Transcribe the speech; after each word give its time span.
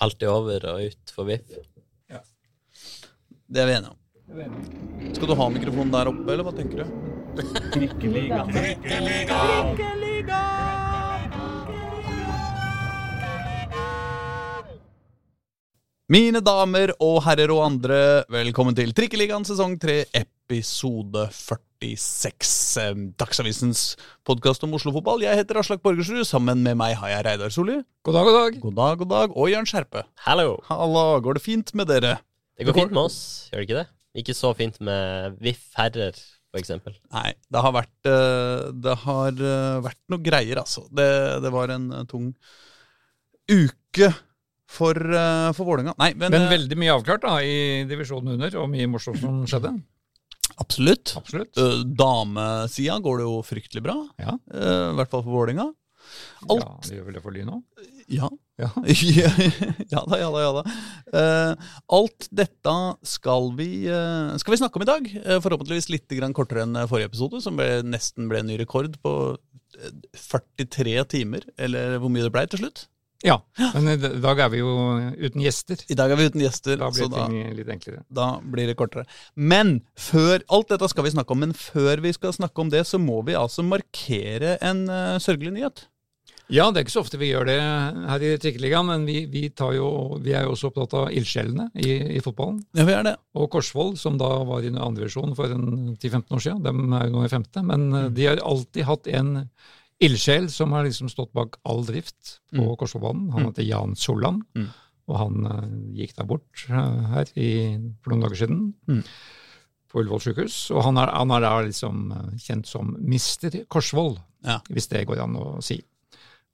Alltid 0.00 0.28
over 0.32 0.64
og 0.70 0.80
ut 0.88 1.12
for 1.12 1.28
VIF. 1.28 1.44
Det 3.50 3.60
er 3.60 3.66
vi 3.68 3.74
enige 3.76 3.90
om. 3.92 3.98
Skal 5.12 5.28
du 5.28 5.34
ha 5.36 5.46
mikrofonen 5.52 5.92
der 5.92 6.08
oppe, 6.08 6.24
eller 6.32 6.44
hva 6.46 6.52
tenker 6.56 6.76
du? 6.80 6.86
Mine 16.10 16.40
damer 16.42 16.94
og 16.96 17.20
herrer 17.26 17.52
og 17.54 17.64
andre, 17.68 18.24
velkommen 18.32 18.74
til 18.78 18.94
Trikkeligaen 18.96 19.44
sesong 19.46 19.76
3, 19.82 20.00
episode 20.10 20.39
46. 20.50 22.76
Eh, 22.82 22.94
Dagsavisens 23.20 23.94
podkast 24.26 24.64
om 24.66 24.72
Oslo-fotball. 24.74 25.22
Jeg 25.22 25.38
heter 25.38 25.60
Aslak 25.60 25.78
Borgersrud. 25.84 26.24
Sammen 26.26 26.58
med 26.64 26.74
meg 26.80 26.96
har 26.98 27.08
jeg 27.12 27.22
Reidar 27.26 27.50
Solli. 27.54 27.76
God 28.06 28.14
dag, 28.18 28.24
god 28.26 28.34
dag. 28.38 28.56
God 28.64 28.74
dag, 28.74 28.96
god 28.98 29.10
dag. 29.12 29.28
Og 29.38 29.46
Jørn 29.52 29.68
Skjerpe. 29.70 30.02
Hallo! 30.26 30.56
Halla, 30.66 31.04
går 31.22 31.32
det 31.38 31.42
fint 31.44 31.70
med 31.78 31.86
dere? 31.92 32.16
Det 32.58 32.66
går 32.66 32.74
fint 32.76 32.90
med 32.92 33.04
oss, 33.06 33.46
gjør 33.52 33.62
det 33.62 33.66
ikke 33.68 33.78
det? 33.78 33.86
Ikke 34.20 34.34
så 34.34 34.50
fint 34.58 34.80
med 34.82 35.36
VIF 35.40 35.62
herrer, 35.78 36.18
for 36.50 36.58
eksempel. 36.60 36.92
Nei, 37.14 37.30
det 37.46 37.60
har 37.62 37.72
vært, 37.76 38.00
eh, 38.10 38.66
det 38.74 38.96
har 39.04 39.30
eh, 39.30 39.78
vært 39.86 40.02
noe 40.10 40.20
greier, 40.26 40.58
altså. 40.60 40.82
Det, 40.90 41.06
det 41.46 41.50
var 41.54 41.70
en 41.76 41.86
tung 42.10 42.34
uke 43.46 44.10
for, 44.70 44.94
eh, 44.98 45.52
for 45.54 45.64
Vålerenga. 45.70 45.94
Men, 45.96 46.18
Men 46.26 46.50
veldig 46.50 46.76
mye 46.82 46.98
avklart 46.98 47.22
da, 47.24 47.38
i 47.38 47.86
divisjonen 47.88 48.34
under, 48.34 48.50
og 48.60 48.68
mye 48.74 48.90
morsomt 48.90 49.22
som 49.22 49.46
skjedde. 49.48 49.72
Absolutt. 50.62 51.14
Absolutt. 51.18 51.58
Uh, 51.58 51.82
Damesida 51.84 52.98
går 53.02 53.20
det 53.20 53.28
jo 53.28 53.36
fryktelig 53.46 53.84
bra. 53.84 53.96
Ja, 54.20 54.36
eh, 54.54 54.90
I 54.90 54.96
hvert 54.98 55.12
fall 55.12 55.24
for 55.24 55.34
Vålerenga. 55.34 55.70
Alt 56.48 56.62
ja 56.62 56.70
det 56.86 56.96
gjør 56.96 57.08
vel 57.08 57.16
det 57.18 57.22
for 57.24 57.36
Lyn 57.36 57.50
òg? 57.54 57.88
Ja. 58.10 58.28
Ja. 58.60 58.70
ja 59.94 60.00
da, 60.04 60.18
ja 60.20 60.28
da, 60.34 60.40
ja 60.42 60.50
da. 60.56 60.62
Eh, 61.16 61.68
alt 61.96 62.26
dette 62.34 62.74
skal 63.06 63.52
vi, 63.56 63.68
eh, 63.88 64.32
skal 64.42 64.54
vi 64.54 64.60
snakke 64.60 64.80
om 64.80 64.84
i 64.84 64.88
dag. 64.90 65.06
Eh, 65.22 65.40
forhåpentligvis 65.40 65.90
litt 65.92 66.16
kortere 66.36 66.66
enn 66.66 66.76
forrige 66.90 67.12
episode, 67.12 67.40
som 67.44 67.56
ble, 67.60 67.68
nesten 67.86 68.28
ble 68.30 68.42
en 68.42 68.50
ny 68.50 68.58
rekord 68.60 68.98
på 69.04 69.14
eh, 69.78 69.94
43 70.18 70.96
timer. 71.14 71.46
Eller 71.56 72.00
hvor 72.02 72.12
mye 72.12 72.26
det 72.26 72.34
ble 72.34 72.44
til 72.50 72.64
slutt. 72.64 72.88
Ja, 73.26 73.36
men 73.74 73.90
i 73.92 73.96
dag 74.00 74.38
er 74.40 74.48
vi 74.48 74.62
jo 74.62 74.70
uten 75.20 75.42
gjester. 75.44 75.82
I 75.92 75.96
dag 75.98 76.12
er 76.12 76.16
vi 76.16 76.28
uten 76.30 76.40
gjester, 76.40 76.78
Da 76.80 76.88
blir 76.88 77.10
da, 77.12 77.26
ting 77.28 77.52
litt 77.58 77.68
enklere. 77.68 78.02
da 78.08 78.30
blir 78.40 78.70
det 78.70 78.78
kortere. 78.80 79.04
Men 79.36 79.80
før 79.98 80.40
Alt 80.48 80.72
dette 80.72 80.88
skal 80.88 81.04
vi 81.04 81.12
snakke 81.12 81.36
om, 81.36 81.42
men 81.44 81.52
før 81.52 82.00
vi 82.00 82.14
skal 82.16 82.32
snakke 82.32 82.64
om 82.64 82.70
det, 82.72 82.86
så 82.88 82.98
må 82.98 83.20
vi 83.26 83.36
altså 83.36 83.62
markere 83.66 84.56
en 84.64 84.86
uh, 84.88 85.20
sørgelig 85.20 85.52
nyhet. 85.58 85.84
Ja, 86.50 86.64
det 86.70 86.80
er 86.80 86.86
ikke 86.86 86.96
så 86.96 87.02
ofte 87.04 87.18
vi 87.20 87.28
gjør 87.28 87.46
det 87.46 87.58
her 87.60 88.22
i 88.26 88.30
Trikkeligaen, 88.42 88.88
men 88.88 89.04
vi, 89.06 89.20
vi, 89.30 89.44
tar 89.54 89.76
jo, 89.76 90.16
vi 90.22 90.32
er 90.34 90.48
jo 90.48 90.56
også 90.56 90.70
opptatt 90.72 90.96
av 90.98 91.12
ildsjelene 91.14 91.68
i, 91.78 91.92
i 92.16 92.22
fotballen. 92.24 92.58
Ja, 92.74 92.86
vi 92.88 92.96
er 92.96 93.04
det. 93.06 93.12
Og 93.38 93.46
Korsvoll, 93.52 93.92
som 94.00 94.16
da 94.18 94.32
var 94.48 94.66
i 94.66 94.72
andredivisjon 94.72 95.36
for 95.38 95.52
10-15 95.52 96.24
år 96.34 96.42
siden, 96.42 96.64
de 96.66 96.72
er 96.72 97.06
jo 97.06 97.14
nå 97.14 97.22
i 97.26 97.30
femte, 97.30 97.62
men 97.62 97.86
mm. 97.92 98.08
de 98.16 98.26
har 98.26 98.42
alltid 98.42 98.88
hatt 98.88 99.06
en 99.14 99.30
ildsjel 100.00 100.48
som 100.52 100.72
har 100.72 100.84
liksom 100.86 101.10
stått 101.12 101.32
bak 101.36 101.58
all 101.68 101.84
drift 101.84 102.38
på 102.52 102.62
Mm. 102.62 102.76
Korsvollbanen. 102.80 103.30
Han 103.34 103.44
heter 103.50 103.62
Jan 103.66 103.96
Solland, 103.96 104.42
Mm. 104.56 104.68
og 105.08 105.16
han 105.18 105.46
uh, 105.46 105.66
gikk 105.96 106.14
da 106.16 106.24
bort 106.24 106.64
uh, 106.70 107.14
her 107.14 107.26
i, 107.36 107.76
for 108.02 108.10
noen 108.14 108.22
dager 108.24 108.36
siden. 108.46 108.74
Mm. 108.88 109.02
På 109.90 110.00
Ullevål 110.00 110.20
sykehus. 110.22 110.70
Og 110.70 110.84
han 110.86 110.96
er, 111.02 111.10
han 111.10 111.30
er 111.34 111.40
da 111.42 111.52
liksom 111.66 112.12
eh, 112.14 112.36
kjent 112.38 112.66
som 112.70 112.92
Mister 113.02 113.50
Korsvoll, 113.68 114.18
Ja. 114.46 114.60
hvis 114.70 114.86
det 114.88 115.02
går 115.08 115.18
an 115.24 115.34
å 115.36 115.60
si. 115.62 115.80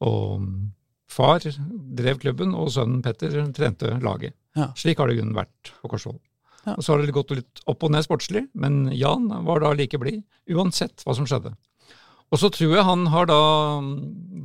Og 0.01 0.41
mm, 0.41 0.73
far 1.13 1.41
drev 1.45 2.19
klubben, 2.23 2.55
og 2.57 2.71
sønnen 2.73 3.03
Petter 3.05 3.37
trente 3.53 3.93
laget. 4.01 4.33
Ja. 4.57 4.71
Slik 4.75 4.99
har 4.99 5.09
det 5.13 5.19
grunnen 5.19 5.37
vært 5.37 5.75
på 5.83 5.91
Korsvoll. 5.93 6.17
Ja. 6.65 6.75
Og 6.79 6.83
Så 6.83 6.95
har 6.97 7.05
det 7.05 7.13
gått 7.13 7.31
litt 7.37 7.61
opp 7.69 7.85
og 7.85 7.93
ned 7.93 8.03
sportslig, 8.09 8.47
men 8.55 8.87
Jan 8.97 9.29
var 9.45 9.61
da 9.61 9.75
like 9.77 9.99
blid, 10.01 10.25
uansett 10.51 11.05
hva 11.05 11.15
som 11.15 11.27
skjedde. 11.29 11.53
Og 12.35 12.41
så 12.43 12.51
tror 12.51 12.73
jeg 12.75 12.87
han 12.87 13.05
har 13.13 13.29
da 13.31 13.41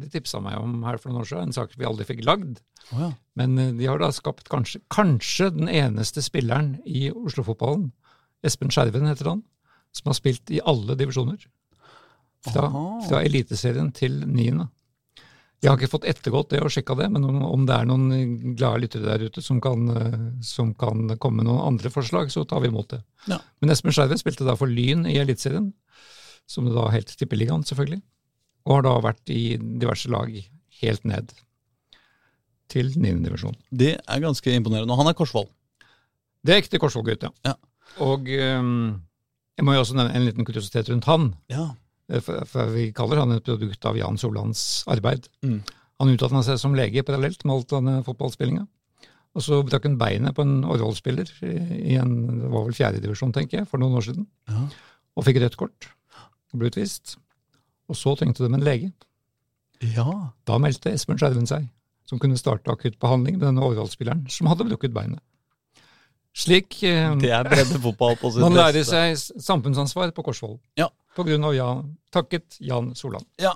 De 0.02 0.10
tipsa 0.14 0.42
meg 0.44 0.58
om 0.60 0.84
her 0.86 1.00
for 1.02 1.10
noen 1.10 1.24
år 1.24 1.30
siden, 1.30 1.50
en 1.50 1.56
sak 1.56 1.74
vi 1.78 1.88
aldri 1.88 2.06
fikk 2.10 2.24
lagd. 2.28 2.60
Oh, 2.92 3.00
ja. 3.06 3.10
Men 3.40 3.58
eh, 3.62 3.72
de 3.78 3.88
har 3.90 4.02
da 4.02 4.12
skapt 4.14 4.50
kanskje, 4.52 4.82
kanskje 4.94 5.52
den 5.56 5.70
eneste 5.70 6.24
spilleren 6.26 6.76
i 6.86 7.10
Oslo-fotballen, 7.14 7.92
Espen 8.46 8.74
Skjerven 8.74 9.06
heter 9.10 9.30
han, 9.30 9.44
som 9.94 10.10
har 10.10 10.18
spilt 10.18 10.50
i 10.54 10.62
alle 10.66 10.98
divisjoner. 10.98 11.44
Fra, 12.42 12.66
fra 13.06 13.20
Eliteserien 13.22 13.92
til 13.94 14.16
niende. 14.26 14.66
Jeg 15.62 15.70
har 15.70 15.78
ikke 15.78 15.92
fått 15.92 16.08
ettergått 16.10 16.56
det 16.56 16.64
og 16.66 16.72
sjekka 16.74 16.96
det, 16.98 17.06
men 17.14 17.26
om, 17.28 17.36
om 17.46 17.66
det 17.70 17.76
er 17.76 17.86
noen 17.86 18.56
glade 18.58 18.82
lyttere 18.82 19.06
der 19.06 19.28
ute 19.30 19.44
som 19.46 19.60
kan, 19.62 19.84
eh, 19.94 20.24
som 20.42 20.72
kan 20.74 21.14
komme 21.22 21.44
med 21.44 21.52
noen 21.52 21.62
andre 21.68 21.92
forslag, 21.94 22.34
så 22.34 22.48
tar 22.50 22.64
vi 22.64 22.72
imot 22.72 22.96
det. 22.96 23.04
Ja. 23.30 23.38
Men 23.62 23.74
Espen 23.74 23.94
Skjerven 23.94 24.18
spilte 24.18 24.48
da 24.48 24.58
for 24.58 24.72
Lyn 24.72 25.06
i 25.06 25.20
Eliteserien, 25.22 25.70
som 26.52 26.68
det 26.68 26.76
da 26.76 26.88
helt 26.94 27.12
tippeligaen, 27.18 27.64
selvfølgelig, 27.68 28.02
og 28.68 28.76
har 28.78 28.86
da 28.86 28.96
vært 29.08 29.32
i 29.34 29.56
diverse 29.58 30.12
lag 30.12 30.30
helt 30.82 31.08
ned 31.10 31.32
til 32.72 32.92
9. 32.96 33.18
divisjon. 33.26 33.56
Det 33.74 33.96
er 34.00 34.24
ganske 34.24 34.54
imponerende. 34.56 34.94
Og 34.94 35.02
han 35.02 35.10
er 35.12 35.18
Korsvoll. 35.18 35.48
Det 36.46 36.54
er 36.56 36.62
ekte 36.62 36.80
Korsvoll-gutt, 36.82 37.26
ja. 37.28 37.32
Ja. 37.52 37.56
Og 38.06 38.30
um, 38.32 39.02
jeg 39.60 39.66
må 39.68 39.74
jo 39.76 39.82
også 39.84 39.98
nevne 39.98 40.16
en 40.16 40.24
liten 40.30 40.48
kuriositet 40.48 40.88
rundt 40.94 41.08
han. 41.10 41.32
Ja. 41.52 41.66
eh, 42.10 42.22
For, 42.24 42.46
for 42.48 42.72
vi 42.72 42.88
kaller 42.96 43.20
han 43.24 43.36
et 43.36 43.44
produkt 43.46 43.86
av 43.90 44.00
Jan 44.00 44.18
Solands 44.22 44.84
arbeid. 44.90 45.28
Mm. 45.44 45.60
Han 46.02 46.14
utdanna 46.14 46.42
seg 46.48 46.58
som 46.62 46.78
lege 46.78 47.04
parallelt 47.06 47.44
med 47.46 47.58
alt 47.58 47.74
denne 47.76 47.98
fotballspillinga. 48.08 48.64
Og 49.36 49.44
så 49.46 49.60
brakk 49.64 49.86
han 49.88 50.00
beinet 50.00 50.36
på 50.36 50.44
en 50.44 50.64
Orvoll-spiller 50.68 51.30
i 51.46 51.94
en, 52.00 52.16
det 52.42 52.50
var 52.52 52.66
vel 52.66 52.76
fjerdedivisjon, 52.76 53.32
tenker 53.36 53.62
jeg, 53.62 53.68
for 53.70 53.80
noen 53.80 54.00
år 54.00 54.08
siden. 54.10 54.26
Ja. 54.52 54.66
Og 55.20 55.28
fikk 55.28 55.40
rødt 55.44 55.60
kort. 55.60 55.92
Ble 56.54 56.68
utvist. 56.72 57.16
Og 57.92 57.98
så 58.00 58.14
trengte 58.20 58.44
de 58.46 58.52
en 58.54 58.64
lege. 58.66 58.92
ja. 59.82 60.08
Da 60.48 60.58
meldte 60.62 60.92
Espen 60.94 61.18
Skjerven 61.20 61.48
seg, 61.50 61.68
som 62.08 62.20
kunne 62.20 62.38
starte 62.40 62.72
akutt 62.72 63.00
behandling 63.02 63.38
med 63.40 63.48
denne 63.48 63.64
Orvoll-spilleren, 63.66 64.26
som 64.30 64.48
hadde 64.52 64.68
brukket 64.68 64.94
beinet. 64.96 65.22
Slik 66.32 66.78
eh, 66.88 67.12
Det 67.20 67.32
er 67.36 67.44
breddefotball 67.44 68.16
på 68.22 68.30
sitt 68.32 68.40
Man 68.46 68.56
lærer 68.56 68.86
seg 68.88 69.18
samfunnsansvar 69.20 70.14
på 70.16 70.24
Korsvoll. 70.24 70.56
Ja. 70.80 70.88
På 71.16 71.26
grunn 71.28 71.44
av 71.44 71.56
Jan, 71.58 71.90
takket 72.16 72.56
Jan 72.64 72.94
Solan. 72.96 73.26
Ja. 73.42 73.52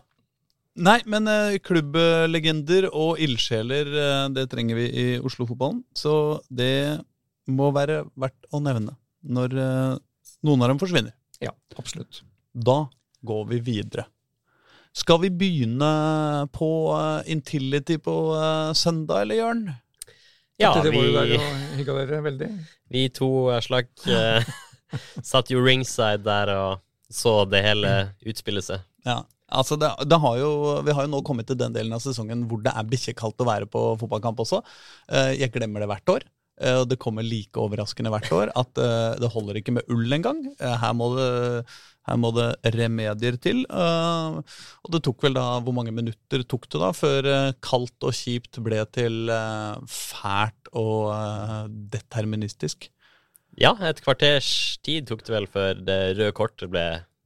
Nei, 0.75 0.97
men 1.07 1.23
eh, 1.31 1.56
klubblegender 1.63 2.89
og 2.91 3.22
ildsjeler, 3.23 3.88
eh, 3.95 4.25
det 4.35 4.50
trenger 4.51 4.75
vi 4.81 4.88
i 4.91 5.06
Oslo-fotballen. 5.23 5.85
Så 5.95 6.41
det 6.51 7.00
må 7.47 7.69
være 7.72 8.01
verdt 8.19 8.50
å 8.51 8.59
nevne 8.59 8.97
når 9.23 9.56
eh, 9.56 9.95
noen 10.44 10.66
av 10.67 10.73
dem 10.73 10.81
forsvinner. 10.83 11.16
Ja, 11.39 11.56
absolutt. 11.79 12.25
Da 12.56 12.86
går 13.26 13.46
vi 13.52 13.60
videre. 13.60 14.06
Skal 14.96 15.20
vi 15.26 15.30
begynne 15.30 15.90
på 16.56 16.70
eh, 16.96 17.32
Intility 17.34 17.98
på 18.00 18.14
eh, 18.40 18.72
søndag, 18.74 19.26
eller 19.26 19.42
Jørn? 19.42 19.66
Ja, 20.56 20.72
vi, 20.80 21.02
dere 21.84 22.22
veldig. 22.24 22.48
vi 22.96 23.10
to 23.12 23.28
slakk 23.66 23.92
eh, 24.08 24.46
satt 25.34 25.52
jo 25.52 25.60
ringside 25.66 26.24
der 26.24 26.54
og 26.56 26.84
så 27.12 27.42
det 27.50 27.60
hele 27.66 27.92
utspille 28.24 28.64
seg. 28.64 28.86
Ja, 29.06 29.20
altså 29.52 29.76
det, 29.78 29.92
det 30.08 30.18
har 30.24 30.38
jo, 30.40 30.52
Vi 30.88 30.96
har 30.96 31.06
jo 31.06 31.12
nå 31.12 31.20
kommet 31.28 31.46
til 31.52 31.60
den 31.60 31.76
delen 31.76 31.94
av 31.94 32.02
sesongen 32.02 32.48
hvor 32.50 32.64
det 32.64 32.72
er 32.72 32.88
bikkjekaldt 32.88 33.44
å 33.44 33.50
være 33.52 33.68
på 33.70 33.84
fotballkamp 34.00 34.40
også. 34.46 34.64
Eh, 35.12 35.36
Jeg 35.42 35.52
glemmer 35.54 35.84
det 35.84 35.92
hvert 35.92 36.16
år. 36.16 36.26
Eh, 36.62 36.78
Og 36.82 36.88
det 36.92 37.00
kommer 37.02 37.26
like 37.26 37.60
overraskende 37.62 38.12
hvert 38.14 38.32
år 38.36 38.54
at 38.56 38.82
eh, 38.82 39.18
det 39.22 39.32
holder 39.34 39.60
ikke 39.60 39.76
med 39.78 39.92
ull 39.92 40.18
engang. 40.18 40.42
Eh, 40.60 40.78
Her 40.82 40.96
må 40.98 41.12
det, 41.16 41.30
her 42.06 42.20
må 42.22 42.32
det 42.36 42.50
remedier 42.76 43.38
til. 43.42 43.64
Og 43.66 44.92
det 44.94 45.02
tok 45.08 45.24
vel 45.26 45.34
da 45.38 45.46
Hvor 45.66 45.74
mange 45.74 45.94
minutter 45.96 46.44
tok 46.46 46.68
det 46.70 46.82
da 46.84 46.92
før 46.94 47.30
kaldt 47.66 48.06
og 48.06 48.14
kjipt 48.14 48.62
ble 48.62 48.84
til 48.94 49.32
fælt 49.90 50.70
og 50.78 51.10
deterministisk? 51.96 52.92
Ja, 53.58 53.72
et 53.88 54.04
kvarters 54.04 54.78
tid 54.84 55.08
tok 55.10 55.24
det 55.25 55.34
vel 55.34 55.48
før 55.48 55.81
det 55.88 56.00
røde 56.19 56.36
kortet 56.36 56.69
ble 56.69 56.86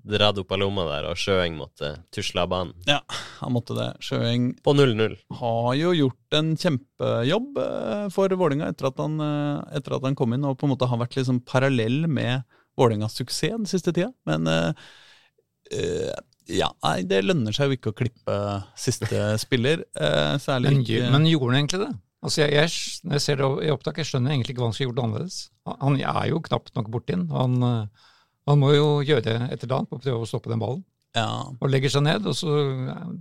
dratt 0.09 0.39
opp 0.41 0.53
av 0.55 0.61
lomma 0.61 0.85
der, 0.89 1.07
og 1.09 1.19
Sjøeng 1.19 1.57
måtte 1.59 1.91
tusle 2.15 2.43
av 2.43 2.51
banen. 2.51 2.73
Ja, 2.89 2.99
han 3.39 3.53
måtte 3.55 3.75
det. 3.77 3.89
Sjøeng 4.03 4.51
På 4.65 4.73
0-0. 4.75 5.17
har 5.39 5.69
jo 5.79 5.93
gjort 5.95 6.39
en 6.39 6.53
kjempejobb 6.59 7.59
eh, 7.63 8.07
for 8.13 8.35
Vålinga 8.41 8.71
etter, 8.71 8.89
at 8.89 9.01
han, 9.01 9.19
eh, 9.23 9.77
etter 9.79 9.97
at 9.97 10.07
han 10.07 10.17
kom 10.19 10.35
inn, 10.35 10.47
og 10.47 10.57
på 10.59 10.67
en 10.67 10.73
måte 10.73 10.89
har 10.89 11.01
vært 11.01 11.19
liksom 11.19 11.43
parallell 11.47 12.03
med 12.07 12.47
Vålingas 12.79 13.17
suksess 13.19 13.55
den 13.57 13.69
siste 13.69 13.93
tida. 13.95 14.11
Men 14.29 14.49
eh, 14.49 14.89
eh, 15.75 16.11
ja, 16.49 16.71
nei, 16.85 16.99
det 17.05 17.23
lønner 17.27 17.53
seg 17.55 17.69
jo 17.69 17.79
ikke 17.79 17.93
å 17.93 17.97
klippe 17.97 18.35
siste 18.79 19.35
spiller. 19.41 19.83
Uh, 19.93 20.33
særlig 20.41 20.71
Men, 20.71 20.79
ikke 20.81 21.09
men 21.13 21.27
gjorde 21.29 21.51
han 21.51 21.59
egentlig 21.59 21.81
det? 21.83 21.91
Altså 22.25 22.41
jeg, 22.41 22.55
jeg, 22.57 22.71
når 23.05 23.15
jeg 23.15 23.23
ser 23.23 23.37
det 23.39 23.49
i 23.63 23.69
opptak, 23.71 23.99
jeg 24.01 24.09
skjønner 24.09 24.33
egentlig 24.33 24.55
ikke 24.55 24.63
hva 24.63 24.71
han 24.71 24.75
skulle 24.75 24.89
gjort 24.89 25.03
annerledes. 25.05 25.37
Han 25.69 25.77
han 25.85 25.99
er 26.01 26.31
jo 26.31 26.41
knapt 26.49 26.73
nok 26.75 26.89
borti 26.91 27.13
den. 27.13 27.27
Han, 27.31 27.61
eh, 28.49 28.53
han 28.53 28.59
må 28.59 28.73
jo 28.73 28.87
gjøre 29.05 29.35
et 29.51 29.61
eller 29.63 29.75
annet 29.77 29.89
på 29.93 29.99
å 29.99 30.01
prøve 30.03 30.23
å 30.25 30.29
stoppe 30.29 30.49
den 30.49 30.59
ballen. 30.59 30.81
ja, 31.15 31.27
Og 31.61 31.69
legger 31.69 31.89
seg 31.89 32.03
ned, 32.05 32.25
og 32.25 32.35
så 32.37 32.49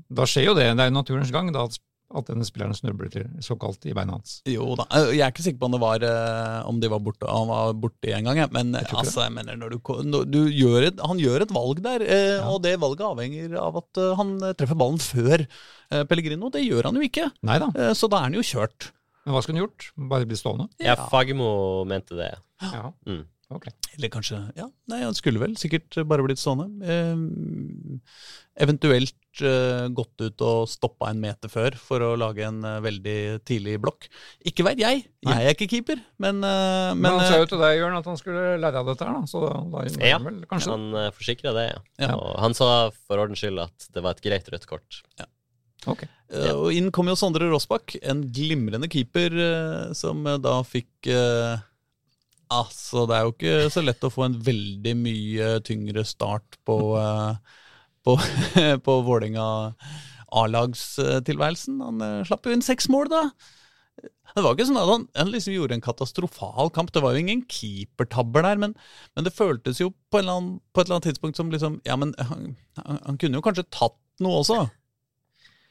Da 0.09 0.25
skjer 0.29 0.49
jo 0.51 0.55
det. 0.59 0.71
Det 0.77 0.81
er 0.87 0.91
jo 0.91 0.97
naturens 0.99 1.31
gang 1.33 1.53
da, 1.53 1.69
at 2.09 2.25
denne 2.25 2.45
spilleren 2.49 2.73
snubler 2.73 3.11
til 3.13 3.27
såkalt 3.45 3.85
i 3.85 3.93
beina 3.93 4.15
hans. 4.17 4.39
Jo 4.49 4.71
da, 4.79 4.87
eh, 4.97 5.11
jeg 5.19 5.21
er 5.27 5.33
ikke 5.33 5.45
sikker 5.45 5.59
på 5.61 5.67
om, 5.69 5.75
det 5.77 5.81
var, 5.83 6.01
eh, 6.09 6.63
om 6.69 6.79
de 6.81 6.89
var 6.89 7.01
borte, 7.05 7.29
han 7.29 7.49
var 7.51 7.75
borte 7.77 8.15
en 8.17 8.25
gang, 8.25 8.41
men 8.51 8.73
jeg 8.79 8.89
altså, 8.97 9.27
jeg 9.27 9.35
mener, 9.37 9.57
når 9.61 9.75
du, 9.75 9.79
når 10.09 10.25
du 10.33 10.39
gjør 10.49 10.87
et, 10.87 11.01
han 11.05 11.21
gjør 11.21 11.45
et 11.45 11.53
valg 11.53 11.83
der, 11.85 12.01
ja. 12.09 12.47
og 12.49 12.63
det 12.65 12.79
valget 12.81 13.05
avhenger 13.05 13.59
av 13.61 13.77
at 13.83 14.01
eh, 14.01 14.15
han 14.17 14.33
eh, 14.41 14.55
treffer 14.57 14.81
ballen 14.81 14.97
før 15.05 15.45
eh, 15.45 16.05
Pellegrino. 16.09 16.49
Det 16.55 16.65
gjør 16.65 16.89
han 16.89 16.97
jo 16.97 17.05
ikke, 17.05 17.29
Neida. 17.45 17.69
eh, 17.77 17.93
så 17.93 18.09
da 18.09 18.23
er 18.23 18.31
han 18.31 18.39
jo 18.41 18.47
kjørt. 18.55 18.89
men 19.27 19.35
hva 19.37 19.43
skulle 19.45 19.61
han 19.61 19.67
gjort? 19.67 19.91
Bare 20.09 20.25
bli 20.33 20.37
stående? 20.41 20.71
Ja, 20.81 20.97
Fagermo 21.13 21.85
mente 21.85 22.17
det. 22.17 22.33
Ja, 22.65 22.89
Mm. 23.05 23.27
Ok. 23.55 23.67
Eller 23.97 24.11
kanskje 24.13 24.39
Ja, 24.59 24.67
nei, 24.91 25.01
han 25.05 25.15
skulle 25.17 25.41
vel 25.43 25.55
sikkert 25.61 25.97
bare 26.09 26.25
blitt 26.27 26.41
stående. 26.41 26.69
Eh, 26.85 28.01
eventuelt 28.65 29.15
eh, 29.45 29.87
gått 29.95 30.19
ut 30.25 30.43
og 30.45 30.67
stoppa 30.71 31.11
en 31.13 31.21
meter 31.23 31.51
før 31.53 31.77
for 31.79 32.03
å 32.03 32.11
lage 32.19 32.43
en 32.47 32.59
eh, 32.67 32.79
veldig 32.85 33.17
tidlig 33.49 33.77
blokk. 33.83 34.09
Ikke 34.51 34.67
veit 34.67 34.81
jeg, 34.83 35.05
Nei. 35.27 35.37
jeg 35.39 35.47
er 35.53 35.57
ikke 35.57 35.71
keeper, 35.77 36.03
men, 36.19 36.43
eh, 36.43 36.91
Men, 36.95 37.03
men 37.05 37.19
han 37.19 37.27
sa 37.29 37.37
eh, 37.39 37.43
jo 37.45 37.51
til 37.55 37.63
deg, 37.63 37.79
Jørn, 37.79 37.99
at 38.01 38.11
han 38.11 38.21
skulle 38.21 38.45
lære 38.63 38.83
av 38.83 38.91
dette 38.93 39.07
her, 39.09 39.17
da. 39.21 39.31
Så 39.31 39.45
da, 39.47 39.55
da, 39.77 39.87
Ja. 40.09 40.19
vel, 40.27 40.43
kanskje 40.51 40.75
Han 40.75 40.89
uh, 40.97 41.09
forsikra 41.15 41.55
det, 41.57 41.67
ja. 41.73 41.81
Ja. 42.09 42.13
Og 42.19 42.39
han 42.43 42.55
sa 42.59 42.71
for 43.07 43.23
ordens 43.23 43.43
skyld 43.45 43.63
at 43.69 43.91
det 43.95 44.03
var 44.05 44.17
et 44.19 44.25
greit 44.27 44.51
rødt 44.53 44.67
kort. 44.71 45.03
Ok. 45.87 46.03
Eh, 46.35 46.51
Og 46.53 46.73
inn 46.75 46.91
kom 46.93 47.07
jo 47.09 47.15
Sondre 47.17 47.47
Rossbakk, 47.49 47.95
en 48.03 48.25
glimrende 48.35 48.89
keeper 48.91 49.31
eh, 49.39 49.93
som 49.97 50.27
eh, 50.27 50.41
da 50.43 50.59
fikk 50.67 51.07
eh, 51.15 51.63
Altså, 52.49 53.05
det 53.09 53.17
er 53.17 53.27
jo 53.27 53.35
ikke 53.35 53.57
så 53.73 53.83
lett 53.85 54.05
å 54.07 54.13
få 54.13 54.25
en 54.25 54.39
veldig 54.45 54.95
mye 54.97 55.49
tyngre 55.67 56.05
start 56.09 56.57
på, 56.69 56.79
eh, 56.97 57.61
på, 58.07 58.17
på 58.87 58.97
Vålerenga 59.05 59.49
A-lagstilværelsen. 60.29 61.79
Han 61.85 62.05
eh, 62.05 62.25
slapp 62.29 62.49
jo 62.49 62.55
inn 62.57 62.65
seks 62.65 62.89
mål, 62.93 63.13
da. 63.13 63.23
Det 63.99 64.45
var 64.45 64.55
ikke 64.55 64.69
sånn 64.69 64.79
at 64.79 64.89
han, 64.89 65.05
han 65.19 65.31
liksom 65.33 65.55
gjorde 65.57 65.77
en 65.77 65.85
katastrofal 65.85 66.73
kamp. 66.75 66.93
Det 66.95 67.03
var 67.05 67.17
jo 67.17 67.23
ingen 67.25 67.45
keepertabber 67.51 68.45
der, 68.47 68.61
men, 68.61 68.75
men 69.17 69.27
det 69.27 69.35
føltes 69.35 69.81
jo 69.83 69.91
på, 70.13 70.23
annen, 70.23 70.59
på 70.73 70.81
et 70.81 70.89
eller 70.89 70.99
annet 70.99 71.09
tidspunkt 71.11 71.41
som 71.41 71.53
liksom 71.53 71.81
Ja, 71.89 71.97
men 72.01 72.15
han, 72.21 72.53
han, 72.79 73.01
han 73.05 73.21
kunne 73.21 73.41
jo 73.41 73.45
kanskje 73.45 73.67
tatt 73.75 73.99
noe 74.25 74.43
også. 74.43 74.67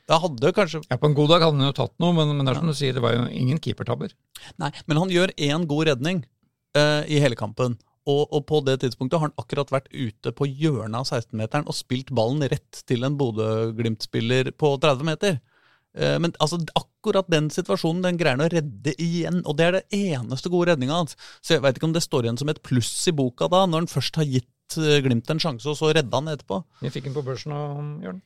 Det 0.07 0.17
hadde 0.23 0.53
kanskje 0.55 0.81
Ja, 0.87 0.97
På 0.99 1.09
en 1.09 1.15
god 1.17 1.33
dag 1.33 1.43
hadde 1.43 1.59
han 1.59 1.69
jo 1.69 1.77
tatt 1.77 1.93
noe, 2.01 2.15
men, 2.15 2.33
men 2.35 2.47
det 2.47 2.53
er 2.53 2.61
som 2.61 2.71
du 2.71 2.75
sier, 2.77 2.95
det 2.95 3.03
var 3.03 3.15
jo 3.15 3.27
ingen 3.27 3.61
keepertabber. 3.63 4.13
Nei, 4.61 4.71
men 4.87 5.01
han 5.01 5.13
gjør 5.13 5.33
én 5.35 5.67
god 5.69 5.89
redning 5.91 6.25
eh, 6.77 7.03
i 7.11 7.21
hele 7.23 7.37
kampen. 7.39 7.77
Og, 8.07 8.23
og 8.31 8.45
på 8.47 8.61
det 8.63 8.77
tidspunktet 8.83 9.19
har 9.19 9.27
han 9.27 9.39
akkurat 9.41 9.71
vært 9.73 9.89
ute 9.91 10.31
på 10.31 10.47
hjørnet 10.47 11.01
av 11.01 11.09
16-meteren 11.09 11.67
og 11.67 11.75
spilt 11.75 12.13
ballen 12.15 12.45
rett 12.47 12.81
til 12.87 13.03
en 13.03 13.17
Bodø-Glimt-spiller 13.19 14.53
på 14.55 14.71
30 14.79 15.09
meter. 15.09 15.39
Eh, 15.97 16.15
men 16.23 16.33
altså, 16.43 16.59
akkurat 16.77 17.27
den 17.31 17.49
situasjonen 17.53 18.05
den 18.05 18.19
greier 18.19 18.37
han 18.37 18.45
å 18.45 18.51
redde 18.53 18.93
igjen, 19.01 19.41
og 19.45 19.57
det 19.59 19.67
er 19.67 19.79
det 19.79 20.03
eneste 20.13 20.51
gode 20.53 20.71
redninga 20.71 21.01
hans. 21.01 21.17
Så 21.41 21.57
jeg 21.57 21.65
veit 21.65 21.79
ikke 21.79 21.89
om 21.89 21.97
det 21.97 22.05
står 22.05 22.27
igjen 22.27 22.39
som 22.39 22.53
et 22.53 22.61
pluss 22.63 22.93
i 23.09 23.15
boka 23.15 23.49
da, 23.51 23.65
når 23.67 23.83
han 23.85 23.91
først 23.91 24.21
har 24.21 24.29
gitt 24.29 24.79
eh, 24.79 25.01
Glimt 25.03 25.33
en 25.33 25.43
sjanse, 25.43 25.67
og 25.67 25.79
så 25.79 25.91
redda 25.95 26.21
han 26.21 26.31
etterpå. 26.31 26.61
Vi 26.83 26.93
fikk 26.93 27.09
den 27.09 27.17
på 27.17 27.25
børsen 27.27 27.55
av 27.55 27.75
Jørn. 28.05 28.23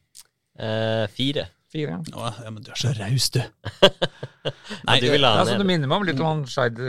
Eh, 0.61 1.07
fire. 1.15 1.47
Fire. 1.71 1.93
ja. 1.95 1.99
Å, 2.19 2.31
ja, 2.43 2.49
men 2.51 2.63
du 2.65 2.71
er 2.73 2.75
så 2.79 2.91
raus, 2.97 3.29
du. 3.31 3.39
Nei, 4.87 4.95
du 4.99 5.05
vil 5.11 5.23
ha 5.23 5.29
Ja, 5.35 5.37
han 5.43 5.47
så 5.51 5.57
Det 5.61 5.65
minner 5.69 5.87
meg 5.87 6.01
om 6.01 6.05
litt 6.07 6.19
om 6.19 6.25
han 6.27 6.39
Skeid- 6.49 6.79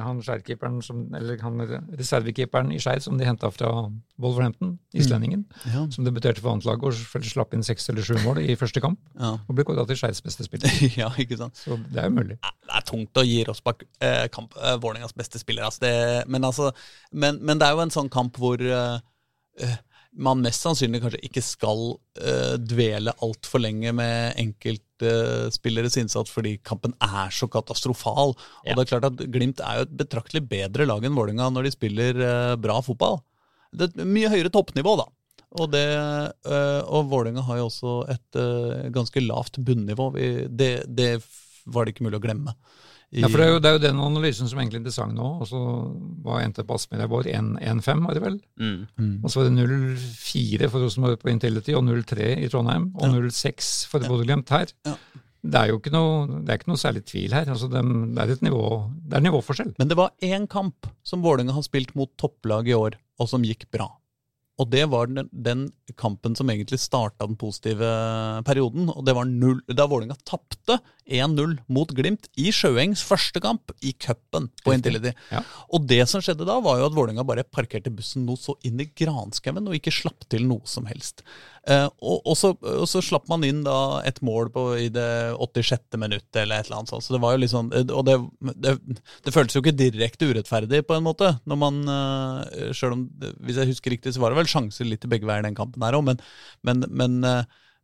han 0.00 0.20
Skeid-keeperen, 0.22 0.78
som- 0.86 1.08
eller 1.14 1.36
han 1.42 1.58
reservekeeperen 1.98 2.70
i 2.72 2.78
Skeid 2.78 3.02
som 3.02 3.18
de 3.18 3.24
henta 3.26 3.50
fra 3.52 3.70
Wolverhampton, 4.18 4.78
islendingen, 4.94 5.44
Ja. 5.66 5.86
som 5.90 6.04
debuterte 6.06 6.40
for 6.40 6.52
annetlaget 6.54 6.84
og 6.84 7.24
slapp 7.24 7.52
inn 7.54 7.62
seks 7.66 7.88
eller 7.90 8.02
sju 8.06 8.14
mål 8.24 8.38
i 8.44 8.54
første 8.56 8.80
kamp, 8.80 8.98
Ja. 9.18 9.32
og 9.48 9.54
ble 9.56 9.64
kåra 9.64 9.86
til 9.86 9.96
Skeids 9.96 10.22
beste 10.22 10.44
spiller. 10.46 10.70
ja, 11.02 11.10
ikke 11.18 11.36
sant. 11.36 11.54
Så 11.56 11.76
det 11.90 11.98
er 12.04 12.08
jo 12.08 12.16
mulig. 12.16 12.38
det 12.40 12.74
er 12.76 12.86
tungt 12.86 13.12
å 13.20 13.26
gi 13.26 13.44
Rossbakk 13.44 13.82
eh, 14.00 14.28
kamp, 14.28 14.54
eh, 14.62 14.76
Vålerengas 14.78 15.12
beste 15.16 15.38
spiller. 15.42 15.64
Altså 15.64 15.80
det, 15.80 16.28
men, 16.28 16.42
altså, 16.44 16.72
men, 17.12 17.42
men 17.44 17.58
det 17.58 17.66
er 17.68 17.72
jo 17.74 17.80
en 17.80 17.90
sånn 17.90 18.08
kamp 18.10 18.36
hvor 18.38 18.60
eh, 18.60 19.00
eh, 19.60 19.76
man 20.18 20.42
mest 20.42 20.64
sannsynlig 20.64 21.00
kanskje 21.04 21.22
ikke 21.26 21.42
skal 21.44 21.82
uh, 21.94 22.56
dvele 22.58 23.14
altfor 23.22 23.62
lenge 23.62 23.92
med 23.94 24.34
enkeltspilleres 24.42 25.96
innsats 26.00 26.32
fordi 26.34 26.56
kampen 26.66 26.96
er 27.04 27.30
så 27.34 27.48
katastrofal. 27.50 28.34
Ja. 28.64 28.74
Og 28.74 28.80
det 28.80 28.84
er 28.84 28.90
klart 28.90 29.08
at 29.12 29.22
Glimt 29.30 29.62
er 29.62 29.80
jo 29.80 29.86
et 29.86 29.96
betraktelig 30.02 30.44
bedre 30.50 30.88
lag 30.88 31.06
enn 31.06 31.16
Vålerenga 31.16 31.50
når 31.54 31.68
de 31.68 31.74
spiller 31.76 32.20
uh, 32.20 32.58
bra 32.60 32.80
fotball. 32.84 33.20
Det 33.70 33.86
er 33.86 33.94
et 33.94 34.12
mye 34.16 34.30
høyere 34.32 34.50
toppnivå, 34.52 34.96
da. 34.98 35.06
Og, 35.60 35.66
det, 35.70 35.82
øh, 36.46 36.82
og 36.94 37.08
Vålerenga 37.10 37.42
har 37.42 37.58
jo 37.58 37.64
også 37.66 37.92
et 38.10 38.38
ganske 38.94 39.22
lavt 39.22 39.58
bunnivå. 39.66 40.04
Vi, 40.14 40.26
det, 40.46 40.68
det 40.86 41.08
var 41.70 41.86
det 41.86 41.94
ikke 41.94 42.06
mulig 42.06 42.20
å 42.20 42.22
glemme. 42.22 42.54
I- 43.12 43.22
Ja, 43.24 43.28
for 43.28 43.38
det 43.42 43.46
er, 43.46 43.52
jo, 43.52 43.58
det 43.58 43.68
er 43.70 43.72
jo 43.78 43.82
den 43.88 43.98
analysen 43.98 44.46
som 44.48 44.58
egentlig 44.60 44.78
er 44.78 44.82
interessant 44.84 45.14
nå. 45.18 45.30
Og 45.42 45.48
så 45.50 45.60
var 46.22 46.42
endte 46.44 46.62
på 46.66 46.76
Aspmyra 46.78 47.08
vår 47.10 47.26
1-5, 47.26 48.04
var 48.06 48.14
det 48.14 48.22
vel? 48.22 48.36
Mm. 48.60 48.76
Mm. 49.00 49.16
Og 49.24 49.30
så 49.32 49.40
var 49.40 49.48
det 49.50 49.56
0-4 49.58 50.68
for 50.70 50.84
Rosenborg 50.84 51.18
på 51.22 51.32
Intility, 51.32 51.74
og 51.74 51.82
0-3 51.88 52.28
i 52.44 52.48
Trondheim, 52.52 52.92
og 52.94 53.08
Ja. 53.08 53.12
0-6 53.18 53.86
for 53.90 54.00
Bodø-Glimt 54.06 54.48
her. 54.54 54.70
Ja. 54.86 54.94
Det 55.42 55.54
er 55.56 55.68
jo 55.72 55.78
ikke 55.80 55.90
noe, 55.94 56.26
det 56.44 56.50
er 56.52 56.58
ikke 56.60 56.68
noe 56.68 56.76
særlig 56.76 57.02
tvil 57.08 57.32
her. 57.32 57.46
Altså, 57.48 57.66
det, 57.72 57.80
det 58.14 58.22
er 58.26 58.32
et 58.34 58.42
nivå, 58.44 58.62
det 59.08 59.16
er 59.16 59.24
nivåforskjell. 59.24 59.74
Men 59.78 59.88
det 59.88 59.96
var 59.96 60.10
én 60.22 60.46
kamp 60.46 60.86
som 61.02 61.22
Vålerenga 61.24 61.54
har 61.56 61.62
spilt 61.64 61.94
mot 61.96 62.10
topplag 62.20 62.68
i 62.68 62.76
år, 62.76 62.94
og 63.18 63.28
som 63.28 63.42
gikk 63.42 63.64
bra. 63.72 63.88
Og 64.60 64.68
det 64.68 64.82
var 64.92 65.06
den, 65.08 65.30
den 65.32 65.72
kampen 65.96 66.34
som 66.36 66.50
egentlig 66.52 66.76
starta 66.78 67.24
den 67.26 67.38
positive 67.40 67.88
perioden. 68.44 68.90
Og 68.92 69.02
det 69.06 69.14
var 69.16 69.24
null, 69.24 69.62
da 69.72 69.86
Vålerenga 69.88 70.18
tapte 70.28 70.76
1-0 71.10 71.56
mot 71.72 71.90
Glimt 71.96 72.28
i 72.38 72.52
Sjøengs 72.54 73.02
første 73.04 73.42
kamp 73.42 73.74
i 73.82 73.92
cupen 73.92 74.48
på. 74.62 74.74
Intility. 74.74 75.12
Ja. 75.32 75.42
Og 75.74 75.86
det 75.90 76.04
som 76.10 76.22
skjedde 76.24 76.46
da, 76.48 76.60
var 76.62 76.80
jo 76.80 76.88
at 76.88 76.96
Vålerenga 76.96 77.26
bare 77.26 77.44
parkerte 77.44 77.92
bussen 77.92 78.24
noe 78.28 78.40
så 78.40 78.54
inn 78.66 78.80
i 78.80 78.88
granskauen 78.88 79.66
og 79.66 79.76
ikke 79.76 79.94
slapp 79.94 80.28
til 80.30 80.46
noe 80.48 80.62
som 80.70 80.86
helst. 80.90 81.24
Eh, 81.68 81.86
og, 82.00 82.22
og, 82.24 82.34
så, 82.38 82.54
og 82.56 82.86
så 82.88 83.02
slapp 83.04 83.26
man 83.28 83.44
inn 83.44 83.60
da 83.66 84.00
et 84.08 84.22
mål 84.24 84.48
på, 84.54 84.64
i 84.80 84.88
det 84.92 85.08
86. 85.36 85.98
minuttet 86.00 86.42
eller 86.42 86.62
et 86.62 86.70
eller 86.70 86.80
annet 86.80 86.92
sånt. 86.94 87.04
Så 87.04 87.14
det 87.14 87.22
var 87.22 87.36
jo 87.36 87.42
litt 87.42 87.52
sånn 87.52 87.68
eh, 87.76 87.84
Og 87.92 88.06
det, 88.08 88.16
det, 88.64 88.76
det 89.26 89.34
føltes 89.34 89.58
jo 89.58 89.64
ikke 89.64 89.76
direkte 89.76 90.30
urettferdig 90.30 90.82
på 90.88 90.96
en 90.96 91.06
måte. 91.06 91.34
Når 91.50 91.60
man, 91.60 91.80
eh, 91.96 92.70
selv 92.76 92.96
om, 92.96 93.08
Hvis 93.44 93.60
jeg 93.60 93.74
husker 93.74 93.96
riktig, 93.96 94.14
så 94.16 94.24
var 94.24 94.32
det 94.32 94.40
vel 94.40 94.52
sjanser 94.52 94.88
litt 94.88 95.04
i 95.04 95.12
begge 95.12 95.28
veier 95.28 95.44
den 95.44 95.58
kampen 95.58 95.84
her 95.84 95.98
òg, 95.98 96.06
men, 96.06 96.22
men, 96.66 96.86
men 96.88 97.20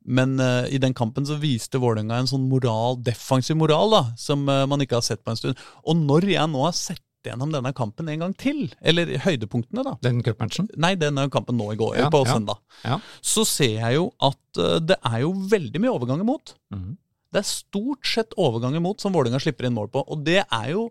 men 0.06 0.38
uh, 0.38 0.64
i 0.70 0.78
den 0.78 0.94
kampen 0.94 1.26
så 1.26 1.36
viste 1.42 1.80
Vålerenga 1.82 2.20
en 2.20 2.28
sånn 2.30 2.46
moral, 2.50 3.00
defensiv 3.02 3.58
moral 3.58 3.90
da, 3.90 4.02
som 4.20 4.44
uh, 4.46 4.62
man 4.70 4.82
ikke 4.84 5.00
har 5.00 5.06
sett 5.06 5.24
på 5.26 5.32
en 5.32 5.40
stund. 5.40 5.62
Og 5.82 5.98
når 5.98 6.28
jeg 6.30 6.52
nå 6.52 6.62
har 6.62 6.76
sett 6.78 7.02
gjennom 7.26 7.50
denne 7.50 7.72
kampen 7.74 8.06
en 8.12 8.22
gang 8.22 8.34
til, 8.38 8.68
eller 8.86 9.10
høydepunktene, 9.24 9.82
da 9.82 9.96
Den 10.04 10.20
cupmatchen. 10.22 10.68
Nei, 10.78 10.92
denne 11.00 11.24
kampen 11.34 11.58
nå 11.58 11.72
i 11.74 11.78
går, 11.80 11.96
Ja, 11.98 12.10
på 12.12 12.20
ja. 12.22 12.36
søndag. 12.36 12.60
Ja. 12.84 13.00
Så 13.18 13.42
ser 13.50 13.80
jeg 13.80 13.96
jo 13.98 14.06
at 14.22 14.62
uh, 14.62 14.78
det 14.78 15.00
er 15.02 15.24
jo 15.24 15.34
veldig 15.50 15.82
mye 15.82 15.96
overgang 15.96 16.22
imot. 16.22 16.54
Mhm. 16.74 16.94
Det 17.34 17.42
er 17.42 17.48
stort 17.50 18.06
sett 18.06 18.36
overgang 18.40 18.78
imot 18.78 19.02
som 19.02 19.12
Vålerenga 19.12 19.42
slipper 19.42 19.66
inn 19.66 19.74
mål 19.76 19.90
på. 19.92 20.00
Og 20.06 20.22
det 20.24 20.44
er 20.46 20.68
jo 20.70 20.86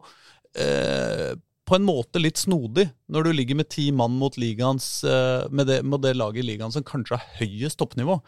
på 0.56 1.76
en 1.76 1.84
måte 1.88 2.20
litt 2.22 2.38
snodig 2.38 2.86
når 3.12 3.26
du 3.26 3.30
ligger 3.34 3.58
med 3.60 3.68
ti 3.74 3.88
mann 3.92 4.14
mot 4.20 4.36
ligaens, 4.38 5.02
med, 5.50 5.66
det, 5.68 5.80
med 5.84 6.04
det 6.06 6.14
laget 6.16 6.44
i 6.44 6.46
ligaen 6.52 6.72
som 6.76 6.86
kanskje 6.86 7.18
har 7.18 7.40
høyest 7.40 7.80
toppnivå. 7.82 8.20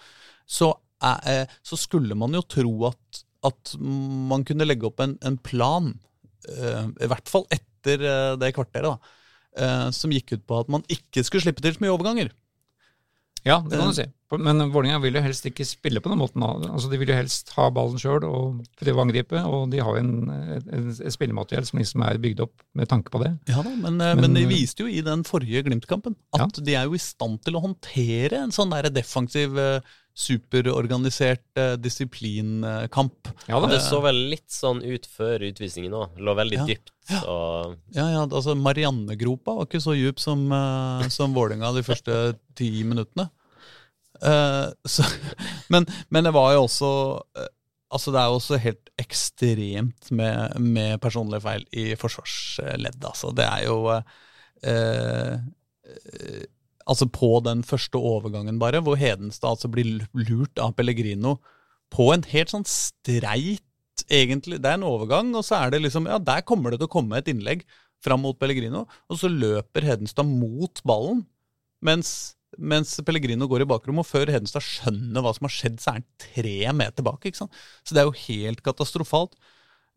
Så, 0.47 0.71
er, 1.03 1.21
eh, 1.27 1.55
så 1.65 1.79
skulle 1.79 2.15
man 2.17 2.35
jo 2.37 2.41
tro 2.47 2.73
at, 2.89 3.21
at 3.51 3.75
man 3.81 4.47
kunne 4.47 4.67
legge 4.67 4.87
opp 4.89 5.03
en, 5.03 5.17
en 5.27 5.37
plan, 5.43 5.91
eh, 6.47 6.83
i 7.03 7.11
hvert 7.11 7.29
fall 7.31 7.45
etter 7.53 8.03
eh, 8.07 8.33
det 8.39 8.53
kvarteret, 8.55 8.87
da, 8.87 9.15
eh, 9.59 9.87
som 9.95 10.13
gikk 10.15 10.37
ut 10.37 10.47
på 10.47 10.61
at 10.63 10.71
man 10.71 10.87
ikke 10.91 11.25
skulle 11.27 11.43
slippe 11.45 11.63
til 11.65 11.75
så 11.75 11.83
mye 11.83 11.95
overganger. 11.95 12.31
Ja, 13.45 13.61
det 13.63 13.77
kan 13.79 13.91
du 13.91 13.95
si. 13.95 14.03
Men 14.43 14.59
Vålerenga 14.73 14.97
vil 14.99 15.15
jo 15.15 15.21
helst 15.23 15.45
ikke 15.47 15.63
spille 15.63 16.01
på 16.03 16.09
den 16.11 16.19
måten. 16.19 16.43
Altså, 16.43 16.89
De 16.91 16.97
vil 16.99 17.07
jo 17.13 17.15
helst 17.15 17.53
ha 17.55 17.69
ballen 17.71 17.99
sjøl 18.01 18.25
og 18.27 18.57
prøve 18.75 18.99
å 18.99 19.03
angripe, 19.05 19.39
og 19.47 19.69
de 19.71 19.79
har 19.79 19.99
en, 20.01 20.09
en, 20.33 20.65
en 20.89 21.13
spillemateriell 21.13 21.67
som 21.69 21.79
liksom 21.79 22.03
er 22.03 22.19
bygd 22.23 22.41
opp 22.43 22.65
med 22.75 22.89
tanke 22.91 23.13
på 23.13 23.21
det. 23.23 23.31
Ja 23.47 23.63
da, 23.63 23.71
men, 23.71 24.01
Men, 24.01 24.23
men 24.25 24.35
de 24.35 24.43
viste 24.49 24.83
jo 24.83 24.91
i 24.91 25.03
den 25.05 25.23
forrige 25.27 25.63
Glimt-kampen 25.69 26.17
at 26.35 26.59
de 26.59 26.75
er 26.75 26.89
jo 26.89 26.97
i 26.97 27.01
stand 27.05 27.39
til 27.45 27.55
å 27.55 27.63
håndtere 27.69 28.41
en 28.41 28.51
sånn 28.55 28.73
der 28.75 28.89
defensiv, 28.91 29.55
eh, 29.61 29.95
superorganisert 30.17 31.59
eh, 31.61 31.75
disiplinkamp. 31.77 33.29
Ja 33.47 33.59
Men 33.61 33.69
det 33.69 33.81
så 33.85 33.99
vel 34.01 34.17
litt 34.31 34.49
sånn 34.51 34.79
ut 34.81 35.05
før 35.05 35.43
utvisningen 35.51 35.93
òg. 35.93 36.17
Lå 36.17 36.33
veldig 36.37 36.57
Ja. 36.57 36.65
dypt. 36.65 36.93
Og 37.29 37.75
Ja, 37.95 38.07
ja, 38.11 38.23
altså 38.25 38.55
Mariannegropa 38.57 39.53
var 39.59 39.67
ikke 39.69 39.79
så 39.83 39.93
djup 39.95 40.19
som, 40.19 40.47
uh, 40.51 41.05
som 41.13 41.35
Vålerenga 41.37 41.69
de 41.75 41.83
første 41.85 42.17
ti 42.57 42.71
minuttene. 42.83 43.29
Eh, 44.17 44.65
så, 44.89 45.05
men, 45.71 45.85
men 46.09 46.23
det 46.25 46.33
var 46.33 46.55
jo 46.55 46.63
også 46.65 46.89
eh, 47.37 47.51
Altså 47.93 48.11
Det 48.11 48.19
er 48.19 48.25
jo 48.27 48.37
også 48.39 48.57
helt 48.59 48.89
ekstremt 48.99 50.09
med, 50.11 50.57
med 50.59 50.97
personlige 50.99 51.39
feil 51.45 51.61
i 51.71 51.85
forsvarsleddet. 51.95 53.05
Altså, 53.07 53.29
det 53.31 53.45
er 53.45 53.61
jo 53.63 53.77
eh, 53.93 54.01
eh, 54.67 56.41
Altså 56.87 57.07
På 57.11 57.37
den 57.43 57.63
første 57.67 57.99
overgangen, 57.99 58.59
bare, 58.61 58.81
hvor 58.81 58.95
Hedenstad 58.99 59.55
altså 59.55 59.69
blir 59.71 60.05
lurt 60.15 60.59
av 60.61 60.75
Pellegrino 60.77 61.37
på 61.93 62.11
en 62.13 62.23
helt 62.31 62.51
sånn 62.51 62.67
streit 62.67 63.63
egentlig. 64.11 64.61
Det 64.63 64.71
er 64.71 64.79
en 64.79 64.87
overgang, 64.87 65.33
og 65.35 65.43
så 65.45 65.59
er 65.59 65.73
det 65.73 65.83
liksom 65.83 66.07
Ja, 66.09 66.19
der 66.19 66.45
kommer 66.47 66.71
det 66.71 66.81
til 66.81 66.89
å 66.89 66.95
komme 66.95 67.19
et 67.19 67.29
innlegg 67.31 67.65
fram 68.03 68.21
mot 68.23 68.37
Pellegrino, 68.39 68.85
og 69.09 69.19
så 69.19 69.29
løper 69.31 69.87
Hedenstad 69.87 70.27
mot 70.29 70.81
ballen, 70.87 71.23
mens, 71.83 72.37
mens 72.57 72.95
Pellegrino 73.05 73.47
går 73.49 73.65
i 73.65 73.69
bakrommet, 73.69 74.05
og 74.05 74.09
før 74.09 74.31
Hedenstad 74.31 74.63
skjønner 74.63 75.25
hva 75.25 75.33
som 75.35 75.47
har 75.47 75.55
skjedd, 75.55 75.79
så 75.81 75.91
er 75.91 75.99
han 75.99 76.09
tre 76.21 76.57
meter 76.77 77.07
bak. 77.07 77.25
ikke 77.25 77.41
sant? 77.41 77.61
Så 77.83 77.95
det 77.95 78.03
er 78.03 78.09
jo 78.09 78.25
helt 78.27 78.61
katastrofalt. 78.65 79.33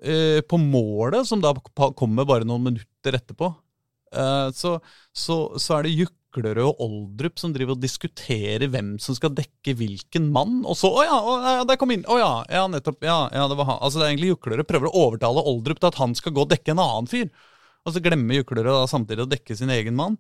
Eh, 0.00 0.40
på 0.49 0.56
målet, 0.56 1.28
som 1.28 1.42
da 1.44 1.52
kommer 1.76 2.25
bare 2.28 2.49
noen 2.49 2.70
minutter 2.70 3.18
etterpå, 3.18 3.50
eh, 4.16 4.49
så, 4.56 4.78
så, 5.12 5.37
så 5.61 5.76
er 5.76 5.85
det 5.85 5.99
Juklerød 6.30 6.62
og 6.62 6.82
Oldrup 6.84 7.38
som 7.40 7.52
driver 7.52 7.75
og 7.75 7.82
diskuterer 7.82 8.68
hvem 8.70 8.99
som 9.02 9.16
skal 9.16 9.32
dekke 9.34 9.75
hvilken 9.75 10.30
mann. 10.30 10.62
Og 10.64 10.76
så 10.78 10.90
Å 10.90 11.02
ja, 11.02 11.16
å, 11.18 11.34
ja 11.58 11.64
der 11.66 11.78
kom 11.80 11.90
inn! 11.90 12.04
Å 12.06 12.18
ja, 12.18 12.44
ja, 12.49 12.66
nettopp. 12.70 13.02
Ja, 13.02 13.28
ja, 13.34 13.49
det 13.50 13.58
var 13.58 13.66
han. 13.66 13.80
Altså, 13.82 13.99
det 13.99 14.06
er 14.06 14.12
egentlig 14.14 14.30
Juklerød 14.34 14.68
prøver 14.68 14.90
å 14.90 15.06
overtale 15.08 15.42
Oldrup 15.42 15.80
til 15.80 15.90
at 15.90 15.99
han 15.99 16.14
skal 16.14 16.34
gå 16.37 16.44
og 16.44 16.52
dekke 16.52 16.75
en 16.75 16.84
annen 16.84 17.10
fyr. 17.10 17.28
Og 17.84 17.94
så 17.94 18.02
glemmer 18.04 18.40
Juklerød 18.40 18.70
da 18.70 18.87
samtidig 18.90 19.26
å 19.26 19.30
dekke 19.30 19.58
sin 19.58 19.75
egen 19.75 19.99
mann. 19.99 20.18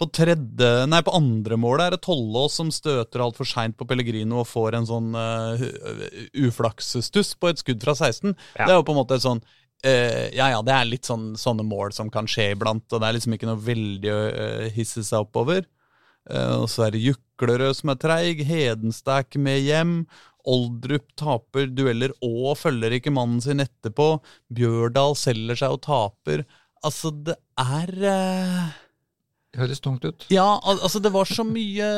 På 0.00 0.08
tredje, 0.08 0.68
nei, 0.88 1.02
på 1.04 1.14
andre 1.14 1.58
målet 1.60 1.86
er 1.86 1.94
det 1.94 2.02
Tollås 2.06 2.56
som 2.56 2.70
støter 2.72 3.20
altfor 3.20 3.46
seint 3.46 3.76
på 3.76 3.84
Pellegrino 3.86 4.40
og 4.40 4.48
får 4.48 4.78
en 4.78 4.88
sånn 4.88 5.10
uh, 5.12 5.60
uflaksstuss 6.40 7.34
på 7.36 7.50
et 7.52 7.60
skudd 7.60 7.84
fra 7.84 7.94
16. 7.94 8.32
Ja. 8.56 8.64
Det 8.64 8.70
er 8.72 8.78
jo 8.78 8.86
på 8.88 8.96
en 8.96 9.02
måte 9.02 9.20
et 9.20 9.26
sånn 9.26 9.44
eh, 9.86 10.28
Ja 10.36 10.50
ja, 10.52 10.62
det 10.64 10.74
er 10.74 10.88
litt 10.88 11.08
sånn, 11.08 11.34
sånne 11.38 11.64
mål 11.66 11.94
som 11.96 12.10
kan 12.12 12.28
skje 12.30 12.52
iblant, 12.54 12.86
og 12.90 13.00
det 13.00 13.08
er 13.08 13.16
liksom 13.16 13.36
ikke 13.36 13.48
noe 13.48 13.60
veldig 13.64 14.10
å 14.14 14.18
uh, 14.30 14.64
hisse 14.74 15.04
seg 15.06 15.26
oppover. 15.26 15.66
Uh, 16.30 16.62
og 16.62 16.66
så 16.70 16.86
er 16.86 16.94
det 16.94 17.04
Juklerød 17.04 17.78
som 17.78 17.92
er 17.92 18.00
treig, 18.02 18.42
Hedenstad 18.48 19.26
ikke 19.26 19.42
med 19.42 19.62
hjem. 19.64 19.94
Oldrup 20.50 21.08
taper 21.20 21.68
dueller 21.76 22.14
og 22.24 22.54
følger 22.56 22.96
ikke 22.96 23.12
mannen 23.12 23.42
sin 23.44 23.60
etterpå. 23.60 24.14
Bjørdal 24.56 25.16
selger 25.20 25.58
seg 25.60 25.76
og 25.76 25.82
taper. 25.84 26.46
Altså, 26.80 27.12
det 27.12 27.36
er 27.60 27.90
Det 29.52 29.60
høres 29.60 29.82
tungt 29.84 30.04
ut. 30.06 30.24
ja, 30.32 30.46
al 30.64 30.80
altså 30.80 31.02
det 31.02 31.12
var 31.12 31.28
så 31.28 31.44
mye 31.44 31.88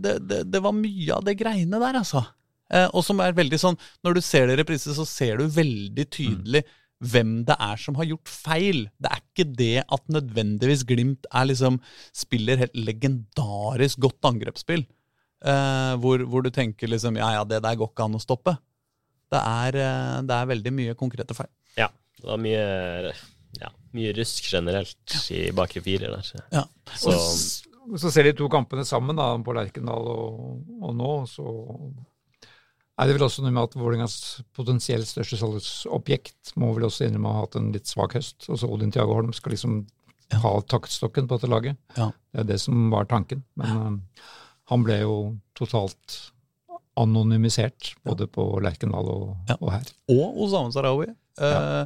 det, 0.00 0.14
det, 0.30 0.44
det 0.48 0.62
var 0.64 0.72
mye 0.72 1.12
av 1.12 1.26
det 1.26 1.34
greiene 1.36 1.80
der, 1.82 1.98
altså. 2.00 2.22
Eh, 2.70 2.86
og 2.94 3.02
som 3.02 3.18
er 3.22 3.34
veldig 3.34 3.58
sånn 3.58 3.78
Når 4.06 4.16
du 4.16 4.20
ser 4.22 4.46
det 4.46 4.54
i 4.54 4.60
reprise, 4.62 4.94
så 4.94 5.06
ser 5.08 5.40
du 5.40 5.50
veldig 5.50 6.06
tydelig 6.14 6.62
hvem 7.00 7.40
det 7.48 7.56
er 7.56 7.80
som 7.80 7.96
har 7.98 8.08
gjort 8.10 8.30
feil. 8.30 8.84
Det 9.00 9.10
er 9.10 9.22
ikke 9.22 9.46
det 9.56 9.76
at 9.82 10.12
nødvendigvis 10.12 10.84
Glimt 10.88 11.28
er 11.32 11.48
liksom 11.48 11.78
spiller 12.16 12.60
helt 12.60 12.76
legendarisk 12.76 14.02
godt 14.04 14.28
angrepsspill. 14.32 14.84
Eh, 15.40 15.94
hvor, 16.02 16.20
hvor 16.28 16.44
du 16.44 16.50
tenker 16.52 16.90
liksom 16.92 17.16
Ja, 17.16 17.30
ja, 17.38 17.44
det 17.48 17.62
der 17.64 17.78
går 17.80 17.92
ikke 17.92 18.08
an 18.08 18.18
å 18.18 18.22
stoppe. 18.22 18.58
Det 19.32 19.40
er, 19.40 19.80
eh, 19.80 20.18
det 20.28 20.36
er 20.36 20.52
veldig 20.52 20.74
mye 20.76 20.98
konkrete 20.98 21.36
feil. 21.38 21.50
Ja, 21.78 21.88
det 22.20 22.28
var 22.28 22.42
mye, 22.42 23.14
ja, 23.56 23.72
mye 23.96 24.12
rusk 24.18 24.52
generelt 24.52 25.16
i 25.32 25.48
bakre 25.56 25.80
firer 25.84 26.18
der. 26.18 26.46
Ja. 26.52 26.66
Så 27.00 27.16
så 27.98 28.10
ser 28.12 28.28
de 28.28 28.34
to 28.36 28.48
kampene 28.52 28.84
sammen, 28.86 29.18
da, 29.18 29.32
på 29.42 29.54
Lerkendal 29.56 30.08
og, 30.12 30.60
og 30.82 30.92
nå, 30.94 31.12
så 31.30 31.44
er 33.00 33.08
det 33.08 33.14
vel 33.16 33.24
også 33.26 33.42
noe 33.44 33.52
med 33.54 33.64
at 33.64 33.76
Vålerengas 33.80 34.16
potensielt 34.56 35.08
største 35.08 35.38
salgsobjekt 35.40 36.52
må 36.60 36.72
vel 36.76 36.84
også 36.88 37.06
innrømme 37.06 37.30
å 37.30 37.36
ha 37.38 37.44
hatt 37.46 37.56
en 37.60 37.70
litt 37.74 37.88
svak 37.88 38.16
høst. 38.18 38.44
Også 38.52 38.68
Odin 38.68 38.92
Tiago 38.92 39.16
Holm 39.16 39.32
skal 39.36 39.54
liksom 39.54 39.80
ha 40.42 40.52
taktstokken 40.70 41.26
på 41.26 41.38
dette 41.38 41.50
laget. 41.50 41.78
Ja. 41.96 42.10
Det 42.30 42.44
er 42.44 42.50
det 42.52 42.60
som 42.62 42.90
var 42.92 43.08
tanken. 43.10 43.42
Men 43.58 43.80
eh, 43.80 44.28
han 44.70 44.84
ble 44.86 45.00
jo 45.02 45.16
totalt 45.58 46.20
anonymisert, 47.00 47.94
både 48.04 48.26
på 48.30 48.44
Lerkendal 48.62 49.08
og, 49.08 49.26
Ja. 49.48 49.56
og 49.60 49.72
her. 49.72 49.90
og 50.12 50.40
Osame 50.44 50.72
Sarawi. 50.74 51.08
Eh, 51.40 51.84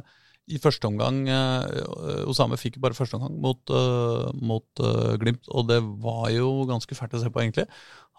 I 0.55 0.59
første 0.61 0.85
omgang 0.85 1.23
eh, 1.31 2.25
Osame 2.29 2.57
fikk 2.61 2.75
jo 2.77 2.83
bare 2.83 2.97
første 2.97 3.17
omgang 3.17 3.39
mot, 3.41 3.61
uh, 3.73 4.29
mot 4.35 4.83
Glimt, 5.21 5.47
og 5.49 5.69
det 5.71 5.79
var 6.03 6.27
jo 6.35 6.65
ganske 6.69 6.93
fælt 6.97 7.15
å 7.17 7.21
se 7.23 7.31
på, 7.33 7.41
egentlig. 7.41 7.65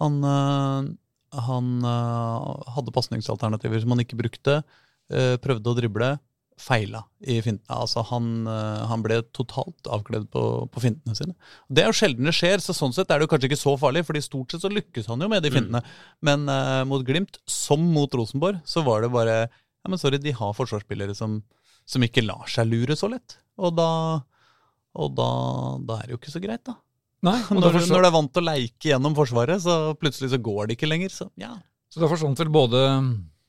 Han, 0.01 0.19
han 1.47 1.85
eh, 1.85 2.71
hadde 2.77 2.95
pasningsalternativer 2.95 3.83
som 3.83 3.95
han 3.95 4.03
ikke 4.05 4.19
brukte, 4.19 4.61
eh, 5.13 5.35
prøvde 5.43 5.73
å 5.73 5.79
drible, 5.79 6.17
feila 6.57 7.03
i 7.21 7.35
fintene. 7.45 7.77
Altså, 7.77 8.01
han, 8.09 8.47
eh, 8.49 8.85
han 8.89 9.03
ble 9.05 9.19
totalt 9.37 9.91
avkledd 9.93 10.31
på, 10.33 10.45
på 10.73 10.83
fintene 10.83 11.17
sine. 11.19 11.35
Det 11.69 11.83
er 11.83 11.91
jo 11.91 11.99
sjelden 11.99 12.31
det 12.31 12.33
skjer, 12.39 12.63
så 12.65 12.73
sånn 12.77 12.95
sett 12.97 13.13
er 13.13 13.21
det 13.21 13.27
jo 13.27 13.33
kanskje 13.35 13.51
ikke 13.51 13.61
så 13.61 13.75
farlig, 13.81 14.07
fordi 14.09 14.23
stort 14.25 14.55
sett 14.55 14.65
så 14.65 14.71
lykkes 14.73 15.11
han 15.13 15.21
jo 15.21 15.29
med 15.33 15.45
de 15.45 15.53
fintene. 15.53 15.83
Men 16.25 16.49
uh, 16.49 16.81
mot 16.89 17.05
Glimt, 17.05 17.37
som 17.45 17.85
mot 17.93 18.17
Rosenborg, 18.17 18.63
så 18.65 18.81
var 18.87 19.05
det 19.05 19.13
bare 19.13 19.37
Ja, 19.45 19.91
men 19.93 20.01
sorry, 20.01 20.19
de 20.19 20.33
har 20.35 20.57
forsvarsspillere 20.57 21.15
som, 21.15 21.43
som 21.85 22.03
ikke 22.03 22.25
lar 22.25 22.49
seg 22.51 22.73
lure 22.73 22.97
så 22.97 23.13
lett. 23.13 23.37
Og 23.61 23.77
da 23.77 23.91
og 24.97 25.13
da, 25.17 25.31
da 25.85 25.99
er 26.01 26.09
det 26.09 26.15
jo 26.15 26.21
ikke 26.21 26.33
så 26.33 26.43
greit, 26.43 26.65
da. 26.67 26.77
Nei, 27.25 27.39
og 27.49 27.63
Når, 27.63 27.79
når 27.89 28.05
du 28.05 28.09
er 28.09 28.15
vant 28.15 28.33
til 28.33 28.45
å 28.45 28.51
leike 28.51 28.91
gjennom 28.91 29.15
Forsvaret, 29.17 29.63
så 29.65 29.95
plutselig 29.99 30.35
så 30.35 30.43
går 30.43 30.69
det 30.69 30.77
ikke 30.77 30.91
lenger. 30.91 31.15
Så 31.15 31.31
ja. 31.41 31.55
Så 31.93 32.03
da 32.03 32.11
forsvant 32.11 32.39
vel 32.43 32.53
både 32.53 32.83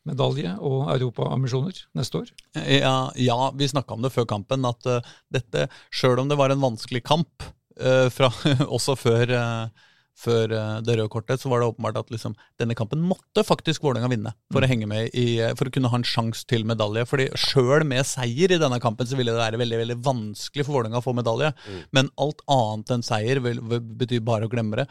medalje 0.08 0.54
og 0.64 0.88
europaambisjoner 0.94 1.82
neste 1.98 2.22
år? 2.22 2.32
Ja, 2.56 2.96
ja 3.20 3.38
vi 3.58 3.70
snakka 3.70 3.98
om 3.98 4.06
det 4.06 4.14
før 4.16 4.28
kampen, 4.30 4.66
at 4.68 4.88
uh, 4.88 5.14
dette, 5.34 5.68
sjøl 5.92 6.22
om 6.24 6.32
det 6.32 6.40
var 6.40 6.54
en 6.54 6.64
vanskelig 6.64 7.04
kamp, 7.08 7.44
uh, 7.82 8.08
fra, 8.14 8.32
også 8.78 8.96
før, 9.00 9.36
eh, 9.36 9.87
før 10.18 10.54
eh, 10.56 10.78
det 10.86 10.98
røde 10.98 11.12
kortet, 11.14 11.42
så 11.42 11.52
var 11.52 11.62
det 11.62 11.70
åpenbart 11.72 12.00
at 12.02 12.14
liksom, 12.14 12.36
denne 12.60 12.76
kampen 12.78 13.04
måtte 13.06 13.44
faktisk 13.46 13.86
Vålerenga 13.86 14.10
vinne 14.12 14.34
for 14.54 14.66
å 14.66 14.70
henge 14.70 14.90
med 14.90 15.12
i, 15.14 15.40
eh, 15.44 15.54
for 15.58 15.70
å 15.70 15.74
kunne 15.74 15.92
ha 15.94 16.00
en 16.00 16.08
sjanse 16.08 16.48
til 16.50 16.66
medalje. 16.68 17.06
Fordi 17.10 17.28
sjøl 17.38 17.86
med 17.88 18.08
seier 18.10 18.56
i 18.56 18.62
denne 18.62 18.82
kampen 18.84 19.10
så 19.10 19.20
ville 19.20 19.36
det 19.36 19.44
være 19.44 19.62
veldig 19.62 19.84
veldig 19.84 20.00
vanskelig 20.08 20.66
for 20.66 20.80
Vålerenga 20.80 21.04
å 21.04 21.06
få 21.06 21.14
medalje. 21.18 21.54
Men 21.96 22.10
alt 22.24 22.42
annet 22.50 22.98
enn 22.98 23.06
seier 23.06 23.44
vil, 23.46 23.62
vil, 23.62 23.86
betyr 24.02 24.26
bare 24.26 24.50
å 24.50 24.52
glemme 24.52 24.82
det. 24.82 24.90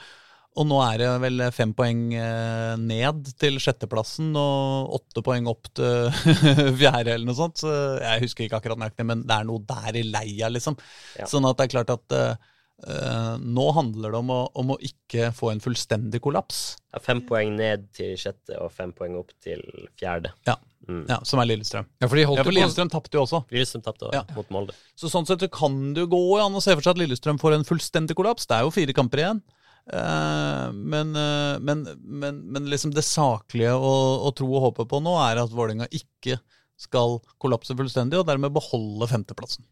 Og 0.57 0.65
nå 0.65 0.79
er 0.81 1.03
det 1.03 1.09
vel 1.21 1.43
fem 1.53 1.75
poeng 1.77 2.07
eh, 2.17 2.75
ned 2.81 3.27
til 3.37 3.59
sjetteplassen 3.61 4.31
og 4.41 4.95
åtte 4.97 5.21
poeng 5.27 5.51
opp 5.53 5.69
til 5.77 6.07
fjerde, 6.81 7.13
eller 7.13 7.27
noe 7.27 7.37
sånt. 7.37 7.61
Så 7.61 7.73
jeg 8.01 8.23
husker 8.25 8.47
ikke 8.47 8.63
akkurat 8.63 8.81
nøyaktig, 8.81 9.05
men 9.11 9.27
det 9.27 9.37
er 9.37 9.49
noe 9.51 9.67
der 9.69 9.99
i 10.01 10.07
leia, 10.07 10.49
liksom. 10.55 10.79
Ja. 11.19 11.29
Sånn 11.29 11.51
at 11.51 11.59
det 11.59 11.67
er 11.67 11.75
klart 11.75 11.93
at 11.99 12.17
nå 13.41 13.65
handler 13.73 14.13
det 14.13 14.19
om 14.21 14.31
å, 14.35 14.41
om 14.61 14.75
å 14.75 14.79
ikke 14.85 15.31
få 15.33 15.49
en 15.55 15.63
fullstendig 15.65 16.21
kollaps. 16.21 16.77
ja, 16.93 17.01
fem 17.01 17.23
poeng 17.25 17.55
ned 17.57 17.87
til 17.97 18.13
sjette 18.21 18.59
og 18.61 18.69
fem 18.77 18.93
poeng 18.93 19.15
opp 19.17 19.33
til 19.43 19.63
fjerde. 19.97 20.35
Ja. 20.47 20.59
Mm. 20.87 21.07
Ja, 21.09 21.17
Som 21.27 21.41
er 21.43 21.49
Lillestrøm. 21.49 21.87
Ja, 21.99 22.07
for 22.07 22.15
de 22.21 22.27
holdt 22.29 22.39
Ja, 22.39 22.45
for 22.47 22.55
Lillestrøm 22.55 22.91
tapte 22.93 23.17
jo 23.17 23.25
også. 23.25 23.41
Lillestrøm 23.51 23.83
tapte 23.83 24.11
Ja. 24.15 24.23
mot 24.37 24.51
Molde. 24.55 24.77
Så 24.95 25.09
sånn 25.11 25.27
sett 25.27 25.43
kan 25.51 25.95
det 25.97 26.05
jo 26.05 26.11
gå 26.13 26.21
an 26.45 26.55
å 26.55 26.63
se 26.63 26.75
for 26.77 26.85
seg 26.85 26.95
at 26.95 27.01
Lillestrøm 27.01 27.41
får 27.41 27.57
en 27.57 27.65
fullstendig 27.67 28.15
kollaps. 28.15 28.47
Det 28.47 28.59
er 28.59 28.63
jo 28.69 28.71
fire 28.77 28.93
kamper 28.95 29.25
igjen. 29.25 29.41
Eh, 29.87 30.69
men, 30.73 31.15
eh, 31.17 31.59
men, 31.59 31.87
men, 32.03 32.43
men 32.53 32.69
liksom 32.71 32.93
det 32.95 33.05
saklige 33.07 33.73
å, 33.75 33.95
å 34.27 34.35
tro 34.37 34.47
og 34.53 34.63
håpe 34.69 34.87
på 34.91 35.01
nå 35.03 35.17
er 35.25 35.41
at 35.43 35.51
Vålerenga 35.55 35.89
ikke 35.91 36.39
skal 36.77 37.21
kollapse 37.41 37.73
fullstendig, 37.75 38.19
og 38.21 38.27
dermed 38.29 38.53
beholde 38.53 39.07
femteplassen. 39.09 39.65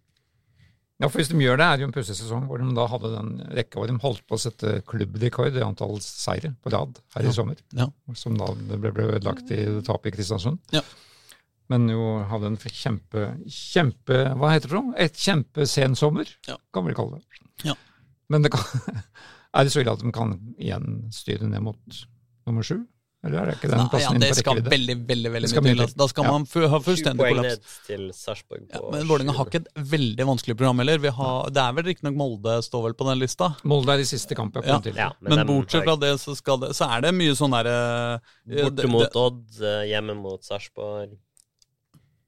Ja, 1.03 1.09
for 1.11 1.19
hvis 1.19 1.29
de 1.33 1.39
gjør 1.43 1.59
det, 1.59 1.67
er 1.67 1.77
det 1.77 1.83
jo 1.83 1.89
en 1.89 1.95
pussig 1.97 2.15
sesong 2.15 2.45
hvor 2.47 2.61
de 2.63 2.69
da 2.77 2.85
hadde 2.87 3.09
den 3.17 3.31
rekka 3.57 3.81
hvor 3.81 3.89
de 3.91 3.97
holdt 3.99 4.23
på 4.31 4.37
å 4.37 4.43
sette 4.45 4.77
klubbrekord 4.87 5.57
i 5.59 5.65
antall 5.67 5.97
seire 6.05 6.53
på 6.63 6.71
rad 6.71 7.01
her 7.17 7.27
i 7.27 7.33
sommer. 7.35 7.59
Ja. 7.75 7.89
Som 8.15 8.37
da 8.39 8.53
ble, 8.55 8.93
ble 8.95 9.09
ødelagt 9.17 9.51
i 9.51 9.59
tapet 9.87 10.13
i 10.13 10.15
Kristiansund. 10.15 10.61
Ja. 10.77 10.85
Men 11.73 11.89
jo 11.91 12.21
hadde 12.31 12.51
en 12.53 12.59
kjempe, 12.61 13.25
kjempe 13.49 14.19
Hva 14.39 14.51
heter 14.53 14.75
det? 14.77 14.83
Et 15.09 15.19
kjempesen 15.27 15.97
sommer, 15.99 16.29
Ja. 16.47 16.59
kan 16.77 16.87
vi 16.87 16.95
kalle 16.95 17.19
det. 17.19 17.43
Ja. 17.73 17.75
Men 18.31 18.45
det 18.47 18.53
kan, 18.55 18.63
er 19.57 19.65
det 19.67 19.73
så 19.75 19.83
ille 19.83 19.95
at 19.97 20.05
de 20.05 20.13
kan 20.15 20.37
igjen 20.59 21.09
styre 21.13 21.49
ned 21.51 21.65
mot 21.65 22.05
nummer 22.47 22.63
sju? 22.63 22.85
Eller 23.25 23.39
er 23.41 23.47
det 23.49 23.55
ikke 23.57 23.71
den 23.73 23.79
Nei, 23.81 24.01
ja, 24.03 24.11
det 24.21 24.29
skal 24.37 24.59
veldig 24.61 24.97
veldig, 25.09 25.31
veldig 25.33 25.49
skal 25.49 25.63
mye 25.65 25.77
til. 25.81 25.95
Da 25.97 26.07
skal 26.11 26.25
Ja. 26.27 26.33
man 26.35 26.45
ha 26.45 26.79
fullstendig 26.85 27.25
kollaps. 27.25 27.49
ned 27.49 27.69
til 27.87 28.03
Sarpsborg 28.13 28.67
på 28.69 28.83
Ja, 28.83 28.91
men 28.93 29.07
Vålerenga 29.09 29.35
har 29.39 29.47
ikke 29.49 29.63
et 29.65 29.71
veldig 29.95 30.27
vanskelig 30.29 30.57
program 30.59 30.79
heller. 30.83 30.99
Vi 30.99 31.09
har, 31.09 31.51
det 31.51 31.63
er 31.65 31.73
vel 31.73 31.85
riktignok 31.89 32.15
Molde 32.21 32.59
står 32.63 32.83
vel 32.89 32.95
på 32.95 33.09
den 33.09 33.19
lista. 33.19 33.57
Molde 33.65 33.89
er 33.97 33.99
i 34.05 34.05
siste 34.05 34.35
kamp 34.37 34.55
jeg 34.61 34.67
Ja. 34.67 34.79
til. 34.79 34.95
Ja, 34.95 35.11
Men, 35.21 35.39
dem 35.39 35.47
bortsett 35.49 35.85
fra 35.85 35.97
det, 35.97 36.13
så, 36.21 36.37
skal 36.37 36.59
det, 36.59 36.71
så 36.77 36.85
er 36.91 37.01
det 37.01 37.15
mye 37.15 37.33
sånn 37.33 37.51
derre 37.57 38.21
jeg- 38.47 38.65
Borte 38.75 38.89
mot 38.89 39.17
Odd, 39.17 39.45
eh, 39.63 39.85
hjemme 39.89 40.15
mot 40.21 40.43
Sarpsborg. 40.45 41.17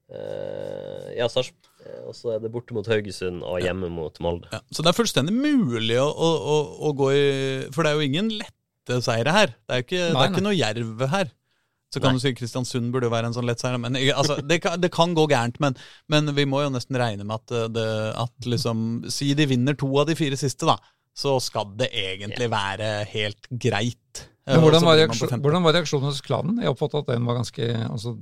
Uh, 0.09 1.11
ja, 1.17 1.27
Sarpsborg. 1.27 1.67
eh, 1.85 2.07
Og 2.07 2.13
så 2.15 2.33
er 2.35 2.39
det 2.39 2.49
borte 2.51 2.71
mot 2.73 2.85
Haugesund 2.87 3.43
og 3.43 3.59
hjemme 3.61 3.89
mot 3.91 4.17
Molde. 4.23 4.47
Ja, 4.53 4.59
så 4.71 4.81
det 4.81 4.93
er 4.93 5.03
fullstendig 5.03 5.33
mulig 5.35 5.97
å, 5.99 6.07
å, 6.07 6.29
å, 6.39 6.57
å 6.87 6.93
gå 6.95 7.09
i 7.11 7.25
For 7.75 7.83
det 7.83 7.91
er 7.91 7.99
jo 7.99 8.07
ingen 8.07 8.29
lette 8.39 8.53
seire 9.05 9.33
her. 9.35 9.51
Det 9.67 9.73
er 9.75 9.81
jo 9.81 9.85
ikke, 9.87 10.03
det 10.05 10.13
Nei, 10.15 10.23
er 10.25 10.31
ikke 10.33 10.45
noe 10.47 10.57
jerv 10.57 11.03
her. 11.13 11.33
Så 11.93 12.01
kan 12.03 12.11
Nei. 12.11 12.19
du 12.19 12.23
si 12.25 12.33
Kristiansund 12.35 12.91
burde 12.91 13.07
jo 13.07 13.13
være 13.13 13.29
en 13.29 13.35
sånn 13.37 13.47
lett 13.47 13.61
seier. 13.63 13.79
Men 13.79 13.95
altså, 14.11 14.41
det, 14.43 14.59
kan, 14.65 14.75
det 14.83 14.89
kan 14.91 15.13
gå 15.15 15.23
gærent, 15.31 15.59
men, 15.63 15.77
men 16.11 16.33
vi 16.35 16.43
må 16.49 16.59
jo 16.65 16.71
nesten 16.73 16.99
regne 16.99 17.23
med 17.23 17.37
at, 17.39 17.53
eh, 17.55 17.69
det, 17.71 17.85
at 18.25 18.49
liksom 18.51 19.05
Si 19.13 19.29
de 19.37 19.47
vinner 19.47 19.77
to 19.79 19.87
av 20.01 20.09
de 20.09 20.17
fire 20.19 20.39
siste, 20.39 20.67
da. 20.67 20.75
Så 21.17 21.37
skal 21.41 21.71
det 21.79 21.87
egentlig 21.95 22.49
være 22.51 22.89
helt 23.13 23.47
greit. 23.49 24.27
Eh, 24.47 24.53
Men 24.55 24.61
hvordan 24.63 24.83
var, 24.85 24.99
reaksjon, 24.99 25.31
hvordan 25.43 25.63
var 25.65 25.73
reaksjonen 25.79 26.07
hos 26.11 26.21
klanen? 26.23 26.59
Jeg 26.61 26.71
oppfattet 26.75 27.01
at 27.01 27.09
den 27.15 27.25
var 27.27 27.39
ganske 27.39 27.71
altså, 27.87 28.13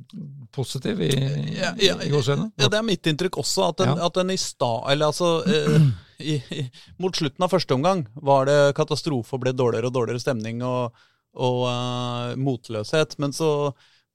positiv 0.56 1.02
i, 1.06 1.10
Ja, 1.58 1.74
ja, 1.82 1.98
i. 2.02 2.10
Ja, 2.10 2.70
det 2.70 2.80
er 2.80 2.86
mitt 2.86 3.10
inntrykk 3.10 3.42
også, 3.42 3.72
at 3.74 3.82
den, 3.84 3.92
Ja. 3.98 4.06
at 4.08 4.14
den 4.18 4.32
i 4.34 4.38
stad 4.40 4.92
Eller 4.94 5.12
altså 5.12 5.44
eh, 5.46 5.90
i, 6.32 6.36
i, 6.54 6.66
Mot 7.02 7.16
slutten 7.16 7.46
av 7.46 7.54
første 7.54 7.76
omgang 7.76 8.06
var 8.16 8.50
det 8.50 8.76
katastrofe 8.78 9.36
og 9.38 9.46
ble 9.46 9.56
dårligere 9.56 9.92
og 9.92 9.98
dårligere 9.98 10.24
stemning 10.24 10.64
og, 10.66 10.96
og 11.36 11.64
uh, 11.68 12.36
motløshet. 12.40 13.18
Men 13.22 13.36
så, 13.36 13.50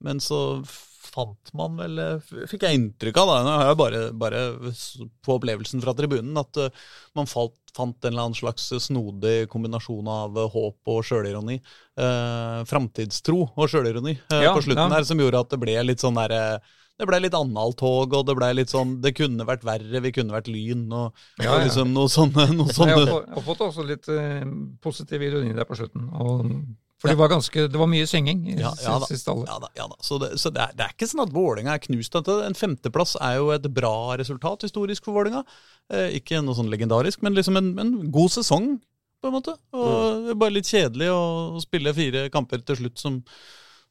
men 0.05 0.23
så 0.25 0.41
fant 1.11 1.53
man 1.57 1.79
vel 1.81 1.99
eh, 1.99 2.33
Fikk 2.51 2.67
jeg 2.67 2.79
inntrykk 2.79 3.19
av, 3.23 3.31
da, 3.31 3.39
nå 3.45 3.55
har 3.55 3.71
jeg 3.71 3.79
bare, 3.81 4.03
bare 4.15 4.43
på 5.25 5.37
opplevelsen 5.37 5.83
fra 5.83 5.95
tribunen, 5.99 6.37
at 6.39 6.61
uh, 6.61 6.91
man 7.19 7.31
falt, 7.31 7.57
fant 7.77 7.97
en 8.05 8.13
eller 8.13 8.29
annen 8.29 8.39
slags 8.39 8.69
snodig 8.85 9.49
kombinasjon 9.51 10.11
av 10.11 10.39
håp 10.55 10.93
og 10.95 11.01
sjølironi. 11.07 11.61
Uh, 11.99 12.63
Framtidstro 12.71 13.45
og 13.49 13.71
sjølironi 13.71 14.17
Ja, 14.31 14.53
på 14.55 14.65
slutten 14.65 14.87
ja. 14.87 14.93
her, 14.99 15.07
som 15.09 15.23
gjorde 15.23 15.43
at 15.43 15.51
det 15.55 15.61
ble 15.63 15.77
litt 15.87 16.03
sånn 16.03 16.19
derre 16.19 16.61
det 17.01 17.09
ble 17.09 17.23
litt 17.25 17.37
annaltog, 17.37 18.13
og 18.19 18.27
det 18.29 18.37
ble 18.37 18.51
litt 18.59 18.73
sånn 18.73 18.99
Det 19.01 19.15
kunne 19.17 19.47
vært 19.49 19.65
verre, 19.65 20.03
vi 20.05 20.13
kunne 20.13 20.35
vært 20.37 20.51
Lyn, 20.53 20.85
og, 20.93 21.17
Ja, 21.41 21.55
og 21.55 21.65
liksom 21.65 21.95
noe 21.97 22.13
sånne, 22.13 22.51
noe 22.59 22.69
Jeg 22.69 22.77
sånne. 22.77 22.99
har 23.01 23.11
jeg 23.17 23.39
har 23.39 23.47
fått 23.47 23.65
også 23.65 23.87
litt 23.89 24.11
uh, 24.13 24.45
positiv 24.85 25.25
ironi 25.25 25.57
der 25.57 25.69
på 25.69 25.79
slutten. 25.81 26.11
Og, 26.13 26.45
for 27.01 27.09
det 27.09 27.17
var 27.17 27.31
ganske, 27.33 27.65
det 27.73 27.81
var 27.81 27.89
mye 27.89 28.09
synging 28.09 28.43
i 28.53 28.59
Ja, 28.59 28.75
ja 28.85 28.99
siste 29.09 29.33
halvår. 29.33 29.49
Ja 29.49 29.57
da, 29.63 29.71
ja 29.79 29.87
da. 29.89 29.97
Så, 30.05 30.19
det, 30.21 30.35
så 30.43 30.53
det, 30.53 30.67
er, 30.67 30.77
det 30.77 30.85
er 30.85 30.93
ikke 30.93 31.09
sånn 31.09 31.25
at 31.25 31.33
Vålinga 31.33 31.73
er 31.73 31.81
knust. 31.87 32.19
En 32.21 32.59
femteplass 32.59 33.17
er 33.17 33.39
jo 33.39 33.49
et 33.55 33.69
bra 33.73 33.95
resultat 34.21 34.67
historisk 34.69 35.09
for 35.09 35.17
Vålinga. 35.17 35.41
Eh, 35.95 36.19
ikke 36.21 36.43
noe 36.45 36.59
sånn 36.59 36.69
legendarisk, 36.73 37.25
men 37.25 37.39
liksom 37.39 37.57
en, 37.57 37.73
en 37.81 37.95
god 38.13 38.35
sesong, 38.37 38.75
på 39.21 39.31
en 39.31 39.37
måte. 39.39 39.57
Og 39.77 40.29
er 40.33 40.37
bare 40.41 40.59
litt 40.59 40.69
kjedelig 40.69 41.09
å 41.13 41.61
spille 41.65 41.97
fire 41.97 42.29
kamper 42.33 42.61
til 42.69 42.83
slutt 42.83 43.01
som, 43.01 43.19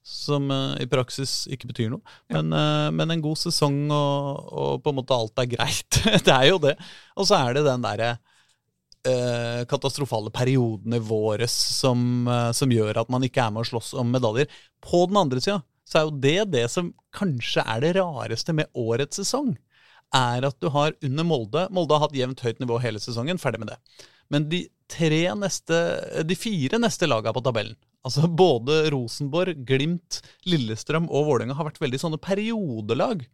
som 0.06 0.50
uh, 0.52 0.76
i 0.82 0.88
praksis 0.90 1.44
ikke 1.52 1.70
betyr 1.70 1.92
noe. 1.94 2.18
Men, 2.34 2.52
uh, 2.54 2.90
men 2.96 3.14
en 3.14 3.24
god 3.24 3.40
sesong, 3.42 3.86
og, 3.94 4.50
og 4.50 4.84
på 4.84 4.94
en 4.94 5.00
måte 5.02 5.16
alt 5.16 5.44
er 5.44 5.50
greit. 5.52 6.02
det 6.26 6.36
er 6.36 6.50
jo 6.50 6.60
det. 6.64 6.76
Og 7.20 7.30
så 7.30 7.40
er 7.40 7.58
det 7.58 7.66
den 7.68 7.86
derre 7.86 8.12
uh, 8.16 9.66
katastrofale 9.70 10.34
periodene 10.36 11.02
våres 11.04 11.56
som, 11.80 12.30
som 12.56 12.74
gjør 12.74 13.04
at 13.04 13.12
man 13.14 13.26
ikke 13.28 13.44
er 13.44 13.56
med 13.56 13.66
å 13.66 13.72
slåss 13.72 13.94
om 14.00 14.12
medaljer. 14.16 14.50
På 14.84 15.06
den 15.10 15.20
andre 15.22 15.44
sida 15.44 15.62
så 15.90 16.00
er 16.00 16.06
jo 16.06 16.20
det 16.22 16.40
det 16.54 16.68
som 16.70 16.92
kanskje 17.16 17.64
er 17.66 17.82
det 17.82 17.96
rareste 17.98 18.54
med 18.54 18.70
årets 18.78 19.22
sesong. 19.22 19.56
Er 20.16 20.46
at 20.46 20.58
du 20.62 20.70
har 20.74 20.96
under 21.06 21.26
Molde 21.26 21.68
Molde 21.74 21.94
har 21.94 22.08
hatt 22.08 22.18
jevnt 22.18 22.42
høyt 22.42 22.62
nivå 22.62 22.80
hele 22.82 23.02
sesongen, 23.02 23.42
ferdig 23.42 23.62
med 23.62 23.72
det. 23.74 23.78
Men 24.30 24.46
de 24.50 24.64
tre 24.90 25.22
neste 25.38 25.78
De 26.26 26.38
fire 26.38 26.80
neste 26.82 27.10
laga 27.10 27.34
på 27.34 27.44
tabellen, 27.46 27.78
altså 28.08 28.30
både 28.32 28.82
Rosenborg, 28.94 29.66
Glimt, 29.68 30.22
Lillestrøm 30.50 31.10
og 31.10 31.28
Vålerenga, 31.30 31.58
har 31.58 31.68
vært 31.70 31.82
veldig 31.84 32.00
sånne 32.02 32.22
periodelag. 32.22 33.26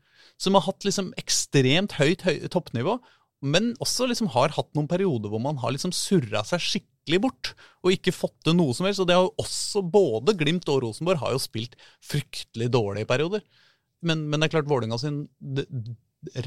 Som 0.42 0.58
har 0.58 0.66
hatt 0.66 0.88
liksom 0.88 1.14
ekstremt 1.22 1.96
høyt 2.00 2.26
høy, 2.26 2.48
toppnivå, 2.52 2.98
men 3.46 3.74
også 3.84 4.08
liksom 4.10 4.32
har 4.34 4.56
hatt 4.56 4.72
noen 4.76 4.90
perioder 4.90 5.30
hvor 5.30 5.42
man 5.44 5.60
har 5.62 5.74
liksom 5.76 5.94
surra 5.96 6.42
seg 6.48 6.64
skikkelig 6.64 7.20
bort 7.28 7.52
og 7.86 7.94
ikke 7.94 8.16
fått 8.16 8.38
til 8.48 8.56
noe 8.58 8.74
som 8.76 8.88
helst. 8.88 9.04
Og 9.04 9.10
det 9.10 9.18
har 9.18 9.28
jo 9.28 9.36
også 9.44 9.84
både 9.86 10.36
Glimt 10.40 10.68
og 10.72 10.82
Rosenborg 10.86 11.22
har 11.22 11.36
jo 11.36 11.44
spilt 11.44 11.78
fryktelig 12.04 12.72
dårlige 12.74 13.10
perioder. 13.12 13.46
Men, 14.06 14.26
men 14.30 14.42
det 14.42 14.50
er 14.50 14.58
klart 14.58 14.72
Vålerenga 14.72 14.98
sin 15.02 15.26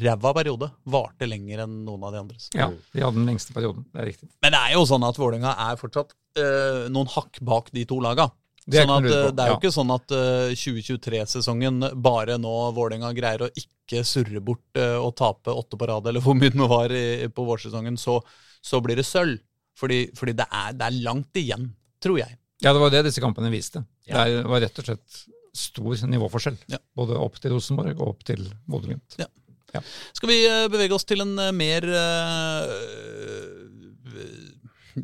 ræva 0.00 0.32
periode 0.34 0.70
varte 0.90 1.26
lenger 1.28 1.62
enn 1.64 1.82
noen 1.86 2.06
av 2.08 2.14
de 2.14 2.22
andres. 2.22 2.48
Ja, 2.56 2.68
de 2.72 3.02
hadde 3.04 3.20
den 3.20 3.28
lengste 3.28 3.54
perioden. 3.54 3.84
Det 3.92 4.02
er 4.02 4.10
riktig. 4.10 4.30
Men 4.42 4.54
det 4.54 4.62
er 4.64 4.74
jo 4.74 4.86
sånn 4.90 5.06
at 5.06 5.20
Vålerenga 5.20 5.54
er 5.68 5.78
fortsatt 5.80 6.16
øh, 6.40 6.84
noen 6.92 7.10
hakk 7.12 7.40
bak 7.44 7.72
de 7.74 7.84
to 7.88 8.00
laga. 8.04 8.30
Det 8.68 8.82
sånn 8.84 8.92
at, 8.92 9.06
på, 9.06 9.20
det 9.32 9.44
er 9.44 9.48
jo 9.48 9.54
ja. 9.54 9.58
ikke 9.62 9.72
sånn 9.72 9.92
at 9.94 10.12
uh, 10.12 10.50
2023-sesongen 10.52 11.86
bare 12.04 12.36
nå 12.40 12.52
Vålerenga 12.76 13.14
greier 13.16 13.46
å 13.46 13.48
ikke 13.56 14.02
surre 14.04 14.42
bort 14.44 14.76
uh, 14.76 14.98
og 15.00 15.14
tape 15.16 15.54
åtte 15.54 15.78
på 15.80 15.88
rad, 15.88 16.10
eller 16.10 16.24
hvor 16.24 16.36
mye 16.36 16.52
det 16.52 16.68
var 16.68 16.92
i, 16.92 17.30
på 17.32 17.46
vårsesongen, 17.48 17.96
så, 18.00 18.18
så 18.60 18.82
blir 18.84 19.00
det 19.00 19.06
sølv. 19.08 19.40
Fordi, 19.78 20.02
fordi 20.18 20.34
det, 20.36 20.44
er, 20.50 20.74
det 20.76 20.88
er 20.88 21.00
langt 21.06 21.38
igjen, 21.38 21.68
tror 22.02 22.18
jeg. 22.20 22.34
Ja, 22.60 22.74
det 22.74 22.82
var 22.82 22.92
det 22.92 23.04
disse 23.06 23.22
kampene 23.22 23.48
viste. 23.52 23.84
Ja. 24.10 24.26
Det 24.26 24.42
var 24.50 24.60
rett 24.64 24.80
og 24.82 24.88
slett 24.88 25.20
stor 25.56 26.02
nivåforskjell. 26.10 26.58
Ja. 26.74 26.80
Både 26.98 27.16
opp 27.22 27.38
til 27.40 27.54
Rosenborg 27.54 27.94
og 27.94 28.10
opp 28.10 28.26
til 28.26 28.42
Bodø-Glimt. 28.68 29.16
Skal 30.18 30.32
vi 30.32 30.42
uh, 30.44 30.66
bevege 30.68 30.98
oss 30.98 31.06
til 31.08 31.22
en 31.24 31.38
mer 31.56 31.88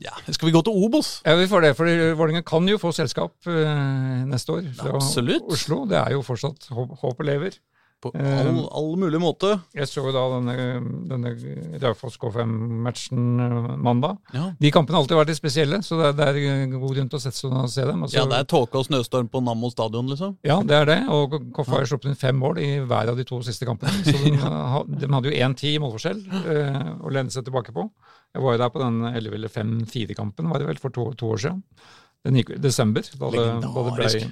Ja, 0.03 0.15
skal 0.31 0.49
vi 0.51 0.55
gå 0.57 0.63
til 0.67 0.75
Obos? 0.87 1.21
Ja, 1.27 1.37
vi 1.39 1.47
får 1.51 1.69
det, 1.69 1.75
for 1.79 1.87
Vålerenga 2.19 2.43
kan 2.47 2.67
jo 2.69 2.81
få 2.83 2.91
selskap 2.97 3.35
uh, 3.47 4.25
neste 4.31 4.57
år 4.59 4.67
fra 4.79 4.97
Absolutt. 4.99 5.47
Oslo. 5.55 5.85
Det 5.91 6.01
er 6.01 6.17
jo 6.17 6.25
fortsatt 6.27 6.71
håp, 6.75 6.97
håpet 7.05 7.27
lever. 7.31 7.61
På 8.05 8.11
all, 8.21 8.59
all 8.77 8.91
mulig 9.01 9.17
måte. 9.17 9.55
Jeg 9.73 9.89
så 9.89 10.03
jo 10.05 10.11
da 10.13 10.27
denne, 10.35 10.55
denne 11.09 11.31
Raufoss 11.81 12.19
K5-matchen 12.21 13.41
eh, 13.41 13.69
mandag. 13.81 14.19
Ja. 14.35 14.51
De 14.61 14.73
kampene 14.75 14.99
har 14.99 15.05
alltid 15.07 15.17
vært 15.17 15.31
litt 15.33 15.39
spesielle, 15.39 15.79
så 15.87 15.97
det 15.97 16.11
er, 16.11 16.17
det 16.19 16.27
er 16.45 16.75
god 16.75 16.93
grunn 16.99 17.09
til 17.09 17.17
å 17.17 17.23
sette 17.23 17.39
seg 17.39 17.55
og 17.57 17.71
se 17.73 17.87
dem. 17.89 18.03
Altså, 18.05 18.19
ja, 18.19 18.27
det 18.29 18.43
er 18.43 18.49
tåke 18.51 18.77
og 18.83 18.85
snøstorm 18.91 19.31
på 19.33 19.41
Nammo 19.47 19.71
stadion, 19.73 20.11
liksom. 20.13 20.35
Ja, 20.45 20.59
det 20.69 20.77
er 20.83 20.91
det. 20.91 20.99
Og 21.17 21.39
Koffa 21.57 21.79
har 21.79 21.89
sluppet 21.89 22.11
inn 22.13 22.21
fem 22.21 22.37
mål 22.45 22.61
i 22.61 22.69
hver 22.85 23.15
av 23.15 23.17
de 23.17 23.25
to 23.29 23.41
siste 23.47 23.65
kampene. 23.69 23.97
Så 24.05 24.13
de, 24.21 24.35
ha- 24.75 24.85
de 24.85 25.09
hadde 25.17 25.33
jo 25.33 25.39
1-10 25.49 25.71
i 25.73 25.81
målforskjell 25.87 26.21
eh, 26.43 26.83
å 27.01 27.15
lene 27.15 27.33
seg 27.33 27.49
tilbake 27.49 27.73
på. 27.73 27.89
Jeg 28.35 28.43
var 28.43 28.57
jo 28.57 28.63
der 28.65 28.73
på 28.75 28.81
den 28.83 28.97
elleville 29.15 29.51
5-4-kampen, 29.53 30.49
var 30.51 30.63
det 30.63 30.67
vel, 30.73 30.81
for 30.83 30.95
to, 30.95 31.11
to 31.19 31.29
år 31.35 31.43
siden. 31.45 31.61
Den 32.27 32.41
gikk 32.41 32.55
i 32.57 32.63
desember, 32.63 33.07
da 33.21 33.31
det, 33.31 33.45
da 33.63 33.85
det, 33.87 33.93
ble, 33.95 34.25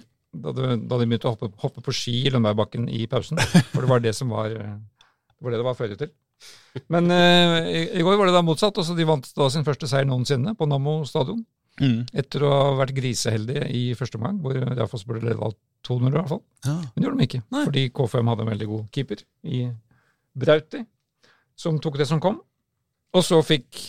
da 0.42 0.54
det, 0.56 0.70
da 0.90 0.98
de 0.98 1.06
begynte 1.06 1.28
å 1.30 1.34
hoppe, 1.36 1.52
hoppe 1.62 1.84
på 1.84 1.94
ski 1.94 2.16
i 2.26 2.32
Lønbergbakken 2.34 2.88
i 2.90 3.04
pausen. 3.10 3.38
For 3.70 3.84
det 3.84 3.90
var 3.92 4.02
det 4.02 4.14
som 4.18 4.32
var 4.32 4.50
eh, 4.56 4.74
det 5.42 5.46
var 5.46 5.54
det 5.54 5.62
det 5.62 5.68
var 5.68 5.78
føre 5.78 5.98
til. 6.00 6.12
Men 6.90 7.10
eh, 7.14 7.56
i, 7.70 7.82
i 8.00 8.04
går 8.06 8.18
var 8.18 8.30
det 8.30 8.34
da 8.34 8.42
motsatt. 8.46 8.78
altså 8.80 8.96
De 8.98 9.06
vant 9.06 9.26
da 9.38 9.48
sin 9.52 9.66
første 9.66 9.86
seier 9.90 10.08
noensinne 10.08 10.56
på 10.58 10.66
Nammo 10.70 11.02
stadion. 11.08 11.44
Etter 12.14 12.44
å 12.44 12.50
ha 12.52 12.72
vært 12.82 12.94
griseheldige 12.96 13.64
i 13.74 13.82
første 13.98 14.18
omgang, 14.18 14.38
hvor 14.42 14.54
Raufoss 14.54 15.06
burde 15.08 15.24
leda 15.24 15.48
200 15.86 16.10
i 16.12 16.18
hvert 16.18 16.30
fall. 16.30 16.42
Ja. 16.66 16.74
Men 16.78 16.96
det 16.96 17.06
gjorde 17.08 17.18
de 17.20 17.28
ikke, 17.28 17.42
Nei. 17.54 17.62
fordi 17.68 17.84
K5 17.96 18.30
hadde 18.30 18.44
en 18.44 18.50
veldig 18.52 18.68
god 18.70 18.84
keeper 18.94 19.22
i 19.48 19.62
Brauti, 20.38 20.82
som 21.58 21.80
tok 21.82 21.98
det 22.00 22.06
som 22.10 22.20
kom. 22.22 22.38
Og 23.12 23.24
så 23.26 23.38
fikk 23.44 23.80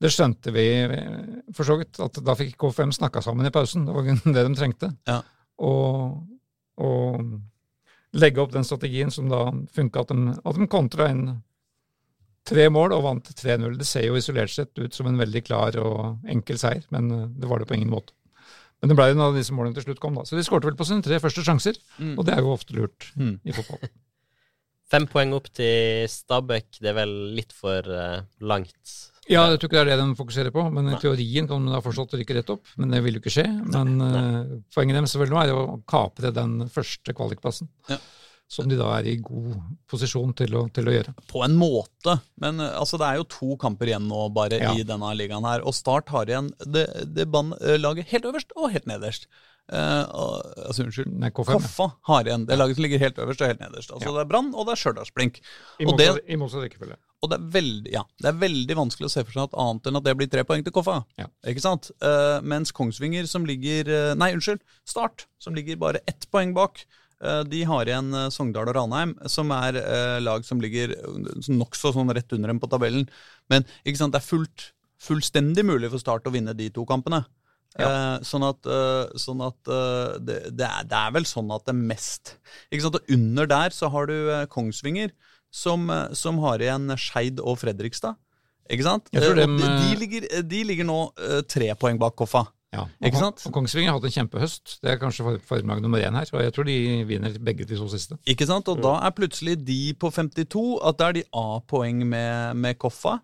Det 0.00 0.08
skjønte 0.14 0.52
vi 0.54 0.62
eh, 0.80 1.26
for 1.52 1.68
så 1.68 1.74
vidt, 1.76 1.98
at 2.00 2.16
da 2.24 2.32
fikk 2.34 2.54
K5 2.56 2.94
snakka 2.96 3.20
sammen 3.22 3.44
i 3.46 3.50
pausen. 3.52 3.84
Det 3.84 3.92
var 3.92 4.06
det 4.08 4.44
de 4.46 4.54
trengte. 4.56 4.88
Ja. 5.06 5.18
Og, 5.60 6.22
og 6.80 7.20
legge 8.16 8.40
opp 8.40 8.54
den 8.54 8.64
strategien 8.64 9.12
som 9.12 9.28
da 9.28 9.42
funka, 9.76 10.00
at, 10.06 10.08
de- 10.14 10.38
at 10.40 10.56
de 10.56 10.66
kontra 10.72 11.10
inn 11.12 11.26
tre 12.48 12.64
mål 12.72 12.94
og 12.96 13.04
vant 13.04 13.28
3-0. 13.36 13.76
Det 13.78 13.86
ser 13.86 14.06
jo 14.08 14.16
isolert 14.16 14.50
sett 14.54 14.72
ut 14.80 14.96
som 14.96 15.06
en 15.10 15.20
veldig 15.20 15.42
klar 15.46 15.76
og 15.78 16.24
enkel 16.32 16.56
seier, 16.58 16.80
men 16.96 17.10
eh, 17.12 17.26
det 17.36 17.50
var 17.52 17.60
det 17.60 17.68
på 17.68 17.76
ingen 17.76 17.92
måte. 17.92 18.16
Men 18.80 18.88
det 18.88 18.96
ble 18.96 19.10
jo 19.12 19.18
når 19.20 19.36
disse 19.36 19.52
målene 19.52 19.76
til 19.76 19.84
slutt 19.84 20.00
kom, 20.00 20.16
da. 20.16 20.24
Så 20.24 20.38
de 20.40 20.42
skårte 20.48 20.64
vel 20.70 20.78
på 20.80 20.86
sine 20.88 21.04
tre 21.04 21.20
første 21.20 21.44
sjanser, 21.44 21.76
Mm. 22.00 22.14
og 22.16 22.24
det 22.24 22.32
er 22.32 22.40
jo 22.40 22.54
ofte 22.56 22.72
lurt 22.72 23.10
Mm. 23.20 23.34
i 23.44 23.52
fotball. 23.52 23.84
Fem 24.90 25.06
poeng 25.10 25.36
opp 25.36 25.46
til 25.54 26.08
Stabæk, 26.10 26.80
det 26.82 26.90
er 26.90 26.98
vel 26.98 27.14
litt 27.36 27.54
for 27.54 27.86
uh, 27.86 28.20
langt. 28.42 28.96
Ja, 29.30 29.44
jeg 29.52 29.60
tror 29.60 29.68
ikke 29.68 29.76
det 29.78 29.82
er 29.84 30.00
det 30.00 30.06
de 30.08 30.18
fokuserer 30.18 30.54
på, 30.54 30.64
men 30.74 30.88
i 30.90 30.96
teorien 30.98 31.46
kan 31.46 31.62
de 31.62 31.70
da 31.70 31.82
fortsatt 31.84 32.16
rykke 32.18 32.34
rett 32.40 32.50
opp. 32.50 32.72
Men 32.80 32.96
det 32.96 33.02
vil 33.04 33.14
jo 33.14 33.22
ikke 33.22 33.34
skje. 33.36 33.46
Men 33.70 33.92
uh, 34.02 34.56
poenget 34.74 34.98
deres 34.98 35.14
nå 35.14 35.38
er 35.38 35.52
å 35.54 35.78
kapre 35.90 36.32
den 36.34 36.64
første 36.72 37.14
kvalikplassen. 37.14 37.70
Ja. 37.92 38.00
Som 38.50 38.66
de 38.66 38.74
da 38.80 38.88
er 38.98 39.06
i 39.06 39.12
god 39.22 39.60
posisjon 39.90 40.32
til 40.34 40.56
å, 40.58 40.64
til 40.74 40.88
å 40.90 40.94
gjøre. 40.96 41.12
På 41.30 41.44
en 41.46 41.54
måte, 41.58 42.16
men 42.42 42.58
eh, 42.58 42.72
altså, 42.80 42.98
det 42.98 43.06
er 43.06 43.20
jo 43.20 43.28
to 43.30 43.54
kamper 43.62 43.92
igjen 43.92 44.08
nå 44.10 44.24
bare 44.34 44.58
Ja. 44.58 44.72
i 44.74 44.82
denne 44.86 45.12
ligaen 45.14 45.46
her. 45.46 45.62
Og 45.62 45.76
Start 45.76 46.10
har 46.10 46.26
igjen 46.26 46.50
det, 46.66 46.88
det 47.14 47.28
laget 47.78 48.10
helt 48.10 48.26
øverst 48.32 48.50
og 48.58 48.72
helt 48.74 48.88
nederst. 48.90 49.28
Eh, 49.70 50.02
og, 50.18 50.40
altså, 50.66 50.82
unnskyld. 50.82 51.12
Nei, 51.22 51.30
K5. 51.30 51.46
ja. 51.46 51.60
Koffa 51.60 51.86
har 52.10 52.26
igjen 52.26 52.48
det 52.48 52.58
laget 52.58 52.74
som 52.80 52.82
ligger 52.88 52.98
helt 53.04 53.20
øverst 53.22 53.44
og 53.44 53.52
helt 53.52 53.62
nederst. 53.62 53.92
Altså 53.94 54.08
Ja. 54.10 54.16
Det 54.16 54.24
er 54.24 54.30
Brann, 54.32 54.50
og 54.58 54.66
det 54.66 54.74
er 54.74 54.80
Stjørdalsblink. 54.82 55.38
I 55.78 55.86
motsatt, 55.86 56.20
i 56.26 56.38
motsatt 56.40 56.64
rekkefølge. 56.66 56.96
Og 57.22 57.28
det 57.30 57.36
er, 57.36 57.48
veldig, 57.54 57.90
ja, 57.92 58.02
det 58.18 58.30
er 58.32 58.38
veldig 58.40 58.76
vanskelig 58.78 59.06
å 59.10 59.12
se 59.12 59.22
for 59.28 59.36
seg 59.36 59.42
at 59.46 59.54
annet 59.60 59.86
enn 59.90 59.98
at 60.00 60.06
det 60.08 60.14
blir 60.16 60.30
tre 60.32 60.42
poeng 60.48 60.64
til 60.66 60.72
Koffa. 60.74 61.04
Ja. 61.20 61.26
Ikke 61.46 61.62
sant? 61.62 61.90
Eh, 62.02 62.38
mens 62.42 62.72
Kongsvinger, 62.74 63.28
som 63.30 63.44
ligger 63.46 63.90
eh, 63.92 64.14
Nei, 64.18 64.32
unnskyld. 64.34 64.62
Start, 64.88 65.28
som 65.38 65.54
ligger 65.54 65.76
bare 65.78 66.00
ett 66.10 66.26
poeng 66.32 66.54
bak. 66.56 66.82
Eh, 67.24 67.42
de 67.48 67.62
har 67.68 67.88
igjen 67.88 68.12
eh, 68.16 68.28
Sogndal 68.34 68.70
og 68.70 68.76
Ranheim, 68.76 69.14
som 69.30 69.52
er 69.56 69.78
eh, 69.80 70.18
lag 70.22 70.46
som 70.46 70.60
ligger 70.62 70.94
nokså 71.50 71.92
sånn 71.96 72.12
rett 72.16 72.32
under 72.36 72.52
dem 72.52 72.60
på 72.62 72.70
tabellen. 72.70 73.08
Men 73.52 73.66
ikke 73.84 74.00
sant, 74.00 74.14
det 74.14 74.22
er 74.22 74.28
fullt, 74.28 74.70
fullstendig 75.00 75.64
mulig 75.68 75.92
for 75.92 76.02
Start 76.02 76.28
å 76.28 76.34
vinne 76.34 76.56
de 76.56 76.70
to 76.74 76.86
kampene. 76.88 77.24
Eh, 77.78 78.16
sånn 78.26 78.42
at, 78.48 78.66
sånn 79.22 79.42
at 79.46 79.68
det, 80.26 80.40
det, 80.58 80.66
er, 80.66 80.86
det 80.90 80.96
er 80.98 81.12
vel 81.14 81.26
sånn 81.28 81.52
at 81.54 81.68
det 81.68 81.74
mest 81.78 82.32
Ikke 82.66 82.82
sant, 82.82 82.96
og 82.98 83.12
Under 83.14 83.46
der 83.46 83.70
så 83.70 83.86
har 83.94 84.10
du 84.10 84.16
Kongsvinger, 84.50 85.12
som, 85.54 85.86
som 86.18 86.40
har 86.42 86.62
igjen 86.62 86.90
Skeid 86.98 87.38
og 87.38 87.60
Fredrikstad. 87.62 88.18
Ikke 88.70 88.86
sant? 88.86 89.06
De, 89.14 89.22
de, 89.22 89.92
ligger, 89.98 90.26
de 90.46 90.64
ligger 90.66 90.86
nå 90.86 90.98
tre 91.50 91.70
poeng 91.78 91.98
bak 92.02 92.18
Koffa. 92.18 92.48
Ja. 92.72 92.84
Ikke 93.02 93.18
sant? 93.18 93.42
og 93.48 93.52
Kongsvinger 93.56 93.90
har 93.90 93.96
hatt 93.98 94.04
en 94.06 94.14
kjempehøst. 94.14 94.76
Det 94.82 94.90
er 94.92 94.98
kanskje 95.00 95.24
for- 95.26 95.40
formlag 95.48 95.80
nummer 95.82 95.98
én 95.98 96.14
her. 96.14 96.28
Og 96.32 96.42
jeg 96.44 96.52
tror 96.54 96.64
de 96.68 97.04
vinner 97.08 97.38
begge 97.42 97.66
de 97.66 97.76
to 97.76 97.88
siste. 97.90 98.18
Ikke 98.30 98.46
sant? 98.46 98.68
Og 98.70 98.78
da 98.82 98.92
er 99.06 99.10
plutselig 99.16 99.56
de 99.66 99.92
på 99.94 100.10
52, 100.10 100.78
at 100.86 100.96
da 101.00 101.08
er 101.08 101.12
de 101.18 101.24
A-poeng 101.34 102.04
med, 102.06 102.56
med 102.56 102.78
Koffa. 102.78 103.16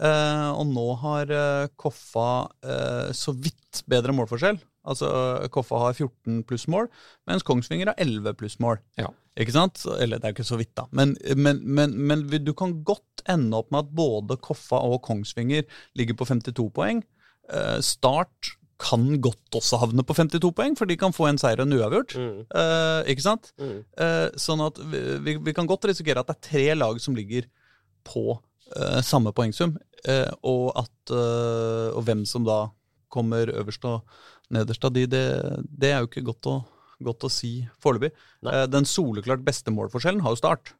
Eh, 0.00 0.50
og 0.52 0.66
nå 0.68 0.84
har 1.00 1.30
eh, 1.32 1.68
Koffa 1.80 2.48
eh, 2.64 3.12
så 3.16 3.32
vidt 3.36 3.82
bedre 3.88 4.12
målforskjell. 4.16 4.60
Altså 4.84 5.08
Koffa 5.52 5.76
har 5.78 5.92
14 5.96 6.42
pluss 6.48 6.64
mål, 6.72 6.86
mens 7.28 7.42
Kongsvinger 7.44 7.90
har 7.92 7.98
11 8.00 8.32
pluss 8.40 8.58
mål. 8.60 8.78
Ja. 9.00 9.08
Ikke 9.40 9.52
sant? 9.52 9.80
Eller 10.00 10.18
det 10.20 10.24
er 10.28 10.32
jo 10.32 10.38
ikke 10.40 10.48
så 10.52 10.58
vidt, 10.60 10.72
da. 10.76 10.86
Men, 10.92 11.16
men, 11.36 11.60
men, 11.64 11.92
men 12.08 12.24
du 12.44 12.52
kan 12.56 12.82
godt 12.84 13.24
ende 13.28 13.56
opp 13.56 13.70
med 13.72 13.84
at 13.86 13.92
både 13.96 14.36
Koffa 14.40 14.80
og 14.88 15.02
Kongsvinger 15.04 15.64
ligger 15.96 16.16
på 16.16 16.24
52 16.28 16.70
poeng. 16.76 17.02
Eh, 17.52 17.78
Start 17.84 18.54
kan 18.80 19.04
godt 19.20 19.58
også 19.58 19.78
havne 19.82 20.04
på 20.06 20.14
52 20.16 20.50
poeng, 20.56 20.76
for 20.78 20.88
de 20.88 20.96
kan 20.98 21.12
få 21.12 21.26
en 21.28 21.38
seier 21.40 21.60
og 21.60 21.68
en 21.68 21.76
uavgjort. 21.76 22.14
Mm. 22.16 22.38
Eh, 22.62 23.10
ikke 23.12 23.24
sant? 23.26 23.50
Mm. 23.60 23.76
Eh, 24.00 24.26
sånn 24.40 24.62
at 24.64 24.80
vi, 24.80 25.36
vi, 25.36 25.54
kan 25.56 25.68
godt 25.68 25.84
risikere 25.90 26.22
at 26.22 26.30
det 26.30 26.38
er 26.38 26.46
tre 26.48 26.64
lag 26.78 27.00
som 27.02 27.16
ligger 27.18 27.48
på 28.08 28.24
eh, 28.32 29.00
samme 29.04 29.34
poengsum, 29.36 29.76
eh, 30.08 30.30
og 30.40 30.72
at 30.80 31.12
Og 31.12 32.04
hvem 32.06 32.20
som 32.28 32.44
da 32.46 32.68
kommer 33.10 33.50
øverst 33.50 33.84
og 33.88 34.04
nederst 34.54 34.84
av 34.86 34.92
de, 34.94 35.02
det, 35.10 35.24
det 35.66 35.90
er 35.90 36.04
jo 36.04 36.08
ikke 36.08 36.22
godt 36.28 36.46
å, 36.46 36.58
godt 37.02 37.26
å 37.26 37.30
si 37.32 37.64
foreløpig. 37.82 38.12
Den 38.70 38.86
soleklart 38.86 39.42
beste 39.42 39.74
målforskjellen 39.74 40.22
har 40.22 40.36
jo 40.36 40.38
Start. 40.38 40.72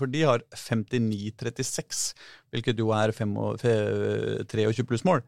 For 0.00 0.08
de 0.08 0.22
har 0.24 0.40
59-36, 0.56 2.14
hvilket 2.54 2.80
jo 2.80 2.94
er 2.96 3.12
fem 3.12 3.34
og- 3.36 3.60
fe- 3.60 4.46
23 4.48 4.86
pluss 4.88 5.04
mål. 5.04 5.20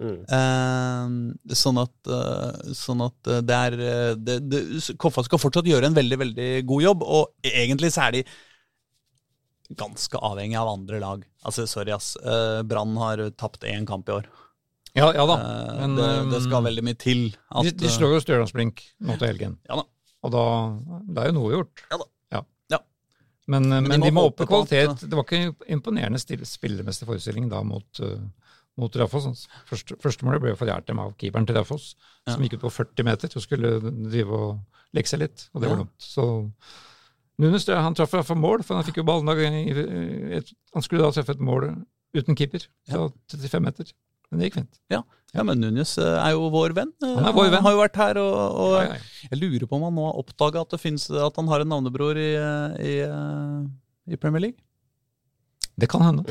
Mm. 0.00 0.22
Eh, 0.24 1.54
sånn 1.58 1.80
at, 1.82 1.94
eh, 2.08 2.72
sånn 2.76 3.02
at 3.04 3.28
eh, 3.28 3.42
det 3.44 3.58
er 3.68 3.76
eh, 3.76 4.14
det, 4.16 4.38
det, 4.48 4.62
Koffa 5.00 5.24
skal 5.26 5.40
fortsatt 5.42 5.68
gjøre 5.68 5.90
en 5.90 5.98
veldig 5.98 6.18
veldig 6.22 6.48
god 6.68 6.86
jobb, 6.86 7.04
og 7.04 7.50
egentlig 7.52 7.92
så 7.92 8.06
er 8.06 8.16
de 8.16 8.22
ganske 9.76 10.20
avhengig 10.20 10.58
av 10.60 10.70
andre 10.72 11.00
lag. 11.00 11.26
Altså, 11.48 11.64
sorry, 11.68 11.94
ass. 11.94 12.12
Brann 12.68 12.92
har 13.00 13.22
tapt 13.40 13.64
én 13.64 13.86
kamp 13.88 14.10
i 14.10 14.16
år. 14.18 14.26
Ja, 14.92 15.06
ja 15.16 15.24
da. 15.24 15.36
Men, 15.78 15.94
det, 15.96 16.08
det 16.28 16.42
skal 16.44 16.60
um, 16.60 16.66
veldig 16.68 16.84
mye 16.84 16.98
til. 17.00 17.22
At, 17.48 17.64
de, 17.64 17.72
de 17.80 17.92
slår 17.92 18.18
jo 18.18 18.24
Stjørdalsblink 18.26 18.82
nå 19.00 19.16
til 19.16 19.30
helgen. 19.30 19.54
Ja 19.70 19.78
da. 19.80 19.86
Og 20.22 20.34
da 20.34 20.42
Det 21.08 21.22
er 21.22 21.30
jo 21.30 21.36
noe 21.38 21.54
gjort. 21.54 21.84
Ja 21.88 21.98
da. 22.02 22.08
Ja. 22.36 22.42
Ja. 22.74 22.80
Men, 23.54 23.70
men, 23.72 23.88
de 23.88 23.96
må 24.02 24.04
de 24.04 24.14
må 24.18 24.26
opp 24.28 24.44
at- 24.44 24.52
kvalitet. 24.52 25.06
Det 25.08 25.16
var 25.16 25.24
ikke 25.24 25.72
imponerende 25.72 26.20
spillermessig 26.20 27.08
forestilling 27.08 27.48
da 27.52 27.62
mot, 27.64 27.88
uh, 28.04 28.20
mot 28.78 28.94
Raufoss. 28.96 29.46
Første, 29.68 29.96
første 30.00 30.24
målet 30.24 30.40
ble 30.40 30.54
forjært 30.56 30.86
dem 30.86 30.98
av 31.02 31.12
keeperen 31.20 31.46
til 31.46 31.56
Raufoss, 31.56 31.94
Ja. 32.26 32.32
som 32.34 32.42
gikk 32.42 32.54
ut 32.54 32.60
på 32.64 32.70
40 32.72 33.04
meter 33.04 33.28
og 33.36 33.42
skulle 33.42 33.80
drive 34.10 34.30
og 34.32 34.60
leke 34.94 35.08
seg 35.08 35.20
litt, 35.20 35.48
og 35.54 35.60
det 35.60 35.68
Ja. 35.68 35.74
var 35.74 35.84
dumt. 35.84 35.98
Så 35.98 36.50
Nunes 37.38 37.66
han 37.66 37.94
traff 37.94 38.12
iallfall 38.14 38.36
mål, 38.38 38.62
for 38.62 38.76
han 38.76 38.84
fikk 38.84 38.96
jo 39.00 39.04
ballen 39.04 39.26
Han 40.74 40.82
skulle 40.82 41.02
da 41.02 41.10
treffe 41.10 41.30
et 41.34 41.40
mål 41.40 41.84
uten 42.14 42.36
keeper 42.36 42.66
fra 42.88 43.08
35 43.30 43.62
meter. 43.62 43.92
Men 44.30 44.38
det 44.40 44.50
gikk 44.50 44.54
fint. 44.60 44.78
ja, 44.90 45.02
men 45.42 45.60
Núñez 45.60 45.98
eh, 45.98 46.26
er 46.26 46.32
jo 46.32 46.48
vår 46.50 46.72
venn. 46.74 46.92
Eh, 47.02 47.14
Han 47.16 47.26
er 47.26 47.32
vår 47.32 47.50
venn. 47.50 47.62
har 47.62 47.72
jo 47.72 47.80
vært 47.80 47.96
her, 47.96 48.16
og, 48.18 48.34
og 48.56 48.72
Ja, 48.78 48.82
ja, 48.84 48.94
ja. 48.94 49.28
jeg 49.32 49.40
lurer 49.40 49.66
på 49.68 49.76
om 49.76 49.82
han 49.82 49.94
nå 49.94 50.06
har 50.06 50.20
oppdaga 50.22 50.60
at, 50.62 50.72
at 50.72 51.36
han 51.36 51.48
har 51.48 51.60
en 51.60 51.68
navnebror 51.68 52.16
i, 52.16 52.34
eh, 52.36 52.70
i, 52.80 54.12
i 54.12 54.16
Premier 54.16 54.40
League. 54.40 54.58
Det 55.78 55.88
kan 55.88 56.00
hende. 56.02 56.24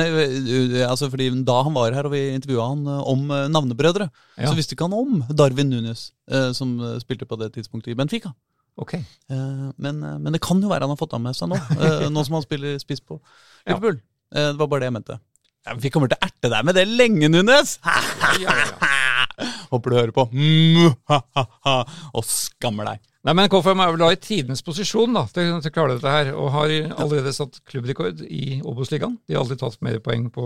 Nei, 0.00 0.06
eh, 0.10 0.84
altså 0.88 1.10
fordi 1.12 1.28
Da 1.46 1.58
han 1.66 1.74
var 1.76 1.92
her 1.96 2.08
og 2.08 2.14
vi 2.14 2.22
intervjua 2.34 2.68
han 2.72 2.86
eh, 2.88 3.02
om 3.12 3.26
eh, 3.36 3.46
navnebrødre, 3.52 4.08
Ja. 4.40 4.48
så 4.50 4.56
visste 4.58 4.74
ikke 4.76 4.88
han 4.88 4.96
om 4.96 5.20
Darwin 5.36 5.70
Nunes, 5.70 6.08
eh, 6.30 6.50
som 6.56 6.78
eh, 6.80 6.96
spilte 7.04 7.28
på 7.28 7.38
det 7.40 7.52
tidspunktet 7.58 7.92
i 7.92 7.98
Benfica. 7.98 8.32
Ok. 8.80 8.94
Eh, 8.96 9.66
Men, 9.76 10.02
eh, 10.02 10.18
men 10.18 10.32
det 10.32 10.40
kan 10.40 10.60
jo 10.62 10.70
være 10.70 10.86
han 10.88 10.94
har 10.94 11.00
fått 11.00 11.12
av 11.18 11.20
med 11.20 11.36
seg 11.36 11.50
nå, 11.52 11.58
eh, 11.78 12.06
nå 12.14 12.24
som 12.24 12.38
han 12.38 12.46
spiller 12.46 12.78
spiss 12.82 13.00
på 13.04 13.20
Liverpool. 13.66 14.00
Ja. 14.32 14.52
Det 14.52 14.58
var 14.62 14.68
bare 14.70 14.84
det 14.84 14.90
jeg 14.92 14.94
mente. 14.94 15.18
Ja, 15.66 15.74
vi 15.76 15.90
kommer 15.92 16.08
til 16.08 16.16
å 16.16 16.24
erte 16.24 16.48
deg 16.52 16.64
med 16.64 16.76
det 16.78 16.86
lenge, 16.88 17.28
Nunes! 17.28 17.78
Ja, 18.40 18.54
ja, 18.54 18.54
ja. 18.62 19.46
Håper 19.70 19.90
du 19.92 19.96
hører 19.96 20.12
på. 20.14 20.24
Mm, 20.32 20.94
ha, 21.10 21.18
ha, 21.36 21.44
ha. 21.66 21.74
Og 22.14 22.24
skammer 22.28 22.86
deg. 22.92 23.00
Nei, 23.28 23.34
men 23.36 23.50
KFM 23.52 23.80
er 23.84 23.90
vel 23.92 24.00
da 24.00 24.06
i 24.14 24.16
tidenes 24.16 24.62
posisjon 24.64 25.12
da, 25.12 25.26
til, 25.28 25.50
til 25.60 25.68
å 25.68 25.74
klare 25.74 25.96
dette 25.98 26.12
her, 26.14 26.30
og 26.32 26.46
har 26.54 26.70
allerede 27.04 27.34
satt 27.36 27.58
klubbrekord 27.68 28.22
i 28.24 28.60
Obos-ligaen. 28.64 29.18
De 29.28 29.36
har 29.36 29.42
aldri 29.42 29.58
tatt 29.60 29.76
mer 29.84 29.98
poeng 30.00 30.30
på 30.32 30.44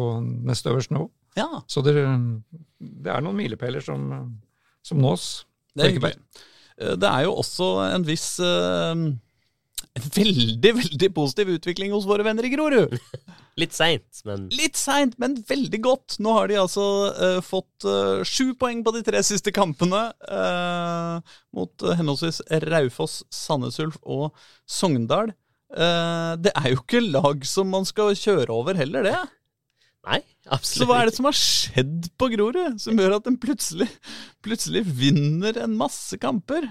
neste 0.49 0.73
øverste 0.73 0.97
nivå. 0.97 1.07
Ja, 1.39 1.47
Så 1.71 1.85
det, 1.87 1.95
det 2.81 3.13
er 3.15 3.23
noen 3.23 3.39
milepæler 3.39 3.85
som, 3.85 4.09
som 4.83 4.99
nås. 5.03 5.45
det 5.79 5.87
er. 6.03 6.19
Eh, 6.81 6.97
Det 6.99 7.07
er 7.13 7.29
jo 7.29 7.37
også 7.45 7.69
en 7.93 8.05
viss 8.07 8.27
eh, 8.43 9.07
en 9.95 10.11
veldig, 10.19 10.75
veldig 10.81 11.13
positiv 11.15 11.55
utvikling 11.55 11.95
hos 11.95 12.07
våre 12.11 12.27
venner 12.27 12.43
i 12.47 12.51
Grorud. 12.57 12.99
Litt 13.61 13.77
seint, 13.77 14.23
men 14.27 14.49
Litt 14.51 14.79
seint, 14.81 15.15
men 15.23 15.37
veldig 15.47 15.79
godt. 15.85 16.17
Nå 16.25 16.33
har 16.35 16.51
de 16.51 16.59
altså 16.59 16.87
uh, 17.15 17.39
fått 17.45 17.87
uh, 17.87 18.25
sju 18.27 18.57
poeng 18.59 18.83
på 18.83 18.97
de 18.97 19.05
tre 19.07 19.23
siste 19.23 19.55
kampene 19.55 20.09
uh, 20.27 21.23
mot 21.55 21.87
henholdsvis 21.87 22.43
Raufoss, 22.67 23.21
Sandnes 23.31 23.79
Ulf 23.85 24.01
og 24.03 24.35
Sogndal. 24.67 25.35
Eh, 25.75 26.33
det 26.39 26.53
er 26.55 26.71
jo 26.71 26.83
ikke 26.83 27.03
lag 27.03 27.43
som 27.49 27.73
man 27.75 27.87
skal 27.89 28.15
kjøre 28.19 28.53
over 28.55 28.79
heller, 28.79 29.07
det. 29.07 29.17
nei, 30.07 30.21
absolutt 30.47 30.85
Så 30.85 30.89
hva 30.89 31.01
er 31.01 31.11
det 31.11 31.17
som 31.17 31.29
har 31.29 31.39
skjedd 31.39 32.09
på 32.21 32.31
Grorud, 32.35 32.79
som 32.83 32.99
gjør 33.01 33.17
at 33.19 33.27
den 33.27 33.39
plutselig, 33.43 33.89
plutselig 34.45 34.85
vinner 34.87 35.59
en 35.65 35.77
masse 35.79 36.19
kamper? 36.23 36.69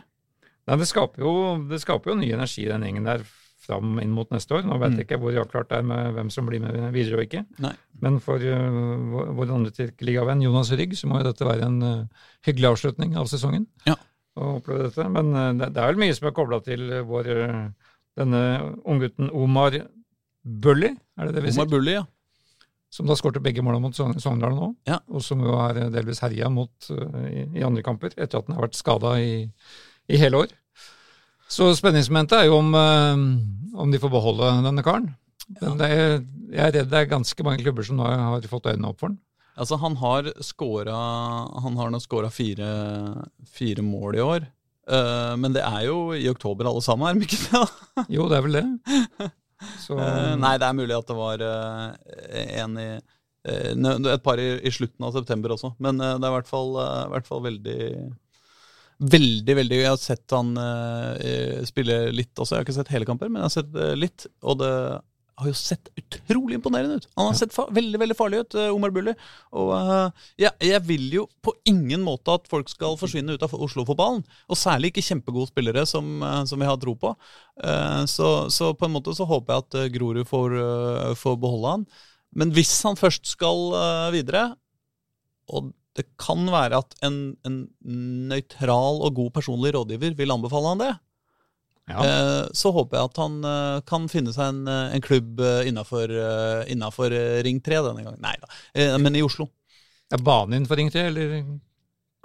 Nei, 0.63 0.78
det 0.80 0.88
skaper, 0.88 1.26
jo, 1.26 1.34
det 1.67 1.82
skaper 1.84 2.13
jo 2.13 2.19
ny 2.22 2.32
energi 2.32 2.63
den 2.69 2.86
gjengen 2.88 3.10
der 3.10 3.26
fram 3.63 3.97
inn 4.04 4.12
mot 4.13 4.30
neste 4.34 4.56
år. 4.58 4.65
Nå 4.67 4.78
vet 4.82 4.91
Mm. 4.93 4.97
jeg 4.99 5.08
ikke 5.08 5.19
hvor 5.23 5.38
avklart 5.41 5.69
det 5.71 5.78
er 5.80 5.88
med 5.88 6.13
hvem 6.17 6.30
som 6.32 6.45
blir 6.49 6.60
med 6.62 6.91
videre 6.93 7.17
og 7.21 7.23
ikke. 7.28 7.45
Nei. 7.63 7.73
Men 8.04 8.19
for 8.19 8.36
uh, 8.36 8.69
vår- 9.13 9.34
vår 9.39 9.54
andre 9.56 9.71
trikkeligavenn 9.71 10.43
Jonas 10.43 10.71
Rygg, 10.76 10.93
så 10.99 11.08
må 11.08 11.19
jo 11.21 11.30
dette 11.32 11.47
være 11.47 11.65
en 11.69 11.80
uh, 11.84 12.26
hyggelig 12.45 12.71
avslutning 12.73 13.15
av 13.17 13.26
sesongen. 13.32 13.67
Ja. 13.88 13.95
Å 14.36 14.58
oppleve 14.60 14.89
dette. 14.89 15.06
Men 15.10 15.32
uh, 15.36 15.52
det, 15.54 15.71
det 15.73 15.82
er 15.84 15.91
vel 15.93 16.02
mye 16.04 16.15
som 16.17 16.28
er 16.28 16.36
kobla 16.36 16.60
til 16.65 16.89
vår 17.08 17.32
denne 18.17 18.41
unggutten 18.86 19.32
Omar 19.34 19.80
Bully, 20.43 20.91
er 21.17 21.30
det 21.30 21.34
det 21.38 21.43
vi 21.45 21.54
Omar 21.56 21.63
sier? 21.65 21.71
Bulli, 21.71 21.93
ja. 21.95 22.04
Som 22.93 23.08
da 23.10 23.15
skårte 23.17 23.41
begge 23.41 23.63
måla 23.65 23.80
mot 23.82 23.95
Sogn- 23.97 24.19
Sogndal 24.21 24.54
nå, 24.54 24.67
Ja. 24.86 24.99
og 25.10 25.23
som 25.26 25.39
jo 25.41 25.56
er 25.58 25.80
delvis 25.89 26.19
herja 26.21 26.49
mot 26.54 26.69
i, 26.91 27.47
i 27.58 27.63
andre 27.65 27.82
kamper, 27.82 28.12
etter 28.17 28.38
at 28.38 28.45
han 28.52 28.58
har 28.60 28.67
vært 28.67 28.78
skada 28.78 29.15
i, 29.17 29.47
i 30.13 30.19
hele 30.21 30.43
år. 30.43 30.52
Så 31.54 31.70
spenningsmomentet 31.78 32.39
er 32.39 32.48
jo 32.50 32.58
om, 32.58 32.72
eh, 32.74 33.20
om 33.78 33.92
de 33.94 34.02
får 34.02 34.12
beholde 34.13 34.50
denne 34.66 34.86
karen. 34.86 35.12
Men 35.60 35.78
det 35.78 35.89
er, 35.92 36.16
jeg 36.54 36.66
er 36.66 36.74
redd 36.80 36.89
det 36.89 37.00
er 37.02 37.12
ganske 37.12 37.46
mange 37.46 37.62
klubber 37.62 37.86
som 37.86 38.00
nå 38.00 38.08
har 38.08 38.50
fått 38.50 38.72
øynene 38.72 38.89
opp 38.89 39.04
for 39.04 39.13
den. 39.13 39.20
Altså, 39.54 39.78
han 39.78 39.96
har 40.02 40.32
scora 40.42 40.98
Han 41.62 41.76
har 41.78 41.92
nå 41.94 42.00
skåra 42.02 42.32
fire, 42.34 42.70
fire 43.46 43.84
mål 43.86 44.18
i 44.18 44.24
år. 44.24 44.48
Uh, 44.89 45.38
men 45.39 45.54
det 45.54 45.62
er 45.63 45.86
jo 45.86 46.12
i 46.18 46.26
oktober 46.28 46.68
alle 46.68 46.82
sammen, 46.84 47.08
er 47.08 47.20
det 47.20 47.28
ikke 47.30 47.54
det? 47.54 48.08
Jo, 48.12 48.26
det 48.32 48.39
er 48.39 48.48
vel 48.48 48.58
det. 48.58 49.30
Så, 49.80 49.96
Uh, 49.96 50.34
nei, 50.44 50.58
det 50.58 50.68
er 50.68 50.76
mulig 50.76 50.98
at 50.98 51.08
det 51.08 51.16
var 51.20 51.44
uh, 51.46 51.94
en 52.63 52.82
i 52.82 52.89
Et 53.44 54.24
par 54.24 54.39
i, 54.39 54.50
i 54.63 54.72
slutten 54.72 55.04
av 55.04 55.12
september 55.12 55.52
også. 55.52 55.74
Men 55.84 55.98
det 56.00 56.08
er 56.16 56.30
i 56.30 56.36
hvert 56.38 56.48
fall, 56.48 56.78
i 56.80 57.10
hvert 57.12 57.28
fall 57.28 57.42
veldig 57.44 57.80
Veldig, 59.04 59.56
veldig 59.58 59.78
Jeg 59.82 59.89
har 59.89 59.98
sett 60.00 60.32
han 60.36 60.54
uh, 60.56 61.63
spille 61.68 62.06
litt 62.16 62.38
også. 62.39 62.56
Jeg 62.56 62.62
har 62.62 62.68
ikke 62.68 62.78
sett 62.78 62.94
hele 62.94 63.08
kamper, 63.10 63.32
men 63.32 63.42
jeg 63.42 63.50
har 63.50 63.58
sett 63.58 63.74
uh, 63.76 63.96
litt. 64.00 64.28
Og 64.48 64.62
det 64.62 64.70
har 65.42 65.50
jo 65.50 65.56
sett 65.58 65.89
utrolig 65.98 66.60
imponerende 66.60 67.00
ut. 67.02 67.08
Han 67.18 67.32
har 67.32 67.34
Ja. 67.34 67.39
sett 67.42 67.56
veldig 67.74 68.00
veldig 68.00 68.16
farlig 68.16 68.44
ut, 68.44 68.56
Omar 68.70 68.94
Bulli. 68.94 69.16
Og 69.60 69.74
uh, 69.74 70.28
jeg, 70.39 70.54
jeg 70.62 70.82
vil 70.88 71.08
jo 71.18 71.26
på 71.44 71.56
ingen 71.68 72.06
måte 72.06 72.36
at 72.38 72.48
folk 72.48 72.70
skal 72.72 72.96
forsvinne 73.02 73.34
ut 73.36 73.44
av 73.44 73.56
Oslo-fotballen. 73.58 74.22
Og 74.48 74.62
særlig 74.62 74.94
ikke 74.94 75.04
kjempegode 75.10 75.50
spillere 75.50 75.88
som, 75.89 76.22
uh, 76.24 76.44
som 76.48 76.62
vi 76.62 76.70
har 76.70 76.80
tro 76.80 76.96
på. 76.96 77.16
Uh, 77.60 78.06
så, 78.08 78.48
så 78.54 78.72
på 78.78 78.88
en 78.88 78.96
måte 78.96 79.18
så 79.18 79.28
håper 79.28 79.58
jeg 79.58 79.66
at 79.66 79.94
Grorud 79.98 80.30
får, 80.30 80.58
får 81.20 81.39
beholde 81.44 81.76
han. 81.78 81.88
Men 82.38 82.54
hvis 82.54 82.78
han 82.86 82.96
først 82.98 83.28
skal 83.36 83.74
videre, 84.13 84.54
og 85.54 85.74
det 85.97 86.06
kan 86.21 86.45
være 86.49 86.79
at 86.82 86.95
en, 87.06 87.17
en 87.45 87.58
nøytral 88.29 89.01
og 89.06 89.17
god 89.19 89.34
personlig 89.36 89.73
rådgiver 89.75 90.15
vil 90.17 90.34
anbefale 90.34 90.71
han 90.71 90.82
det, 90.82 90.93
ja. 91.91 92.06
eh, 92.06 92.45
så 92.56 92.71
håper 92.73 92.97
jeg 92.97 93.12
at 93.12 93.19
han 93.21 93.36
eh, 93.49 93.82
kan 93.89 94.08
finne 94.12 94.34
seg 94.34 94.56
en, 94.56 94.63
eh, 94.71 94.95
en 94.97 95.03
klubb 95.06 95.43
innafor 95.69 97.13
Ring 97.45 97.62
3 97.63 97.84
denne 97.89 98.08
gangen. 98.08 98.23
Nei 98.23 98.34
da, 98.41 98.97
men 99.03 99.19
i 99.19 99.23
Oslo. 99.25 99.49
Er 100.13 100.21
banen 100.23 100.58
innenfor 100.60 100.82
Ring 100.82 100.91
3, 100.93 101.06
eller 101.12 101.38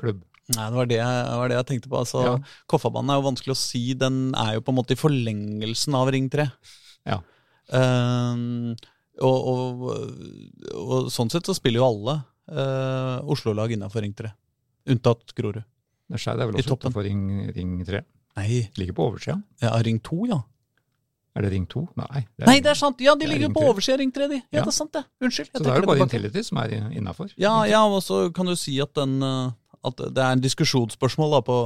klubb? 0.01 0.25
Nei, 0.55 0.65
det 0.65 0.79
var 0.79 0.89
det, 0.89 1.01
det 1.05 1.39
var 1.43 1.51
det 1.51 1.57
jeg 1.59 1.69
tenkte 1.73 1.91
på. 1.93 1.99
Altså, 2.01 2.23
Ja. 2.25 2.37
Koffabanen 2.73 3.13
er 3.13 3.19
jo 3.21 3.27
vanskelig 3.27 3.53
å 3.53 3.61
si. 3.61 3.83
Den 4.01 4.31
er 4.33 4.55
jo 4.57 4.63
på 4.65 4.73
en 4.73 4.79
måte 4.79 4.97
i 4.97 5.01
forlengelsen 5.01 5.97
av 5.99 6.09
Ring 6.15 6.31
3. 6.33 6.47
Ja. 7.09 7.19
Ehm, 7.77 8.73
og, 9.21 9.51
og, 9.53 9.83
og 10.73 11.11
sånn 11.13 11.29
sett 11.33 11.45
så 11.45 11.57
spiller 11.57 11.83
jo 11.83 11.89
alle 11.91 12.15
eh, 12.51 13.31
Oslo-lag 13.31 13.73
innafor 13.73 14.03
Ring 14.05 14.15
3. 14.17 14.31
Unntatt 14.89 15.35
Grorud. 15.37 15.63
Det 16.09 16.21
Skeid 16.21 16.41
er 16.41 16.49
vel 16.49 16.57
også 16.57 16.77
utenfor 16.79 17.05
ring, 17.05 17.25
ring 17.53 17.75
3. 17.85 18.01
Nei, 18.39 18.63
Ligger 18.79 18.95
på 18.97 19.09
oversida. 19.11 19.35
ja, 19.61 19.75
Ring 19.83 19.99
2, 20.01 20.27
ja. 20.31 20.39
Er 21.37 21.43
det 21.45 21.51
ring 21.53 21.67
2? 21.71 21.83
Nei. 21.99 22.23
Det 22.39 22.47
Nei, 22.49 22.57
det 22.65 22.71
er 22.73 22.79
sant! 22.79 22.99
Ja, 23.05 23.13
de 23.15 23.27
er 23.27 23.31
ligger 23.35 23.53
på 23.55 23.63
oversida 23.69 23.95
av 23.99 24.01
Ring 24.01 24.13
3, 24.15 24.29
de. 24.31 24.39
Ja, 24.41 24.59
Ja. 24.59 24.63
det 24.65 24.73
er 24.73 24.77
sant, 24.79 24.93
det. 24.97 25.05
Unnskyld. 25.23 25.51
Så 25.53 25.63
da 25.63 25.75
er 25.75 25.83
jo 25.83 25.87
bare. 25.91 26.07
Intility 26.07 26.43
som 26.43 26.59
er 26.63 26.73
innafor. 26.97 27.31
Ja, 27.37 27.53
ja, 27.69 27.83
og 27.87 28.01
så 28.03 28.33
kan 28.35 28.47
du 28.47 28.57
si 28.57 28.79
at, 28.81 28.95
den, 28.97 29.23
eh, 29.23 29.51
at 29.85 29.97
det 30.15 30.19
er 30.25 30.33
en 30.33 30.41
diskusjonsspørsmål 30.43 31.31
da, 31.37 31.41
på, 31.47 31.59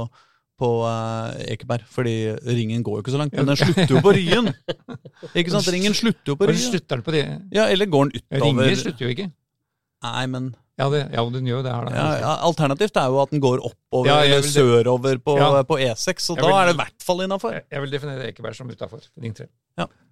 på 0.59 0.69
uh, 0.85 1.31
Ekeberg. 1.49 1.87
Fordi 1.89 2.15
ringen 2.45 2.83
går 2.83 2.99
jo 2.99 3.05
ikke 3.05 3.15
så 3.15 3.21
langt, 3.23 3.33
men 3.33 3.47
den 3.49 3.57
slutter 3.57 3.95
jo 3.95 4.01
på 4.03 4.13
Ryen. 4.13 4.51
Ikke 5.39 5.55
sant? 5.55 5.71
Ringen 5.73 5.95
slutter 5.97 6.33
jo 6.33 6.35
på 6.35 6.49
Ryen. 6.51 6.59
slutter 6.67 6.99
den 6.99 7.05
på 7.07 7.15
det? 7.15 7.23
Ja, 7.55 7.65
eller 7.71 7.89
går 7.89 8.11
den 8.11 8.19
utover 8.19 8.45
Ringer 8.45 8.75
slutter 8.83 9.07
jo 9.07 9.13
ikke. 9.15 9.31
Nei, 10.03 10.25
men 10.27 10.51
Ja, 10.81 10.87
det, 10.89 11.03
ja 11.13 11.23
den 11.29 11.45
gjør 11.45 11.61
det 11.65 11.73
her, 11.73 11.85
da. 11.85 12.05
ja, 12.17 12.31
Alternativt 12.47 12.95
er 12.97 13.11
jo 13.13 13.19
at 13.21 13.29
den 13.29 13.41
går 13.43 13.61
oppover 13.61 14.09
Ja, 14.09 14.15
eller 14.25 14.41
sørover 14.41 15.19
på, 15.21 15.35
på 15.69 15.77
E6, 15.77 16.31
og 16.33 16.39
da 16.41 16.47
vil- 16.47 16.55
er 16.57 16.71
det 16.71 16.73
i 16.73 16.79
hvert 16.81 17.05
fall 17.05 17.21
innafor. 17.27 17.53
Jeg, 17.53 17.67
jeg 17.69 17.83
vil 17.83 17.93
definere 17.93 18.31
Ekeberg 18.31 18.57
som 18.57 18.71
utafor 18.73 19.05
ring 19.21 19.35
3. 19.37 19.49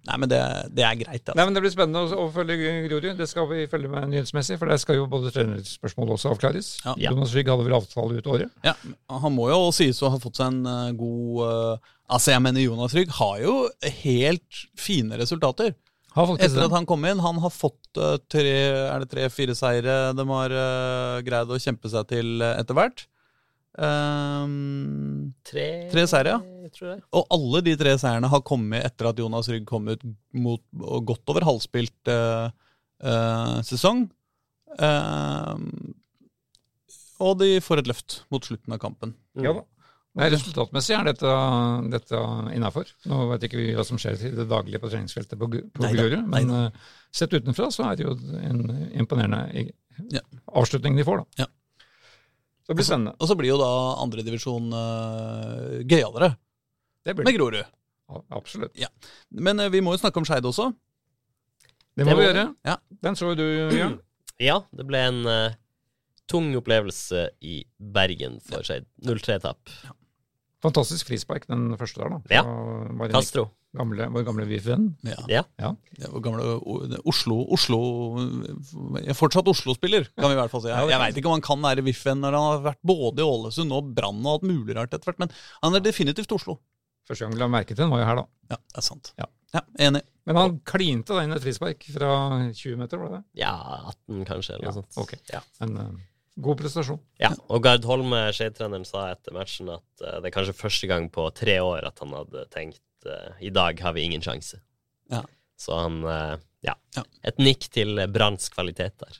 Nei, 0.02 0.16
men 0.18 0.26
det, 0.26 0.38
det 0.74 0.82
er 0.82 0.96
greit, 0.98 1.22
altså. 1.22 1.36
Nei, 1.38 1.44
men 1.46 1.54
Det 1.54 1.60
blir 1.62 1.70
spennende 1.70 2.00
å, 2.02 2.24
å 2.24 2.30
følge 2.34 2.72
Grorud. 2.88 3.12
Det 3.20 3.28
skal 3.30 3.46
vi 3.52 3.60
følge 3.70 3.90
med 3.92 4.08
nyhetsmessig, 4.10 4.56
for 4.58 4.70
der 4.72 4.80
skal 4.82 4.98
jo 4.98 5.04
både 5.10 5.30
trenerspørsmål 5.34 6.16
også 6.16 6.32
avklares. 6.32 6.72
Jonas 6.98 7.34
Rygg 7.36 7.50
hadde 7.52 7.66
vel 7.68 7.76
avtale 7.78 8.18
ut 8.18 8.30
året. 8.34 8.50
Ja, 8.66 8.74
Han 9.22 9.36
må 9.36 9.46
jo 9.52 9.60
sies 9.74 10.02
å 10.02 10.10
ha 10.10 10.18
fått 10.22 10.40
seg 10.40 10.50
en 10.50 10.66
eh, 10.66 10.88
god 10.98 11.44
uh, 11.46 11.92
Altså, 12.12 12.32
jeg 12.34 12.42
mener 12.44 12.60
Jonas 12.64 12.96
Rygg 12.98 13.14
har 13.20 13.38
jo 13.40 13.54
helt 14.02 14.64
fine 14.76 15.16
resultater. 15.16 15.70
Har 16.12 16.28
Etter 16.36 16.58
det. 16.58 16.66
at 16.66 16.74
han 16.76 16.86
kom 16.88 17.04
inn. 17.08 17.22
Han 17.24 17.40
har 17.40 17.52
fått 17.54 17.96
eh, 17.96 18.18
tre 18.30 18.52
Er 18.84 19.06
tre-fire 19.08 19.54
seire 19.56 19.96
de 20.16 20.26
har 20.28 20.52
uh, 20.52 21.22
greid 21.24 21.48
å 21.48 21.60
kjempe 21.62 21.88
seg 21.92 22.10
til 22.10 22.44
eh, 22.44 22.58
etter 22.60 22.76
hvert. 22.76 23.06
Um, 23.72 25.32
Tre, 25.48 25.66
Tre 25.88 26.02
seire, 26.10 26.34
ja. 26.36 26.96
og 27.16 27.30
alle 27.32 27.62
de 27.64 27.72
tre 27.80 27.94
seierne 27.96 28.28
har 28.28 28.42
kommet 28.44 28.84
etter 28.84 29.08
at 29.08 29.22
Jonas 29.22 29.48
Rygg 29.48 29.64
kom 29.64 29.88
ut 29.88 30.04
mot 30.36 30.60
og 30.76 31.06
godt 31.08 31.32
over 31.32 31.46
halvspilt 31.48 32.12
uh, 32.12 32.52
uh, 33.00 33.56
sesong. 33.64 34.04
Ehm, 34.76 35.64
og 37.22 37.38
de 37.40 37.56
får 37.64 37.82
et 37.82 37.88
løft 37.88 38.18
mot 38.32 38.44
slutten 38.44 38.76
av 38.76 38.80
kampen. 38.82 39.16
Mm. 39.36 39.44
Ja 39.46 39.56
da. 39.56 39.64
Nei, 40.14 40.26
Resultatmessig 40.28 40.92
er 40.92 41.06
dette, 41.08 41.30
dette 41.88 42.18
innafor. 42.52 42.90
Nå 43.08 43.22
vet 43.30 43.46
ikke 43.48 43.56
vi 43.56 43.70
hva 43.72 43.84
som 43.88 43.96
skjer 44.00 44.18
i 44.28 44.32
det 44.36 44.44
daglige 44.50 44.80
på 44.82 44.90
treningsfeltet 44.92 45.38
på, 45.40 45.48
på 45.48 45.84
Neida, 45.86 45.94
Grorud, 46.02 46.26
men 46.28 46.50
neida. 46.50 46.66
eh, 46.68 46.90
sett 47.16 47.32
utenfra 47.32 47.70
så 47.72 47.86
er 47.88 47.96
det 47.96 48.04
jo 48.04 48.12
en 48.42 48.60
imponerende 48.92 49.70
Ja. 50.12 50.20
avslutning 50.52 50.96
de 51.00 51.04
får, 51.08 51.22
da. 51.22 51.44
Ja. 51.46 51.46
Så 52.62 52.74
det 52.74 52.76
blir 52.76 52.84
spennende. 52.90 53.14
Og 53.18 53.28
så 53.30 53.36
blir 53.40 53.48
jo 53.54 53.56
da 53.58 53.70
andredivisjon 54.04 54.68
uh, 54.76 55.80
gøyalere 55.88 56.28
Det 57.04 57.16
blir 57.16 57.24
med. 57.26 57.34
Grorud. 57.38 57.64
Ja, 58.12 58.20
Absolutt. 58.36 58.76
Men 59.32 59.60
uh, 59.64 59.70
vi 59.72 59.80
må 59.82 59.96
jo 59.96 60.02
snakke 60.04 60.20
om 60.20 60.28
Skeid 60.28 60.44
også. 60.44 60.68
Det 61.96 62.04
Det 62.04 62.06
må 62.06 62.14
vi 62.14 62.20
må- 62.20 62.28
gjøre. 62.28 62.44
Ja. 62.68 62.76
Den 63.02 63.16
så 63.16 63.32
jo 63.32 63.40
du, 63.40 63.46
Jørn. 63.78 63.98
Ja, 64.42 64.60
det 64.74 64.86
ble 64.88 64.98
en 65.08 65.24
uh, 65.26 65.56
tung 66.28 66.52
opplevelse 66.58 67.28
i 67.42 67.64
Bergen 67.78 68.40
for 68.44 68.62
Skeid. 68.66 68.86
0-3-tap. 69.06 69.58
Fantastisk 70.62 71.08
frispark, 71.10 71.48
den 71.50 71.72
første 71.80 72.02
der, 72.02 72.12
da. 72.14 72.20
Ja. 72.30 72.42
Castro. 73.10 73.48
Gamle, 73.72 74.04
vår 74.12 74.24
gamle 74.26 74.44
VIF-venn. 74.46 74.90
Ja. 75.08 75.16
Ja. 75.32 75.42
Ja. 75.58 75.70
Det 75.96 76.10
var 76.12 76.20
gamle 76.26 76.58
Oslo 77.08 77.38
Oslo 77.56 77.78
jeg 79.00 79.16
Fortsatt 79.16 79.48
Oslo-spiller, 79.48 80.04
kan 80.12 80.28
vi 80.28 80.36
i 80.36 80.40
hvert 80.42 80.52
fall 80.52 80.60
si. 80.66 80.68
Jeg, 80.68 80.90
Jeg 80.92 81.00
veit 81.00 81.16
ikke 81.22 81.30
om 81.30 81.38
han 81.38 81.44
kan 81.46 81.64
være 81.64 81.84
VIF-venn 81.86 82.20
når 82.20 82.36
han 82.36 82.48
har 82.50 82.60
vært 82.68 82.82
både 82.84 83.24
i 83.24 83.26
Ålesund 83.30 83.72
og 83.72 83.88
Brann 83.96 84.20
og 84.26 84.34
alt 84.36 84.46
mulig 84.50 84.76
rart 84.76 84.92
etter 84.92 85.08
hvert, 85.08 85.22
men 85.24 85.32
han 85.64 85.78
er 85.78 85.84
definitivt 85.88 86.36
Oslo. 86.36 86.58
Første 87.08 87.24
gang 87.24 87.32
vi 87.34 87.40
la 87.40 87.48
merke 87.50 87.72
til 87.72 87.82
den, 87.82 87.90
var 87.90 88.04
jo 88.04 88.10
her, 88.10 88.20
da. 88.20 88.26
Ja, 88.52 88.60
det 88.60 88.82
er 88.82 88.86
sant. 88.86 89.12
Ja. 89.18 89.30
Enig. 89.88 90.04
Men 90.28 90.38
han 90.38 90.60
klinte 90.68 91.16
da 91.16 91.24
inn 91.24 91.34
et 91.34 91.42
frispark 91.42 91.82
fra 91.96 92.12
20 92.52 92.76
meter, 92.78 93.00
var 93.00 93.08
det 93.08 93.18
det? 93.18 93.24
Ja, 93.42 93.56
18 93.90 94.28
kanskje, 94.28 94.54
eller 94.58 94.68
Ja, 94.68 94.74
noe 94.76 94.84
sånt. 94.84 95.00
Okay. 95.02 95.18
Ja. 95.32 95.40
Eh, 96.36 96.42
god 96.46 96.60
prestasjon. 96.62 97.00
Ja, 97.20 97.32
og 97.48 97.64
Gard 97.64 97.84
Holme, 97.88 98.24
Skeid-treneren, 98.34 98.86
sa 98.88 99.10
etter 99.12 99.36
matchen 99.36 99.72
at 99.72 100.04
uh, 100.04 100.18
det 100.20 100.30
er 100.30 100.34
kanskje 100.34 100.56
første 100.56 100.90
gang 100.90 101.10
på 101.12 101.28
tre 101.36 101.58
år 101.64 101.88
at 101.88 102.00
han 102.04 102.14
hadde 102.16 102.46
tenkt 102.54 103.08
uh, 103.08 103.34
i 103.40 103.52
dag 103.54 103.80
har 103.84 103.96
vi 103.96 104.06
ingen 104.08 104.24
sjanse. 104.24 104.62
Ja. 105.12 105.22
Så 105.60 105.76
han 105.78 106.00
uh, 106.06 106.38
ja. 106.62 106.76
Ja. 106.96 107.02
Et 107.26 107.42
nikk 107.42 107.66
til 107.74 107.98
Branns 108.12 108.48
kvalitet 108.54 108.96
der. 109.02 109.18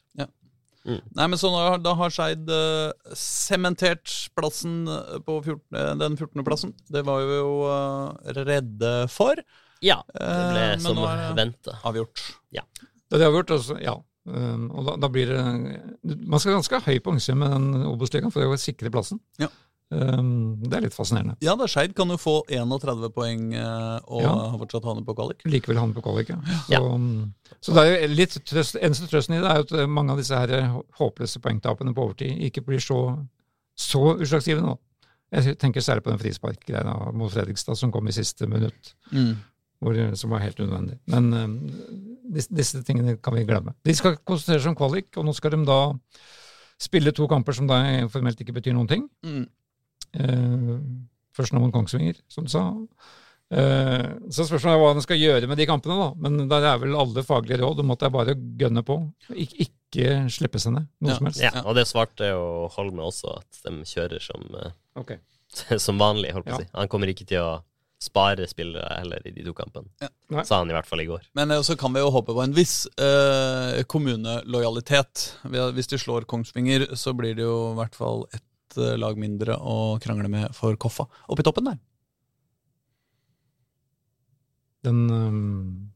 Nei, 0.82 1.26
men 1.30 1.38
så 1.38 1.50
nå, 1.52 1.60
Da 1.82 1.94
har 1.98 2.10
Skeid 2.10 2.48
eh, 2.50 3.12
sementert 3.18 4.10
plassen 4.34 4.80
på 5.26 5.36
14, 5.38 5.60
eh, 5.78 5.90
den 6.00 6.16
14. 6.18 6.42
plassen. 6.46 6.72
Det 6.90 7.04
var 7.06 7.22
vi 7.28 7.36
jo 7.38 7.52
eh, 7.70 8.32
redde 8.42 8.92
for. 9.12 9.38
Ja, 9.82 10.00
det 10.10 10.40
ble 10.50 10.64
Eh, 10.72 10.78
som 10.82 10.98
venta. 11.38 11.76
Avgjort. 11.86 12.24
Det 12.50 13.20
de 13.20 13.26
har 13.28 13.34
gjort, 13.34 13.54
altså, 13.58 13.76
ja. 13.82 13.94
Um, 14.24 14.68
og 14.70 14.84
da, 14.86 14.92
da 15.02 15.08
blir 15.10 15.26
det 15.32 15.40
Man 16.30 16.38
skal 16.38 16.54
ganske 16.54 16.78
høy 16.84 17.00
på 17.00 17.08
poengsum 17.10 17.40
med 17.42 17.50
den 17.50 17.86
Obos-ligaen 17.90 18.30
for 18.30 18.46
å 18.46 18.58
sikre 18.60 18.90
plassen. 18.94 19.18
Ja. 19.42 19.48
Um, 19.92 20.56
det 20.62 20.76
er 20.78 20.84
litt 20.86 20.94
fascinerende. 20.96 21.34
Ja, 21.44 21.52
da 21.58 21.66
Skeid 21.68 21.92
kan 21.98 22.08
jo 22.08 22.16
få 22.16 22.38
31 22.48 23.10
poeng 23.12 23.50
uh, 23.58 23.98
og 24.06 24.22
Ja. 24.22 24.30
fortsatt 24.62 24.86
havne 24.88 25.02
på 25.04 25.12
kvalik. 25.18 25.42
Likevel 25.44 25.80
havne 25.82 25.92
på 25.98 26.04
kvalik. 26.06 26.30
Ja. 26.32 26.38
Så, 26.68 26.72
Ja. 26.72 26.80
um, 26.94 27.34
så 27.60 27.74
det 27.76 27.82
er 27.82 27.90
jo 28.06 28.14
litt 28.14 28.38
trøst, 28.48 28.78
eneste 28.80 29.10
trøsten 29.10 29.36
i 29.36 29.42
det 29.42 29.50
er 29.50 29.60
jo 29.60 29.66
at 29.66 29.74
eh, 29.82 29.90
mange 29.90 30.14
av 30.14 30.22
disse 30.22 30.38
her 30.38 30.54
håpløse 30.96 31.42
poengtapene 31.44 31.92
på 31.92 32.06
overtid 32.06 32.40
ikke 32.48 32.64
blir 32.64 32.80
så, 32.80 33.02
så 33.76 34.14
utslagsgivende. 34.16 34.78
Jeg 35.32 35.58
tenker 35.58 35.80
særlig 35.84 36.04
på 36.06 36.10
den 36.14 36.20
frisparkgreia 36.22 37.12
mot 37.12 37.32
Fredrikstad 37.32 37.76
som 37.76 37.92
kom 37.92 38.08
i 38.08 38.12
siste 38.16 38.46
minutt. 38.48 38.94
hvor, 39.82 39.96
som 40.16 40.30
var 40.30 40.38
helt 40.44 40.60
unødvendig. 40.60 40.98
Men 41.10 41.32
eh, 41.34 42.11
disse, 42.32 42.52
disse 42.54 42.82
tingene 42.86 43.16
kan 43.22 43.34
vi 43.36 43.44
glemme. 43.48 43.74
De 43.84 43.94
skal 43.94 44.16
konsentrere 44.26 44.62
seg 44.64 44.72
om 44.72 44.78
kvalik, 44.78 45.10
og 45.20 45.26
nå 45.28 45.34
skal 45.36 45.54
de 45.56 45.62
da 45.68 45.80
spille 46.82 47.12
to 47.14 47.28
kamper 47.30 47.54
som 47.54 47.68
da 47.70 47.82
formelt 48.10 48.40
ikke 48.42 48.54
betyr 48.56 48.74
noen 48.74 48.88
ting. 48.90 49.04
Mm. 49.22 49.44
Eh, 50.12 50.78
først 51.36 51.54
nå 51.54 51.60
mot 51.62 51.72
Kongsvinger, 51.74 52.18
som 52.32 52.44
du 52.44 52.50
sa. 52.52 52.64
Eh, 53.52 54.08
så 54.32 54.46
spørsmålet 54.48 54.74
er 54.78 54.80
hva 54.80 54.94
de 54.96 55.04
skal 55.04 55.20
gjøre 55.20 55.48
med 55.50 55.60
de 55.60 55.66
kampene, 55.68 55.96
da. 56.00 56.08
Men 56.24 56.48
der 56.48 56.66
er 56.72 56.78
vel 56.82 56.96
alle 56.96 57.24
faglige 57.26 57.60
råd 57.60 57.82
om 57.84 57.92
at 57.94 58.00
det 58.02 58.08
er 58.08 58.14
bare 58.16 58.34
å 58.34 58.42
gønne 58.64 58.82
på. 58.88 58.96
Ik 59.36 59.54
ikke 59.66 60.14
slippe 60.32 60.60
seg 60.62 60.72
ned, 60.78 60.86
noe 61.04 61.12
Ja. 61.12 61.16
som 61.18 61.26
helst. 61.28 61.42
Ja, 61.44 61.52
og 61.68 61.76
det 61.76 61.84
svarte 61.86 62.30
jo 62.30 62.68
Holme 62.72 63.04
også, 63.04 63.36
at 63.42 63.60
de 63.66 63.84
kjører 63.84 64.20
som, 64.24 64.42
eh, 64.56 64.72
Ok. 64.96 65.12
som 65.86 65.98
vanlig, 66.00 66.32
holdt 66.32 66.46
på 66.48 66.56
å 66.56 66.60
Ja. 66.60 66.64
si. 66.64 66.70
Han 66.74 66.88
kommer 66.88 67.12
ikke 67.12 67.26
til 67.28 67.38
å 67.44 67.62
spare 68.02 68.46
spillere 68.50 68.98
heller 68.98 69.22
i 69.28 69.32
de 69.34 69.44
to 69.46 69.54
kampene. 69.56 69.90
Ja. 70.02 70.44
Sa 70.44 70.58
han 70.60 70.70
i 70.70 70.74
hvert 70.74 70.88
fall 70.88 71.04
i 71.04 71.08
går. 71.08 71.28
Men 71.38 71.54
eh, 71.54 71.62
så 71.66 71.76
kan 71.78 71.94
vi 71.94 72.02
jo 72.02 72.10
håpe 72.14 72.34
på 72.34 72.42
en 72.42 72.56
viss 72.56 72.84
eh, 72.96 73.82
kommunelojalitet. 73.90 75.26
Hvis 75.76 75.92
de 75.92 76.00
slår 76.02 76.26
Kongsvinger, 76.30 76.88
så 76.98 77.14
blir 77.16 77.36
det 77.38 77.46
jo 77.46 77.72
i 77.72 77.78
hvert 77.78 77.96
fall 77.98 78.26
ett 78.32 78.78
eh, 78.78 78.96
lag 78.98 79.20
mindre 79.20 79.56
å 79.56 79.96
krangle 80.02 80.30
med 80.32 80.50
for 80.56 80.78
Koffa. 80.80 81.06
Oppe 81.28 81.44
i 81.44 81.48
toppen 81.48 81.70
der. 81.70 81.80
Den 84.82 85.02
um, 85.06 85.90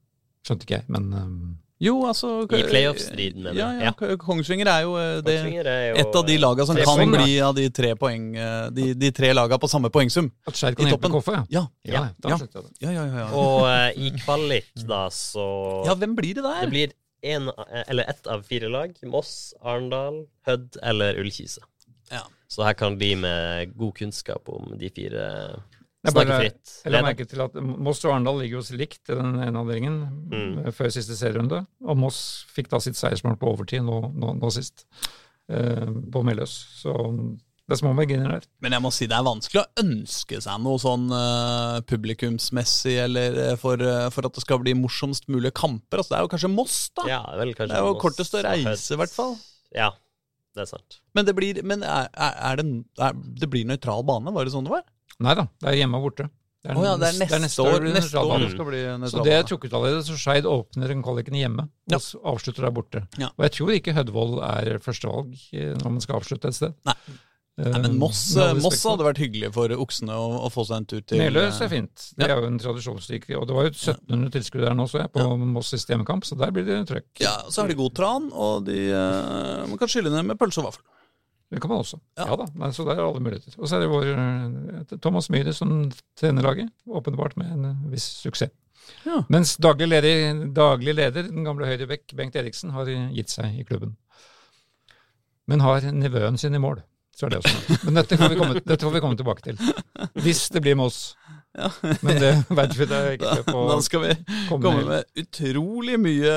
skjønte 0.46 0.62
ikke 0.62 0.76
jeg, 0.78 0.86
men 0.94 1.08
um, 1.10 1.38
Jo, 1.82 1.94
altså 2.08 2.28
I 2.56 2.62
playoff-striden, 2.64 3.42
mener 3.44 3.52
du? 3.52 3.58
Ja, 3.60 3.90
ja, 3.90 4.16
Kongsvinger 4.20 4.68
er 4.72 4.84
jo 4.86 4.94
eh, 4.96 5.18
det, 5.20 5.34
Kongsvinger 5.42 5.68
er 5.68 5.82
jo, 5.90 5.96
et 6.00 6.18
av 6.20 6.24
de 6.24 6.36
laga 6.40 6.66
som 6.68 6.78
kan 6.78 6.88
poeng, 6.88 7.12
bli 7.12 7.34
av 7.44 7.56
de 7.58 7.66
tre 7.76 7.90
poeng 8.00 8.30
eh, 8.40 8.68
De, 8.72 8.86
de 8.96 9.10
tre 9.16 9.32
laga 9.36 9.58
på 9.60 9.68
samme 9.68 9.90
poengsum. 9.92 10.30
at 10.48 10.56
Skeid 10.56 10.72
I 10.72 10.78
kan 10.80 10.88
hjelpe 10.88 10.96
toppen. 10.96 11.16
Koffa, 11.18 11.34
ja. 11.36 11.44
Ja, 11.52 11.64
Ja, 11.84 12.06
ja. 12.24 12.38
ja, 12.38 12.38
ja. 12.80 12.94
ja, 12.94 13.04
ja. 13.20 13.26
Og 13.36 13.66
uh, 13.68 13.90
i 13.92 14.08
kvalik, 14.22 14.72
da, 14.92 15.06
så 15.12 15.44
ja 15.84 15.98
hvem 16.00 16.16
blir 16.16 16.38
det 16.40 16.46
der? 16.46 16.64
Det 16.64 16.72
blir 16.72 16.96
en, 17.26 17.50
eller 17.86 18.08
ett 18.08 18.26
av 18.30 18.44
fire 18.48 18.72
lag. 18.72 18.96
Moss, 19.12 19.52
Arendal, 19.60 20.22
Hødd 20.48 20.80
eller 20.80 21.20
Ullkise. 21.20 21.60
Ja. 22.08 22.24
Så 22.48 22.64
her 22.64 22.76
kan 22.78 22.96
de 23.00 23.12
med 23.20 23.76
god 23.76 23.96
kunnskap 23.98 24.48
om 24.48 24.76
de 24.80 24.88
fire 24.94 25.26
snakke 26.14 26.38
fritt. 26.42 26.74
Jeg 26.84 26.92
la 26.94 27.02
merke 27.06 27.26
til 27.28 27.42
at 27.44 27.56
Moss 27.62 28.04
og 28.04 28.12
Arendal 28.14 28.38
ligger 28.42 28.60
jo 28.60 28.76
likt 28.78 29.10
i 29.10 29.16
den 29.18 29.34
ene 29.42 29.62
avdelingen 29.62 29.98
Mm. 30.30 30.72
før 30.76 30.92
siste 30.94 31.16
serierunde. 31.18 31.64
Og 31.86 31.96
Moss 31.96 32.44
fikk 32.52 32.68
da 32.70 32.78
sitt 32.82 32.98
seiersmål 32.98 33.38
på 33.40 33.50
overtid 33.52 33.82
nå, 33.86 34.00
nå, 34.14 34.34
nå 34.40 34.52
sist, 34.54 34.86
eh, 35.48 35.86
på 35.86 36.22
Meløs. 36.26 36.54
Så 36.82 36.94
det 37.66 37.74
er 37.74 37.80
små 37.80 37.92
marginer 37.98 38.30
der. 38.36 38.44
Men 38.62 38.76
jeg 38.76 38.82
må 38.84 38.92
si 38.94 39.08
det 39.10 39.16
er 39.18 39.26
vanskelig 39.26 39.64
å 39.64 39.82
ønske 39.82 40.38
seg 40.44 40.60
noe 40.62 40.78
sånn 40.78 41.08
uh, 41.10 41.80
publikumsmessig, 41.90 42.96
eller 43.08 43.38
eh, 43.42 43.56
for, 43.58 43.82
uh, 43.82 44.06
for 44.14 44.28
at 44.28 44.36
det 44.38 44.44
skal 44.44 44.60
bli 44.62 44.74
morsomst 44.78 45.26
mulige 45.26 45.50
kamper. 45.58 45.98
Altså, 45.98 46.14
det 46.14 46.18
er 46.20 46.26
jo 46.26 46.30
kanskje 46.36 46.52
Moss, 46.54 46.76
da. 46.94 47.06
Ja, 47.10 47.22
vel, 47.34 47.54
kanskje 47.58 47.74
det 47.74 47.80
er 47.80 47.86
jo 47.88 47.94
Moss 47.96 48.02
kortest 48.04 48.36
å 48.38 48.42
reise, 48.46 48.94
i 48.94 49.00
hvert 49.00 49.14
fall. 49.14 49.34
Ja, 49.74 49.90
det 50.54 50.62
er 50.62 50.70
sant. 50.70 51.00
Men 51.18 51.26
det 51.26 51.34
blir, 51.36 51.58
men 51.66 51.82
er, 51.82 52.06
er 52.14 52.36
er 52.52 52.60
det, 52.62 52.68
er, 53.02 53.18
det 53.42 53.50
blir 53.50 53.66
nøytral 53.68 54.06
bane? 54.06 54.30
Var 54.32 54.46
det 54.46 54.54
sånn 54.54 54.68
det 54.68 54.72
var? 54.76 54.86
Nei 55.24 55.36
da, 55.38 55.46
det 55.62 55.70
er 55.72 55.78
hjemme 55.82 56.00
og 56.00 56.10
borte. 56.10 56.28
Det 56.66 56.74
Å 56.74 56.82
ja, 56.82 56.94
det 56.98 57.08
er 57.12 57.18
neste, 57.20 57.36
år, 57.36 57.44
neste, 57.44 57.62
år, 57.62 57.84
neste 57.94 58.22
år 58.22 58.40
det 58.42 58.48
skal 58.50 58.66
bli 58.66 58.80
Så 59.12 59.22
det 59.22 59.34
er 59.36 59.44
trukket 59.46 59.76
allerede, 59.76 60.02
så 60.06 60.16
Skeid 60.18 60.48
åpner 60.50 60.90
den 60.90 61.04
kvaliken 61.04 61.36
hjemme 61.38 61.68
Ja. 61.92 62.00
og 62.00 62.32
avslutter 62.34 62.66
der 62.66 62.74
borte. 62.74 63.04
Ja. 63.22 63.30
Og 63.36 63.46
jeg 63.46 63.54
tror 63.58 63.70
ikke 63.76 63.94
Hødvold 63.94 64.40
er 64.42 64.80
førstevalg 64.82 65.36
eh, 65.54 65.76
når 65.78 65.94
man 65.94 66.02
skal 66.02 66.18
avslutte 66.18 66.50
et 66.50 66.58
sted. 66.58 66.74
Nei. 66.88 66.96
Nei, 67.56 67.78
men 67.86 67.94
Moss, 67.96 68.18
Moss 68.60 68.82
hadde 68.84 69.04
vært 69.06 69.20
hyggelig 69.22 69.48
for 69.54 69.72
oksene 69.80 70.12
å, 70.12 70.24
å 70.44 70.50
få 70.52 70.66
seg 70.68 70.82
en 70.82 70.88
tur 70.90 71.00
til 71.08 71.22
Meløs 71.22 71.56
eh, 71.56 71.62
er 71.64 71.70
fint. 71.72 72.08
Det 72.18 72.26
er 72.26 72.34
jo 72.36 72.50
en 72.50 72.58
tradisjonsrik 72.60 73.24
Og 73.38 73.46
det 73.48 73.56
var 73.56 73.64
jo 73.64 73.70
1700 73.72 74.34
tilskuere 74.34 74.66
der 74.66 74.76
nå, 74.76 74.84
så 74.92 75.00
jeg, 75.00 75.12
på 75.14 75.24
Moss 75.54 75.70
siste 75.72 75.94
hjemmekamp, 75.94 76.26
så 76.28 76.36
der 76.36 76.52
blir 76.52 76.66
det 76.68 76.82
trøkk. 76.90 77.08
Ja, 77.22 77.38
Så 77.48 77.62
har 77.62 77.72
de 77.72 77.78
god 77.78 77.94
tran, 77.96 78.28
og 78.34 78.66
de, 78.68 78.90
eh, 78.90 79.64
man 79.70 79.80
kan 79.80 79.88
skylle 79.88 80.12
ned 80.12 80.28
med 80.28 80.40
pølse 80.42 80.60
og 80.60 80.68
vaffel. 80.68 80.84
Det 81.50 81.60
kan 81.62 81.70
man 81.70 81.78
også. 81.84 82.00
Ja. 82.18 82.26
Ja, 82.26 82.36
da, 82.40 82.46
Nei, 82.58 82.70
så 82.74 82.84
der 82.86 82.98
er 82.98 83.04
alle 83.06 83.22
muligheter. 83.22 83.54
Og 83.60 83.68
så 83.68 83.76
er 83.76 83.84
det 83.84 83.90
vår 83.92 84.08
eh, 84.12 84.96
Thomas 84.98 85.28
Myhre 85.30 85.52
som 85.54 85.76
trener 86.18 86.42
laget, 86.42 86.72
åpenbart 86.90 87.36
med 87.38 87.52
en 87.54 87.68
eh, 87.70 87.84
viss 87.92 88.08
suksess. 88.24 88.50
Ja. 89.06 89.22
Mens 89.32 89.56
daglig 89.62 89.88
leder, 89.88 90.42
daglig 90.54 90.94
leder, 90.94 91.26
den 91.26 91.46
gamle 91.46 91.66
høyrebekk 91.66 92.12
Bengt 92.18 92.36
Eriksen, 92.38 92.70
har 92.74 92.90
gitt 92.90 93.32
seg 93.32 93.58
i 93.58 93.64
klubben. 93.66 93.96
Men 95.46 95.62
har 95.62 95.86
nevøen 95.94 96.38
sin 96.38 96.54
i 96.54 96.62
mål. 96.62 96.82
Så 97.16 97.26
er 97.26 97.32
det 97.32 97.38
også. 97.40 97.78
Men 97.86 97.96
dette 97.96 98.18
får 98.20 98.32
vi 98.32 98.38
komme, 98.38 98.60
dette 98.60 98.84
får 98.84 98.92
vi 98.92 99.00
komme 99.00 99.16
tilbake 99.18 99.46
til. 99.46 99.60
Hvis 100.20 100.42
det 100.52 100.60
blir 100.66 100.76
Moss. 100.76 101.14
Ja. 101.56 101.70
Men 102.04 102.18
det 102.20 102.32
vet 102.52 102.74
vi 102.76 102.84
er 102.92 103.14
ikke 103.14 103.30
på 103.46 103.60
Da 103.70 103.76
skal 103.80 104.02
vi 104.02 104.10
komme 104.50 104.60
komme 104.66 104.82
med 104.90 105.22
utrolig 105.22 105.96
mye, 105.96 106.34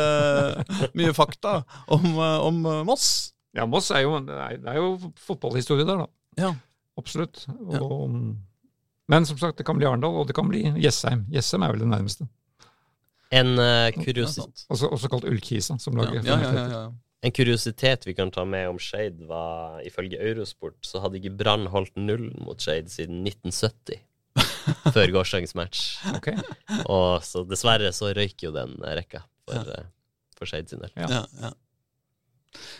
mye 0.95 1.15
fakta 1.17 1.57
om, 1.91 2.05
eh, 2.13 2.37
om 2.45 2.61
Moss. 2.87 3.33
Ja, 3.57 3.65
Moss 3.65 3.89
er 3.91 4.03
jo, 4.05 4.19
det 4.25 4.35
er, 4.37 4.75
jo 4.77 5.11
fotballhistorie 5.25 5.85
der, 5.87 6.03
da. 6.03 6.07
Ja. 6.37 6.51
Absolutt. 6.99 7.45
Og, 7.79 8.11
Men 9.09 9.25
som 9.25 9.37
sagt, 9.41 9.57
det 9.57 9.65
kan 9.65 9.77
bli 9.79 9.87
Arendal, 9.89 10.19
og 10.21 10.27
det 10.29 10.35
kan 10.37 10.47
bli 10.51 10.65
Jessheim. 10.83 11.23
Jessheim 11.33 11.63
er 11.65 11.71
vel 11.73 11.81
det 11.85 11.87
nærmeste. 11.89 12.27
En, 13.31 13.55
kuriositet 13.55 13.95
Ja, 13.95 14.03
kurios 14.03 14.35
sant. 14.37 14.65
Også, 14.73 14.89
også 14.89 15.09
kalt 15.13 15.25
Ullkisa, 15.29 15.77
som 15.81 15.97
Ja, 15.97 16.03
lager 16.05 16.25
ja, 16.25 16.37
ja, 16.41 16.51
ja, 16.53 16.67
ja. 16.73 16.83
en 17.25 17.31
kuriositet 17.37 18.05
vi 18.09 18.15
kan 18.17 18.31
ta 18.33 18.45
med 18.45 18.67
om 18.71 18.79
Skeid, 18.81 19.19
var 19.29 19.79
ifølge 19.85 20.17
Eurosport 20.31 20.77
så 20.85 21.01
hadde 21.03 21.19
ikke 21.21 21.35
Brann 21.37 21.67
holdt 21.69 21.93
nullen 21.97 22.33
mot 22.45 22.61
Skeid 22.61 22.89
siden 22.93 23.21
1970. 23.27 24.01
før 24.93 25.11
gårsdagens 25.11 25.55
match. 25.57 25.79
Ok. 26.15 26.29
Og 26.85 27.23
så 27.25 27.41
dessverre 27.49 27.89
så 27.95 28.11
røyk 28.15 28.45
jo 28.45 28.51
den 28.55 28.77
rekka 28.81 29.23
for, 29.47 29.57
Ja. 29.57 29.79
eh, 29.81 29.89
for 30.37 30.45
Skeid 30.49 30.69
sin 30.69 30.79
del. 30.83 30.91
Ja. 30.97 31.25
Ja, 31.41 31.51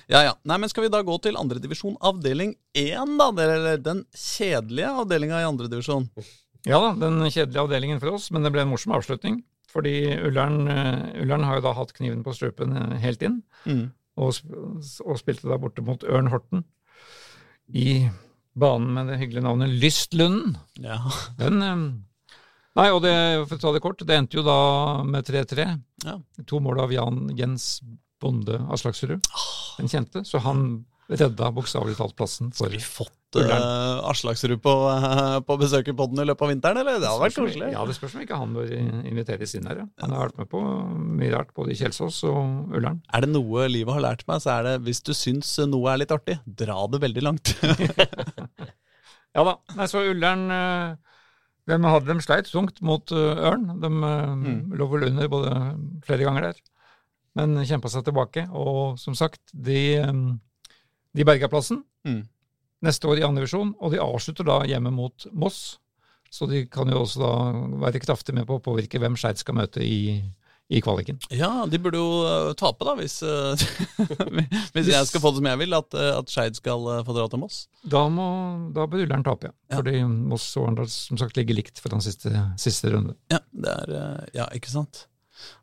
ja. 0.10 0.22
Ja. 0.26 0.34
Nei, 0.50 0.58
men 0.64 0.70
Skal 0.72 0.84
vi 0.88 0.92
da 0.94 1.02
gå 1.06 1.16
til 1.22 1.38
andredivisjon 1.40 1.98
avdeling 2.02 2.56
1, 2.74 3.18
da? 3.20 3.30
Eller 3.46 3.78
den 3.84 4.04
kjedelige 4.16 4.90
avdelinga 5.04 5.42
i 5.44 5.48
andredivisjon. 5.50 6.10
Ja 6.68 6.80
da, 6.84 6.90
den 7.00 7.22
kjedelige 7.32 7.62
avdelingen 7.64 8.02
for 8.02 8.16
oss, 8.18 8.32
men 8.36 8.44
det 8.44 8.52
ble 8.56 8.66
en 8.66 8.72
morsom 8.74 8.96
avslutning. 8.98 9.42
Fordi 9.70 9.94
Ullern, 10.26 10.64
eh, 10.68 11.22
Ullern 11.22 11.44
har 11.46 11.60
jo 11.60 11.68
da 11.68 11.76
hatt 11.78 11.94
kniven 11.94 12.24
på 12.26 12.34
strupen 12.34 12.74
eh, 12.76 12.98
helt 13.04 13.22
inn, 13.22 13.42
Mm. 13.70 13.92
og, 14.18 14.34
og 15.06 15.20
spilte 15.22 15.48
da 15.48 15.58
borte 15.62 15.84
mot 15.86 16.02
Ørn 16.04 16.32
Horten 16.34 16.64
i 17.70 18.10
banen 18.60 18.90
med 18.96 19.08
det 19.12 19.20
hyggelige 19.22 19.46
navnet 19.46 19.70
Lystlunden. 19.80 20.58
Ja. 20.82 20.98
Den 21.38 21.62
eh, 21.62 21.84
Nei, 22.80 22.88
og 22.94 23.02
det, 23.04 23.14
for 23.50 23.58
å 23.58 23.62
ta 23.62 23.72
det 23.76 23.82
kort, 23.84 24.02
det 24.08 24.16
endte 24.16 24.38
jo 24.40 24.44
da 24.46 24.58
med 25.04 25.26
3-3. 25.28 25.64
Ja. 26.06 26.14
To 26.48 26.60
mål 26.64 26.80
av 26.86 26.92
Jan 26.94 27.26
Jens 27.36 27.80
Bonde 28.20 28.60
Aslaksrud, 28.74 29.20
den 29.80 29.92
kjente. 29.92 30.26
Så 30.28 30.42
han 30.44 30.84
redda 31.10 31.50
bokstavelig 31.56 31.98
talt 31.98 32.14
plassen 32.18 32.52
for 32.54 32.68
Har 32.68 32.76
vi 32.76 32.82
fått 32.84 33.38
uh, 33.40 34.06
Aslaksrud 34.12 34.60
på, 34.62 34.74
uh, 34.90 35.40
på 35.46 35.58
besøk 35.62 35.90
i 35.90 35.96
podden 35.98 36.22
i 36.22 36.26
løpet 36.30 36.46
av 36.46 36.52
vinteren, 36.54 36.82
eller? 36.84 37.00
Det 37.02 37.10
hadde 37.10 37.24
vært 37.24 37.40
koselig. 37.40 37.70
Ja, 37.74 37.86
det 37.90 37.96
spørs 37.98 38.16
om 38.18 38.24
ikke 38.26 38.40
han 38.42 38.54
bør 38.58 38.74
inviteres 39.10 39.56
inn 39.58 39.70
her. 39.70 39.84
Ja. 39.84 39.88
Han 40.04 40.14
har 40.16 40.30
vært 40.30 40.42
med 40.44 40.52
på 40.54 40.64
mye 41.22 41.32
rart, 41.34 41.54
både 41.58 41.74
i 41.74 41.80
Kjelsås 41.80 42.22
og 42.30 42.76
Ullern. 42.78 43.02
Er 43.14 43.26
det 43.26 43.32
noe 43.34 43.70
livet 43.72 43.98
har 43.98 44.06
lært 44.06 44.26
meg, 44.30 44.44
så 44.46 44.60
er 44.60 44.68
det 44.68 44.76
hvis 44.86 45.02
du 45.06 45.16
syns 45.18 45.56
noe 45.70 45.94
er 45.94 46.04
litt 46.04 46.14
artig, 46.14 46.38
dra 46.46 46.84
det 46.92 47.02
veldig 47.08 47.26
langt. 47.26 47.56
Ja 49.38 49.44
da. 49.46 49.52
Nei, 49.78 49.86
så 49.86 50.02
Ullern 50.10 50.48
eh, 50.50 50.96
de, 51.70 51.78
hadde, 51.86 52.10
de 52.10 52.26
sleit 52.26 52.48
tungt 52.50 52.80
mot 52.86 53.12
Ørn. 53.14 53.68
De 53.78 53.92
mm. 53.94 54.74
lå 54.74 54.88
vel 54.90 55.06
under 55.12 55.30
både 55.32 55.52
flere 56.08 56.26
ganger 56.26 56.48
der, 56.48 56.62
men 57.38 57.60
kjempa 57.65 57.89
seg 57.92 58.06
tilbake. 58.08 58.48
Og 58.56 58.98
som 59.02 59.15
sagt, 59.18 59.42
de, 59.54 59.82
eh, 60.00 60.13
de 61.15 61.26
berga 61.28 61.50
plassen 61.52 61.84
Mm. 62.08 62.22
neste 62.82 63.08
år 63.12 63.20
i 63.20 63.24
andre 63.28 63.42
divisjon, 63.44 63.74
og 63.84 63.92
de 63.92 64.00
avslutter 64.00 64.46
da 64.48 64.62
hjemme 64.63 64.92
mot 64.96 65.26
Moss. 65.34 65.78
Så 66.32 66.46
de 66.48 66.62
kan 66.72 66.88
jo 66.88 67.02
også 67.02 67.20
da 67.20 67.32
være 67.82 68.00
kraftig 68.00 68.34
med 68.38 68.46
på 68.48 68.56
å 68.60 68.63
påvirke 68.63 69.00
hvem 69.02 69.18
Skeid 69.18 69.38
skal 69.42 69.56
møte 69.58 69.82
i, 69.84 70.22
i 70.70 70.80
kvaliken. 70.86 71.18
Ja, 71.34 71.65
de 71.65 71.80
burde 71.82 71.98
jo 71.98 72.22
eh, 72.30 72.54
tape, 72.54 72.86
da, 72.86 72.94
hvis, 72.96 73.18
eh, 73.26 73.63
hvis 74.76 74.92
jeg 74.94 75.08
skal 75.10 75.24
få 75.24 75.32
det 75.34 75.42
som 75.42 75.50
jeg 75.50 75.60
vil, 75.63 75.74
at, 75.74 75.98
uh, 75.98 76.20
at 76.22 76.30
Skeid 76.32 76.56
skal 76.60 76.86
eh, 76.94 77.04
få 77.08 77.15
dra 77.18 77.26
til 77.34 77.42
Moss. 77.42 77.63
Da, 77.84 78.06
må, 78.13 78.28
da 78.76 78.86
bør 78.88 79.04
Ullern 79.08 79.26
tape, 79.26 79.50
ja. 79.50 79.56
Ja. 79.74 79.82
Fordi 79.82 80.04
Moss 80.06 80.46
og 80.56 80.68
Arendal 80.70 80.88
som 80.94 81.20
sagt 81.20 81.36
ligger 81.39 81.58
likt 81.58 81.82
for 81.82 81.89
den 81.89 82.06
siste, 82.06 82.32
siste 82.62 82.94
runde. 82.94 83.18
Ja, 83.34 83.42
det 83.52 83.74
er, 83.76 83.96
eh, 84.00 84.28
ja, 84.39 84.48
ikke 84.56 84.72
sant? 84.72 85.08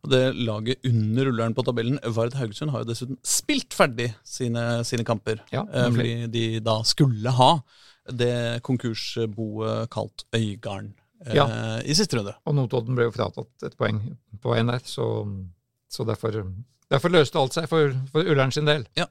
Og 0.05 0.11
det 0.13 0.23
laget 0.37 0.85
under 0.89 1.29
rulleren 1.29 1.55
på 1.57 1.65
tabellen, 1.67 1.99
Vard 2.17 2.35
Haugesund, 2.39 2.71
har 2.75 2.85
jo 2.85 2.89
dessuten 2.91 3.19
spilt 3.27 3.75
ferdig 3.77 4.11
sine, 4.25 4.85
sine 4.89 5.05
kamper. 5.05 5.43
Ja, 5.53 5.65
Eh, 5.67 5.91
fordi 5.93 6.15
de 6.33 6.45
da 6.61 6.79
skulle 6.87 7.31
ha 7.37 7.51
det 8.07 8.63
konkursboet 8.67 9.91
kalt 9.91 10.25
Øygarden 10.37 10.93
eh, 11.27 11.35
Ja. 11.35 11.47
i 11.83 11.95
siste 11.95 12.17
runde. 12.19 12.35
Og 12.47 12.55
Notodden 12.55 12.95
ble 12.97 13.09
jo 13.09 13.15
fratatt 13.17 13.67
et 13.67 13.77
poeng 13.77 14.01
på 14.41 14.53
veien 14.55 14.71
der, 14.71 14.81
så, 14.85 15.07
så 15.91 16.07
derfor, 16.07 16.39
derfor 16.91 17.11
løste 17.13 17.39
alt 17.41 17.57
seg 17.57 17.69
for, 17.69 17.93
for 18.13 18.23
Ullern 18.27 18.53
sin 18.55 18.67
del. 18.69 18.87
Ja. 18.97 19.07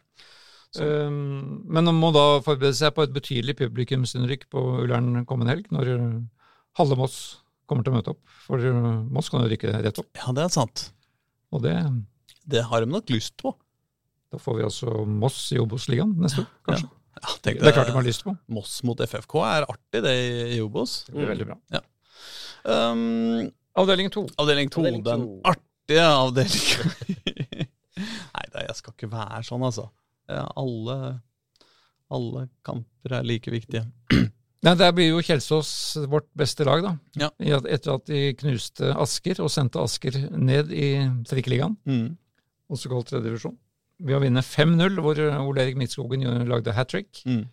Um, 0.75 1.61
men 1.71 1.85
man 1.87 1.95
må 1.95 2.09
da 2.11 2.41
forberede 2.43 2.75
seg 2.75 2.91
på 2.95 3.05
et 3.05 3.13
betydelig 3.15 3.55
publikumsinnrykk 3.61 4.49
på 4.51 4.63
Ullern 4.83 5.21
kommende 5.25 5.53
helg, 5.53 5.69
når 5.71 5.91
halve 6.79 6.97
Moss 6.99 7.19
kommer 7.69 7.85
til 7.85 7.93
å 7.93 7.97
møte 7.97 8.13
opp. 8.13 8.21
For 8.45 8.61
Moss 9.13 9.29
kan 9.33 9.43
jo 9.45 9.49
rykke 9.51 9.71
rett 9.83 10.01
opp, 10.01 10.09
Ja, 10.19 10.33
det 10.37 10.43
er 10.45 10.53
sant. 10.53 10.89
og 11.51 11.63
det, 11.65 11.75
Det 12.45 12.63
har 12.69 12.81
de 12.85 12.91
nok 12.91 13.09
lyst 13.09 13.35
på. 13.41 13.55
da 14.31 14.37
får 14.41 14.57
vi 14.59 14.63
altså 14.67 15.05
Moss 15.07 15.51
i 15.55 15.59
Obos-ligaen 15.61 16.13
neste 16.21 16.43
år, 16.43 16.49
kanskje. 16.67 16.89
Ja, 16.89 17.19
ja 17.23 17.35
Det 17.41 17.55
er 17.55 17.71
klart 17.77 17.87
de 17.87 17.95
har 17.97 18.03
lyst 18.05 18.23
på. 18.27 18.35
Moss 18.51 18.83
mot 18.83 18.99
FFK 18.99 19.35
er 19.47 19.67
artig, 19.69 20.01
det 20.03 20.15
i 20.55 20.61
Obos. 20.61 21.05
Det 21.07 21.15
blir 21.15 21.31
veldig 21.33 21.47
bra. 21.51 21.81
Um, 22.65 23.51
Avdeling 23.77 24.09
to. 24.09 24.25
avdeling 24.39 24.69
to, 24.71 24.81
den 24.83 25.25
artige 25.45 26.01
avdelingen. 26.01 26.91
Nei, 28.35 28.45
da, 28.51 28.63
jeg 28.65 28.75
skal 28.79 28.93
ikke 28.95 29.09
være 29.11 29.43
sånn, 29.47 29.63
altså. 29.63 29.89
Ja, 30.31 30.45
alle, 30.57 30.95
alle 32.11 32.47
kamper 32.65 33.19
er 33.19 33.27
like 33.27 33.51
viktige. 33.53 33.85
Nei, 34.65 34.73
Der 34.79 34.91
blir 34.97 35.11
jo 35.11 35.19
Kjelsås 35.21 35.69
vårt 36.09 36.25
beste 36.37 36.65
lag, 36.65 36.81
da. 36.81 36.95
Ja. 37.21 37.29
I 37.39 37.51
at- 37.53 37.67
Etter 37.69 37.93
at 37.99 38.05
de 38.09 38.33
knuste 38.33 38.95
Asker 38.97 39.39
og 39.43 39.51
sendte 39.53 39.77
Asker 39.83 40.15
ned 40.35 40.71
i 40.73 40.95
Trikkeligaen, 41.29 41.77
Mm. 41.85 42.17
også 42.71 42.89
kalt 42.89 43.07
tredje 43.11 43.29
divisjon. 43.29 43.57
Ved 44.01 44.15
å 44.17 44.21
vinne 44.21 44.41
5-0, 44.43 44.97
hvor 44.99 45.15
Ole 45.47 45.61
Erik 45.61 45.77
Midtskogen 45.77 46.25
lagde 46.49 46.73
hat 46.73 46.89
trick. 46.89 47.21
Mm. 47.25 47.45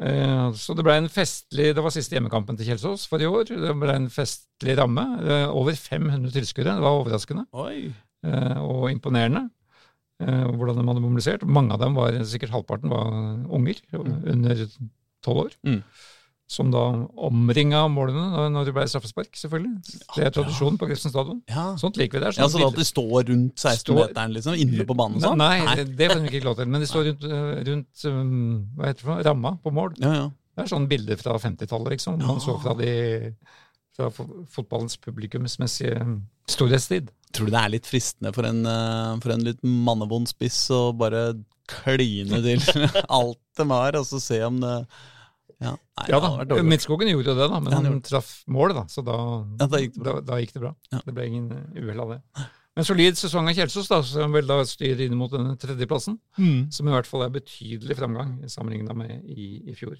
Eh, 0.00 0.52
Så 0.56 0.74
det 0.74 0.82
ble 0.84 0.92
en 0.96 1.08
festlig 1.08 1.74
Det 1.74 1.82
var 1.82 1.90
siste 1.90 2.14
hjemmekampen 2.16 2.56
til 2.56 2.64
Kjelsås 2.66 3.06
for 3.06 3.18
i 3.20 3.26
år. 3.28 3.44
Det 3.50 3.74
ble 3.78 3.94
en 3.94 4.08
festlig 4.08 4.76
ramme. 4.78 5.20
Eh, 5.20 5.48
Over 5.52 5.72
500 5.72 6.30
tilskuere. 6.32 6.72
Det 6.76 6.80
var 6.80 7.04
overraskende 7.04 7.44
Oi. 7.52 7.92
eh, 8.24 8.56
og 8.58 8.88
imponerende 8.90 9.50
eh, 10.20 10.44
hvordan 10.56 10.76
de 10.76 10.86
hadde 10.86 11.02
mobilisert. 11.02 11.42
Mange 11.44 11.72
av 11.72 11.80
dem 11.80 11.94
var, 11.94 12.12
sikkert 12.24 12.50
halvparten, 12.50 12.88
var 12.88 13.10
unger 13.52 13.74
under 13.92 14.66
tolv 15.22 15.36
år. 15.46 15.50
Mm. 15.66 15.82
Som 16.50 16.72
da 16.74 16.80
omringa 17.28 17.84
målene 17.92 18.48
når 18.50 18.66
det 18.66 18.72
ble 18.74 18.82
straffespark, 18.90 19.30
selvfølgelig. 19.38 20.00
Det 20.16 20.24
er 20.26 20.32
tradisjonen 20.34 20.80
på 20.80 20.88
Grefsen 20.90 21.12
stadion. 21.12 21.38
Ja. 21.46 21.68
Sånt 21.78 22.00
liker 22.00 22.18
vi 22.18 22.24
der. 22.24 22.34
ja, 22.34 22.48
så 22.50 22.58
da 22.58 22.70
at 22.72 22.80
de 22.80 22.86
står 22.88 23.28
rundt 23.28 23.54
16-meteren, 23.62 24.34
liksom, 24.34 24.56
inne 24.58 24.86
på 24.88 24.96
banen 24.98 25.20
og 25.20 25.28
sånn? 25.28 25.38
Nei, 25.38 25.76
det, 25.78 25.84
det 25.94 26.08
får 26.10 26.24
de 26.24 26.32
ikke 26.32 26.48
lov 26.48 26.56
til. 26.58 26.72
Men 26.74 26.82
de 26.82 26.88
står 26.90 27.06
rundt, 27.06 27.26
eh, 27.28 27.52
rundt 27.68 28.02
um, 28.10 28.32
hva 28.74 28.90
heter 28.90 28.98
det 28.98 29.06
for 29.06 29.12
noe, 29.12 29.26
ramma 29.28 29.52
på 29.62 29.74
mål. 29.76 29.94
Ja, 30.02 30.10
ja. 30.16 30.26
Det 30.58 30.64
er 30.64 30.72
sånne 30.72 30.90
bilder 30.90 31.20
fra 31.20 31.36
50-tallet, 31.38 31.92
liksom. 31.94 32.18
Man 32.26 32.42
så 32.42 32.56
fra, 32.64 32.74
de, 32.80 32.90
fra 33.94 34.10
fotballens 34.10 34.98
publikumsmessige 35.06 36.02
storhetstid. 36.50 37.14
Tror 37.30 37.46
du 37.46 37.54
det 37.54 37.62
er 37.62 37.74
litt 37.76 37.86
fristende 37.86 38.34
for 38.34 38.50
en, 38.50 38.64
eh, 38.66 39.14
for 39.22 39.36
en 39.36 39.46
litt 39.46 39.62
mannevond 39.62 40.26
spiss 40.34 40.64
å 40.74 40.82
bare 40.98 41.28
kline 41.70 42.42
til 42.42 42.66
alt 43.20 43.40
de 43.62 43.70
har, 43.70 44.02
og 44.02 44.10
så 44.10 44.18
se 44.18 44.42
om 44.50 44.58
det 44.66 44.74
Ja, 45.60 45.74
nei, 45.76 46.06
Ja 46.08 46.20
da. 46.24 46.62
Midtskogen 46.64 47.08
gjorde 47.12 47.34
jo 47.34 47.36
det, 47.36 47.48
da, 47.52 47.58
men 47.60 47.72
Ja, 47.72 47.76
han 47.82 47.86
han 47.90 48.00
traff 48.06 48.30
målet, 48.48 48.76
da, 48.78 48.84
så 48.88 49.04
da, 49.04 49.16
Ja, 49.60 49.66
da 49.68 49.80
gikk 49.82 49.94
det 49.98 50.00
bra. 50.02 50.14
da, 50.14 50.20
da 50.32 50.38
gikk 50.40 50.54
det 50.56 50.62
bra. 50.64 50.72
Ja. 50.92 51.00
Det 51.04 51.14
ble 51.14 51.26
ingen 51.28 51.50
eh, 51.52 51.82
uhell 51.84 52.00
av 52.00 52.14
det. 52.14 52.20
Men 52.78 52.86
solid 52.86 53.18
sesong 53.18 53.48
av 53.50 53.56
Kjelsås, 53.58 53.88
da, 53.90 53.98
som 54.06 54.32
vel 54.32 54.46
da 54.48 54.60
styrer 54.64 55.02
inn 55.04 55.16
mot 55.18 55.30
denne 55.34 55.56
tredjeplassen. 55.60 56.16
Mm. 56.38 56.70
Som 56.72 56.88
i 56.88 56.92
hvert 56.94 57.08
fall 57.10 57.26
er 57.26 57.32
betydelig 57.34 57.96
framgang 57.98 58.38
sammenligna 58.48 58.94
med 58.96 59.24
i, 59.26 59.48
i 59.68 59.74
fjor. 59.76 59.98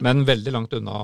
Men 0.00 0.22
veldig 0.24 0.52
langt 0.54 0.72
unna 0.78 1.02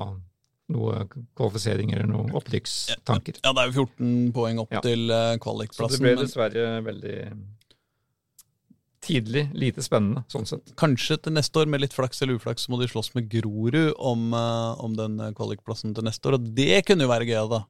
noe 0.73 1.03
kvalifisering 1.37 1.91
eller 1.93 2.07
noen 2.09 2.31
opprykkstanker. 2.39 3.43
Ja, 3.45 3.53
det 3.53 3.65
er 3.67 3.73
jo 3.75 3.85
14 3.85 4.33
poeng 4.33 4.63
opp 4.63 4.73
Ja. 4.73 4.81
til 4.87 5.11
kvalikplassen. 5.45 5.99
Så 5.99 6.01
det 6.01 6.07
ble 6.07 6.15
dessverre 6.23 6.65
veldig 6.87 7.17
tidlig 9.05 9.45
lite 9.57 9.85
spennende, 9.85 10.25
sånn 10.33 10.47
sett. 10.49 10.73
Kanskje 10.81 11.19
til 11.25 11.37
neste 11.37 11.61
år, 11.61 11.69
med 11.71 11.83
litt 11.85 11.95
flaks 11.97 12.23
eller 12.25 12.39
uflaks, 12.39 12.67
så 12.67 12.73
må 12.73 12.81
de 12.81 12.89
slåss 12.91 13.13
med 13.17 13.29
Grorud 13.33 13.95
om, 13.99 14.27
eh, 14.35 14.83
om 14.85 14.97
den 14.99 15.21
eh, 15.21 15.33
kvalikplassen 15.37 15.95
til 15.97 16.07
neste 16.07 16.31
år. 16.31 16.39
Og 16.39 16.51
det 16.57 16.83
kunne 16.89 17.07
jo 17.07 17.13
være 17.13 17.29
gøy, 17.29 17.39
da. 17.53 17.63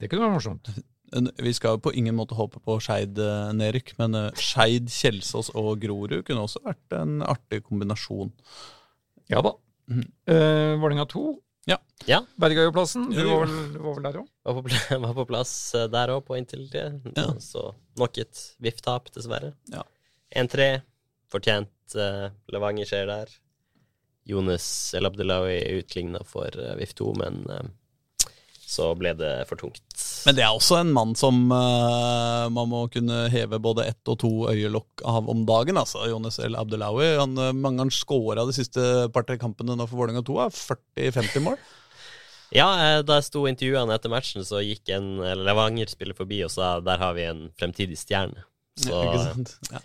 Det 0.00 0.10
kunne 0.10 0.26
være 0.26 0.38
morsomt. 0.38 0.72
Vi 1.46 1.52
skal 1.52 1.76
jo 1.76 1.82
på 1.84 1.92
ingen 1.98 2.16
måte 2.16 2.36
håpe 2.38 2.62
på 2.64 2.78
Skeid-nedrykk, 2.80 3.94
men 4.00 4.18
eh, 4.18 4.40
Skeid, 4.40 4.90
Kjelsås 4.92 5.52
og 5.58 5.74
Grorud 5.82 6.22
kunne 6.28 6.46
også 6.46 6.64
vært 6.64 6.98
en 6.98 7.20
artig 7.26 7.62
kombinasjon. 7.66 8.32
Ja 9.30 9.42
da. 9.44 9.56
Mm. 9.90 10.04
Uh, 10.30 10.78
Vålerenga 10.80 11.04
2. 11.10 11.22
Ja. 11.68 11.76
Ja. 12.08 12.20
Berga 12.40 12.64
jo 12.66 12.72
plassen. 12.74 13.06
Du 13.12 13.20
var 13.22 13.44
vel, 13.44 13.54
var 13.78 13.96
vel 13.96 14.06
der 14.06 14.18
òg? 14.22 14.28
Var 14.46 15.02
var 15.04 15.14
på 15.18 15.26
plass 15.28 15.52
der 15.92 16.14
òg, 16.14 16.24
på 16.26 16.38
inntil 16.38 16.64
det. 16.72 16.86
Ja. 17.14 17.28
Så 17.42 17.68
nok 18.00 18.18
et 18.22 18.40
VIF-tap, 18.62 19.12
dessverre. 19.14 19.52
Ja. 19.70 19.84
1-3. 20.36 20.72
Fortjent 21.32 21.96
uh, 21.96 22.28
Levanger 22.52 22.88
skjer 22.88 23.08
der. 23.10 23.30
Jonas 24.28 24.66
El 24.94 25.08
Abdelawi 25.08 25.58
utligna 25.80 26.22
for 26.28 26.52
uh, 26.58 26.74
VIF 26.78 26.94
2, 26.98 27.12
men 27.18 27.42
uh, 27.50 27.64
så 28.72 28.92
ble 28.96 29.12
det 29.18 29.32
for 29.50 29.60
tungt. 29.60 29.84
Men 30.26 30.36
det 30.38 30.44
er 30.46 30.54
også 30.54 30.78
en 30.78 30.92
mann 30.94 31.12
som 31.18 31.44
uh, 31.50 32.46
man 32.52 32.70
må 32.70 32.84
kunne 32.92 33.26
heve 33.32 33.58
både 33.62 33.88
ett 33.90 34.10
og 34.10 34.20
to 34.22 34.32
øyelokk 34.52 35.02
av 35.08 35.28
om 35.30 35.44
dagen. 35.48 35.80
altså, 35.80 36.06
Jonas 36.08 36.38
El 36.38 36.56
Abdelawi. 36.56 37.14
Han, 37.18 37.36
eh, 37.38 37.52
mange 37.52 37.82
har 37.82 37.92
skåra 37.92 38.46
de 38.46 38.54
siste 38.56 39.08
par-tre 39.14 39.36
kampene 39.40 39.76
nå 39.76 39.86
for 39.88 40.00
Vålerenga 40.00 40.24
2 40.26 40.42
40-50 40.96 41.48
mål. 41.48 41.60
Ja, 42.52 42.66
eh, 42.76 42.98
da 43.00 43.16
jeg 43.16 43.24
sto 43.30 43.46
i 43.46 43.50
intervjuene 43.54 43.94
etter 43.96 44.12
matchen, 44.12 44.44
så 44.44 44.58
gikk 44.60 44.90
en 44.92 45.22
eh, 45.24 45.38
Levanger-spiller 45.40 46.16
forbi 46.18 46.42
og 46.44 46.50
sa 46.52 46.74
der 46.84 47.00
har 47.00 47.14
vi 47.16 47.24
en 47.24 47.46
fremtidig 47.56 47.96
stjerne. 47.96 48.44
Så? 48.76 48.98
Ja. 49.72 49.80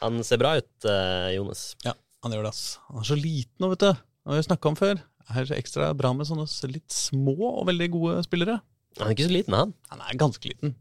Han 0.00 0.22
ser 0.26 0.40
bra 0.42 0.54
ut, 0.60 0.70
eh, 0.88 1.34
Jonas. 1.36 1.68
Ja, 1.84 1.94
han 2.24 2.34
gjør 2.34 2.46
det, 2.48 2.54
ass. 2.54 2.64
Han 2.88 3.02
er 3.02 3.08
så 3.10 3.18
liten 3.18 3.62
nå, 3.64 3.70
vet 3.74 3.84
du. 3.84 3.92
Det 3.92 4.32
har 4.32 4.40
vi 4.40 4.48
snakka 4.48 4.72
om 4.72 4.78
før. 4.78 4.98
Det 5.26 5.42
er 5.42 5.56
ekstra 5.58 5.90
bra 5.98 6.12
med 6.14 6.28
sånne 6.28 6.46
litt 6.70 6.92
små 6.94 7.36
og 7.56 7.64
veldig 7.70 7.88
gode 7.94 8.18
spillere. 8.26 8.60
Han 8.98 9.08
er 9.08 9.16
ikke 9.16 9.28
så 9.28 9.34
liten, 9.34 9.56
han. 9.56 9.72
Han 9.92 10.02
er 10.06 10.18
ganske 10.20 10.50
liten. 10.52 10.76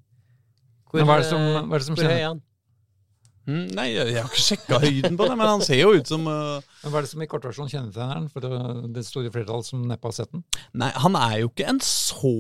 Hvor, 0.90 1.02
Men 1.02 1.08
hva 1.10 1.16
er 1.18 1.24
det 1.24 1.30
som- 1.32 1.42
eh, 1.42 1.64
hva 1.66 1.76
er 1.76 1.80
det 1.80 1.88
som 1.88 1.96
hvor 1.96 2.06
høy 2.06 2.20
er 2.20 2.28
han? 2.30 2.42
Mm, 3.46 3.76
nei, 3.78 3.84
jeg, 3.94 4.08
jeg 4.10 4.22
har 4.24 4.30
ikke 4.32 4.42
sjekka 4.42 4.78
høyden 4.82 5.18
på 5.20 5.26
det, 5.30 5.36
men 5.38 5.46
han 5.46 5.62
ser 5.62 5.78
jo 5.78 5.92
ut 5.94 6.08
som 6.10 6.24
uh, 6.26 6.58
Men 6.82 6.90
Hva 6.92 6.98
er 6.98 7.06
det 7.06 7.10
som 7.12 7.22
i 7.22 7.28
kortversjon 7.30 7.68
kjennetegner 7.70 8.16
den, 8.18 8.30
for 8.34 8.42
det, 8.42 8.94
det 8.96 9.04
store 9.06 9.30
flertall 9.30 9.62
som 9.68 9.84
neppe 9.86 10.10
har 10.10 10.16
sett 10.18 10.32
den? 10.34 10.42
Nei, 10.74 10.90
han 10.90 11.14
er 11.20 11.36
jo 11.44 11.52
ikke 11.52 11.68
en 11.70 11.82
så 11.86 12.32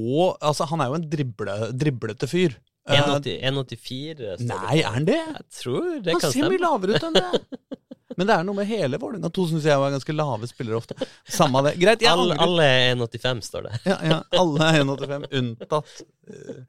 Altså, 0.41 0.65
han 0.71 0.81
er 0.81 0.89
jo 0.89 0.97
en 0.97 1.05
drible, 1.11 1.57
driblete 1.77 2.25
fyr. 2.31 2.55
Eh, 2.87 3.01
1,80 3.01 3.39
1,84? 3.41 4.15
står 4.15 4.37
det 4.37 4.49
nei, 4.51 4.77
er 4.83 4.91
han 4.93 5.05
det? 5.07 5.15
Jeg 5.25 5.45
tror 5.61 5.87
det 6.05 6.13
Han 6.13 6.21
kan 6.21 6.31
ser 6.31 6.49
mye 6.49 6.57
stemme. 6.59 6.65
lavere 6.67 6.95
ut 6.99 7.03
enn 7.09 7.13
det. 7.13 7.29
Men 8.17 8.27
det 8.29 8.35
er 8.37 8.43
noe 8.47 8.55
med 8.55 8.67
hele 8.69 8.95
Vålerenga 9.01 9.27
2 9.33 9.43
syns 9.49 9.65
jeg 9.67 9.75
var 9.81 9.89
ganske 9.91 10.13
lave 10.15 10.47
spillere 10.47 10.77
ofte. 10.77 10.95
Samme 11.27 11.59
det. 11.65 11.73
Greit, 11.81 11.99
jeg 12.05 12.07
Alle, 12.13 12.37
angrer. 12.37 12.45
alle 12.45 12.67
er 12.69 12.93
1,85, 12.95 13.41
står 13.49 13.65
det. 13.65 13.79
Ja, 13.89 13.97
ja, 14.07 14.19
alle 14.39 14.69
er 14.69 14.77
1,85, 14.85 15.25
unntatt 15.41 16.03
eh, 16.29 16.61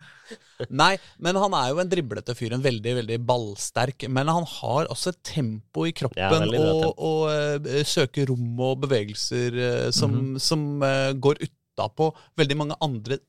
Nei, 0.75 0.89
men 1.23 1.37
han 1.39 1.55
er 1.55 1.69
jo 1.71 1.79
en 1.85 1.93
driblete 1.93 2.35
fyr. 2.35 2.57
En 2.57 2.65
veldig 2.65 2.97
veldig 2.99 3.21
ballsterk. 3.29 4.09
Men 4.11 4.33
han 4.33 4.49
har 4.57 4.89
også 4.91 5.13
et 5.13 5.21
tempo 5.29 5.85
i 5.87 5.93
Ja, 5.93 5.99
kroppen 6.01 6.49
veldig 6.49 6.59
bra 6.65 6.73
og, 6.73 6.83
tempo. 6.83 7.07
og 7.13 7.71
eh, 7.77 7.85
søker 7.87 8.27
rom 8.33 8.59
og 8.73 8.81
bevegelser 8.89 9.61
eh, 9.69 9.91
som, 9.95 10.17
Mhm. 10.17 10.41
som 10.43 10.67
eh, 10.83 11.13
går 11.15 11.45
utapå 11.47 12.11
veldig 12.41 12.57
mange 12.65 12.81
andre 12.83 13.21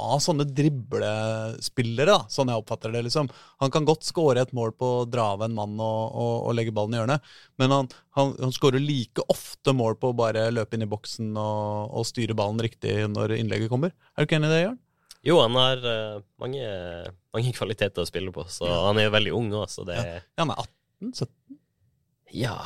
av 0.00 0.20
sånne 0.24 0.46
driblespillere, 0.48 2.14
da, 2.14 2.28
sånn 2.32 2.50
jeg 2.50 2.62
oppfatter 2.62 2.94
det. 2.94 3.02
liksom. 3.06 3.28
Han 3.60 3.72
kan 3.74 3.86
godt 3.88 4.06
skåre 4.08 4.42
et 4.42 4.54
mål 4.56 4.72
på 4.78 4.88
å 5.02 5.04
dra 5.08 5.32
av 5.34 5.44
en 5.44 5.54
mann 5.56 5.74
og, 5.76 6.14
og, 6.16 6.34
og 6.48 6.56
legge 6.56 6.74
ballen 6.74 6.96
i 6.96 7.00
hjørnet, 7.00 7.34
men 7.60 7.74
han, 7.76 7.90
han, 8.16 8.32
han 8.40 8.54
skårer 8.56 8.82
like 8.82 9.24
ofte 9.32 9.74
mål 9.76 9.98
på 10.00 10.12
å 10.12 10.16
bare 10.16 10.48
løpe 10.54 10.78
inn 10.78 10.86
i 10.86 10.90
boksen 10.90 11.36
og, 11.36 11.92
og 11.92 12.08
styre 12.08 12.36
ballen 12.38 12.62
riktig 12.64 12.96
når 13.12 13.36
innlegget 13.36 13.72
kommer. 13.72 13.92
Er 14.16 14.24
du 14.24 14.30
ikke 14.30 14.40
enig 14.40 14.50
i 14.50 14.56
det, 14.56 14.62
Jørn? 14.64 14.80
Jo, 15.22 15.36
han 15.38 15.54
har 15.54 15.84
uh, 15.86 16.22
mange, 16.42 16.66
mange 17.30 17.52
kvaliteter 17.54 18.02
å 18.02 18.08
spille 18.08 18.32
på, 18.34 18.42
så 18.50 18.66
han 18.88 18.98
er 18.98 19.06
jo 19.06 19.14
veldig 19.14 19.34
ung 19.38 19.52
òg, 19.54 19.68
så 19.70 19.86
det 19.86 20.00
Ja. 20.00 20.18
Ja, 20.18 20.42
han 20.42 20.56
er 20.56 20.64
18-17. 21.12 21.58
Ja 22.32 22.56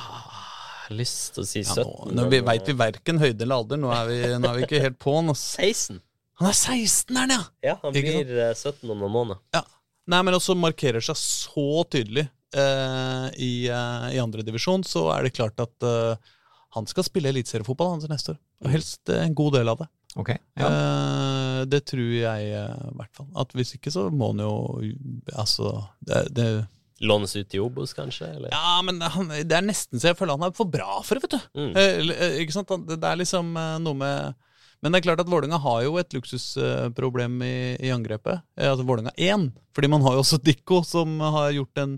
lyst 0.94 1.34
til 1.34 1.42
å 1.42 1.48
si 1.48 1.62
Ja, 1.64 1.74
17. 1.82 2.12
nå, 2.12 2.14
nå 2.14 2.26
vi 2.30 2.40
veit 2.46 2.68
vi 2.68 2.74
verken 2.78 3.18
høyde 3.18 3.42
eller 3.42 3.62
alder. 3.62 3.80
Nå 3.80 3.92
er 3.94 4.10
vi, 4.10 4.18
nå 4.38 4.50
er 4.50 4.58
vi 4.58 4.66
ikke 4.66 4.82
helt 4.84 4.98
på'n. 5.02 5.32
16. 5.34 5.98
Han 6.40 6.50
er 6.50 6.56
16, 6.56 7.16
er 7.16 7.20
han, 7.20 7.32
ja! 7.32 7.42
Ja, 7.64 7.74
han 7.82 7.96
Ikke 7.96 8.20
blir 8.20 8.40
eh, 8.48 8.54
17 8.54 8.84
om 8.92 8.98
noen 8.98 9.14
måneder. 9.14 9.68
Nei, 10.06 10.22
men 10.22 10.36
også 10.36 10.54
markerer 10.58 11.02
seg 11.02 11.18
så 11.18 11.82
tydelig 11.90 12.26
eh, 12.54 13.26
i, 13.42 13.52
uh, 13.72 14.06
i 14.12 14.20
andredivisjon, 14.22 14.84
så 14.86 15.08
er 15.16 15.26
det 15.26 15.34
klart 15.34 15.58
at 15.64 15.86
eh, 15.86 16.34
han 16.76 16.86
skal 16.86 17.06
spille 17.06 17.32
eliteseriefotball 17.32 17.94
hans 17.94 18.08
neste 18.10 18.34
år. 18.34 18.40
Og 18.64 18.72
helst 18.74 19.12
eh, 19.12 19.24
en 19.24 19.36
god 19.36 19.56
del 19.56 19.72
av 19.72 19.80
det. 19.80 19.88
Ok, 20.16 20.30
ja. 20.56 20.68
Eh, 20.68 21.60
det 21.72 21.82
tror 21.90 22.12
jeg 22.12 22.48
eh, 22.56 22.78
i 22.90 22.96
hvert 23.00 23.12
fall. 23.16 23.28
At 23.36 23.52
hvis 23.56 23.74
ikke, 23.76 23.92
så 23.92 24.06
må 24.12 24.32
han 24.32 24.40
jo 24.44 24.54
Altså, 25.34 25.72
det, 26.04 26.22
det 26.36 26.48
Lånes 27.04 27.34
ut 27.36 27.48
til 27.52 27.66
Obos, 27.66 27.92
kanskje? 27.92 28.30
Eller? 28.38 28.52
Ja, 28.54 28.80
men 28.84 29.00
han, 29.00 29.28
det 29.28 29.52
er 29.52 29.64
nesten 29.64 30.00
så 30.00 30.12
jeg 30.12 30.16
føler 30.16 30.38
han 30.38 30.46
er 30.48 30.54
for 30.56 30.68
bra 30.72 31.02
for 31.04 31.18
det, 31.18 31.26
vet 31.26 31.34
du. 31.36 31.60
Mm. 31.60 31.72
Eh, 31.76 32.14
eh, 32.14 32.38
ikke 32.44 32.56
sant? 32.56 32.72
Det 32.88 32.96
det 33.02 33.10
er 33.10 33.20
liksom 33.20 33.52
eh, 33.60 33.74
noe 33.84 34.00
med 34.00 34.45
Men 34.82 34.92
det 34.92 34.98
er 35.00 35.06
klart 35.08 35.20
at 35.22 35.30
Vålerenga 35.32 35.58
har 35.64 35.82
jo 35.86 35.96
et 35.98 36.12
luksusproblem 36.14 37.38
i, 37.42 37.54
i 37.88 37.90
angrepet. 37.94 38.42
Eh, 38.58 38.68
altså 38.70 38.84
Vålerenga 38.86 39.14
1. 39.16 39.48
Fordi 39.74 39.88
man 39.92 40.04
har 40.04 40.16
jo 40.16 40.22
også 40.24 40.38
Dikko, 40.44 40.82
som 40.86 41.16
har 41.20 41.50
gjort 41.56 41.80
en 41.82 41.96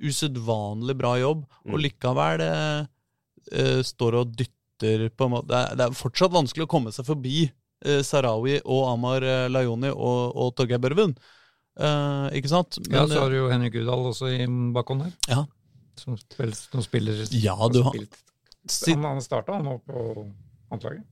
usedvanlig 0.00 0.96
bra 0.96 1.16
jobb, 1.20 1.44
og 1.66 1.74
Mm. 1.76 1.82
likevel 1.84 2.40
eh, 2.46 2.86
eh, 3.52 3.82
står 3.84 4.14
og 4.22 4.32
dytter 4.36 5.10
på 5.12 5.26
en 5.26 5.34
måte 5.34 5.50
det 5.50 5.58
er, 5.58 5.74
det 5.76 5.84
er 5.90 5.98
fortsatt 5.98 6.32
vanskelig 6.32 6.64
å 6.64 6.70
komme 6.72 6.92
seg 6.94 7.04
forbi 7.04 7.42
eh, 7.84 8.00
Sarawi 8.06 8.60
og 8.64 8.86
Amar 8.94 9.20
Layoni 9.20 9.52
Lajoni 9.52 9.90
og, 9.92 10.36
og 10.40 10.54
Torgeir 10.56 10.80
Børven. 10.80 11.12
Eh, 11.80 12.26
ikke 12.40 12.48
sant? 12.48 12.78
ja, 12.88 13.04
så 13.06 13.20
har 13.26 13.30
du 13.30 13.36
jo 13.42 13.50
Henrik 13.52 13.76
Udal 13.82 14.06
også 14.12 14.30
i 14.32 14.46
bakhånd 14.74 15.04
her. 15.04 15.12
Ja. 15.28 15.44
Som, 16.00 16.16
spiller, 16.16 16.56
som 16.56 16.80
spiller 16.82 17.20
Ja, 17.36 17.56
du 17.68 17.82
har-. 17.84 17.98
Han, 18.86 19.04
han 19.04 19.20
starta 19.24 19.58
han 19.58 19.66
nå 19.68 19.78
på 19.84 20.24
håndlaget. 20.72 21.04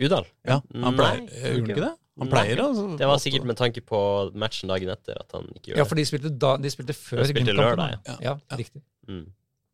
Udal? 0.00 0.28
Ja, 0.48 0.60
han 0.84 0.96
pleier, 0.96 1.20
Nei, 1.24 1.40
gjorde 1.40 1.60
han 1.60 1.74
ikke 1.74 1.84
det? 1.84 1.94
Han 2.20 2.28
pleier 2.28 2.60
altså, 2.60 2.86
Det 3.00 3.08
var 3.08 3.20
sikkert 3.22 3.46
med 3.48 3.56
tanke 3.56 3.82
på 3.86 3.98
matchen 4.38 4.68
dagen 4.72 4.90
etter 4.92 5.20
at 5.22 5.36
han 5.36 5.46
ikke 5.54 5.70
gjør 5.72 5.80
Ja, 5.80 5.86
for 5.88 6.00
de 6.00 6.04
spilte, 6.08 6.32
da, 6.42 6.54
de 6.60 6.72
spilte 6.72 6.96
før 6.96 7.22
De 7.22 7.28
spilte 7.30 7.54
lørdag, 7.56 8.00
da. 8.04 8.16
ja. 8.20 8.32
Ja, 8.32 8.56
riktig. 8.60 8.82
Mm. 9.08 9.28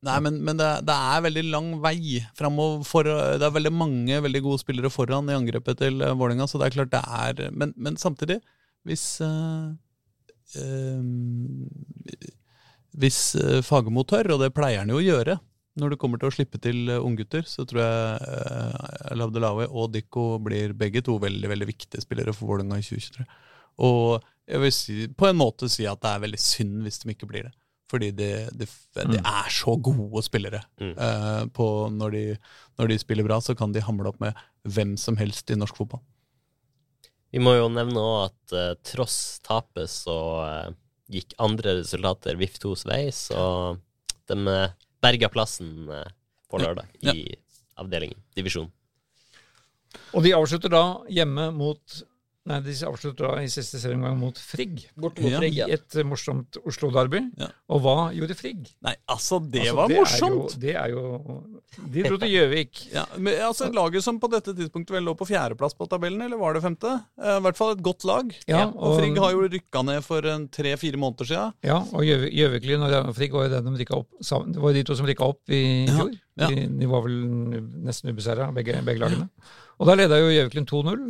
Nei, 0.06 0.18
men, 0.22 0.36
men 0.46 0.60
det, 0.60 0.68
det 0.86 0.94
er 0.94 1.24
veldig 1.24 1.42
lang 1.50 1.70
vei 1.82 2.20
framover. 2.38 3.08
Det 3.40 3.46
er 3.48 3.54
veldig 3.56 3.72
mange 3.74 4.20
veldig 4.22 4.42
gode 4.44 4.62
spillere 4.62 4.92
foran 4.92 5.32
i 5.32 5.34
angrepet 5.34 5.80
til 5.80 5.96
Vålinga, 5.98 6.18
Vålerenga, 6.20 6.46
så 6.52 6.60
det 6.60 6.68
er 6.68 6.76
klart 6.76 6.92
det 6.92 7.02
er 7.02 7.50
Men, 7.56 7.72
men 7.74 7.96
samtidig, 7.98 8.38
hvis 8.86 9.20
øh, 9.24 9.72
øh, 10.62 11.02
Hvis 12.96 13.20
Fagermo 13.66 14.04
tør, 14.06 14.34
og 14.36 14.44
det 14.44 14.54
pleier 14.54 14.84
han 14.84 14.92
jo 14.92 15.00
å 15.00 15.04
gjøre 15.04 15.40
når 15.76 15.92
det 15.94 15.98
kommer 16.00 16.20
til 16.20 16.30
å 16.30 16.34
slippe 16.34 16.60
til 16.62 16.88
uh, 16.88 17.02
unggutter, 17.04 17.44
så 17.48 17.66
tror 17.68 17.82
jeg 17.82 18.30
eh, 18.32 19.10
Labdelawi 19.18 19.66
og 19.68 19.90
Dikko 19.94 20.38
blir 20.44 20.72
begge 20.78 21.02
to 21.04 21.18
veldig 21.22 21.50
veldig 21.52 21.68
viktige 21.68 22.00
spillere 22.04 22.32
for 22.36 22.48
Vålerenga 22.54 22.78
i 22.80 22.86
2023. 22.86 23.26
Og 23.84 24.24
jeg 24.48 24.62
vil 24.62 24.72
si, 24.72 24.96
på 25.12 25.28
en 25.28 25.36
måte 25.36 25.68
si 25.68 25.84
at 25.90 26.00
det 26.00 26.12
er 26.14 26.22
veldig 26.24 26.40
synd 26.40 26.82
hvis 26.86 27.02
de 27.02 27.12
ikke 27.12 27.28
blir 27.28 27.48
det. 27.50 27.54
Fordi 27.92 28.08
de, 28.18 28.28
de, 28.56 28.66
de 28.66 29.04
Mm. 29.06 29.20
er 29.20 29.50
så 29.52 29.76
gode 29.78 30.22
spillere. 30.26 30.62
Mm. 30.80 30.94
Eh, 30.98 31.42
på 31.54 31.66
når, 31.94 32.16
de, 32.16 32.22
når 32.80 32.88
de 32.90 32.98
spiller 32.98 33.26
bra, 33.28 33.36
så 33.44 33.54
kan 33.54 33.70
de 33.76 33.84
hamle 33.84 34.08
opp 34.10 34.18
med 34.24 34.34
hvem 34.66 34.96
som 34.98 35.18
helst 35.20 35.52
i 35.54 35.58
norsk 35.60 35.76
fotball. 35.78 36.00
Vi 37.34 37.42
må 37.42 37.52
jo 37.58 37.68
nevne 37.70 38.00
òg 38.00 38.30
at 38.30 38.56
eh, 38.56 38.72
tross 38.86 39.18
tapet 39.46 39.90
så 39.92 40.16
eh, 40.46 40.72
gikk 41.18 41.36
andre 41.42 41.76
resultater 41.82 42.38
VIF 42.40 42.56
2s 42.64 42.86
vei, 42.88 43.04
så 43.14 43.76
de 44.26 44.34
uh, 44.50 44.72
berga 45.02 45.28
plassen 45.32 45.88
eh, 45.92 46.06
på 46.50 46.60
lørdag 46.62 46.86
Ja. 47.04 47.12
i 47.14 47.34
avdelingen, 47.76 48.18
divisjonen. 48.36 48.72
Og 50.14 50.22
de 50.24 50.32
avslutter 50.36 50.72
da 50.72 50.82
hjemme 51.12 51.50
mot 51.56 52.02
Nei, 52.46 52.60
de 52.62 52.70
avsluttet 52.86 53.18
da 53.24 53.32
i 53.42 53.48
siste 53.50 53.80
serieomgang 53.82 54.16
mot 54.20 54.38
Frigg. 54.38 54.84
Bort 54.94 55.18
mot 55.18 55.32
Ja. 55.32 55.40
I 55.42 55.72
et 55.74 55.96
eh, 55.98 56.04
morsomt 56.06 56.56
Oslo-derby. 56.62 57.18
Ja. 57.42 57.48
Og 57.74 57.80
hva 57.82 57.94
gjorde 58.14 58.36
Frigg? 58.38 58.68
Nei, 58.86 58.94
altså, 59.10 59.40
det 59.42 59.64
Altså, 59.64 59.74
var 59.80 59.88
det 59.90 59.96
morsomt! 59.98 60.54
jo- 60.54 60.60
Det 60.62 60.74
er 60.78 60.88
jo 60.94 61.02
De 61.92 62.02
dro 62.06 62.16
til 62.22 62.30
Gjøvik. 62.30 62.84
Ja, 62.94 63.04
men, 63.18 63.34
altså, 63.42 63.66
Laget 63.74 64.04
som 64.06 64.20
på 64.22 64.30
dette 64.30 64.54
tidspunktet 64.54 64.94
vel 64.94 65.02
lå 65.04 65.16
på 65.18 65.26
fjerdeplass 65.26 65.74
på 65.74 65.88
tabellen, 65.90 66.22
eller 66.22 66.38
var 66.38 66.54
det 66.54 66.62
femte? 66.62 66.94
Eh, 67.18 67.36
I 67.36 67.42
hvert 67.48 67.56
fall 67.58 67.74
et 67.74 67.82
godt 67.82 68.04
lag. 68.06 68.30
Ja, 68.46 68.62
og, 68.70 69.00
Frigg 69.00 69.18
har 69.18 69.34
jo 69.34 69.42
rykka 69.50 69.82
ned 69.90 70.04
for 70.06 70.22
tre-fire 70.54 70.96
måneder 71.02 71.26
siden. 71.32 71.52
Ja, 71.66 71.80
og 71.82 72.06
Gjøvik- 72.06 72.32
Gjøviklyn 72.32 72.86
og 72.86 73.14
Frigg 73.18 73.32
var 73.34 73.48
jo 73.50 73.54
det 73.56 73.64
de 73.66 73.76
rykka 73.82 73.98
opp 73.98 74.22
sammen. 74.22 74.52
Det 74.54 74.62
var 74.62 74.70
jo 74.70 74.78
de 74.78 74.84
to 74.86 74.94
som 74.94 75.06
rykka 75.10 75.26
opp 75.34 75.42
i 75.50 75.62
Ja, 75.90 75.98
fjor. 75.98 76.14
ja. 76.38 76.46
De, 76.54 76.66
de 76.78 76.86
var 76.94 77.02
vel 77.02 77.18
nesten 77.90 78.14
ubeseira, 78.14 78.52
begge, 78.54 78.78
begge 78.86 79.02
lagene. 79.02 79.28
Og 79.76 79.88
da 79.90 79.94
leda 79.98 80.18
jo 80.22 80.28
Gjøviklund 80.32 80.68
2-0 80.70 81.00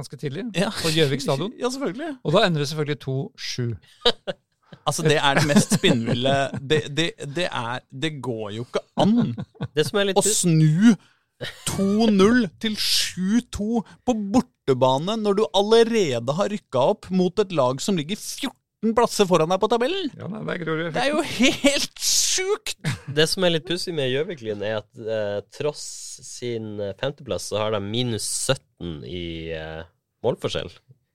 ganske 0.00 0.16
tidlig 0.18 0.46
Ja. 0.58 0.70
på 0.74 0.90
Gjøvik 0.94 1.22
stadion. 1.22 1.52
Ja, 1.62 1.70
selvfølgelig. 1.70 2.16
Og 2.24 2.34
da 2.34 2.46
ender 2.46 2.64
det 2.64 2.70
selvfølgelig 2.72 2.98
2-7. 3.06 3.74
Altså, 4.86 5.02
det 5.02 5.16
er 5.18 5.34
det 5.36 5.42
mest 5.50 5.74
spinnville 5.76 6.32
det, 6.62 6.78
det, 6.96 7.08
det, 7.36 7.48
er, 7.50 7.80
det 7.90 8.12
går 8.22 8.52
jo 8.54 8.62
ikke 8.64 8.80
an 9.02 9.34
Det 9.76 9.82
som 9.86 9.98
er 10.00 10.06
litt 10.08 10.20
å 10.20 10.22
snu 10.24 10.94
2-0 11.68 12.46
til 12.62 12.76
7-2 12.78 13.82
på 14.06 14.14
bortebane 14.34 15.16
når 15.20 15.40
du 15.40 15.44
allerede 15.58 16.36
har 16.38 16.50
rykka 16.54 16.84
opp 16.94 17.10
mot 17.12 17.42
et 17.42 17.52
lag 17.56 17.82
som 17.82 17.98
ligger 17.98 18.18
14 18.18 18.94
plasser 18.96 19.28
foran 19.28 19.50
deg 19.52 19.60
på 19.60 19.68
tabellen. 19.72 20.10
Ja, 20.16 20.28
nei, 20.30 20.42
det, 20.46 20.68
er 20.68 20.90
Det 20.94 21.02
er 21.02 21.10
jo 21.12 21.24
helt 21.26 22.04
sjukt! 22.30 22.78
Det 23.10 23.26
som 23.30 23.44
er 23.46 23.54
litt 23.56 23.66
pussig 23.68 23.94
med 23.96 24.10
Gjøviklin, 24.12 24.62
er 24.66 24.80
at 24.80 25.00
eh, 25.00 25.40
tross 25.54 25.82
sin 26.24 26.78
eh, 26.80 26.94
femteplass, 27.00 27.48
så 27.50 27.60
har 27.62 27.74
de 27.74 27.82
minus 27.84 28.26
17 28.46 29.02
i 29.08 29.24
eh, 29.56 29.82
målforskjell. 30.24 30.70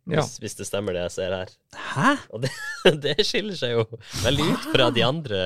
Ja. 0.06 0.20
Hvis, 0.20 0.36
hvis 0.44 0.58
det 0.60 0.68
stemmer 0.70 0.94
det 0.94 1.08
jeg 1.08 1.16
ser 1.16 1.34
her. 1.34 1.54
Hæ? 1.96 2.12
Og 2.36 2.44
det, 2.44 2.52
det 3.06 3.16
skiller 3.26 3.58
seg 3.58 3.78
jo 3.78 3.88
veldig 4.26 4.52
ut 4.52 4.68
fra 4.74 4.92
de 4.94 5.06
andre 5.06 5.40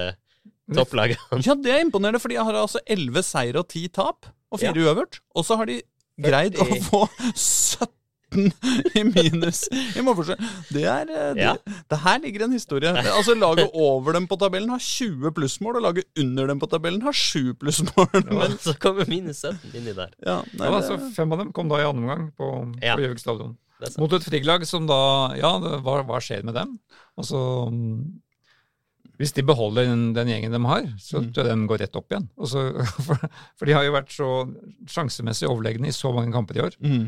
topplagene. 0.75 1.39
Ja, 1.45 1.55
det 1.55 1.75
er 1.75 1.85
imponerende, 1.85 2.21
for 2.21 2.31
de 2.31 2.41
har 2.41 2.59
altså 2.59 2.81
11 2.85 3.23
seier 3.25 3.61
og 3.61 3.69
10 3.69 3.93
tap, 3.95 4.27
og 4.49 4.61
4 4.61 4.73
uavgjort. 4.83 5.21
Og 5.37 5.47
så 5.47 5.59
har 5.59 5.69
de 5.69 5.79
greid 6.19 6.59
å 6.59 6.67
få 6.89 7.05
17 7.35 7.87
i 8.99 9.03
minus 9.03 9.63
i 9.71 10.01
målforskjell. 10.05 10.39
Det 10.73 10.83
er 10.85 11.09
eh, 11.09 11.29
det, 11.37 11.43
Ja. 11.45 11.53
det 11.89 11.99
her 12.03 12.19
ligger 12.23 12.45
en 12.45 12.51
historie. 12.55 12.91
Altså 13.13 13.33
Laget 13.37 13.71
over 13.73 14.13
dem 14.13 14.27
på 14.29 14.37
tabellen 14.41 14.69
har 14.69 14.79
20 14.83 15.31
plussmål, 15.37 15.79
og 15.79 15.85
laget 15.87 16.05
under 16.19 16.47
dem 16.47 16.59
på 16.61 16.69
tabellen 16.69 17.01
har 17.05 17.13
7 17.15 17.53
plussmål. 17.61 18.07
Men, 18.29 18.57
så 18.61 18.75
kommer 18.79 19.09
minus 19.09 19.41
17 19.45 19.73
inni 19.79 19.93
der. 19.97 20.13
ja, 20.25 20.41
nei, 20.53 20.67
Ja, 20.69 20.75
altså, 20.81 20.99
fem 21.15 21.31
av 21.33 21.39
dem 21.45 21.51
kom 21.55 21.69
da 21.71 21.81
i 21.81 21.87
andre 21.89 22.03
omgang 22.05 22.31
på, 22.37 22.51
Ja. 22.83 22.95
Gjøvik 22.99 23.19
stadion. 23.23 23.57
Mot 23.97 24.11
et 24.13 24.25
Frigg-lag 24.27 24.65
som 24.67 24.85
da 24.89 25.33
Ja, 25.39 25.53
det, 25.63 25.77
hva, 25.85 26.01
hva 26.03 26.17
skjer 26.19 26.43
med 26.43 26.53
dem? 26.57 26.73
Altså 27.17 27.37
mm, 27.71 28.19
Hvis 29.19 29.31
de 29.35 29.43
beholder 29.43 29.87
den, 29.87 30.13
den 30.15 30.27
gjengen 30.31 30.51
de 30.55 30.59
har, 30.67 30.85
så 30.99 31.19
Mm. 31.19 31.31
tror 31.33 31.47
jeg 31.47 31.55
de 31.57 31.67
går 31.67 31.79
rett 31.81 31.95
opp 31.99 32.11
igjen. 32.11 32.27
Så- 32.47 32.85
for, 33.07 33.19
for 33.57 33.65
de 33.65 33.73
har 33.75 33.83
jo 33.87 33.91
vært 33.95 34.11
så 34.15 34.27
sjansemessig 34.87 35.47
overlegne 35.49 35.87
i 35.87 35.95
så 35.95 36.11
mange 36.15 36.31
kamper 36.35 36.55
i 36.59 36.63
år. 36.67 36.77
mm. 36.79 37.07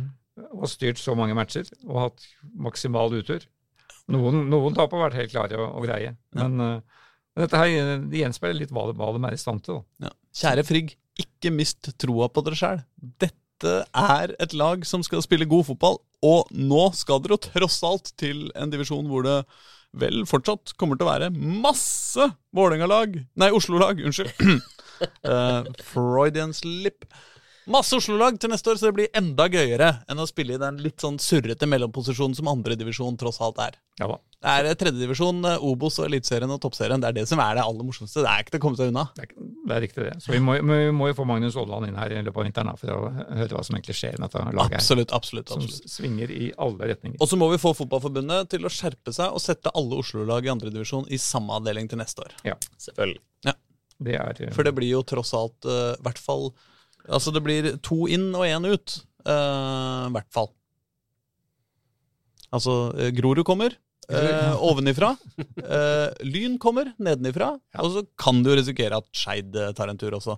Og 0.51 0.69
styrt 0.71 1.01
så 1.01 1.15
mange 1.17 1.35
matcher 1.37 1.69
og 1.87 1.97
hatt 2.05 2.25
maksimal 2.67 3.13
utur. 3.13 3.45
Noen, 4.11 4.45
noen 4.51 4.75
tap 4.75 4.93
har 4.95 5.07
vært 5.07 5.19
helt 5.19 5.33
klare 5.33 5.59
og, 5.59 5.67
og 5.77 5.85
greie. 5.85 6.15
Men, 6.37 6.57
eh, 6.63 7.03
men 7.31 7.45
dette 7.45 7.61
her 7.61 8.01
det 8.11 8.23
gjenspeiler 8.23 8.63
litt 8.63 8.73
hva, 8.75 8.89
hva 8.91 9.11
de 9.15 9.23
er 9.27 9.37
i 9.37 9.41
stand 9.41 9.63
til. 9.67 9.83
Ja. 10.03 10.11
Kjære 10.41 10.65
Frigg, 10.67 10.95
ikke 11.21 11.53
mist 11.53 11.91
troa 12.01 12.29
på 12.31 12.43
dere 12.45 12.59
sjæl. 12.59 12.81
Dette 13.21 13.75
er 13.93 14.33
et 14.41 14.55
lag 14.57 14.83
som 14.89 15.03
skal 15.05 15.23
spille 15.23 15.47
god 15.49 15.67
fotball, 15.69 15.99
og 16.25 16.49
nå 16.55 16.87
skal 16.97 17.21
dere 17.21 17.37
jo 17.37 17.43
tross 17.45 17.79
alt 17.87 18.11
til 18.19 18.49
en 18.57 18.73
divisjon 18.73 19.07
hvor 19.09 19.25
det 19.27 19.37
vel 20.01 20.23
fortsatt 20.29 20.73
kommer 20.79 20.95
til 20.95 21.07
å 21.07 21.11
være 21.11 21.31
masse 21.35 22.29
Vålerenga-lag 22.55 23.17
Nei, 23.39 23.49
Oslo-lag, 23.51 23.99
unnskyld. 23.99 24.31
uh, 25.27 25.67
Freudian 25.83 26.55
slip. 26.55 27.05
Masse 27.72 27.97
Oslo-lag 27.97 28.38
til 28.41 28.51
neste 28.51 28.72
år, 28.72 28.80
så 28.80 28.89
det 28.89 28.97
blir 28.97 29.13
enda 29.17 29.47
gøyere 29.51 29.91
enn 30.09 30.19
å 30.22 30.28
spille 30.30 30.57
i 30.57 30.61
den 30.61 30.80
litt 30.84 31.01
sånn 31.03 31.19
surrete 31.22 31.67
mellomposisjonen 31.69 32.36
som 32.38 32.49
andredivisjon 32.51 33.17
tross 33.19 33.39
alt 33.43 33.61
er. 33.63 33.78
Ja 34.01 34.09
da. 34.11 34.17
Det 34.41 34.53
er 34.57 34.78
tredjedivisjon, 34.82 35.45
Obos 35.67 35.99
og 36.01 36.07
Eliteserien 36.07 36.49
og 36.49 36.57
Toppserien. 36.63 37.01
Det 37.03 37.11
er 37.11 37.17
det 37.19 37.26
som 37.30 37.41
er 37.43 37.59
det 37.59 37.65
aller 37.65 37.86
morsomste. 37.86 38.24
Det 38.26 38.32
er 38.32 38.41
ikke 38.41 38.55
til 38.55 38.61
å 38.61 38.63
komme 38.63 38.80
seg 38.80 38.89
unna. 38.89 39.03
Det 39.13 39.28
er, 39.28 39.36
det 39.69 39.76
er 39.76 39.84
riktig, 39.86 40.05
det. 40.07 40.15
Så 40.24 40.34
vi 40.34 40.39
må, 40.41 40.55
vi 40.57 40.80
må 40.97 41.11
jo 41.11 41.17
få 41.19 41.28
Magnus 41.30 41.57
Aaland 41.61 41.91
inn 41.91 41.99
her 42.01 42.15
i 42.15 42.24
løpet 42.26 42.41
av 42.41 42.47
vinteren 42.47 42.82
for 42.82 42.93
å 42.95 42.99
høre 43.11 43.51
hva 43.53 43.63
som 43.67 43.78
egentlig 43.78 43.97
skjer 43.99 44.17
med 44.17 44.32
dette 44.32 44.55
laget. 44.57 44.80
Absolutt, 44.80 45.13
Absolutt, 45.13 45.53
absolutt. 45.53 45.84
Som 45.86 45.93
svinger 45.93 46.34
i 46.34 46.49
alle 46.57 46.89
retninger. 46.95 47.19
Og 47.22 47.30
så 47.30 47.38
må 47.38 47.51
vi 47.53 47.61
få 47.61 47.76
Fotballforbundet 47.78 48.49
til 48.55 48.65
å 48.65 48.74
skjerpe 48.74 49.13
seg 49.13 49.30
og 49.30 49.43
sette 49.43 49.74
alle 49.78 50.01
Oslo-lag 50.01 50.49
i 50.49 50.53
andredivisjon 50.55 51.05
i 51.13 51.22
samme 51.22 51.61
avdeling 51.61 51.91
til 51.91 52.01
neste 52.01 52.26
år. 52.26 52.34
Selvfølgelig. 52.82 53.22
Det 54.01 54.17
er, 54.17 54.38
eh, 54.47 54.53
For 54.53 54.65
det 54.65 54.74
blir 54.74 54.89
jo 54.89 55.03
tross 55.05 55.34
alt 55.38 55.67
uh, 55.69 55.93
hvert 56.01 56.22
fall 56.22 56.49
Altså 57.10 57.34
det 57.34 57.43
blir 57.45 57.70
to 57.86 58.04
inn 58.12 58.30
og 58.36 58.45
én 58.45 58.68
ut. 58.68 58.97
i 59.26 59.32
uh, 59.32 60.10
hvert 60.14 60.30
fall. 60.34 60.52
Altså, 62.52 62.76
eh, 62.99 63.12
Grorud 63.16 63.45
kommer 63.47 63.74
uh, 64.12 64.56
ovenifra. 64.70 65.14
Uh, 65.39 66.12
lyn 66.28 66.58
kommer 66.62 66.91
nedenifra. 66.99 67.54
Ja. 67.74 67.84
Og 67.86 67.93
så 67.95 68.04
kan 68.20 68.41
du 68.43 68.52
risikere 68.52 68.99
at 68.99 69.08
Skeid 69.16 69.56
eh, 69.56 69.72
tar 69.78 69.91
en 69.91 69.99
tur 69.99 70.18
også. 70.18 70.38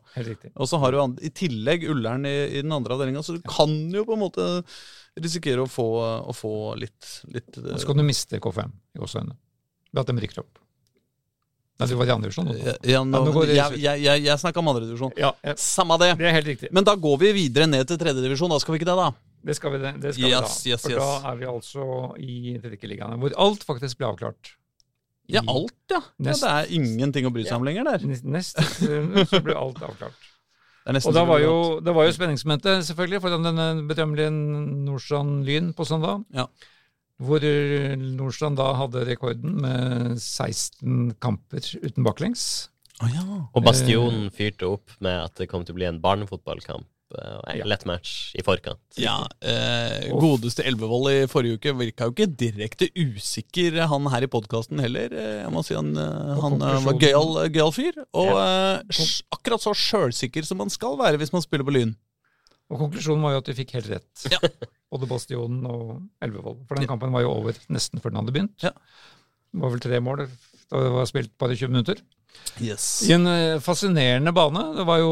Og 0.53 0.69
så 0.69 0.79
har 0.83 0.93
du 0.93 1.23
i 1.25 1.33
tillegg 1.33 1.87
Ullern 1.89 2.27
i, 2.29 2.35
i 2.59 2.61
den 2.61 2.75
andre 2.75 2.97
avdelinga, 2.97 3.23
så 3.25 3.37
du 3.37 3.41
kan 3.47 3.73
jo 3.93 4.05
på 4.07 4.17
en 4.17 4.23
måte 4.25 4.49
risikere 5.23 5.65
å 5.65 5.69
få, 5.69 5.87
å 6.29 6.33
få 6.37 6.53
litt, 6.81 7.19
litt 7.33 7.57
eh, 7.57 7.73
Og 7.73 7.81
så 7.81 7.89
kan 7.89 8.01
du 8.01 8.05
miste 8.07 8.41
KFM 8.41 8.73
i 8.73 9.01
gåseøynene. 9.01 9.39
Ved 9.93 10.03
at 10.03 10.09
de 10.09 10.25
rykker 10.25 10.45
opp. 10.45 10.62
Nei, 11.81 11.87
du 11.89 11.95
var 11.97 12.05
i 12.05 12.13
andre 12.13 12.29
divisjon. 12.29 12.49
Ja, 12.85 13.01
nå, 13.03 13.19
nå 13.25 13.43
jeg 13.49 13.79
jeg, 13.81 14.01
jeg, 14.05 14.23
jeg 14.27 14.39
snakka 14.39 14.61
om 14.61 14.67
andredivisjon. 14.71 15.13
Ja, 15.17 15.31
ja, 15.43 15.53
Samme 15.57 15.97
det. 15.99 16.11
det 16.19 16.27
er 16.29 16.35
helt 16.37 16.49
riktig. 16.51 16.69
Men 16.71 16.85
da 16.85 16.93
går 16.95 17.17
vi 17.23 17.31
videre 17.33 17.65
ned 17.67 17.87
til 17.89 17.97
tredje 17.97 18.21
divisjon. 18.21 18.51
da 18.53 18.59
skal 18.61 18.75
vi 18.75 18.81
ikke 18.81 18.89
det, 18.91 18.97
da? 18.99 19.07
Det 19.43 19.55
skal 19.57 19.73
vi, 19.73 19.79
det, 19.81 19.93
det 19.99 20.11
skal 20.15 20.29
Yes, 20.29 20.51
vi 20.63 20.69
da. 20.69 20.75
yes, 20.75 20.83
For 20.85 20.93
yes. 20.93 20.99
da 21.01 21.31
er 21.31 21.39
vi 21.41 21.47
altså 21.49 21.87
i 22.21 22.35
Tredjeligaen, 22.63 23.17
hvor 23.19 23.33
alt 23.47 23.65
faktisk 23.67 23.97
ble 23.99 24.07
avklart. 24.13 24.53
I- 25.27 25.33
Ja, 25.37 25.41
alt, 25.47 25.73
ja. 25.91 25.99
Nest- 26.19 26.43
det 26.45 26.51
er 26.51 26.69
ingenting 26.77 27.25
å 27.27 27.31
bry 27.33 27.43
seg 27.47 27.57
om 27.57 27.65
lenger 27.67 27.83
der. 27.89 28.05
Nest, 28.23 28.59
så 29.31 29.41
ble 29.43 29.55
alt 29.57 29.81
avklart. 29.83 30.29
Det 30.85 30.99
Og 31.07 31.13
da 31.15 31.23
var 31.23 31.39
det 31.39 31.45
jo, 31.47 31.79
det 31.79 31.93
var 31.95 32.05
jo 32.05 32.11
spenningsmomentet, 32.11 32.83
selvfølgelig, 32.89 33.21
foran 33.23 33.45
denne 33.47 33.67
berømmelige 33.87 34.31
Nordstrand 34.83 35.45
Lyn 35.47 35.69
på 35.73 35.85
søndag. 35.87 36.25
Ja. 36.35 36.47
Hvor 37.23 37.43
eh, 37.47 37.93
Nordstrand 37.99 38.57
da 38.59 38.71
hadde 38.79 39.05
rekorden 39.07 39.59
med 39.63 40.17
16 40.19 41.13
kamper 41.23 41.63
uten 41.83 42.03
baklengs. 42.05 42.47
Oh, 43.01 43.09
ja. 43.09 43.23
Og 43.55 43.63
Bastionen 43.65 44.27
fyrte 44.35 44.67
opp 44.69 44.91
med 45.03 45.15
at 45.25 45.39
det 45.39 45.47
kom 45.51 45.63
til 45.65 45.73
å 45.75 45.79
bli 45.79 45.87
en 45.89 46.01
barnefotballkamp. 46.03 46.85
eh, 47.13 47.39
en 47.51 47.57
Ja. 47.59 47.65
lett 47.69 47.83
match 47.85 48.33
i 48.33 48.41
forkant. 48.41 48.79
Ja, 48.97 49.27
eh, 49.45 50.09
Godeste 50.17 50.63
Elvevold 50.65 51.11
i 51.11 51.27
forrige 51.29 51.59
uke 51.59 51.73
virka 51.77 52.07
jo 52.07 52.13
ikke 52.15 52.25
direkte 52.35 52.87
usikker, 52.97 53.75
han 53.87 54.07
her 54.09 54.23
i 54.25 54.29
podkasten 54.33 54.79
heller. 54.81 55.13
Eh, 55.13 55.43
Jeg 55.43 55.51
må 55.53 55.61
si 55.63 55.75
Han, 55.75 55.91
eh, 55.95 56.39
han 56.41 56.53
eh, 56.61 56.79
var 56.87 56.93
gøyal 56.97 57.49
gøy 57.53 57.69
fyr. 57.75 57.93
Og 58.17 58.31
eh, 58.33 58.81
akkurat 59.31 59.61
så 59.61 59.75
sjølsikker 59.77 60.43
som 60.43 60.57
man 60.57 60.69
skal 60.73 60.97
være 60.97 61.17
hvis 61.21 61.33
man 61.33 61.41
spiller 61.45 61.63
på 61.65 61.75
Lyn. 61.75 61.93
Og 62.71 62.79
konklusjonen 62.79 63.21
var 63.21 63.33
jo 63.35 63.43
at 63.43 63.45
de 63.51 63.53
fikk 63.61 63.75
helt 63.77 63.89
rett. 63.93 64.25
Ja. 64.31 64.39
Både 64.93 65.09
Bastionen 65.09 65.65
og 65.69 65.99
Elvevold. 66.23 66.63
For 66.69 66.77
den 66.79 66.89
kampen 66.89 67.13
var 67.15 67.25
jo 67.25 67.33
over 67.33 67.57
nesten 67.73 68.01
før 68.03 68.13
den 68.13 68.21
hadde 68.21 68.35
begynt. 68.35 68.65
Ja. 68.65 68.73
Det 69.53 69.61
var 69.61 69.73
vel 69.73 69.81
tre 69.83 70.01
mål 70.01 70.25
da 70.73 70.81
det 70.81 70.91
var 70.93 71.05
spilt 71.09 71.33
bare 71.41 71.55
20 71.57 71.73
minutter. 71.73 71.99
Yes. 72.61 72.85
I 73.05 73.13
en 73.13 73.27
eh, 73.29 73.59
fascinerende 73.61 74.31
bane. 74.33 74.61
Det 74.77 74.85
var 74.87 74.99
jo 75.01 75.11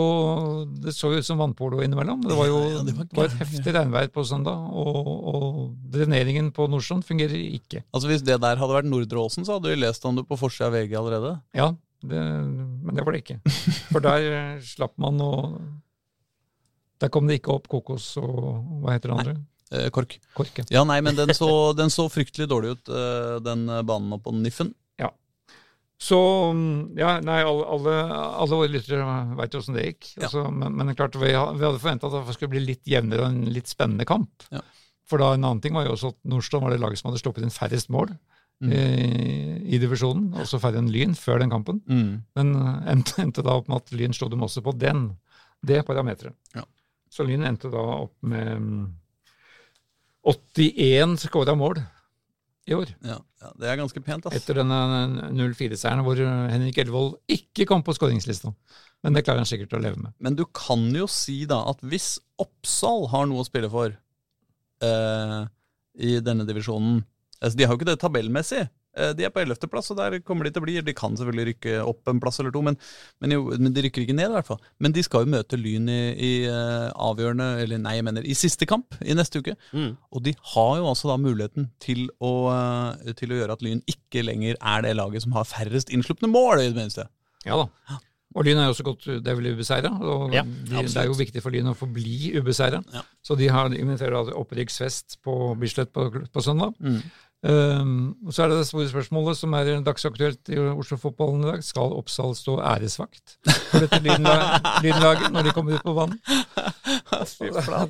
Det 0.81 0.93
så 0.93 1.11
ut 1.13 1.25
som 1.25 1.37
vannpolo 1.41 1.81
innimellom. 1.85 2.23
Det 2.25 2.37
var 2.37 2.49
jo 2.49 2.59
Ja, 2.63 2.81
det 2.85 2.95
var 2.97 3.05
det 3.09 3.17
var 3.17 3.29
et 3.29 3.37
heftig 3.41 3.73
regnvær 3.75 4.09
på 4.13 4.23
søndag, 4.25 4.57
og, 4.57 5.11
og 5.31 5.45
dreneringen 5.93 6.51
på 6.55 6.67
Nordstrand 6.69 7.05
fungerer 7.05 7.37
ikke. 7.37 7.83
Altså 7.93 8.09
Hvis 8.11 8.25
det 8.25 8.39
der 8.41 8.57
hadde 8.61 8.77
vært 8.77 8.89
Nordre 8.89 9.21
Åsen, 9.21 9.45
så 9.45 9.57
hadde 9.57 9.73
vi 9.73 9.81
lest 9.81 10.05
om 10.05 10.17
det 10.17 10.25
på 10.29 10.39
forsida 10.39 10.69
av 10.69 10.77
VG 10.77 10.97
allerede. 10.97 11.35
Ja, 11.57 11.71
det, 12.01 12.21
men 12.21 12.97
det 12.97 13.05
var 13.05 13.13
det 13.13 13.23
ikke. 13.23 13.39
For 13.93 14.03
der 14.03 14.27
eh, 14.31 14.65
slapp 14.65 14.97
man 15.01 15.21
å 15.21 15.31
Der 17.01 17.09
kom 17.09 17.29
det 17.29 17.39
ikke 17.39 17.53
opp 17.57 17.69
kokos 17.69 18.15
og 18.21 18.81
hva 18.81 18.97
heter 18.97 19.09
det 19.09 19.17
andre? 19.19 19.37
Eh, 19.71 19.89
Kork. 19.93 20.17
Korke. 20.37 20.65
Ja, 20.73 20.83
nei, 20.87 20.99
men 21.05 21.17
den 21.17 21.33
så, 21.37 21.49
den 21.79 21.93
så 21.93 22.07
fryktelig 22.11 22.49
dårlig 22.51 22.75
ut, 22.75 22.91
eh, 22.91 23.37
den 23.45 23.65
banen 23.87 24.17
oppå 24.17 24.33
Niffen. 24.35 24.73
Ja. 25.01 25.11
Så 26.01 26.19
mm, 26.55 26.97
ja, 26.99 27.15
nei, 27.25 27.39
alle, 27.45 27.95
alle, 28.11 28.51
våre 28.51 28.73
lyttere 28.73 29.05
veit 29.39 29.55
jo 29.55 29.61
åssen 29.63 29.79
det 29.79 29.87
gikk. 29.89 30.11
Ja. 30.17 30.27
Altså, 30.27 30.45
men, 30.49 30.75
men 30.75 30.91
det 30.91 30.97
klart, 30.99 31.17
vi, 31.21 31.31
vi 31.31 31.35
hadde 31.67 31.79
forventa 31.79 32.11
at 32.11 32.19
det 32.19 32.37
skulle 32.37 32.55
bli 32.55 32.65
litt 32.73 32.83
jevnere 32.89 33.25
og 33.25 33.31
en 33.31 33.55
litt 33.55 33.71
spennende 33.71 34.07
kamp. 34.09 34.49
Ja. 34.51 34.63
For 35.09 35.21
da 35.21 35.33
en 35.35 35.43
annen 35.43 35.63
ting 35.63 35.75
var 35.75 35.87
jo 35.87 35.95
også 35.95 36.13
at 36.13 36.21
Nordstrand 36.31 36.63
var 36.63 36.73
det 36.73 36.83
laget 36.83 37.01
som 37.01 37.09
hadde 37.09 37.19
sluppet 37.23 37.43
inn 37.43 37.53
færrest 37.53 37.91
mål 37.91 38.13
Mm. 38.61 38.73
I, 38.77 39.75
i 39.75 39.77
divisjonen, 39.81 40.35
også 40.37 40.59
færre 40.61 40.77
enn 40.77 40.91
Lyn 40.93 41.15
før 41.17 41.41
den 41.41 41.49
kampen. 41.49 41.81
Men 42.37 42.51
eh, 42.53 42.91
endte, 42.93 43.17
endte 43.23 43.45
da 43.45 43.55
opp 43.57 43.71
med 43.71 43.81
at 43.81 43.93
Lyn 43.97 44.13
slo 44.13 44.29
dem 44.29 44.45
også 44.45 44.61
på 44.65 44.75
den, 44.77 45.07
det 45.65 45.81
parameteret. 45.87 46.35
Ja. 46.53 46.65
Så 47.11 47.25
Lyn 47.27 47.45
endte 47.47 47.71
da 47.73 47.81
opp 47.81 48.13
med 48.21 48.51
mm, 48.61 48.83
81 50.27 51.17
skåra 51.21 51.55
mål 51.57 51.81
i 52.69 52.75
år. 52.77 52.91
Ja, 53.01 53.17
ja, 53.41 53.51
det 53.57 53.69
er 53.69 53.79
ganske 53.79 54.03
pent, 54.05 54.27
ass. 54.27 54.35
Etter 54.37 54.59
denne 54.61 54.77
0-4-seieren 55.33 56.03
hvor 56.05 56.19
Henrik 56.21 56.77
Elvold 56.83 57.15
ikke 57.31 57.65
kom 57.69 57.81
på 57.85 57.95
skåringslista. 57.97 58.53
Men 59.01 59.17
det 59.17 59.23
klarer 59.25 59.41
han 59.41 59.49
sikkert 59.49 59.73
å 59.77 59.81
leve 59.81 59.97
med. 59.97 60.13
Men 60.21 60.37
du 60.37 60.43
kan 60.45 60.83
jo 60.93 61.07
si 61.09 61.41
da 61.49 61.63
at 61.71 61.81
hvis 61.81 62.19
Oppsal 62.41 63.07
har 63.13 63.25
noe 63.29 63.41
å 63.41 63.47
spille 63.47 63.71
for 63.71 63.95
eh, 64.85 65.39
i 65.97 66.19
denne 66.23 66.45
divisjonen 66.47 67.01
altså 67.41 67.57
De 67.57 67.65
har 67.65 67.73
jo 67.73 67.79
ikke 67.79 67.89
det 67.89 67.97
tabellmessig, 68.03 68.67
Eh, 68.67 68.80
De 68.91 69.23
er 69.23 69.31
på 69.31 69.39
11. 69.39 69.69
plass, 69.71 69.87
og 69.93 69.99
der 70.01 70.17
kommer 70.25 70.45
de 70.45 70.51
til 70.51 70.63
å 70.63 70.65
bli. 70.65 70.75
De 70.83 70.95
kan 70.97 71.15
selvfølgelig 71.15 71.47
rykke 71.51 71.75
opp 71.87 72.11
en 72.11 72.19
plass 72.23 72.41
eller 72.41 72.51
to, 72.51 72.63
men, 72.65 72.75
men, 73.23 73.35
jo, 73.37 73.45
men 73.55 73.71
de 73.71 73.85
rykker 73.85 74.03
ikke 74.03 74.17
ned, 74.17 74.27
i 74.31 74.35
hvert 74.35 74.49
fall. 74.49 74.59
Men 74.83 74.95
de 74.95 75.03
skal 75.05 75.25
jo 75.25 75.31
møte 75.31 75.59
Lyn 75.59 75.87
i, 75.91 76.01
i 76.11 76.31
eh, 76.49 76.89
avgjørende, 76.91 77.47
eller 77.63 77.81
nei, 77.81 77.95
jeg 77.99 78.07
mener 78.09 78.27
i 78.27 78.35
siste 78.37 78.67
kamp 78.69 78.99
i 78.99 79.15
neste 79.17 79.39
uke. 79.39 79.55
Mm. 79.71 79.93
Og 80.11 80.25
de 80.27 80.35
har 80.53 80.75
jo 80.81 80.91
altså 80.91 81.11
da 81.11 81.17
muligheten 81.21 81.71
til 81.83 82.07
å, 82.19 82.33
eh, 82.51 83.15
til 83.19 83.31
å 83.33 83.41
gjøre 83.41 83.57
at 83.57 83.65
Lyn 83.65 83.83
ikke 83.91 84.25
lenger 84.27 84.59
er 84.59 84.85
det 84.85 84.95
laget 84.99 85.25
som 85.25 85.35
har 85.39 85.47
færrest 85.47 85.93
innslupne 85.93 86.31
mål, 86.31 86.59
i 86.59 86.71
det 86.71 86.79
minste. 86.79 87.07
Ja 87.47 87.63
da. 87.63 87.99
Og 88.31 88.45
Lyn 88.47 88.61
er 88.61 88.69
jo 88.69 88.75
også 88.75 88.85
godt 88.87 89.07
det 89.25 89.27
er 89.27 89.35
vel 89.35 89.49
ubeseira. 89.51 89.89
Ja, 90.31 90.43
de, 90.45 90.83
det 90.87 90.99
er 91.01 91.09
jo 91.09 91.17
viktig 91.19 91.41
for 91.43 91.51
Lyn 91.51 91.71
å 91.73 91.75
forbli 91.75 92.31
ubeseira. 92.37 92.79
Ja. 92.93 93.03
Så 93.23 93.35
de 93.39 93.49
har 93.51 93.73
inviterer 93.75 94.31
opprykksfest 94.39 95.19
på 95.25 95.35
Bislett 95.59 95.91
på, 95.95 96.07
på 96.31 96.43
søndag. 96.43 96.77
Mm. 96.79 97.01
Um, 97.41 98.11
og 98.27 98.35
så 98.35 98.43
er 98.43 98.51
det 98.51 98.59
det 98.59 98.67
store 98.69 98.85
spørsmålet 98.91 99.39
som 99.39 99.55
er 99.57 99.69
dagsaktuelt 99.81 100.51
i 100.53 100.59
Oslo-fotballen 100.61 101.41
i 101.41 101.47
dag. 101.49 101.63
Skal 101.65 101.95
Oppsal 101.97 102.35
stå 102.37 102.59
æresvakt 102.61 103.39
for 103.71 103.81
dette 103.81 103.97
lynla- 104.05 104.59
lynlaget 104.85 105.33
når 105.33 105.47
de 105.47 105.53
kommer 105.55 105.79
ut 105.79 105.87
på 105.87 105.95
banen? 105.97 106.19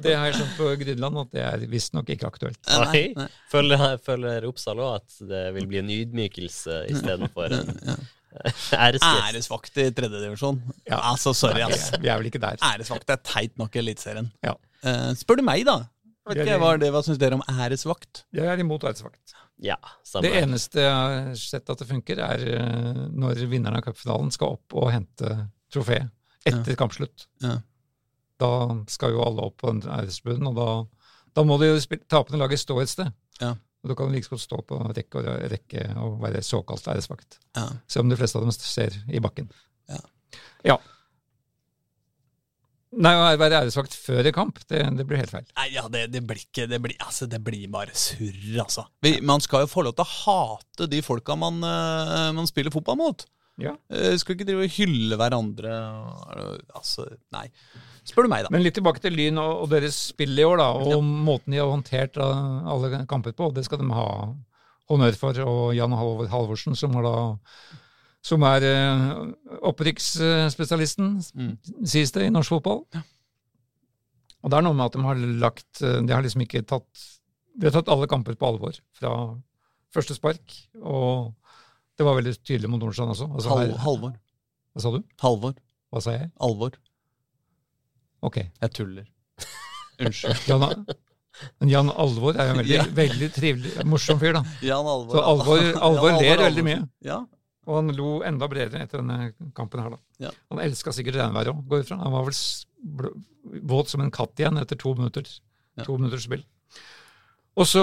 Det 0.02 0.16
har 0.16 0.30
jeg 0.30 0.38
skjønt 0.38 0.56
på 0.56 0.70
Grydeland 0.80 1.20
at 1.26 1.36
det 1.36 1.44
er 1.50 1.68
visstnok 1.72 2.10
ikke 2.16 2.32
aktuelt. 2.32 2.62
Nei, 2.72 3.04
nei. 3.18 3.28
Føler, 3.52 3.86
føler 4.04 4.48
Oppsal 4.48 4.80
òg 4.80 5.02
at 5.02 5.20
det 5.34 5.44
vil 5.58 5.68
bli 5.68 5.82
en 5.84 5.94
ydmykelse 6.00 6.82
istedenfor 6.96 7.52
en? 7.60 7.76
Æresvakt 8.72 9.76
i 9.84 9.90
tredjedivisjon. 9.92 10.62
Ja. 10.88 11.02
Altså, 11.12 11.34
sorry, 11.36 11.66
ass. 11.68 11.90
Vi 12.00 12.08
er 12.08 12.20
vel 12.22 12.32
ikke 12.32 12.40
der. 12.40 12.56
Æresvakt 12.64 13.12
er 13.12 13.20
teit 13.28 13.58
nok 13.60 13.76
i 13.76 13.84
Eliteserien. 13.84 14.32
Ja. 14.48 14.56
Uh, 14.82 15.12
spør 15.20 15.42
du 15.42 15.44
meg, 15.46 15.66
da? 15.68 15.82
Vet 16.30 16.44
ikke, 16.44 16.58
hva, 16.62 16.76
det, 16.78 16.92
hva 16.94 17.02
syns 17.06 17.18
dere 17.22 17.38
om 17.40 17.44
æresvakt? 17.50 18.26
Jeg 18.36 18.46
er 18.46 18.62
imot 18.62 18.84
æresvakt. 18.86 19.34
Ja, 19.62 19.78
Det 20.22 20.32
eneste 20.38 20.84
jeg 20.84 20.94
har 20.94 21.34
sett 21.38 21.70
at 21.70 21.82
det 21.82 21.88
funker, 21.90 22.22
er 22.22 22.44
eh, 22.58 23.02
når 23.10 23.42
vinneren 23.50 23.78
av 23.80 23.86
cupfinalen 23.86 24.32
skal 24.34 24.56
opp 24.58 24.76
og 24.78 24.92
hente 24.94 25.34
trofé 25.74 26.00
etter 26.46 26.78
kampslutt. 26.78 27.28
Ja. 27.42 27.58
Da 28.42 28.52
skal 28.90 29.14
jo 29.16 29.26
alle 29.26 29.50
opp 29.50 29.60
på 29.62 29.70
en 29.74 29.82
æresbunn, 29.86 30.46
og 30.50 30.58
da, 30.58 30.70
da 31.38 31.46
må 31.46 31.58
det 31.62 31.70
jo 31.72 32.00
tapende 32.10 32.42
laget 32.42 32.62
stå 32.62 32.80
et 32.82 32.94
sted. 32.94 33.12
Ja. 33.42 33.56
Og 33.82 33.90
Da 33.90 33.98
kan 33.98 34.10
du 34.10 34.14
like 34.14 34.30
godt 34.30 34.44
stå 34.44 34.62
på 34.66 34.78
rekke 34.94 35.22
og 35.22 35.46
rekke 35.52 35.86
og 35.98 36.20
være 36.22 36.44
såkalt 36.46 36.86
æresvakt. 36.94 37.40
Ja. 37.58 37.68
Selv 37.90 38.06
om 38.06 38.14
de 38.14 38.18
fleste 38.20 38.38
av 38.38 38.46
dem 38.46 38.54
ser 38.54 38.98
i 39.10 39.22
bakken. 39.22 39.50
Ja. 39.90 40.02
Ja. 40.66 40.78
Nei, 42.92 43.12
å 43.16 43.28
være 43.40 43.62
æresvakt 43.62 43.94
før 43.96 44.28
en 44.28 44.36
kamp, 44.36 44.58
det, 44.68 44.82
det 44.98 45.06
blir 45.08 45.22
helt 45.22 45.32
feil. 45.32 45.46
Nei, 45.56 45.68
ja, 45.72 45.86
det, 45.92 46.10
det 46.12 46.22
blir 46.28 46.42
ikke 46.42 46.66
Det 46.68 46.80
blir, 46.84 46.98
altså, 47.00 47.28
det 47.32 47.40
blir 47.44 47.70
bare 47.72 47.94
surr, 47.96 48.42
altså. 48.64 48.84
Vi, 49.06 49.14
man 49.24 49.44
skal 49.44 49.64
jo 49.64 49.72
få 49.72 49.86
lov 49.88 49.96
til 49.96 50.04
å 50.04 50.12
hate 50.12 50.90
de 50.92 51.00
folka 51.06 51.38
man, 51.40 51.62
eh, 51.64 52.32
man 52.36 52.50
spiller 52.50 52.74
fotball 52.74 53.00
mot. 53.00 53.24
Ja. 53.62 53.76
Uh, 53.94 54.12
skal 54.20 54.36
ikke 54.36 54.48
drive 54.48 54.66
og 54.66 54.76
hylle 54.76 55.20
hverandre. 55.20 55.78
Altså, 56.76 57.08
nei. 57.36 57.48
Spør 58.08 58.26
du 58.26 58.32
meg, 58.34 58.46
da. 58.46 58.52
Men 58.54 58.64
litt 58.66 58.76
tilbake 58.80 59.04
til 59.04 59.16
Lyn 59.16 59.40
og, 59.40 59.66
og 59.66 59.72
deres 59.72 59.98
spill 60.12 60.34
i 60.40 60.46
år, 60.48 60.58
da, 60.60 60.70
og 60.96 61.04
måten 61.06 61.54
de 61.54 61.62
har 61.62 61.70
håndtert 61.70 62.18
da, 62.18 62.28
alle 62.74 63.04
kamper 63.10 63.36
på. 63.38 63.52
Det 63.56 63.64
skal 63.68 63.82
de 63.84 63.92
ha 63.94 64.08
honnør 64.92 65.20
for. 65.20 65.42
Og 65.46 65.76
Jan 65.78 65.96
Halvorsen, 65.96 66.76
som, 66.80 66.98
har 66.98 67.08
da, 67.08 67.16
som 68.22 68.44
er 68.46 68.62
uh, 68.68 69.32
opprykksspesialisten, 69.72 71.16
Mm. 71.36 71.54
sies 71.88 72.12
det, 72.14 72.28
i 72.28 72.34
norsk 72.34 72.50
fotball. 72.54 72.84
Og 74.42 74.50
det 74.50 74.58
er 74.58 74.66
noe 74.66 74.74
med 74.78 74.86
at 74.90 74.96
de 74.98 75.04
har 75.06 75.16
lagt 75.42 75.82
uh, 75.86 76.00
De 76.02 76.14
har 76.14 76.22
liksom 76.26 76.42
ikke 76.42 76.64
tatt 76.66 77.02
De 77.58 77.68
har 77.68 77.74
tatt 77.76 77.90
alle 77.94 78.08
kamper 78.10 78.34
på 78.40 78.48
alvor 78.48 78.78
fra 78.98 79.12
første 79.94 80.16
spark. 80.18 80.56
Og 80.82 81.34
det 81.98 82.06
var 82.08 82.16
veldig 82.18 82.34
tydelig 82.42 82.70
mot 82.72 82.80
Nordstrand 82.82 83.12
også. 83.14 83.28
Altså, 83.36 83.50
Hal, 83.52 83.74
Halvor. 83.84 84.14
hva 84.74 84.82
sa 84.86 84.92
du? 84.96 85.02
Halvor. 85.22 85.54
Hva 85.92 86.02
sa 86.02 86.14
jeg? 86.16 86.30
Alvor. 86.42 86.78
Ok. 88.24 88.38
Jeg 88.62 88.72
tuller. 88.78 89.06
Unnskyld. 90.00 90.40
Jan, 90.50 90.86
men 91.60 91.70
Jan 91.74 91.90
Alvor 91.92 92.38
er 92.40 92.48
jo 92.50 92.56
en 92.56 92.62
veldig, 92.62 92.78
Ja. 92.80 92.86
veldig 93.02 93.30
trivelig, 93.36 93.74
morsom 93.90 94.18
fyr, 94.22 94.34
da. 94.40 94.46
Jan 94.66 94.88
Alvor. 94.96 95.14
Så 95.18 95.26
Alvor, 95.34 95.62
Alvor 95.90 96.18
ler 96.24 96.42
veldig 96.48 96.66
mye. 96.70 96.80
Ja. 97.06 97.20
Og 97.70 97.76
han 97.78 97.92
lo 97.94 98.22
enda 98.26 98.48
bredere 98.50 98.82
etter 98.88 99.04
denne 99.04 99.34
kampen 99.58 99.84
her, 99.84 99.94
da. 99.94 100.00
Ja. 100.28 100.32
Han 100.50 100.62
elska 100.64 100.94
sikkert 100.96 101.20
regnværet 101.20 101.54
òg, 101.54 101.60
går 101.70 101.84
ifra. 101.84 102.00
Han 102.02 102.16
var 102.16 102.26
vel 102.26 103.12
våt 103.70 103.92
som 103.92 104.02
en 104.02 104.14
katt 104.14 104.40
igjen 104.42 104.58
etter 104.62 104.80
to 104.82 104.96
minutter. 104.98 105.28
Ja. 105.78 105.86
To 105.86 105.98
minutters 106.00 106.26
spill. 106.26 106.42
Og 107.60 107.68
så 107.68 107.82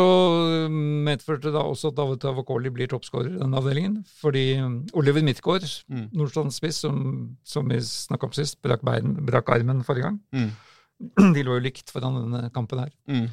medførte 1.04 1.50
det 1.52 1.60
også 1.60 1.90
at 1.90 1.96
David 1.98 2.22
Tavakoli 2.22 2.70
blir 2.72 2.88
toppskårer 2.90 3.34
i 3.34 3.40
denne 3.40 3.58
avdelingen. 3.60 3.98
Fordi 4.22 4.44
um, 4.64 4.78
Oliver 4.96 5.22
Midtgaard, 5.26 5.66
Mm. 5.88 6.06
Nordstrands 6.16 6.56
spiss, 6.56 6.80
som, 6.84 7.36
som 7.44 7.68
vi 7.68 7.78
snakka 7.84 8.26
om 8.28 8.32
sist, 8.36 8.58
brakk, 8.64 8.82
bein, 8.84 9.12
brakk 9.28 9.48
armen 9.52 9.84
forrige 9.86 10.08
gang. 10.08 10.18
Mm. 10.32 10.50
De 11.36 11.44
lå 11.44 11.58
jo 11.58 11.64
likt 11.68 11.92
foran 11.92 12.16
denne 12.18 12.48
kampen 12.54 12.80
her. 12.82 12.90
Mm. 13.06 13.28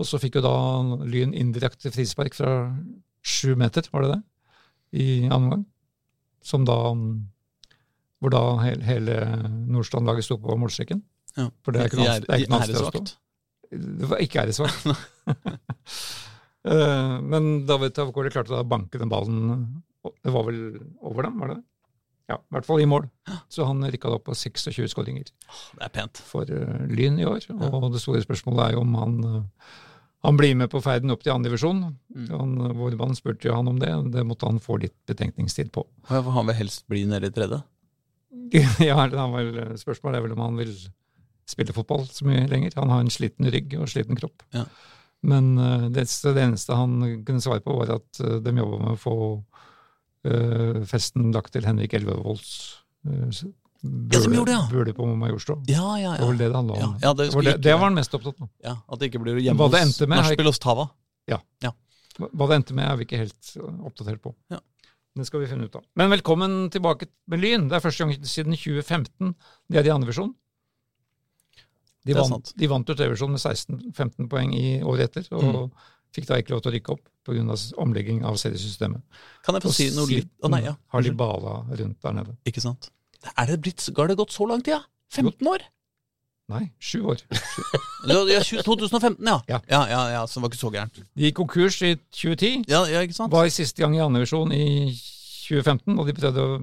Og 0.00 0.06
så 0.08 0.20
fikk 0.22 0.38
jo 0.38 0.44
da 0.46 0.54
Lyn 1.04 1.34
indirekte 1.36 1.92
frispark 1.92 2.34
fra 2.38 2.52
sju 3.22 3.52
meter, 3.58 3.86
var 3.92 4.06
det 4.06 4.14
det? 4.14 4.22
I 5.02 5.06
annen 5.26 5.48
omgang. 5.50 5.66
Som 6.42 6.66
da 6.68 6.76
Hvor 8.22 8.30
da 8.34 8.42
hele, 8.62 9.16
Nordstrand-laget 9.70 10.26
sto 10.26 10.36
på 10.42 10.54
målstreken. 10.58 11.02
Ja. 11.36 11.48
For 11.64 11.74
det 11.74 11.80
er 11.82 11.90
ikke 11.90 12.00
noe 12.02 12.18
det 12.22 12.28
er 12.30 12.44
ikke 12.44 12.52
noe 12.52 12.66
sted 12.68 12.78
å 12.82 12.90
stå. 12.92 13.04
Det 13.72 14.10
var 14.10 14.20
ikke 14.22 14.44
æresvakt. 14.44 14.86
Eh, 16.62 17.14
Men 17.26 17.66
David 17.66 17.90
Tavakoli 17.96 18.30
klarte 18.30 18.52
da 18.54 18.60
å 18.62 18.68
banke 18.70 18.94
den 19.00 19.10
ballen 19.10 19.64
Det 20.22 20.30
var 20.30 20.44
vel 20.46 20.60
over 21.02 21.26
dem, 21.26 21.40
var 21.42 21.50
det 21.50 21.56
det? 21.56 21.64
Ja, 22.30 22.36
i 22.38 22.54
hvert 22.54 22.68
fall 22.68 22.80
i 22.80 22.86
mål. 22.86 23.08
Så 23.50 23.66
han 23.66 23.82
rykka 23.82 24.06
det 24.06 24.18
opp 24.20 24.28
på 24.28 24.36
26 24.38 24.86
skåringer 24.92 25.26
Det 25.26 25.82
er 25.82 25.90
pent. 25.90 26.20
for 26.22 26.46
eh, 26.46 26.84
Lyn 26.86 27.18
i 27.18 27.26
år. 27.26 27.48
Og 27.50 27.88
det 27.92 28.00
store 28.00 28.22
spørsmålet 28.22 28.62
er 28.68 28.76
jo 28.76 28.84
om 28.84 28.94
han, 28.94 29.16
eh, 29.26 29.74
han 30.22 30.38
blir 30.38 30.54
med 30.54 30.70
på 30.70 30.80
ferden 30.82 31.10
opp 31.10 31.24
til 31.24 31.34
andredivisjon. 31.34 31.82
Mm. 32.14 32.56
Vårbanen 32.78 33.18
spurte 33.18 33.48
jo 33.48 33.56
han 33.56 33.70
om 33.70 33.80
det, 33.82 33.90
det 34.14 34.22
måtte 34.26 34.46
han 34.46 34.62
få 34.62 34.78
litt 34.84 34.94
betenkningstid 35.10 35.72
på. 35.74 35.82
For 36.06 36.34
han 36.36 36.46
vil 36.50 36.60
helst 36.60 36.86
bli 36.90 37.02
nede 37.10 37.30
i 37.30 37.34
tredje? 37.34 37.58
ja, 38.88 38.96
er 39.02 39.32
vel, 39.34 39.56
Spørsmålet 39.80 40.20
er 40.20 40.26
vel 40.26 40.36
om 40.36 40.44
han 40.44 40.60
vil 40.62 40.74
spille 41.50 41.74
fotball 41.74 42.06
så 42.06 42.26
mye 42.28 42.46
lenger. 42.50 42.76
Han 42.78 42.92
har 42.94 43.02
en 43.02 43.12
sliten 43.12 43.50
rygg 43.50 43.74
og 43.80 43.90
sliten 43.90 44.18
kropp. 44.18 44.44
Ja. 44.54 44.66
Men 45.26 45.56
eh, 45.58 45.88
det, 45.94 46.06
det 46.06 46.42
eneste 46.42 46.78
han 46.78 47.00
kunne 47.26 47.42
svare 47.42 47.62
på, 47.64 47.74
var 47.80 47.96
at 47.98 48.22
eh, 48.22 48.38
de 48.42 48.54
jobba 48.58 48.78
med 48.82 48.94
å 48.94 49.00
få 49.00 49.16
øh, 50.28 50.82
festen 50.88 51.30
lagt 51.34 51.54
til 51.56 51.66
Henrik 51.66 51.94
Elvevolds 51.98 52.54
uh, 53.84 53.90
Ja, 54.12 54.20
de 54.20 54.34
gjorde 54.36 54.46
det, 54.46 54.56
ja. 54.56 54.66
bule 54.70 54.94
på 54.94 55.06
Majorstua. 55.18 55.56
Ja, 55.66 55.96
ja, 55.98 56.16
Det 56.16 56.26
var 56.26 56.32
det 56.38 56.48
det 56.48 56.54
handla 56.56 56.76
Ja, 56.78 56.86
om. 56.86 56.98
ja, 57.02 57.12
det, 57.14 57.26
det, 57.30 57.34
var 57.34 57.42
det, 57.42 57.54
det 57.62 57.72
var 57.74 57.84
han 57.88 57.94
mest 57.94 58.14
opptatt 58.14 58.40
av. 58.40 58.48
ja, 58.62 58.76
At 58.88 58.98
det 59.00 59.10
ikke 59.12 59.22
blir 59.22 59.38
hjemme 59.42 59.68
hos 59.68 60.00
nachspiel 60.08 60.46
hos 60.46 60.58
Tava. 60.62 60.88
Hva 62.12 62.46
det 62.50 62.56
endte 62.58 62.74
med, 62.76 62.84
er 62.84 62.96
vi 63.00 63.06
ikke 63.06 63.18
helt 63.22 63.54
oppdatert 63.88 64.20
på. 64.20 64.34
Ja. 64.52 64.58
Det 65.16 65.24
skal 65.26 65.40
vi 65.40 65.46
finne 65.48 65.64
ut 65.64 65.74
av. 65.76 65.82
Men 65.96 66.10
velkommen 66.12 66.68
tilbake 66.72 67.06
med 67.28 67.40
Lyn. 67.40 67.68
Det 67.68 67.76
er 67.78 67.80
første 67.84 68.04
gang 68.04 68.12
siden 68.24 68.52
2015 68.56 69.34
de 69.72 69.78
er 69.80 69.88
i 69.88 69.92
andrevisjon. 69.94 70.34
De, 72.04 72.14
vant- 72.18 72.52
de 72.58 72.66
vant 72.68 72.88
jo 72.88 72.94
tredjedivisjon 72.98 73.30
med 73.32 73.40
16-15 73.40 74.28
poeng 74.28 74.52
i 74.58 74.80
året 74.82 75.08
etter, 75.16 75.28
og 75.36 75.42
Mm. 75.44 75.70
fikk 76.12 76.26
da 76.28 76.34
ikke 76.40 76.50
lov 76.52 76.62
til 76.62 76.72
å 76.72 76.74
rykke 76.74 76.92
opp 76.96 77.04
pga. 77.24 77.56
omlegging 77.78 78.24
av 78.24 78.34
seriesystemet. 78.36 79.02
Kan 79.44 79.54
jeg 79.54 79.62
få 79.62 79.68
Og 79.68 79.74
si 79.74 79.90
noe 79.94 80.06
litt 80.06 80.30
Å 80.42 80.50
nei, 80.50 80.62
ja. 80.64 80.74
har 80.88 81.00
de 81.02 81.10
bala 81.12 81.64
rundt 81.70 82.00
der 82.02 82.12
nede. 82.12 82.36
Ikke 82.44 82.60
sant. 82.60 82.90
Er 83.36 83.46
det 83.52 83.60
blitt, 83.62 83.84
Har 83.96 84.08
det 84.10 84.16
gått 84.18 84.32
så 84.34 84.46
lang 84.48 84.62
tid, 84.64 84.74
ja? 84.78 84.82
15 85.12 85.46
år? 85.48 85.62
Nei, 86.52 86.66
sju 86.82 87.02
år. 87.06 87.20
Ja, 88.02 88.16
ja, 88.26 88.40
20 88.42 88.64
2015, 88.66 89.22
ja. 89.30 89.36
Ja. 89.46 89.60
ja, 89.70 89.80
ja, 89.86 90.00
ja 90.10 90.22
så 90.26 90.40
det 90.40 90.42
var 90.42 90.50
ikke 90.50 90.58
så 90.58 90.70
gærent. 90.74 90.96
De 91.14 91.28
gikk 91.28 91.36
konkurs 91.38 91.76
i 91.86 91.92
2010. 92.10 92.64
Ja, 92.66 92.80
ja, 92.90 93.04
ikke 93.06 93.14
sant? 93.14 93.30
Var 93.30 93.46
i 93.46 93.52
siste 93.54 93.78
gang 93.78 93.94
i 93.94 94.00
andredivisjon 94.02 94.50
i 94.56 94.64
2015, 95.46 95.94
og 96.02 96.08
de 96.10 96.14
prøvde 96.18 96.42
å 96.42 96.56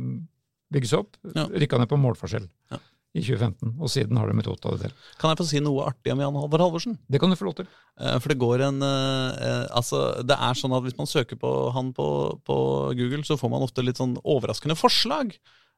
bygge 0.76 0.90
seg 0.92 1.06
opp. 1.06 1.16
Ja. 1.32 1.46
Rykka 1.64 1.80
ned 1.80 1.88
på 1.94 2.00
målforskjell 2.04 2.50
Ja. 2.74 2.82
i 3.16 3.24
2015, 3.24 3.72
og 3.80 3.88
siden 3.94 4.20
har 4.20 4.28
de 4.28 4.44
rota 4.50 4.74
det 4.76 4.90
til. 4.90 4.98
Kan 5.22 5.32
jeg 5.32 5.40
få 5.40 5.48
si 5.48 5.62
noe 5.64 5.88
artig 5.88 6.12
om 6.12 6.20
Jan 6.26 6.36
Halvor 6.44 6.66
Halvorsen? 6.66 7.00
Det 7.08 7.24
kan 7.24 7.32
du 7.32 7.40
få 7.40 7.48
lov 7.48 7.56
til. 7.62 7.72
Eh, 8.04 8.20
For 8.20 8.34
det 8.34 8.40
går 8.44 8.66
en 8.68 8.84
eh, 8.84 9.40
eh, 9.48 9.66
Altså, 9.80 10.04
det 10.28 10.36
er 10.36 10.60
sånn 10.60 10.76
at 10.76 10.84
hvis 10.84 11.00
man 11.00 11.08
søker 11.10 11.40
på 11.40 11.54
han 11.74 11.94
på, 11.96 12.10
på 12.44 12.60
Google, 13.00 13.24
så 13.24 13.40
får 13.40 13.50
man 13.56 13.64
ofte 13.64 13.82
litt 13.88 13.98
sånn 14.04 14.20
overraskende 14.28 14.76
forslag. 14.76 15.32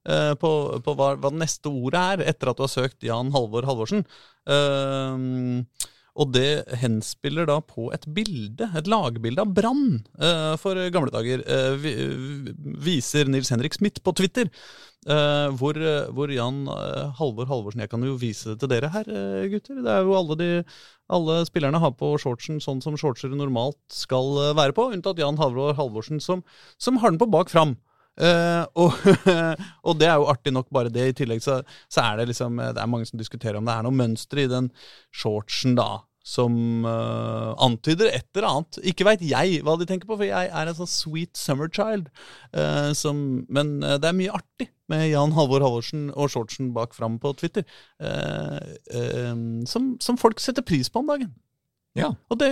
Eh, 0.07 0.33
på, 0.39 0.51
på 0.85 0.97
hva, 0.97 1.13
hva 1.15 1.31
det 1.31 1.41
neste 1.43 1.71
ordet 1.71 2.01
er, 2.15 2.27
etter 2.33 2.51
at 2.51 2.59
du 2.59 2.65
har 2.65 2.71
søkt 2.73 3.07
Jan 3.07 3.33
Halvor 3.35 3.67
Halvorsen. 3.69 4.05
Uh, 4.49 5.65
Og 6.19 6.27
det 6.35 6.65
henspiller 6.81 7.45
da 7.47 7.61
på 7.63 7.85
et 7.95 8.03
bilde, 8.11 8.67
et 8.75 8.87
lagbilde 8.91 9.45
av 9.45 9.51
Brann 9.55 10.01
uh, 10.19 10.57
for 10.59 10.75
gamle 10.91 11.13
dager. 11.13 11.39
uh, 11.47 11.77
vi, 11.79 11.93
viser 12.83 13.31
Nils 13.31 13.51
Henrik 13.53 13.77
Smith 13.77 14.03
på 14.03 14.15
Twitter. 14.19 14.51
hvor, 15.57 15.73
hvor 16.13 16.29
Jan 16.29 16.67
Halvor 17.17 17.47
Halvorsen 17.49 17.81
Jeg 17.81 17.89
kan 17.89 18.03
jo 18.05 18.19
vise 18.21 18.51
det 18.51 18.59
til 18.61 18.69
dere 18.69 18.91
her, 18.93 19.07
gutter. 19.49 19.79
Det 19.81 19.89
er 19.89 20.03
jo 20.05 20.13
alle 20.13 20.35
de 20.37 20.49
alle 21.09 21.39
spillerne 21.47 21.79
har 21.81 21.95
på 21.97 22.11
shortsen 22.21 22.59
sånn 22.61 22.83
som 22.85 22.93
shortser 22.93 23.33
normalt 23.33 23.79
skal 23.89 24.53
være 24.53 24.75
på, 24.77 24.91
unntatt 24.93 25.17
Jan 25.17 25.39
Halvor 25.41 25.73
Halvorsen, 25.73 26.21
som, 26.21 26.43
som 26.77 27.01
har 27.01 27.09
den 27.09 27.17
på 27.17 27.31
bak 27.33 27.49
fram. 27.49 27.73
Eh, 28.21 28.63
og, 28.77 28.93
og 29.87 29.97
det 29.97 30.07
er 30.09 30.19
jo 30.19 30.29
artig 30.31 30.53
nok, 30.53 30.69
bare 30.73 30.93
det. 30.93 31.09
I 31.09 31.17
tillegg 31.23 31.43
så, 31.43 31.61
så 31.91 32.05
er 32.05 32.21
det 32.21 32.29
liksom 32.31 32.61
Det 32.61 32.77
er 32.77 32.89
mange 32.91 33.09
som 33.09 33.19
diskuterer 33.21 33.57
om 33.59 33.67
det 33.67 33.75
er 33.75 33.85
noe 33.87 33.97
mønster 33.97 34.43
i 34.43 34.49
den 34.51 34.71
shortsen, 35.09 35.75
da. 35.79 36.03
Som 36.21 36.85
uh, 36.85 37.57
antyder 37.65 38.11
et 38.11 38.27
eller 38.37 38.45
annet. 38.47 38.77
Ikke 38.91 39.07
veit 39.07 39.23
jeg 39.25 39.63
hva 39.65 39.73
de 39.79 39.87
tenker 39.89 40.05
på, 40.05 40.19
for 40.19 40.27
jeg 40.27 40.51
er 40.53 40.69
en 40.69 40.77
sånn 40.77 40.89
sweet 40.89 41.33
summer 41.39 41.71
child. 41.73 42.11
Uh, 42.53 42.93
som, 42.93 43.41
men 43.49 43.79
eh, 43.81 43.97
det 43.97 44.11
er 44.11 44.19
mye 44.19 44.35
artig 44.37 44.69
med 44.91 45.07
Jan 45.09 45.33
Halvor 45.33 45.63
Halvorsen 45.65 46.09
og 46.13 46.29
shortsen 46.33 46.73
bak 46.75 46.93
fram 46.93 47.17
på 47.21 47.33
Twitter. 47.39 47.65
eh, 48.03 48.59
eh, 48.93 49.33
som, 49.71 49.95
som 50.03 50.19
folk 50.19 50.39
setter 50.43 50.65
pris 50.67 50.91
på 50.93 51.01
om 51.01 51.09
dagen. 51.09 51.33
Ja. 51.97 52.13
Og 52.29 52.39
det 52.39 52.51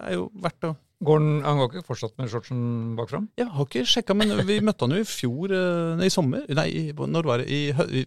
er 0.00 0.16
jo 0.16 0.30
verdt 0.40 0.70
å 0.70 0.74
Går 1.02 1.18
den, 1.22 1.36
han 1.46 1.56
går 1.56 1.70
ikke 1.72 1.86
fortsatt 1.86 2.18
med 2.20 2.28
shortsen 2.28 2.58
bak 2.98 3.08
fram? 3.08 3.28
Jeg 3.40 3.46
har 3.48 3.64
ikke 3.64 3.84
sjekka, 3.88 4.12
men 4.14 4.34
vi 4.44 4.58
møtte 4.60 4.84
han 4.84 4.92
jo 4.92 5.00
i 5.00 5.08
fjor 5.08 5.54
eh, 5.56 5.94
Nei, 5.96 6.08
i 6.10 6.12
sommer. 6.12 6.42
Nei, 6.52 6.68
når 6.92 7.24
var 7.30 7.40
det? 7.40 7.46
I, 7.48 7.60
i, 7.72 8.02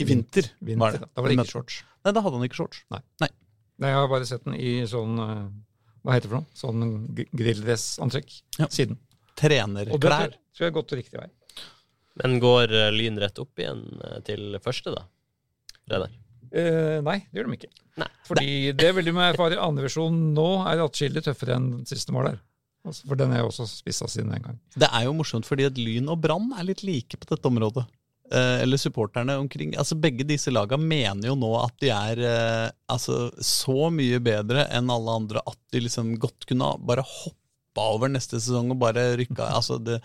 i 0.00 0.06
vinter. 0.08 0.48
Vinter, 0.64 0.80
var 0.80 0.96
det. 0.96 1.00
Da 1.04 1.20
var 1.20 1.28
det 1.28 1.34
ikke 1.36 1.42
møtte- 1.44 1.52
shorts. 1.58 1.82
Nei, 2.06 2.12
da 2.16 2.22
hadde 2.24 2.38
han 2.40 2.46
ikke 2.48 2.56
shorts. 2.62 2.80
Nei, 2.94 3.02
Nei, 3.20 3.28
jeg 3.92 3.96
har 3.96 4.08
bare 4.12 4.26
sett 4.28 4.44
den 4.48 4.56
i 4.60 4.72
sånn 4.88 5.20
eh, 5.24 5.44
Hva 6.04 6.16
heter 6.16 6.28
det 6.28 6.32
for 6.32 6.40
noe? 6.40 6.48
Sånn 6.56 7.28
grilldressantrekk 7.36 8.32
Ja. 8.58 8.66
siden. 8.72 8.96
Og 8.96 9.36
det 9.36 9.40
Trenerklær. 9.40 10.34
tror 10.56 10.64
jeg- 10.66 10.74
gått 10.74 10.92
riktig 10.96 11.20
vei. 11.20 11.28
Men 12.24 12.40
går 12.40 12.72
eh, 12.72 12.90
Lyn 12.92 13.20
rett 13.20 13.38
opp 13.38 13.56
igjen 13.60 13.84
til 14.24 14.56
første, 14.64 14.92
da? 14.96 15.04
Reidar? 15.88 16.10
Eh, 16.50 16.98
nei, 17.06 17.18
det 17.30 17.40
gjør 17.40 17.50
de 17.50 17.58
ikke. 17.60 17.72
Nei. 18.00 18.08
Fordi 18.26 18.50
det 18.78 18.92
vil 18.96 19.10
de 19.10 19.14
med 19.14 19.32
erfare. 19.32 19.60
Andredivisjon 19.62 20.16
nå 20.34 20.48
er 20.70 20.82
atskillig 20.84 21.22
tøffere 21.26 21.58
enn 21.58 21.72
siste 21.88 22.14
mål 22.14 22.32
der. 22.32 22.40
Altså, 22.88 23.04
for 23.10 23.20
den 23.20 23.32
er 23.34 23.42
jo 23.42 23.50
også 23.50 23.66
spissa 23.68 24.08
siden 24.08 24.32
den 24.32 24.44
gang. 24.44 24.60
Det 24.72 24.88
er 24.88 25.04
jo 25.04 25.16
morsomt, 25.16 25.48
fordi 25.48 25.66
at 25.68 25.78
Lyn 25.78 26.08
og 26.10 26.22
Brann 26.24 26.52
er 26.56 26.66
litt 26.70 26.84
like 26.86 27.20
på 27.20 27.28
dette 27.28 27.50
området. 27.50 27.84
Eh, 28.32 28.62
eller 28.62 28.78
supporterne 28.78 29.34
omkring 29.42 29.72
altså 29.74 29.96
Begge 29.98 30.22
disse 30.22 30.52
laga 30.54 30.76
mener 30.78 31.32
jo 31.32 31.34
nå 31.34 31.48
at 31.58 31.74
de 31.82 31.88
er 31.90 32.20
eh, 32.22 32.68
altså 32.86 33.24
så 33.42 33.88
mye 33.90 34.20
bedre 34.22 34.68
enn 34.70 34.92
alle 34.94 35.16
andre 35.18 35.42
at 35.50 35.58
de 35.74 35.80
liksom 35.82 36.12
godt 36.22 36.46
kunne 36.46 36.68
bare 36.86 37.02
hoppa 37.02 37.88
over 37.96 38.12
neste 38.12 38.38
sesong 38.38 38.70
og 38.70 38.78
bare 38.84 39.08
rykka 39.18 39.48
altså 39.58 39.80
det, 39.82 39.98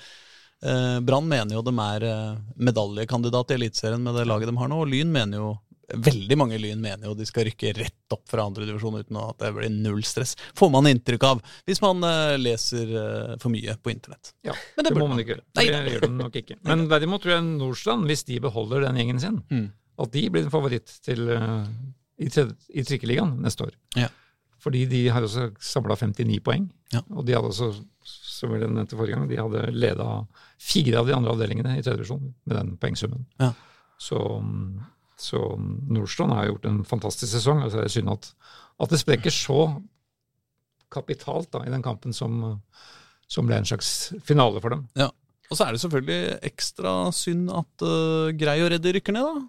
eh, 0.66 0.98
Brann 1.06 1.30
mener 1.30 1.54
jo 1.54 1.62
de 1.68 1.76
er 1.86 2.08
eh, 2.10 2.42
medaljekandidat 2.58 3.54
i 3.54 3.60
Eliteserien 3.60 4.02
med 4.02 4.18
det 4.18 4.26
laget 4.26 4.50
de 4.50 4.58
har 4.58 4.74
nå, 4.74 4.82
og 4.82 4.90
Lyn 4.90 5.14
mener 5.14 5.44
jo 5.44 5.54
Veldig 5.94 6.38
mange 6.38 6.58
Lyn 6.58 6.80
mener 6.82 7.06
jo 7.10 7.14
de 7.14 7.26
skal 7.30 7.46
rykke 7.46 7.74
rett 7.78 8.14
opp 8.16 8.24
fra 8.32 8.46
andredivisjon 8.50 8.96
uten 9.04 9.20
at 9.22 9.38
det 9.44 9.52
blir 9.54 9.70
null 9.70 10.02
stress. 10.08 10.34
Får 10.58 10.72
man 10.74 10.88
inntrykk 10.90 11.24
av 11.30 11.42
hvis 11.68 11.82
man 11.84 12.02
eh, 12.08 12.36
leser 12.42 12.90
eh, 12.90 13.36
for 13.42 13.54
mye 13.54 13.76
på 13.86 13.92
internett. 13.94 14.32
Ja, 14.48 14.56
Men 14.78 14.88
det 14.88 14.94
det, 14.96 15.00
må 15.00 15.08
man 15.12 15.22
ikke 15.22 15.36
gjøre. 15.36 15.46
Det 15.60 15.66
gjør 15.70 16.06
de 16.08 16.12
nok 16.18 16.40
ikke. 16.42 16.58
Men 16.66 16.88
derimot 16.90 17.22
tror 17.22 17.36
jeg 17.36 17.46
Nordstrand, 17.52 18.08
hvis 18.10 18.26
de 18.26 18.40
beholder 18.42 18.88
den 18.88 18.98
gjengen 19.02 19.22
sin, 19.22 19.42
Mm. 19.52 19.68
at 20.02 20.12
de 20.12 20.26
blir 20.34 20.44
en 20.48 20.52
favoritt 20.52 20.90
til, 21.06 21.30
eh, 21.30 21.68
i, 22.20 22.30
i 22.80 22.84
trikkeligaen 22.88 23.38
neste 23.46 23.68
år. 23.70 23.76
Ja. 23.96 24.10
Fordi 24.66 24.86
de 24.90 25.04
har 25.14 25.22
også 25.22 25.52
samla 25.62 25.94
59 26.00 26.40
poeng. 26.42 26.66
Ja. 26.92 27.04
Og 27.14 27.26
de 27.28 27.36
hadde 27.38 27.52
også, 27.52 27.70
som 28.06 28.52
jeg 28.56 28.66
nevnte 28.66 28.98
forrige 28.98 29.14
gang, 29.20 29.28
de 29.30 29.38
hadde 29.38 29.68
leda 29.76 30.08
fire 30.58 30.98
av 31.04 31.06
de 31.06 31.14
andre 31.14 31.36
avdelingene 31.36 31.76
i 31.78 31.84
tredje 31.86 32.00
divisjon 32.02 32.34
med 32.50 32.58
den 32.58 32.72
poengsummen. 32.82 33.28
Ja. 33.40 33.52
Så, 34.02 34.18
så 35.18 35.40
Nordstrand 35.60 36.34
har 36.36 36.50
gjort 36.50 36.66
en 36.70 36.82
fantastisk 36.88 37.32
sesong. 37.38 37.62
Altså 37.64 37.80
det 37.82 37.86
er 37.90 37.94
synd 37.96 38.12
at, 38.12 38.30
at 38.84 38.90
det 38.92 39.00
sprekker 39.02 39.32
så 39.34 39.60
kapitalt 40.92 41.50
da, 41.56 41.64
i 41.66 41.72
den 41.74 41.84
kampen 41.84 42.14
som, 42.16 42.62
som 43.28 43.48
ble 43.48 43.58
en 43.62 43.68
slags 43.68 44.14
finale 44.28 44.62
for 44.64 44.76
dem. 44.76 44.86
Og 45.52 45.58
så 45.60 45.68
er 45.68 45.76
det 45.76 45.82
selvfølgelig 45.84 46.38
ekstra 46.48 46.94
synd 47.14 47.52
at 47.54 47.84
uh, 47.86 48.32
Grei 48.38 48.58
og 48.66 48.72
Reddy 48.74 48.96
rykker 48.98 49.14
ned, 49.14 49.28
da. 49.28 49.44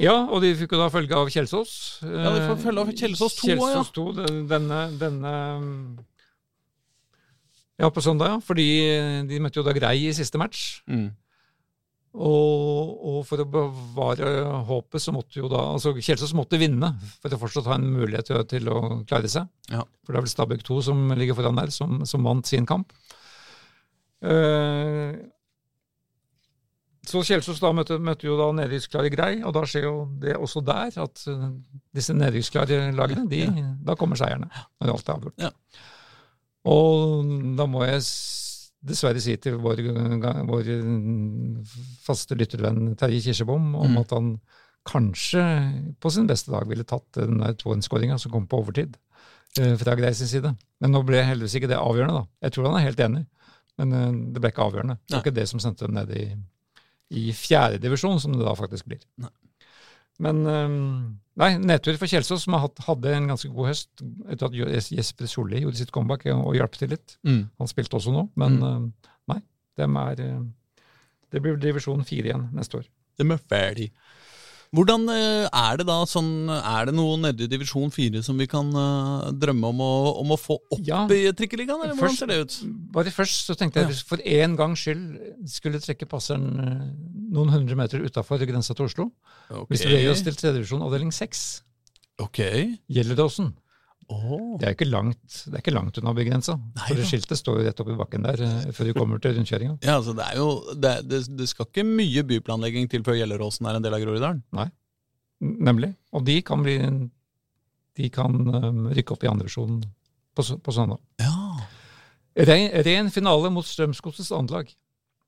Ja, 0.00 0.14
og 0.30 0.40
de 0.44 0.52
fikk 0.56 0.70
jo 0.72 0.78
da 0.80 0.86
følge 0.92 1.16
av 1.18 1.28
Kjelsås. 1.28 1.72
Ja, 2.06 2.30
de 2.36 2.44
får 2.46 2.60
følge 2.62 2.84
av 2.86 2.92
Kjelsås 2.96 3.34
2 3.40 3.48
også, 3.50 3.50
ja. 3.50 3.56
Kjelsås 3.58 3.90
2, 3.96 4.04
den- 4.20 4.44
denne, 4.48 4.78
denne 5.00 5.32
Ja, 7.80 7.88
på 7.90 8.02
søndag, 8.04 8.28
ja. 8.34 8.38
Fordi 8.44 8.66
de 9.28 9.40
møtte 9.42 9.60
jo 9.60 9.64
da 9.66 9.72
Grei 9.76 9.96
i 10.06 10.12
siste 10.16 10.38
match. 10.40 10.82
Og, 12.10 12.94
og 13.06 13.18
for 13.28 13.38
å 13.38 13.46
bevare 13.46 14.30
håpet, 14.66 14.98
så 15.04 15.12
måtte 15.14 15.38
jo 15.38 15.46
da 15.52 15.60
altså 15.76 15.92
Kjelsås 15.94 16.32
måtte 16.34 16.58
vinne 16.58 16.88
for 17.22 17.30
å 17.30 17.38
fortsatt 17.38 17.68
ha 17.70 17.76
en 17.78 17.86
mulighet 17.94 18.26
til, 18.32 18.40
til 18.50 18.70
å 18.72 18.80
klare 19.06 19.30
seg. 19.30 19.46
Ja. 19.70 19.84
For 20.02 20.10
det 20.10 20.18
er 20.18 20.24
vel 20.26 20.32
Stabæk 20.32 20.64
2 20.66 20.80
som 20.88 21.04
ligger 21.14 21.38
foran 21.38 21.60
der, 21.60 21.70
som, 21.70 22.00
som 22.10 22.26
vant 22.26 22.50
sin 22.50 22.66
kamp. 22.66 22.90
Eh, 24.26 25.14
så 27.10 27.22
Kjelsås 27.24 27.62
da 27.62 27.70
møtte, 27.74 27.96
møtte 28.02 28.26
jo 28.28 28.34
da 28.38 28.50
nedrykksklare 28.58 29.10
Grei, 29.14 29.30
og 29.46 29.54
da 29.56 29.62
skjer 29.70 29.86
jo 29.86 29.94
det 30.20 30.34
også 30.36 30.60
der 30.66 30.98
at 31.06 31.22
eh, 31.30 31.46
disse 31.96 32.14
nedrykksklare 32.18 32.90
lagene, 32.98 33.24
de, 33.30 33.44
da 33.86 33.94
kommer 33.98 34.18
seierne 34.20 34.50
når 34.82 34.92
alt 34.96 35.08
er 35.08 35.14
avgjort. 35.16 35.46
Ja. 35.46 35.54
Og 36.74 37.54
da 37.56 37.70
må 37.70 37.86
jeg 37.86 38.02
s- 38.02 38.49
dessverre 38.82 39.20
si 39.20 39.34
til 39.42 39.58
vår, 39.60 39.82
vår 40.48 40.68
mm, 40.84 41.60
faste 42.06 42.36
lyttervenn 42.38 42.94
Terje 43.00 43.20
Kirsebom 43.26 43.74
om 43.76 43.90
Mm. 43.94 43.98
at 44.00 44.10
han 44.16 44.30
kanskje 44.88 45.42
på 46.00 46.10
sin 46.10 46.26
beste 46.26 46.50
dag 46.50 46.64
ville 46.68 46.84
tatt 46.88 47.04
den 47.18 47.38
der 47.42 47.52
2-1-skåringa 47.60 48.16
som 48.18 48.32
kom 48.32 48.46
på 48.48 48.62
overtid 48.62 48.96
eh, 49.60 49.74
fra 49.76 49.94
Greis 49.98 50.22
side. 50.24 50.54
Men 50.80 50.94
nå 50.94 51.02
ble 51.04 51.20
heldigvis 51.22 51.58
ikke 51.60 51.68
det 51.68 51.76
avgjørende, 51.76 52.22
da. 52.22 52.24
Jeg 52.46 52.52
tror 52.56 52.70
han 52.70 52.78
er 52.80 52.86
helt 52.88 53.02
enig, 53.04 53.26
men 53.78 53.92
eh, 53.92 54.08
det 54.32 54.40
ble 54.40 54.50
ikke 54.54 54.64
avgjørende. 54.64 54.96
Det 55.04 55.14
var 55.18 55.24
ikke 55.26 55.36
det 55.42 55.48
som 55.52 55.60
sendte 55.60 55.84
dem 55.84 55.94
ned 56.00 56.10
i, 56.16 56.24
i 57.20 57.32
fjerde 57.36 57.78
divisjon, 57.82 58.16
som 58.22 58.32
det 58.32 58.46
da 58.46 58.54
faktisk 58.56 58.88
blir. 58.88 59.04
Nei. 59.20 59.28
Men 60.20 60.40
eh, 60.48 60.76
nei, 61.40 61.50
nedtur 61.62 61.98
for 62.00 62.10
Kjelsås, 62.10 62.44
som 62.46 62.56
hadde 62.60 63.14
en 63.16 63.30
ganske 63.32 63.50
god 63.54 63.70
høst 63.72 64.04
etter 64.28 64.48
at 64.48 64.90
Jesper 64.92 65.30
Solli 65.30 65.62
gjorde 65.64 65.80
sitt 65.80 65.92
comeback 65.94 66.26
og, 66.34 66.52
hjalp 66.58 66.76
til 66.78 66.92
litt. 66.94 67.16
Mm. 67.26 67.42
Han 67.60 67.70
spilte 67.70 67.98
også 67.98 68.14
nå, 68.14 68.26
men 68.40 68.58
mm. 68.60 68.88
nei, 69.32 69.40
dem 69.80 70.00
er 70.00 70.24
eh, 70.26 70.40
Det 71.30 71.42
blir 71.42 71.60
divisjon 71.62 72.04
fire 72.06 72.32
igjen 72.32 72.48
neste 72.56 72.82
år. 72.82 72.88
De 73.20 73.26
er 73.26 73.44
ferdig. 73.52 73.90
Hvordan 74.70 75.08
eh, 75.10 75.46
er 75.50 75.80
det 75.80 75.86
da 75.88 75.96
sånn 76.06 76.46
Er 76.46 76.86
det 76.86 76.92
noe 76.94 77.16
nede 77.18 77.42
i 77.42 77.50
divisjon 77.50 77.90
fire 77.90 78.20
som 78.22 78.38
vi 78.38 78.46
kan 78.50 78.68
eh, 78.70 79.30
drømme 79.34 79.72
om 79.72 79.80
å, 79.82 79.88
om 80.22 80.30
å 80.30 80.38
få 80.38 80.60
opp 80.60 80.84
Ja. 80.86 81.00
i 81.10 81.32
trikkeligaen, 81.34 81.82
eller 81.82 81.98
hvordan 81.98 82.14
ser 82.18 82.30
det 82.30 82.36
ut? 82.44 82.58
Bare 82.94 83.10
først 83.14 83.50
så 83.50 83.56
tenkte 83.58 83.82
jeg 83.82 83.98
for 84.06 84.22
en 84.22 84.54
gangs 84.60 84.84
skyld 84.84 85.48
skulle 85.50 85.82
trekke 85.82 86.06
passeren 86.10 86.46
eh, 86.62 86.84
noen 87.34 87.50
hundre 87.56 87.78
meter 87.78 88.04
utafor 88.06 88.38
grensa 88.46 88.76
til 88.78 88.86
Oslo. 88.86 89.08
Hvis 89.72 89.82
vi 89.88 89.98
gir 90.04 90.12
oss 90.14 90.22
til 90.26 90.38
tredjedivisjon 90.38 90.86
avdeling 90.86 91.10
seks, 91.14 91.64
Ok. 92.20 92.38
Gjelleråsen. 92.92 93.54
Åh. 94.10 94.58
Det 94.58 94.66
er 94.66 94.74
ikke 94.74 94.88
langt, 94.90 95.22
det 95.46 95.54
er 95.54 95.62
ikke 95.62 95.74
langt 95.74 95.98
unna 96.00 96.12
bygrensa. 96.16 96.56
Nei 96.58 96.86
For 96.88 96.98
det 96.98 97.06
skiltet 97.06 97.38
står 97.38 97.60
jo 97.60 97.66
rett 97.68 97.82
oppi 97.84 97.94
bakken 97.98 98.26
der 98.26 98.42
eh, 98.42 98.72
før 98.74 98.90
du 98.90 98.96
kommer 98.96 99.22
til 99.22 99.36
rundkjøringa. 99.36 99.76
Ja, 99.86 100.00
altså 100.00 100.14
det 100.18 100.26
er 100.26 100.40
jo 100.40 100.48
det, 100.74 100.94
det, 101.06 101.20
det 101.38 101.46
skal 101.50 101.68
ikke 101.68 101.86
mye 101.86 102.24
byplanlegging 102.26 102.90
til 102.90 103.04
før 103.06 103.20
Gjelleråsen 103.20 103.70
er 103.70 103.78
en 103.78 103.86
del 103.86 103.94
av 103.94 104.02
Groruddalen. 104.02 104.42
Nemlig. 105.40 105.92
Og 106.12 106.26
de 106.26 106.36
kan 106.44 106.60
bli 106.64 106.76
De 107.96 108.08
kan 108.12 108.34
um, 108.34 108.82
rykke 108.92 109.14
opp 109.14 109.24
i 109.24 109.30
andrevisjonen 109.30 109.80
på, 110.36 110.46
på 110.58 110.74
søndag. 110.74 111.00
Ja. 111.22 111.66
Ren, 112.50 112.68
ren 112.86 113.10
finale 113.14 113.50
mot 113.52 113.66
Strømsgodsets 113.66 114.32
andrelag. 114.34 114.70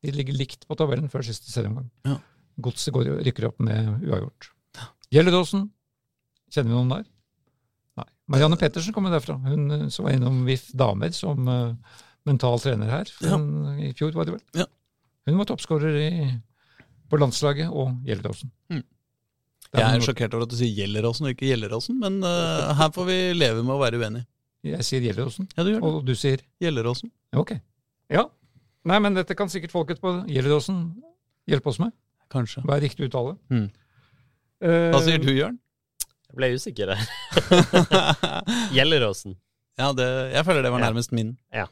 De 0.03 0.14
ligger 0.14 0.35
likt 0.35 0.66
på 0.66 0.76
tabellen 0.78 1.11
før 1.12 1.24
siste 1.26 1.51
serieomgang. 1.53 1.91
Ja. 2.09 2.18
Godset 2.62 2.97
rykker 2.97 3.49
opp 3.51 3.62
med 3.62 4.07
uavgjort. 4.09 4.51
Gjelleråsen, 5.12 5.66
kjenner 6.53 6.72
vi 6.72 6.78
noen 6.78 6.95
der? 6.97 7.11
Marianne 8.30 8.56
Pettersen 8.60 8.94
kommer 8.94 9.10
derfra. 9.10 9.34
Hun 9.42 9.70
eh, 9.70 9.88
som 9.90 10.06
var 10.06 10.14
innom 10.16 10.44
VIF 10.46 10.68
damer 10.78 11.10
som 11.16 11.48
uh, 11.48 11.74
mental 12.28 12.60
trener 12.62 12.90
her 12.90 13.10
Ja. 13.24 13.36
Hun- 13.36 13.80
i 13.82 13.92
fjor, 13.98 14.12
var 14.14 14.24
det 14.28 14.36
vel. 14.36 14.42
Ja. 14.62 14.66
Hun 15.26 15.38
var 15.38 15.48
toppskårer 15.50 16.40
på 17.10 17.18
landslaget 17.20 17.68
og 17.70 17.96
Gjelleråsen. 18.06 18.50
Mm. 18.72 18.82
Jeg 19.72 19.82
er 19.88 20.00
sjokkert 20.04 20.34
over 20.36 20.44
at 20.44 20.52
du 20.52 20.56
sier 20.58 20.74
Gjelleråsen 20.82 21.26
og 21.26 21.32
ikke 21.34 21.48
Gjelleråsen, 21.50 21.98
men 22.00 22.20
uh, 22.24 22.72
her 22.80 22.90
får 22.94 23.06
vi 23.08 23.18
leve 23.36 23.62
med 23.64 23.74
å 23.74 23.80
være 23.82 24.00
uenige. 24.00 24.26
Jeg 24.62 24.84
sier 24.86 25.02
Gjelleråsen, 25.02 25.48
Ja, 25.56 25.64
du 25.66 25.72
og 25.82 26.02
du 26.06 26.12
sier 26.14 26.42
Gjelleråsen. 26.62 27.10
ok. 27.34 27.56
Ja. 28.12 28.26
Nei, 28.84 28.98
men 29.02 29.14
dette 29.14 29.34
kan 29.38 29.48
sikkert 29.50 29.70
folket 29.74 30.00
på 30.02 30.10
Gjelleråsen 30.30 30.80
hjelpe 31.50 31.70
oss 31.70 31.78
med. 31.82 31.92
Kanskje. 32.32 32.62
Hva 32.66 32.76
er 32.78 32.84
riktig 32.86 33.06
uttale? 33.08 33.36
Mm. 33.52 33.68
Eh, 34.62 34.88
Hva 34.94 35.00
sier 35.04 35.18
du, 35.22 35.30
Jørn? 35.34 35.58
Jeg 36.33 36.39
ble 36.41 36.49
usikker 36.57 36.95
her. 36.95 37.03
Gjelleråsen. 38.76 39.35
Ja, 39.80 39.91
det, 39.97 40.07
jeg 40.33 40.45
føler 40.49 40.64
det 40.64 40.70
var 40.72 40.80
nærmest 40.80 41.12
min. 41.12 41.35
Ja. 41.53 41.66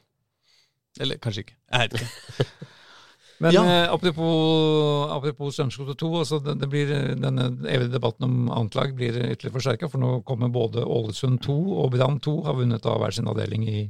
Eller 1.00 1.16
kanskje 1.22 1.46
ikke. 1.46 1.56
Jeg 1.72 1.88
vet 1.88 2.00
ikke. 2.00 2.46
Men 3.40 3.54
Ja. 3.56 3.62
eh, 3.64 3.86
apropos, 3.88 5.08
apropos 5.16 5.54
Strømsgodset 5.56 5.96
2, 6.02 6.08
altså 6.18 6.38
det, 6.44 6.58
det 6.60 6.68
blir, 6.68 6.90
denne 7.16 7.46
evige 7.72 7.94
debatten 7.94 8.26
om 8.26 8.50
annet 8.52 8.76
blir 8.98 9.16
ytterligere 9.16 9.54
forsterka, 9.54 9.88
for 9.88 10.02
nå 10.02 10.10
kommer 10.28 10.52
både 10.52 10.84
Ålesund 10.84 11.40
2 11.46 11.56
og 11.80 11.88
Brann 11.94 12.18
2 12.20 12.34
har 12.44 12.58
vunnet 12.58 12.84
av 12.84 12.98
hver 13.00 13.16
sin 13.16 13.30
avdeling 13.32 13.64
i, 13.64 13.86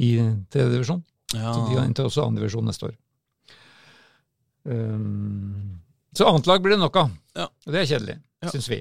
i 0.00 0.08
tredje 0.48 0.72
divisjon. 0.72 1.04
Ja. 1.36 1.52
Så 1.52 1.66
de 1.68 1.76
har 1.76 1.84
inntil 1.84 2.08
også 2.08 2.24
andre 2.24 2.40
divisjon 2.46 2.64
neste 2.70 2.88
år. 2.88 2.96
Um, 4.64 5.80
så 6.16 6.28
annet 6.28 6.48
blir 6.64 6.76
det 6.76 6.80
nok 6.80 6.96
av. 7.02 7.12
Ja. 7.36 7.48
Og 7.66 7.72
det 7.76 7.82
er 7.84 7.90
kjedelig, 7.92 8.16
Ja. 8.42 8.50
syns 8.56 8.68
vi. 8.72 8.80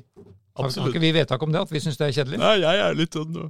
Har, 0.62 0.76
har 0.82 0.92
ikke 0.94 1.04
vi 1.04 1.14
vedtak 1.16 1.44
om 1.44 1.52
det, 1.54 1.64
at 1.68 1.72
vi 1.74 1.82
syns 1.84 1.98
det 2.00 2.08
er 2.10 2.16
kjedelig? 2.20 2.40
Nei, 2.42 2.54
jeg 2.64 2.84
er 2.86 2.98
litt 2.98 3.18
sånn 3.18 3.38
uh, 3.38 3.50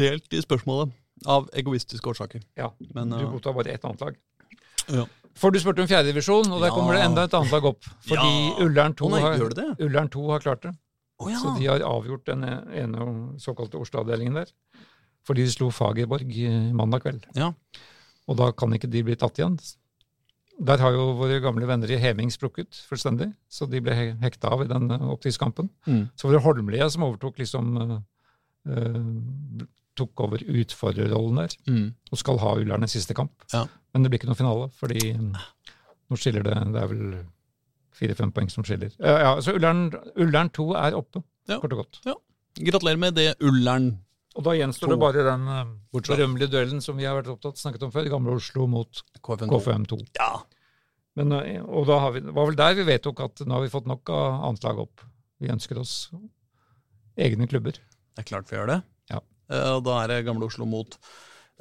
delt 0.00 0.32
i 0.36 0.40
spørsmålet. 0.44 0.94
Av 1.32 1.46
egoistiske 1.56 2.10
årsaker. 2.12 2.42
Ja, 2.60 2.72
Men 2.94 3.14
Du 3.14 3.22
uh, 3.22 3.30
godtar 3.36 3.54
bare 3.56 3.72
ett 3.72 3.84
annet 3.88 4.02
lag. 4.04 4.18
Ja. 4.92 5.06
For 5.36 5.52
du 5.52 5.60
spurte 5.60 5.84
om 5.84 5.88
fjerdedivisjon, 5.88 6.48
og 6.52 6.60
der 6.62 6.70
Ja. 6.70 6.74
kommer 6.74 6.96
det 6.96 7.04
enda 7.04 7.24
et 7.28 7.34
annet 7.36 7.52
lag 7.52 7.64
opp. 7.72 7.84
Fordi 8.08 8.32
Ja. 8.34 8.64
Ullern 8.64 8.94
2, 8.96 9.06
oh, 9.08 9.16
har, 9.20 9.36
gjør 9.36 9.54
det 9.54 9.62
det? 9.62 9.86
Ullern 9.86 10.08
2 10.12 10.26
har 10.30 10.44
klart 10.44 10.62
det. 10.62 10.74
Oh, 11.18 11.30
ja. 11.32 11.38
Så 11.40 11.54
de 11.58 11.66
har 11.66 11.80
avgjort 11.80 12.26
den 12.28 12.44
ene 12.44 13.08
såkalte 13.40 13.80
Oslo-avdelingen 13.80 14.36
der. 14.36 14.52
Fordi 15.26 15.44
de 15.46 15.50
slo 15.50 15.70
Fagerborg 15.74 16.30
eh, 16.46 16.72
mandag 16.76 17.02
kveld. 17.02 17.24
Ja. 17.34 17.50
Og 18.28 18.38
da 18.38 18.50
kan 18.52 18.74
ikke 18.76 18.90
de 18.90 19.02
bli 19.06 19.16
tatt 19.18 19.38
igjen. 19.40 19.56
Der 20.58 20.78
har 20.80 20.92
jo 20.92 21.10
våre 21.18 21.40
gamle 21.44 21.66
venner 21.68 21.90
i 21.92 21.98
Heming 22.00 22.30
sprukket 22.32 22.78
fullstendig, 22.88 23.28
så 23.52 23.66
de 23.68 23.80
ble 23.84 23.92
he- 23.92 24.16
hekta 24.22 24.48
av 24.54 24.62
i 24.64 24.68
den 24.70 24.88
opptidskampen. 24.90 25.68
Mm. 25.86 26.06
Så 26.16 26.28
var 26.28 26.32
det 26.38 26.42
Holmlia 26.46 26.88
som 26.90 27.02
overtok 27.04 27.36
liksom 27.42 27.74
eh, 27.82 27.98
eh, 28.72 29.66
tok 29.96 30.20
over 30.20 30.38
utfordrerrollen 30.38 31.36
der, 31.42 31.56
Mm. 31.68 31.94
og 32.12 32.18
skal 32.18 32.38
ha 32.38 32.54
Ullern 32.56 32.84
i 32.84 32.86
siste 32.88 33.14
kamp. 33.14 33.32
Ja. 33.52 33.66
Men 33.92 34.02
det 34.02 34.10
blir 34.10 34.18
ikke 34.20 34.28
noen 34.30 34.36
finale, 34.40 34.70
fordi 34.76 35.12
mm, 35.16 35.32
nå 36.10 36.16
skiller 36.16 36.42
det 36.44 36.54
Det 36.72 36.82
er 36.82 36.86
vel 36.88 37.24
fire-fem 37.96 38.32
poeng 38.32 38.50
som 38.50 38.64
skiller. 38.64 38.92
Ja, 39.00 39.18
ja, 39.18 39.40
så 39.40 39.54
Ullern, 39.56 39.90
Ullern 40.16 40.50
2 40.50 40.72
er 40.76 40.96
oppe, 40.96 41.22
kort 41.48 41.72
og 41.72 41.84
godt. 41.84 42.00
Gratulerer 42.56 42.98
med 42.98 43.14
det, 43.14 43.34
Ullern. 43.40 43.98
Og 44.36 44.44
da 44.44 44.52
gjenstår 44.52 44.90
To. 44.90 44.92
det 44.92 45.00
bare 45.00 45.24
den 45.24 45.46
uh, 45.48 45.70
berømmelige 45.96 46.52
duellen 46.52 46.82
som 46.84 46.98
vi 46.98 47.06
har 47.08 47.16
vært 47.16 47.32
opptatt 47.32 47.60
snakket 47.60 47.86
om 47.86 47.92
før, 47.94 48.08
Gamle 48.12 48.36
Oslo 48.36 48.66
mot 48.68 49.00
KFM. 49.16 49.48
KFM2. 49.48 50.00
Ja. 50.18 50.30
Men, 51.16 51.32
eh, 51.32 51.62
og 51.64 51.86
da 51.88 52.00
har 52.04 52.12
vi, 52.12 52.22
var 52.28 52.50
vel 52.50 52.58
der 52.58 52.76
vi 52.76 52.88
vedtok 52.90 53.22
at 53.24 53.44
nå 53.46 53.56
har 53.56 53.64
vi 53.64 53.72
fått 53.72 53.88
nok 53.88 54.12
av 54.12 54.42
annet 54.50 54.66
lag 54.68 54.82
opp. 54.84 55.04
Vi 55.40 55.52
ønsker 55.52 55.80
oss 55.80 55.94
egne 57.16 57.48
klubber. 57.48 57.78
Det 57.80 58.24
er 58.24 58.28
klart 58.28 58.52
vi 58.52 58.58
gjør 58.58 58.74
det. 58.74 58.80
Ja. 59.12 59.22
Eh, 59.52 59.70
og 59.78 59.86
da 59.88 60.02
er 60.02 60.12
det 60.12 60.26
Gamle 60.28 60.48
Oslo 60.50 60.68
mot 60.68 60.98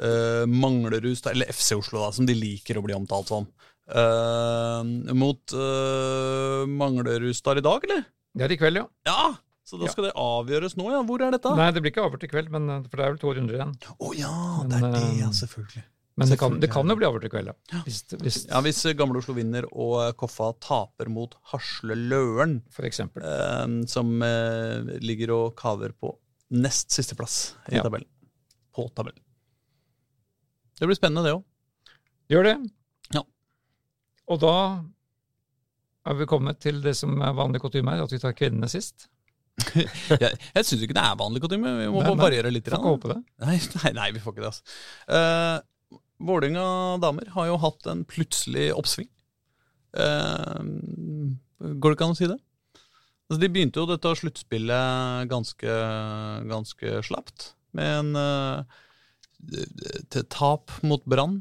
uh, 0.03 0.43
Manglerud, 0.51 1.15
eller 1.31 1.51
FC 1.53 1.77
Oslo, 1.77 2.03
da, 2.03 2.11
som 2.15 2.27
de 2.27 2.35
liker 2.35 2.79
å 2.79 2.83
bli 2.83 2.97
omtalt 2.97 3.31
som. 3.31 3.47
Uh, 3.85 4.83
mot 5.15 5.55
uh, 5.55 6.67
Manglerudstad 6.67 7.61
i 7.61 7.65
dag, 7.65 7.87
eller? 7.87 8.03
Det 8.35 8.47
er 8.47 8.55
i 8.55 8.59
kveld, 8.59 8.83
ja. 8.83 8.87
Ja! 9.07 9.35
Så 9.65 9.79
da 9.81 9.89
skal 9.89 10.05
det 10.09 10.13
avgjøres 10.21 10.75
nå, 10.77 10.85
ja. 10.93 11.01
Hvor 11.07 11.23
er 11.25 11.33
dette? 11.33 11.49
Å 11.49 11.57
Nei, 11.57 11.71
det 11.73 11.81
blir 11.81 11.89
ikke 11.93 12.03
avgjort 12.05 12.25
i 12.27 12.29
kveld, 12.29 12.51
men, 12.53 12.69
eh, 12.69 12.83
for 12.85 12.99
det 13.01 13.05
er 13.05 13.13
vel 13.15 13.21
to 13.23 13.33
runder 13.33 13.57
igjen. 13.57 13.71
ja, 14.19 14.33
det 14.61 14.79
Men, 14.79 14.83
er 14.85 14.93
det, 14.93 15.03
ja, 15.17 15.29
eh, 15.31 15.37
selvfølgelig. 15.41 15.83
Men 16.15 16.29
det 16.31 16.37
kan, 16.39 16.59
det 16.63 16.69
kan 16.71 16.87
jo 16.87 16.95
bli 16.95 17.07
avgjort 17.09 17.25
i 17.27 17.31
kveld, 17.33 17.49
ja. 17.51 17.79
Hvis, 17.83 17.97
hvis, 18.21 18.37
Ja, 18.47 18.61
Hvis 18.63 18.85
eh, 18.85 18.93
Gamle 18.95 19.19
Oslo 19.19 19.33
vinner 19.35 19.65
og 19.73 20.15
Koffa 20.21 20.53
taper 20.63 21.09
mot 21.11 21.33
Hasle 21.51 21.97
Løren, 21.97 22.61
eh, 22.79 23.65
som 23.91 24.13
eh, 24.23 24.93
ligger 25.03 25.33
og 25.35 25.55
kaver 25.59 25.91
på 25.97 26.13
nest 26.55 26.93
sisteplass 26.95 27.55
i 27.71 27.75
Ja. 27.79 27.83
tabellen. 27.83 28.07
På 28.71 28.87
tabellen. 28.95 29.19
Det 30.79 30.87
blir 30.87 30.95
spennende, 30.95 31.23
det 31.25 31.33
òg. 31.35 31.43
Gjør 32.29 32.43
det. 32.43 32.55
Ja. 33.15 33.23
Og 34.29 34.39
da 34.39 34.55
er 36.05 36.13
vi 36.19 36.25
kommet 36.29 36.59
til 36.61 36.81
det 36.81 36.95
som 36.95 37.19
er 37.21 37.33
vanlig 37.33 37.61
kutyme 37.63 37.91
her, 37.91 38.03
at 38.03 38.11
vi 38.13 38.19
tar 38.21 38.35
kvinnene 38.37 38.69
sist. 38.69 39.09
Jeg, 40.21 40.35
jeg 40.35 40.63
syns 40.67 40.81
ikke 40.83 40.95
det 40.97 41.03
er 41.03 41.15
vanlig 41.19 41.39
kutyme. 41.43 41.69
Vi 41.79 41.85
må 41.91 41.99
Nei, 42.03 42.09
nei. 42.11 42.19
variere 42.19 42.51
litt. 42.51 42.67
Får 42.67 42.75
ikke 42.79 42.93
håpe 42.95 43.07
det. 43.13 43.19
Nei, 43.45 43.57
nei, 43.79 43.91
nei, 43.97 44.07
vi 44.15 44.19
får 44.23 44.31
ikke 44.35 44.43
det. 44.43 44.51
altså. 44.51 44.63
Uh, 45.07 45.57
Vålerenga 46.25 46.65
damer 47.03 47.25
har 47.35 47.45
jo 47.49 47.55
hatt 47.59 47.81
en 47.91 48.01
plutselig 48.07 48.67
oppsving. 48.75 49.09
Uh, 49.95 50.59
går 51.59 51.87
det 51.91 51.95
ikke 51.97 52.07
an 52.07 52.15
å 52.15 52.19
si 52.19 52.29
det? 52.31 52.39
Altså, 53.25 53.39
de 53.41 53.49
begynte 53.51 53.79
jo 53.81 53.87
dette 53.89 54.15
sluttspillet 54.19 55.27
ganske, 55.31 55.71
ganske 56.51 56.87
slapt, 57.07 57.37
med 57.75 57.87
en 58.03 58.09
uh, 58.15 58.59
tap 60.31 60.71
mot 60.85 61.03
Brann. 61.09 61.35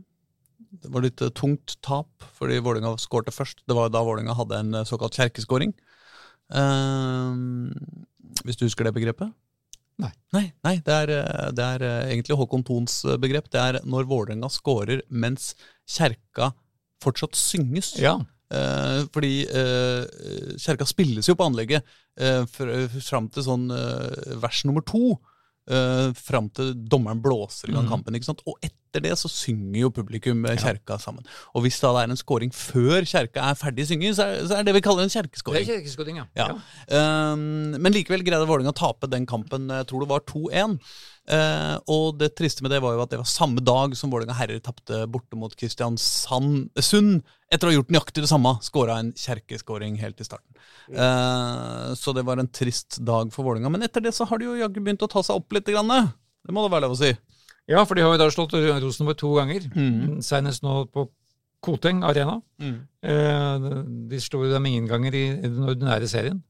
Det 0.83 0.89
var 0.91 1.01
litt 1.05 1.21
tungt 1.39 1.69
tap, 1.87 2.11
fordi 2.39 2.59
Vålerenga 2.63 2.95
skårte 3.03 3.33
først. 3.35 3.59
Det 3.69 3.75
var 3.79 3.87
da 3.95 4.01
Vålerenga 4.07 4.35
hadde 4.39 4.57
en 4.63 4.73
såkalt 4.89 5.15
kjerkeskåring. 5.19 5.73
Eh, 6.53 7.41
hvis 8.45 8.61
du 8.61 8.67
husker 8.67 8.89
det 8.89 8.95
begrepet? 8.97 9.33
Nei. 10.03 10.11
Nei, 10.35 10.49
nei 10.67 10.75
det, 10.83 10.95
er, 11.07 11.13
det 11.55 11.65
er 11.77 11.87
eh, 11.87 12.13
egentlig 12.17 12.37
Håkon 12.39 12.65
Thons 12.67 13.03
eh, 13.07 13.19
begrep. 13.21 13.47
Det 13.53 13.61
er 13.63 13.81
når 13.87 14.09
Vålerenga 14.11 14.51
scorer 14.51 15.05
mens 15.09 15.53
kjerka 15.87 16.51
fortsatt 17.05 17.39
synges. 17.39 17.95
Ja. 18.03 18.17
Eh, 18.55 19.05
fordi 19.15 19.45
eh, 19.47 20.03
kjerka 20.61 20.87
spilles 20.89 21.31
jo 21.31 21.37
på 21.39 21.47
anlegget 21.47 21.87
eh, 22.19 22.43
fram 22.49 23.31
til 23.33 23.47
sånn 23.47 23.69
eh, 23.75 24.35
vers 24.43 24.65
nummer 24.67 24.85
to. 24.87 25.15
Eh, 25.69 26.13
fram 26.13 26.51
til 26.51 26.75
dommeren 26.75 27.23
blåser 27.23 27.71
i 27.71 27.73
gang 27.73 27.85
Mhm. 27.87 27.91
kampen. 27.91 28.15
ikke 28.15 28.25
sant? 28.25 28.43
Og 28.47 28.57
etter 28.63 29.01
det 29.03 29.13
så 29.19 29.29
synger 29.29 29.81
jo 29.81 29.91
publikum 29.91 30.45
Ja. 30.47 30.55
kjerka 30.57 30.99
sammen. 31.01 31.25
Og 31.55 31.63
hvis 31.65 31.81
da 31.81 31.93
det 31.93 32.03
er 32.09 32.11
en 32.13 32.17
scoring 32.17 32.51
før 32.53 33.03
kjerka 33.03 33.43
er 33.51 33.55
ferdig 33.55 33.87
synging, 33.87 34.15
så 34.15 34.23
er, 34.23 34.47
så 34.47 34.59
er 34.59 34.63
det 34.63 34.75
vi 34.75 34.81
kaller 34.81 35.03
en 35.03 35.09
Det 35.09 35.69
er 35.69 35.81
kjerkeskåring, 35.81 36.17
ja. 36.17 36.27
Ja. 36.37 37.33
Um, 37.33 37.73
men 37.81 37.93
likevel 37.93 38.23
greide 38.25 38.47
Vålerenga 38.47 38.73
å 38.73 38.77
tape 38.77 39.09
den 39.11 39.27
kampen, 39.27 39.69
jeg 39.69 39.87
tror 39.89 40.01
det 40.01 40.09
var 40.09 40.21
2-1. 40.21 40.79
Uh, 41.25 41.79
og 41.89 42.19
det 42.21 42.35
triste 42.37 42.61
med 42.61 42.75
det 42.75 42.83
var 42.85 42.93
jo 42.97 43.01
at 43.01 43.13
det 43.15 43.17
var 43.17 43.29
samme 43.29 43.63
dag 43.65 43.95
som 43.97 44.11
Vålerenga 44.13 44.37
herrer 44.37 44.59
tapte 44.61 45.07
borte 45.09 45.39
mot 45.41 45.55
Kristiansand 45.57 46.67
etter 47.49 47.65
å 47.65 47.71
ha 47.71 47.77
gjort 47.79 47.93
nøyaktig 47.95 48.27
det 48.27 48.29
samme. 48.29 48.53
Skåra 48.65 48.99
en 49.01 49.15
kjerkeskåring 49.17 49.97
helt 50.03 50.21
i 50.21 50.27
starten. 50.27 50.53
Uh, 50.93 51.95
så 51.97 52.13
det 52.13 52.27
var 52.29 52.43
en 52.43 52.51
trist 52.53 53.01
dag 53.01 53.33
for 53.33 53.47
Vålerenga. 53.49 53.73
Men 53.73 53.89
etter 53.89 54.05
det 54.05 54.13
så 54.17 54.29
har 54.29 54.41
de 54.41 54.51
jo 54.51 54.59
jaggu 54.61 54.83
begynt 54.85 55.07
å 55.07 55.11
ta 55.11 55.25
seg 55.25 55.41
opp 55.41 55.57
litt. 55.57 55.71
Grann. 55.73 56.13
Det 56.45 56.53
må 56.53 56.67
det 56.67 56.75
være 56.75 56.85
lov 56.89 56.99
å 56.99 57.01
si. 57.01 57.15
Ja, 57.71 57.87
for 57.89 57.97
de 57.97 58.05
har 58.05 58.13
jo 58.13 58.21
da 58.21 58.29
slått 58.33 58.53
Rosenborg 58.53 59.17
to 59.17 59.33
ganger. 59.39 59.65
Mm. 59.73 60.21
Senest 60.25 60.65
nå 60.65 60.83
på 60.93 61.07
Koteng 61.65 62.03
Arena. 62.05 62.37
Mm. 62.61 62.77
Eh, 63.01 63.69
De 64.13 64.21
slo 64.21 64.43
dem 64.51 64.69
ingen 64.69 64.89
ganger 64.91 65.17
i, 65.17 65.25
i 65.39 65.49
den 65.49 65.65
ordinære 65.65 66.11
serien. 66.11 66.43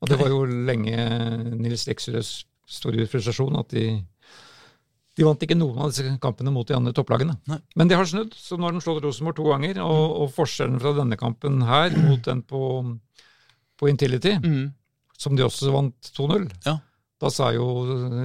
Og 0.00 0.08
det 0.08 0.18
var 0.20 0.28
jo 0.32 0.44
lenge 0.44 0.96
Nils 1.56 1.86
Lekserøds 1.88 2.44
store 2.70 3.06
frustrasjon 3.10 3.56
at 3.60 3.72
de 3.74 3.86
de 5.18 5.24
vant 5.26 5.42
ikke 5.42 5.56
noen 5.58 5.78
av 5.82 5.90
disse 5.90 6.06
kampene 6.22 6.52
mot 6.54 6.66
de 6.68 6.74
andre 6.76 6.92
topplagene. 6.96 7.34
Nei. 7.50 7.58
Men 7.76 7.88
de 7.90 7.96
har 7.98 8.06
snudd, 8.06 8.32
så 8.38 8.56
nå 8.56 8.68
har 8.68 8.72
de 8.76 8.80
slått 8.84 9.02
Rosenborg 9.04 9.36
to 9.36 9.48
ganger. 9.50 9.80
Og, 9.82 10.04
og 10.22 10.30
forskjellen 10.36 10.78
fra 10.80 10.92
denne 10.96 11.18
kampen 11.20 11.60
her 11.66 11.90
mot 11.98 12.22
den 12.24 12.42
på, 12.46 12.60
på 13.80 13.88
Intility, 13.90 14.36
Mm. 14.40 14.70
som 15.18 15.34
de 15.36 15.42
også 15.44 15.72
vant 15.74 16.12
2-0 16.16 16.46
Ja. 16.66 16.78
Da 17.20 17.28
sa 17.28 17.50
jo 17.52 17.66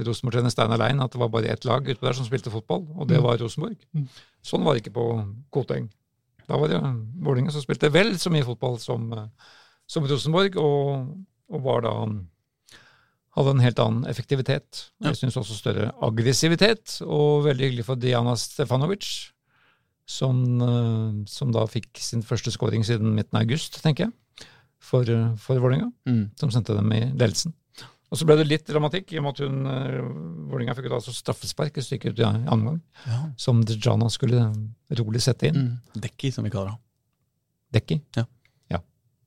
Rosenborg-trener 0.06 0.48
Steinar 0.54 0.78
Lein 0.80 1.02
at 1.04 1.12
det 1.12 1.18
var 1.20 1.28
bare 1.28 1.50
ett 1.52 1.66
lag 1.68 1.84
ute 1.84 2.00
der 2.00 2.14
som 2.16 2.24
spilte 2.24 2.48
fotball, 2.54 2.86
og 2.96 3.08
det 3.10 3.18
Mm. 3.18 3.24
var 3.26 3.36
Rosenborg. 3.42 3.76
Mm. 3.94 4.06
Sånn 4.42 4.64
var 4.64 4.72
det 4.74 4.84
ikke 4.86 4.94
på 4.96 5.04
Koteng. 5.52 5.90
Da 6.48 6.56
var 6.56 6.68
det 6.68 6.78
Vålerenga 6.80 7.50
som 7.52 7.60
spilte 7.60 7.90
vel 7.92 8.14
så 8.16 8.30
mye 8.30 8.46
fotball 8.46 8.78
som, 8.80 9.10
som 9.86 10.06
Rosenborg, 10.06 10.56
og, 10.56 11.12
og 11.50 11.62
var 11.62 11.82
da 11.82 11.92
hadde 13.36 13.52
en 13.52 13.60
helt 13.64 13.78
annen 13.82 14.06
effektivitet. 14.08 14.86
Jeg 15.04 15.16
syns 15.18 15.36
også 15.36 15.56
større 15.58 15.90
aggressivitet, 16.02 16.98
og 17.04 17.44
veldig 17.44 17.66
hyggelig 17.70 17.84
for 17.84 18.00
Diana 18.00 18.32
Stefanovic, 18.40 19.32
som, 20.06 20.38
eh, 20.62 21.24
som 21.28 21.52
da 21.52 21.66
fikk 21.66 21.98
sin 22.00 22.22
første 22.22 22.52
scoring 22.54 22.84
siden 22.86 23.14
midten 23.16 23.36
av 23.36 23.42
august, 23.46 23.80
tenker 23.82 24.06
jeg, 24.06 24.46
for, 24.78 25.02
eh, 25.02 25.34
for 25.36 25.58
Vålerenga, 25.58 25.92
Mm. 26.06 26.30
som 26.38 26.50
sendte 26.50 26.74
dem 26.76 26.90
i 26.92 27.00
ledelsen. 27.12 27.52
Og 28.12 28.18
så 28.18 28.24
ble 28.24 28.36
det 28.36 28.46
litt 28.46 28.64
dramatikk, 28.66 29.12
i 29.12 29.16
og 29.18 29.24
med 29.24 29.32
at 29.34 29.38
hun, 29.48 29.66
eh, 29.66 30.00
Vålerenga 30.48 30.74
fikk 30.76 30.84
jo 30.84 30.88
da 30.90 30.94
altså 31.00 31.12
straffespark 31.12 31.76
et 31.76 31.84
stykke 31.84 32.10
ut 32.12 32.18
i 32.20 32.22
andre 32.22 32.50
omgang, 32.52 32.80
Ja. 33.06 33.30
som 33.36 33.64
Dejana 33.64 34.08
skulle 34.08 34.54
rolig 34.92 35.20
sette 35.20 35.48
inn. 35.48 35.54
Mm. 35.94 36.00
Dekki, 36.00 36.32
som 36.32 36.44
vi 36.44 36.50
kaller 36.50 36.70
det. 36.70 37.80
Dekki. 37.82 38.00
Ja. 38.16 38.24
ja. 38.70 38.78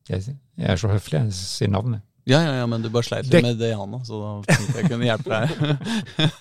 Jeg, 0.08 0.38
jeg 0.58 0.68
er 0.70 0.76
så 0.78 0.88
høflig, 0.88 1.20
jeg 1.26 1.32
sier 1.34 1.68
navnet. 1.70 2.02
Ja, 2.30 2.42
ja, 2.46 2.54
ja, 2.62 2.66
men 2.70 2.84
du 2.86 2.92
bare 2.94 3.08
sleit 3.08 3.30
litt 3.30 3.46
med 3.46 3.58
det, 3.60 3.72
Jana, 3.74 4.02
så 4.06 4.20
da 4.22 4.34
tenkte 4.52 4.82
jeg 4.82 4.92
kunne 4.92 5.10
hjelpe 5.10 5.42
deg. 5.42 6.30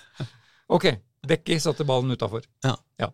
Ok, 0.69 0.83
Dekki 1.25 1.55
satte 1.57 1.81
ballen 1.81 2.13
utafor. 2.13 2.43
Ja. 2.61 3.07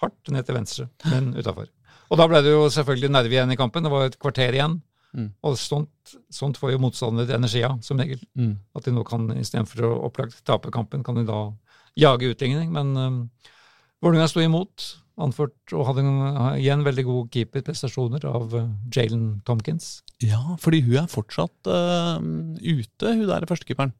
Hardt 0.00 0.30
ned 0.32 0.46
til 0.48 0.56
venstre, 0.56 0.86
men 1.12 1.34
utafor. 1.36 1.66
Og 2.08 2.16
da 2.16 2.24
ble 2.28 2.40
det 2.44 2.54
jo 2.54 2.62
selvfølgelig 2.72 3.10
nerve 3.12 3.36
igjen 3.36 3.52
i 3.52 3.58
kampen. 3.60 3.84
Det 3.84 3.92
var 3.92 4.06
et 4.08 4.16
kvarter 4.20 4.56
igjen. 4.56 4.78
Mm. 5.12 5.28
Og 5.44 5.58
sånt, 5.60 6.14
sånt 6.32 6.56
får 6.60 6.72
jo 6.74 6.80
motstander 6.80 7.28
energi 7.36 7.62
av, 7.68 7.78
som 7.84 8.00
regel. 8.00 8.20
Mm. 8.38 8.54
At 8.76 8.88
de 8.88 8.94
nå 8.96 9.04
kan, 9.08 9.28
istedenfor 9.36 9.84
å 9.88 9.92
opplagt 10.08 10.40
tape 10.48 10.72
kampen, 10.74 11.04
kan 11.04 11.20
de 11.20 11.26
da 11.28 11.44
jage 12.00 12.32
utligning. 12.32 12.72
Men 12.74 12.96
um, 12.96 13.22
Vålerenga 14.02 14.28
sto 14.32 14.42
imot, 14.42 14.88
anført 15.22 15.76
og 15.76 15.86
hadde 15.86 16.04
en, 16.04 16.22
igjen 16.58 16.84
veldig 16.84 17.04
gode 17.06 17.28
keeperprestasjoner 17.36 18.24
av 18.28 18.56
uh, 18.56 18.70
Jalen 18.92 19.42
Tomkins. 19.46 20.00
Ja, 20.22 20.56
fordi 20.62 20.82
hun 20.86 21.00
er 21.02 21.08
fortsatt 21.10 21.68
uh, 21.70 22.18
ute, 22.62 23.12
hun 23.16 23.26
der 23.28 23.46
førstekeeperen. 23.50 23.92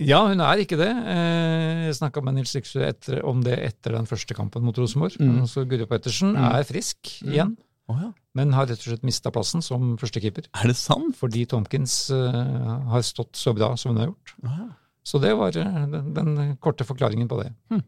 Ja, 0.00 0.22
hun 0.30 0.40
er 0.40 0.62
ikke 0.62 0.78
det. 0.80 0.88
Eh, 0.88 1.82
Jeg 1.90 1.96
snakka 1.98 2.22
med 2.24 2.38
Nils 2.38 2.54
Riksrud 2.56 3.10
om 3.28 3.42
det 3.44 3.58
etter 3.60 3.92
den 3.92 4.06
første 4.08 4.32
kampen 4.34 4.64
mot 4.64 4.78
Rosenborg. 4.80 5.18
Mm. 5.20 5.42
Så 5.50 5.66
Guri 5.68 5.84
Pettersen 5.90 6.32
Mm. 6.32 6.46
er 6.48 6.64
frisk 6.64 7.10
igjen, 7.26 7.50
oh, 7.92 7.98
ja. 8.00 8.08
men 8.34 8.54
har 8.56 8.70
rett 8.70 8.80
og 8.80 8.88
slett 8.88 9.04
mista 9.04 9.28
plassen 9.30 9.60
som 9.60 9.98
førstekeeper. 10.00 10.48
Er 10.56 10.72
det 10.72 10.78
sant? 10.80 11.12
Fordi 11.20 11.44
Tomkins 11.44 12.06
uh, 12.10 12.88
har 12.88 13.04
stått 13.04 13.36
så 13.36 13.52
bra 13.52 13.74
som 13.76 13.92
hun 13.92 14.00
har 14.00 14.08
gjort. 14.14 14.32
Oh, 14.46 14.54
ja. 14.62 14.70
Så 15.04 15.20
det 15.20 15.34
var 15.36 15.52
den, 15.52 16.14
den 16.16 16.56
korte 16.62 16.86
forklaringen 16.88 17.28
på 17.28 17.42
det. 17.42 17.50
Hm. 17.68 17.82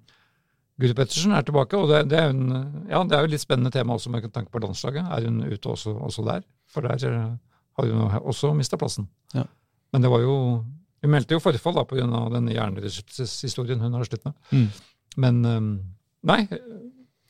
Guri 0.83 0.93
Pettersen 0.99 1.33
er 1.33 1.45
tilbake, 1.47 1.79
og 1.79 1.89
det, 1.89 2.03
det, 2.11 2.18
er 2.20 2.33
en, 2.35 2.85
ja, 2.91 3.01
det 3.07 3.14
er 3.16 3.25
jo 3.25 3.31
et 3.31 3.35
litt 3.39 3.45
spennende 3.47 3.70
tema 3.72 3.95
også 3.97 4.11
med 4.12 4.29
tanke 4.35 4.51
på 4.53 4.61
landslaget. 4.61 5.07
Er 5.09 5.25
hun 5.31 5.41
ute 5.47 5.70
også, 5.72 5.95
også 6.05 6.25
der? 6.27 6.45
For 6.68 6.83
der 6.85 7.39
har 7.79 7.89
jo 7.91 8.09
også 8.33 8.53
mista 8.57 8.79
plassen. 8.81 9.09
Ja. 9.35 9.45
Men 9.93 10.03
det 10.03 10.11
var 10.12 10.22
jo 10.25 10.37
Hun 11.05 11.12
meldte 11.12 11.37
jo 11.37 11.41
forfall 11.45 11.75
da 11.77 11.85
pga. 11.85 12.07
den 12.33 12.47
hjernerystelseshistorien 12.49 13.81
hun 13.83 13.93
har 13.93 14.05
slitt 14.09 14.25
med. 14.25 14.35
Mm. 14.53 14.68
Men 15.20 15.45
eh, 15.45 15.61
nei, 16.31 16.39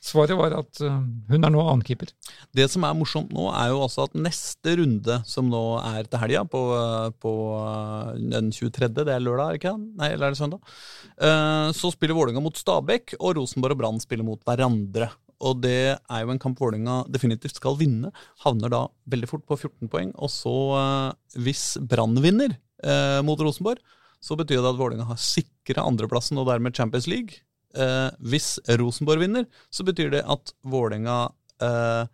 svaret 0.04 0.36
var 0.38 0.54
at 0.60 0.80
eh, 0.84 1.00
hun 1.32 1.44
er 1.44 1.50
nå 1.50 1.62
annenkeeper. 1.64 2.12
Det 2.54 2.68
som 2.70 2.84
er 2.86 2.94
morsomt 2.94 3.32
nå, 3.34 3.48
er 3.50 3.72
jo 3.72 3.80
også 3.86 4.04
at 4.06 4.14
neste 4.14 4.76
runde, 4.78 5.16
som 5.26 5.48
nå 5.50 5.62
er 5.82 6.06
til 6.06 6.22
helga, 6.22 6.44
på, 6.46 6.62
på 7.24 7.32
den 8.20 8.52
23., 8.54 8.92
det 9.00 9.08
er 9.10 9.24
lørdag, 9.24 9.48
er 9.48 9.56
det 9.56 9.62
ikke? 9.64 9.74
Nei, 9.98 10.12
eller 10.14 10.28
er 10.28 10.36
det 10.36 10.40
søndag? 10.40 10.60
Eh, 11.18 11.72
Så 11.74 11.90
spiller 11.96 12.14
Vålerenga 12.14 12.44
mot 12.44 12.56
Stabæk, 12.60 13.16
og 13.18 13.36
Rosenborg 13.40 13.74
og 13.74 13.82
Brann 13.82 14.00
spiller 14.02 14.24
mot 14.28 14.40
hverandre. 14.46 15.10
Og 15.42 15.60
det 15.64 15.96
er 15.98 16.20
jo 16.22 16.30
en 16.32 16.38
kamp 16.42 16.60
Vålerenga 16.60 17.02
definitivt 17.10 17.58
skal 17.58 17.76
vinne. 17.80 18.12
Havner 18.44 18.70
da 18.72 18.82
veldig 19.10 19.28
fort 19.30 19.44
på 19.48 19.58
14 19.58 19.90
poeng. 19.92 20.12
Og 20.22 20.30
så, 20.32 20.54
eh, 20.78 21.40
hvis 21.46 21.64
Brann 21.80 22.14
vinner 22.22 22.56
eh, 22.84 23.20
mot 23.26 23.40
Rosenborg, 23.40 23.80
så 24.24 24.36
betyr 24.40 24.62
det 24.62 24.70
at 24.70 24.78
Vålerenga 24.78 25.08
har 25.10 25.20
sikra 25.20 25.84
andreplassen 25.84 26.38
og 26.40 26.46
dermed 26.48 26.76
Champions 26.76 27.08
League. 27.10 27.42
Eh, 27.76 28.10
hvis 28.24 28.54
Rosenborg 28.80 29.20
vinner, 29.24 29.48
så 29.74 29.84
betyr 29.84 30.12
det 30.14 30.22
at 30.30 30.54
Vålerenga 30.64 31.18
eh, 31.60 32.04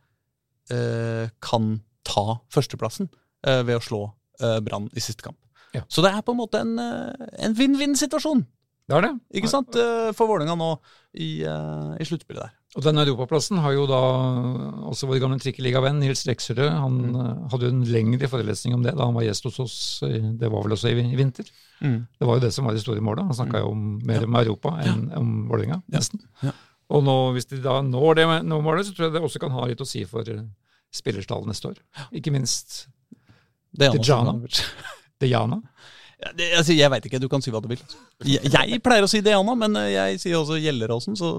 eh, 0.75 1.27
kan 1.45 1.75
ta 2.09 2.41
førsteplassen 2.51 3.11
eh, 3.47 3.61
ved 3.68 3.77
å 3.79 3.85
slå 3.85 4.01
eh, 4.41 4.59
Brann 4.64 4.89
i 4.97 5.05
siste 5.05 5.23
kamp. 5.27 5.39
Ja. 5.77 5.85
Så 5.87 6.03
det 6.03 6.11
er 6.11 6.25
på 6.27 6.33
en 6.35 6.41
måte 6.41 6.59
en, 6.64 6.73
en 6.81 7.53
vinn-vinn-situasjon, 7.55 8.41
Det 8.91 8.97
er 8.97 9.05
det. 9.07 9.12
ikke 9.39 9.51
sant, 9.53 9.77
for 10.18 10.27
Vålerenga 10.27 10.57
nå 10.59 10.73
i, 11.14 11.45
i 11.47 12.07
sluttspillet 12.09 12.43
der. 12.43 12.57
Og 12.79 12.85
den 12.87 13.01
europaplassen 13.03 13.59
har 13.59 13.73
jo 13.75 13.83
da 13.91 13.99
også 14.87 15.09
vår 15.11 15.18
gamle 15.25 15.41
trikkeligavenn 15.43 15.99
Nils 15.99 16.23
Reksrød. 16.29 16.68
Han 16.71 16.99
Mm. 17.11 17.16
eh, 17.18 17.49
hadde 17.51 17.66
jo 17.66 17.73
en 17.75 17.85
lengre 17.85 18.29
forelesning 18.31 18.75
om 18.77 18.83
det 18.85 18.93
da 18.95 19.05
han 19.09 19.14
var 19.16 19.25
gjest 19.27 19.45
hos 19.49 19.59
oss. 19.61 19.79
Det 20.05 20.51
var 20.53 20.62
vel 20.62 20.73
også 20.77 20.89
i, 20.93 21.01
i 21.12 21.16
vinter. 21.18 21.45
Det 21.83 22.27
var 22.29 22.37
jo 22.39 22.45
det 22.45 22.53
som 22.55 22.64
var 22.68 22.75
det 22.77 22.83
store 22.85 23.01
målet. 23.03 23.25
Han 23.27 23.35
snakka 23.35 23.59
jo 23.64 23.71
om, 23.73 23.99
mer 24.07 24.23
om 24.25 24.35
Europa 24.37 24.77
enn 24.85 25.11
om 25.16 25.49
Vålerenga, 25.49 25.83
nesten. 25.91 26.21
Ja. 26.45 26.53
Og 26.91 27.03
nå, 27.07 27.33
hvis 27.35 27.47
de 27.51 27.59
da 27.62 27.81
når 27.83 28.14
det 28.21 28.27
når 28.47 28.62
målet, 28.62 28.87
så 28.87 28.95
tror 28.95 29.07
jeg 29.09 29.12
det 29.14 29.23
også 29.23 29.41
kan 29.41 29.51
ha 29.55 29.66
litt 29.66 29.81
å 29.81 29.87
si 29.87 30.05
for 30.05 30.23
eh, 30.31 30.43
spillerstallen 30.95 31.49
neste 31.51 31.71
år. 31.73 31.79
Ikke 32.12 32.31
minst 32.35 32.87
Dejana. 33.75 34.35
Dejana. 35.21 35.62
Det, 36.37 36.47
altså, 36.59 36.75
jeg 36.77 36.91
veit 36.93 37.07
ikke, 37.09 37.18
du 37.23 37.29
kan 37.33 37.41
si 37.41 37.49
hva 37.53 37.62
du 37.64 37.68
vil. 37.71 37.81
Jeg, 38.29 38.51
jeg 38.53 38.81
pleier 38.85 39.07
å 39.07 39.09
si 39.09 39.23
det, 39.25 39.33
Anna, 39.33 39.55
men 39.57 39.77
eh, 39.81 39.87
jeg 39.95 40.18
sier 40.21 40.37
også 40.37 40.59
Gjelleråsen, 40.61 41.16
så 41.16 41.31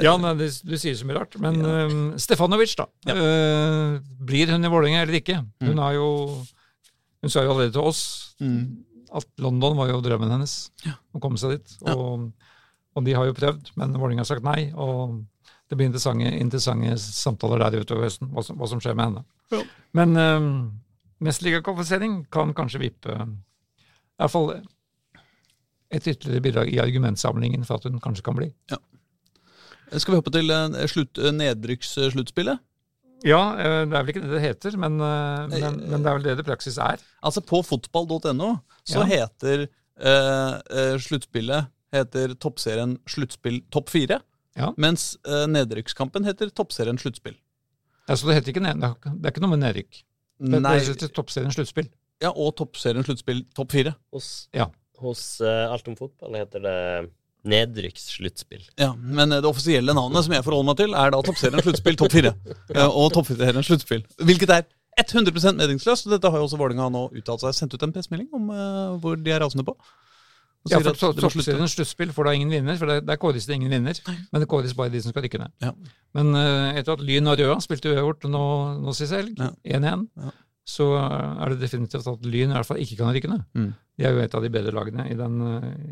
Ja, 0.00 0.14
nei, 0.16 0.30
du, 0.38 0.46
du 0.64 0.74
sier 0.80 0.96
så 0.96 1.04
mye 1.04 1.18
rart. 1.18 1.36
Men 1.44 1.58
Ja. 1.60 1.74
eh, 1.84 1.96
Stefanovic, 2.24 2.72
da. 2.80 2.86
Ja. 3.10 3.16
Uh, 3.20 3.98
blir 4.24 4.48
hun 4.54 4.64
i 4.64 4.70
Vålerenga 4.72 5.02
eller 5.04 5.18
ikke? 5.20 5.36
Hun 5.60 5.74
Mm. 5.74 5.82
har 5.84 5.92
jo 5.98 6.08
Hun 7.24 7.30
sa 7.32 7.42
jo 7.44 7.52
allerede 7.52 7.72
til 7.76 7.84
oss 7.84 8.34
mm. 8.40 8.64
at 9.20 9.28
London 9.44 9.76
var 9.76 9.88
jo 9.92 10.00
drømmen 10.04 10.32
hennes. 10.32 10.56
Ja. 10.84 10.96
Å 11.14 11.20
komme 11.20 11.38
seg 11.40 11.58
dit. 11.58 11.76
Og, 11.92 12.30
og 12.96 13.04
de 13.06 13.12
har 13.16 13.28
jo 13.28 13.36
prøvd, 13.36 13.70
men 13.76 13.92
Vålerenga 13.96 14.24
har 14.24 14.28
sagt 14.32 14.44
nei. 14.44 14.72
Og 14.76 15.20
det 15.68 15.76
blir 15.78 15.88
interessante, 15.88 16.32
interessante 16.40 16.96
samtaler 17.00 17.60
der 17.64 17.80
utover 17.84 18.04
høsten, 18.08 18.28
hva 18.32 18.44
som, 18.44 18.56
hva 18.60 18.68
som 18.68 18.80
skjer 18.80 18.96
med 18.96 19.04
henne. 19.12 19.64
Men 19.96 20.16
uh, 20.16 20.48
mesterligakvalifisering 21.24 22.24
kan 22.32 22.52
kanskje 22.56 22.80
vippe 22.84 23.16
i 24.14 24.22
hvert 24.22 24.30
fall 24.34 24.50
et 25.94 26.06
ytterligere 26.10 26.42
bidrag 26.42 26.70
i 26.74 26.80
argumentsamlingen 26.82 27.64
for 27.66 27.78
at 27.78 27.86
hun 27.88 28.00
kanskje 28.02 28.24
kan 28.26 28.36
bli. 28.38 28.48
Skal 29.94 30.14
vi 30.14 30.18
hoppe 30.18 30.32
til 30.34 30.50
eh, 30.50 30.86
slutt, 30.90 31.18
eh, 31.20 31.34
nedrykkssluttspillet? 31.34 32.62
Ja, 33.24 33.42
eh, 33.56 33.82
det 33.88 33.94
er 33.96 34.02
vel 34.04 34.12
ikke 34.14 34.24
det 34.24 34.32
det 34.34 34.42
heter, 34.42 34.76
men, 34.80 34.96
men, 34.98 35.78
men 35.84 36.02
det 36.02 36.10
er 36.10 36.18
vel 36.18 36.26
det 36.26 36.36
det 36.40 36.46
praksis 36.48 36.78
er. 36.82 37.02
Altså, 37.22 37.42
på 37.44 37.60
fotball.no 37.64 38.50
så 38.84 39.04
Ja. 39.04 39.06
heter 39.12 39.66
eh, 40.00 40.96
sluttspillet 40.98 41.70
heter 41.94 42.34
toppserien 42.42 42.96
Sluttspill 43.06 43.60
topp 43.70 43.92
fire. 43.94 44.18
Ja. 44.58 44.72
Mens 44.78 45.14
eh, 45.26 45.46
nedrykkskampen 45.50 46.26
heter 46.26 46.50
Toppserien 46.54 46.98
sluttspill. 46.98 47.36
Ja, 48.08 48.16
så 48.16 48.28
det 48.28 48.36
heter 48.40 48.52
ikke 48.52 48.62
det 48.62 48.74
er 48.84 49.30
ikke 49.32 49.42
noe 49.42 49.54
med 49.54 49.62
nedrykk. 49.64 50.02
Det, 50.42 50.60
Nei, 50.60 50.74
det 50.78 50.90
heter 50.92 51.12
toppserien 51.14 51.54
sluttspill. 51.54 51.88
Ja, 52.24 52.32
og 52.32 52.54
Toppserien 52.58 53.04
sluttspill 53.06 53.44
topp 53.56 53.74
fire. 53.76 53.94
Hos, 54.14 54.48
Ja. 54.56 54.70
hos 55.04 55.24
uh, 55.44 55.68
Alt 55.74 55.88
om 55.90 55.96
fotball 55.98 56.40
heter 56.40 56.64
det 56.64 56.78
nedrykkssluttspill. 57.44 58.62
Ja, 58.80 58.94
Men 58.96 59.32
eh, 59.32 59.42
det 59.44 59.48
offisielle 59.50 59.92
navnet 59.96 60.24
som 60.24 60.32
jeg 60.32 60.44
forholder 60.46 60.70
meg 60.70 60.78
til, 60.80 60.94
er 60.96 61.12
da 61.12 61.20
Toppserien 61.26 61.60
sluttspill 61.64 61.98
topp 62.00 62.14
fire. 62.16 62.32
Eh, 62.74 62.88
og 62.88 63.12
Toppserien 63.14 63.66
sluttspill. 63.66 64.00
Hvilket 64.24 64.54
er 64.54 64.64
100 65.02 65.34
meningsløst. 65.58 66.08
Dette 66.08 66.30
har 66.30 66.40
jo 66.40 66.46
også 66.48 66.58
Vålerenga 66.60 66.86
nå 66.94 67.04
uttalt 67.18 67.42
seg. 67.44 67.54
Sendt 67.58 67.74
ut 67.76 67.82
en 67.84 67.92
pressemelding 67.94 68.30
om 68.36 68.48
uh, 68.54 68.94
hvor 69.02 69.18
de 69.20 69.32
er 69.34 69.42
rasende 69.42 69.66
på. 69.66 69.74
Ja, 70.70 70.78
for 70.80 71.12
toppserien 71.18 71.68
sluttspill 71.68 72.14
får 72.16 72.24
da 72.24 72.32
ingen 72.38 72.48
vinner, 72.54 72.78
for 72.80 72.88
der, 72.88 73.18
kåres 73.20 73.44
det 73.44 73.58
ingen 73.58 73.74
vinner. 73.74 73.98
Men 74.32 74.40
det 74.40 74.48
kåres 74.48 74.72
bare 74.78 74.88
de 74.94 75.02
som 75.04 75.12
skal 75.12 75.26
rykke 75.26 75.42
ned. 75.42 75.52
Ja. 75.60 75.74
Men 76.16 76.30
uh, 76.38 76.70
etter 76.78 76.94
at 76.94 77.02
Lyn 77.04 77.28
og 77.28 77.36
Røa 77.42 77.58
spilte 77.60 77.92
uavgjort 77.92 78.24
nå, 78.32 78.44
nå 78.80 78.94
sist 78.96 79.12
helg, 79.12 79.34
Ja. 79.36 79.50
1-1, 79.76 80.06
Ja. 80.22 80.32
Så 80.64 80.86
er 80.96 81.52
det 81.52 81.60
definitivt 81.60 82.06
at 82.08 82.24
Lyn 82.24 82.50
i 82.50 82.54
hvert 82.56 82.66
fall 82.66 82.78
ikke 82.80 82.96
kan. 82.96 83.42
Mm. 83.54 83.74
De 83.98 84.04
er 84.08 84.14
jo 84.16 84.22
et 84.24 84.34
av 84.34 84.42
de 84.42 84.48
bedre 84.50 84.72
lagene 84.72 85.04
i, 85.12 85.14
den, 85.14 85.34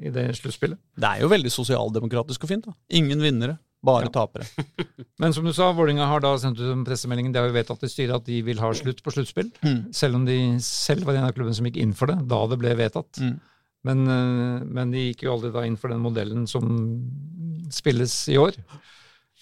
i 0.01 0.09
det 0.11 0.31
sluttspillet. 0.39 0.79
Det 0.97 1.05
er 1.11 1.20
jo 1.23 1.29
veldig 1.29 1.53
sosialdemokratisk 1.53 2.43
og 2.47 2.49
fint. 2.51 2.64
da. 2.66 2.73
Ingen 2.91 3.20
vinnere, 3.20 3.59
bare 3.85 4.09
Ja. 4.09 4.11
tapere. 4.16 4.47
Men 5.20 5.33
som 5.37 5.45
du 5.45 5.53
sa, 5.53 5.68
Vålerenga 5.77 6.07
har 6.09 6.20
da 6.25 6.33
sendt 6.41 6.59
ut 6.59 6.73
en 6.73 6.85
pressemelding. 6.89 7.31
De 7.33 7.39
har 7.39 7.47
jo 7.51 7.55
vedtatt 7.55 7.85
i 7.85 7.91
styret 7.93 8.16
at 8.16 8.25
de 8.27 8.41
vil 8.43 8.59
ha 8.64 8.73
slutt 8.73 9.03
på 9.05 9.12
sluttspill. 9.12 9.53
Mm. 9.62 9.93
Selv 9.95 10.16
om 10.18 10.25
de 10.27 10.39
selv 10.64 11.05
var 11.07 11.14
en 11.20 11.29
av 11.29 11.35
klubbene 11.37 11.55
som 11.55 11.68
gikk 11.68 11.77
inn 11.85 11.93
for 11.95 12.07
det 12.11 12.18
da 12.33 12.41
det 12.51 12.59
ble 12.64 12.75
vedtatt. 12.81 13.20
Mm. 13.20 13.37
Men, 13.85 14.03
eh, 14.09 14.64
men 14.73 14.91
de 14.95 15.09
gikk 15.12 15.25
jo 15.29 15.37
aldri 15.37 15.53
da 15.53 15.66
inn 15.68 15.77
for 15.77 15.93
den 15.93 16.01
modellen 16.03 16.49
som 16.49 16.64
spilles 17.70 18.14
i 18.33 18.39
år. 18.41 18.57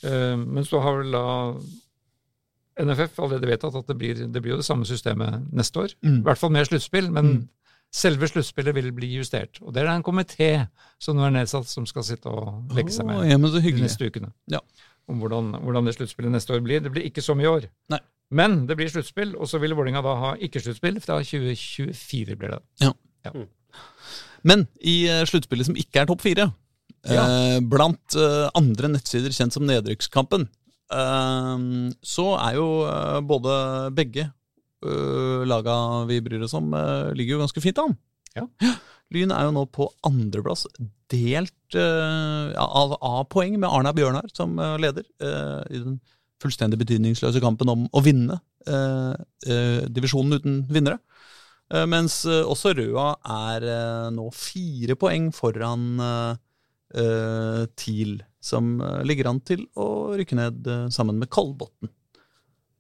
Eh, 0.03 0.37
Men 0.37 0.64
så 0.64 0.81
har 0.83 1.01
vel 1.03 1.12
da 1.12 1.24
NFF 2.85 3.18
allerede 3.22 3.47
vedtatt 3.51 3.74
at 3.76 3.87
det 3.87 3.97
blir, 3.99 4.14
det 4.26 4.43
blir 4.43 4.53
jo 4.57 4.61
det 4.61 4.66
samme 4.66 4.85
systemet 4.89 5.49
neste 5.53 5.76
år. 5.83 5.95
I 6.03 6.07
Mm. 6.09 6.22
hvert 6.24 6.39
fall 6.39 6.51
med 6.51 6.66
sluttspill, 6.66 7.11
men 7.11 7.24
Mm. 7.26 7.49
selve 7.93 8.28
sluttspillet 8.28 8.74
vil 8.74 8.93
bli 8.93 9.09
justert. 9.18 9.61
Og 9.62 9.72
det 9.74 9.83
er 9.83 9.89
en 9.89 10.03
komité 10.03 10.68
som 10.99 11.16
nå 11.16 11.26
er 11.26 11.31
nedsatt, 11.31 11.66
som 11.66 11.87
skal 11.87 12.03
sitte 12.03 12.26
og 12.26 12.70
legge 12.74 12.91
seg 12.93 13.07
med 13.07 13.18
med 13.20 13.31
ja, 13.31 13.37
men 13.39 13.51
så 13.51 13.57
de 13.61 13.62
hyggelig. 13.62 13.83
neste 13.89 14.07
ukene. 14.11 14.33
Ja. 14.49 14.59
Om 15.09 15.18
hvordan, 15.20 15.53
hvordan 15.62 15.85
det 15.87 15.95
sluttspillet 15.97 16.31
neste 16.33 16.55
år 16.55 16.61
blir. 16.62 16.81
Det 16.81 16.93
blir 16.93 17.03
ikke 17.11 17.22
som 17.22 17.41
i 17.41 17.45
år. 17.45 17.64
Nei. 17.91 17.99
Men 18.31 18.66
det 18.66 18.76
blir 18.76 18.87
sluttspill, 18.89 19.35
og 19.37 19.49
så 19.49 19.59
vil 19.59 19.74
Vålerenga 19.74 20.03
da 20.03 20.14
ha 20.14 20.35
ikke-sluttspill 20.37 21.01
fra 21.03 21.18
2024, 21.20 22.37
blir 22.39 22.51
det. 22.51 23.47
Men 24.45 24.66
i 24.81 25.05
eh, 25.11 25.24
sluttspillet 25.28 25.66
som 25.66 25.76
ikke 25.76 26.01
er 26.03 26.07
topp 26.07 26.22
fire, 26.24 26.47
eh, 27.11 27.59
blant 27.61 28.16
eh, 28.16 28.49
andre 28.57 28.89
nettsider 28.95 29.35
kjent 29.35 29.53
som 29.53 29.66
Nedrykkskampen, 29.68 30.49
så 30.91 32.26
er 32.43 32.59
jo 32.59 32.68
eh, 32.88 33.18
både 33.22 33.57
begge 33.95 34.26
eh, 34.26 35.43
laga 35.47 36.05
vi 36.09 36.20
bryr 36.24 36.43
oss 36.47 36.57
om, 36.59 36.72
eh, 36.74 37.12
ligger 37.14 37.36
jo 37.36 37.43
ganske 37.45 37.62
fint 37.62 37.78
an. 37.82 37.97
Ja. 38.34 38.47
Lyn 39.11 39.32
er 39.34 39.49
jo 39.49 39.55
nå 39.55 39.64
på 39.74 39.88
andreplass, 40.07 40.66
delt 41.11 41.74
ja, 41.74 42.62
av 42.62 42.95
A-poeng 43.03 43.57
med 43.59 43.66
Arna 43.66 43.91
Bjørnar 43.95 44.28
som 44.30 44.55
leder, 44.78 45.03
i 45.66 45.80
den 45.82 45.97
fullstendig 46.38 46.78
betydningsløse 46.78 47.43
kampen 47.43 47.72
om 47.72 47.88
å 47.91 48.03
vinne 48.07 48.38
divisjonen 49.43 50.38
uten 50.38 50.61
vinnere. 50.70 51.01
Mens 51.91 52.20
også 52.22 52.70
Røa 52.78 53.09
er 53.51 53.66
nå 54.14 54.28
fire 54.30 54.95
poeng 54.95 55.32
foran 55.34 55.99
eh, 56.95 57.62
TIL, 57.78 58.18
som 58.41 58.76
eh, 58.80 59.01
ligger 59.07 59.30
an 59.30 59.41
til 59.47 59.66
å 59.78 60.16
rykke 60.18 60.38
ned 60.38 60.66
eh, 60.70 60.86
sammen 60.95 61.20
med 61.20 61.30
Kolbotn. 61.32 61.91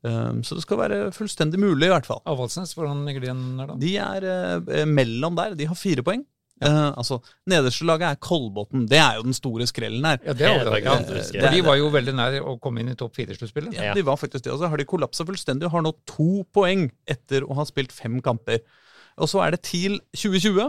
Um, 0.00 0.38
så 0.40 0.56
det 0.56 0.62
skal 0.64 0.78
være 0.80 0.98
fullstendig 1.12 1.58
mulig, 1.60 1.84
i 1.84 1.92
hvert 1.92 2.06
fall. 2.08 2.22
Avaldsnes, 2.24 2.72
hvordan 2.72 3.02
ligger 3.04 3.20
de 3.20 3.28
igjen 3.28 3.42
der, 3.58 3.68
da? 3.68 3.74
De 3.82 3.90
er 4.00 4.28
uh, 4.32 4.84
mellom 4.88 5.36
der. 5.36 5.52
De 5.58 5.66
har 5.68 5.76
fire 5.76 6.04
poeng. 6.06 6.22
Eh, 6.60 6.88
altså, 7.00 7.20
Nederste 7.48 7.86
laget 7.88 8.10
er 8.10 8.20
Kolbotn. 8.20 8.84
Det 8.88 8.98
er 9.00 9.16
jo 9.16 9.24
den 9.24 9.36
store 9.36 9.66
skrellen 9.68 10.04
her. 10.04 10.18
Ja, 10.26 10.34
det 10.36 10.46
er 10.46 10.58
overraskende. 10.60 11.22
For 11.32 11.56
de 11.56 11.62
var 11.64 11.78
jo 11.80 11.88
veldig 11.94 12.14
nær 12.18 12.36
å 12.44 12.56
komme 12.60 12.82
inn 12.82 12.92
i 12.92 12.96
topp 13.00 13.16
fire-sluttspillet. 13.16 13.78
Ja, 13.78 13.90
Ja. 13.90 13.94
De 13.96 14.04
var 14.04 14.20
faktisk 14.20 14.44
det. 14.44 14.52
Og 14.52 14.60
så 14.60 14.68
har 14.68 14.76
de 14.76 14.88
kollapsa 14.88 15.24
fullstendig 15.28 15.68
og 15.68 15.72
har 15.78 15.86
nå 15.86 15.94
to 16.08 16.44
poeng 16.52 16.90
etter 17.08 17.46
å 17.46 17.56
ha 17.56 17.64
spilt 17.68 17.94
fem 17.96 18.20
kamper. 18.24 18.60
Og 19.20 19.28
så 19.32 19.40
er 19.44 19.56
det 19.56 19.62
TIL 19.68 19.98
2020. 20.12 20.68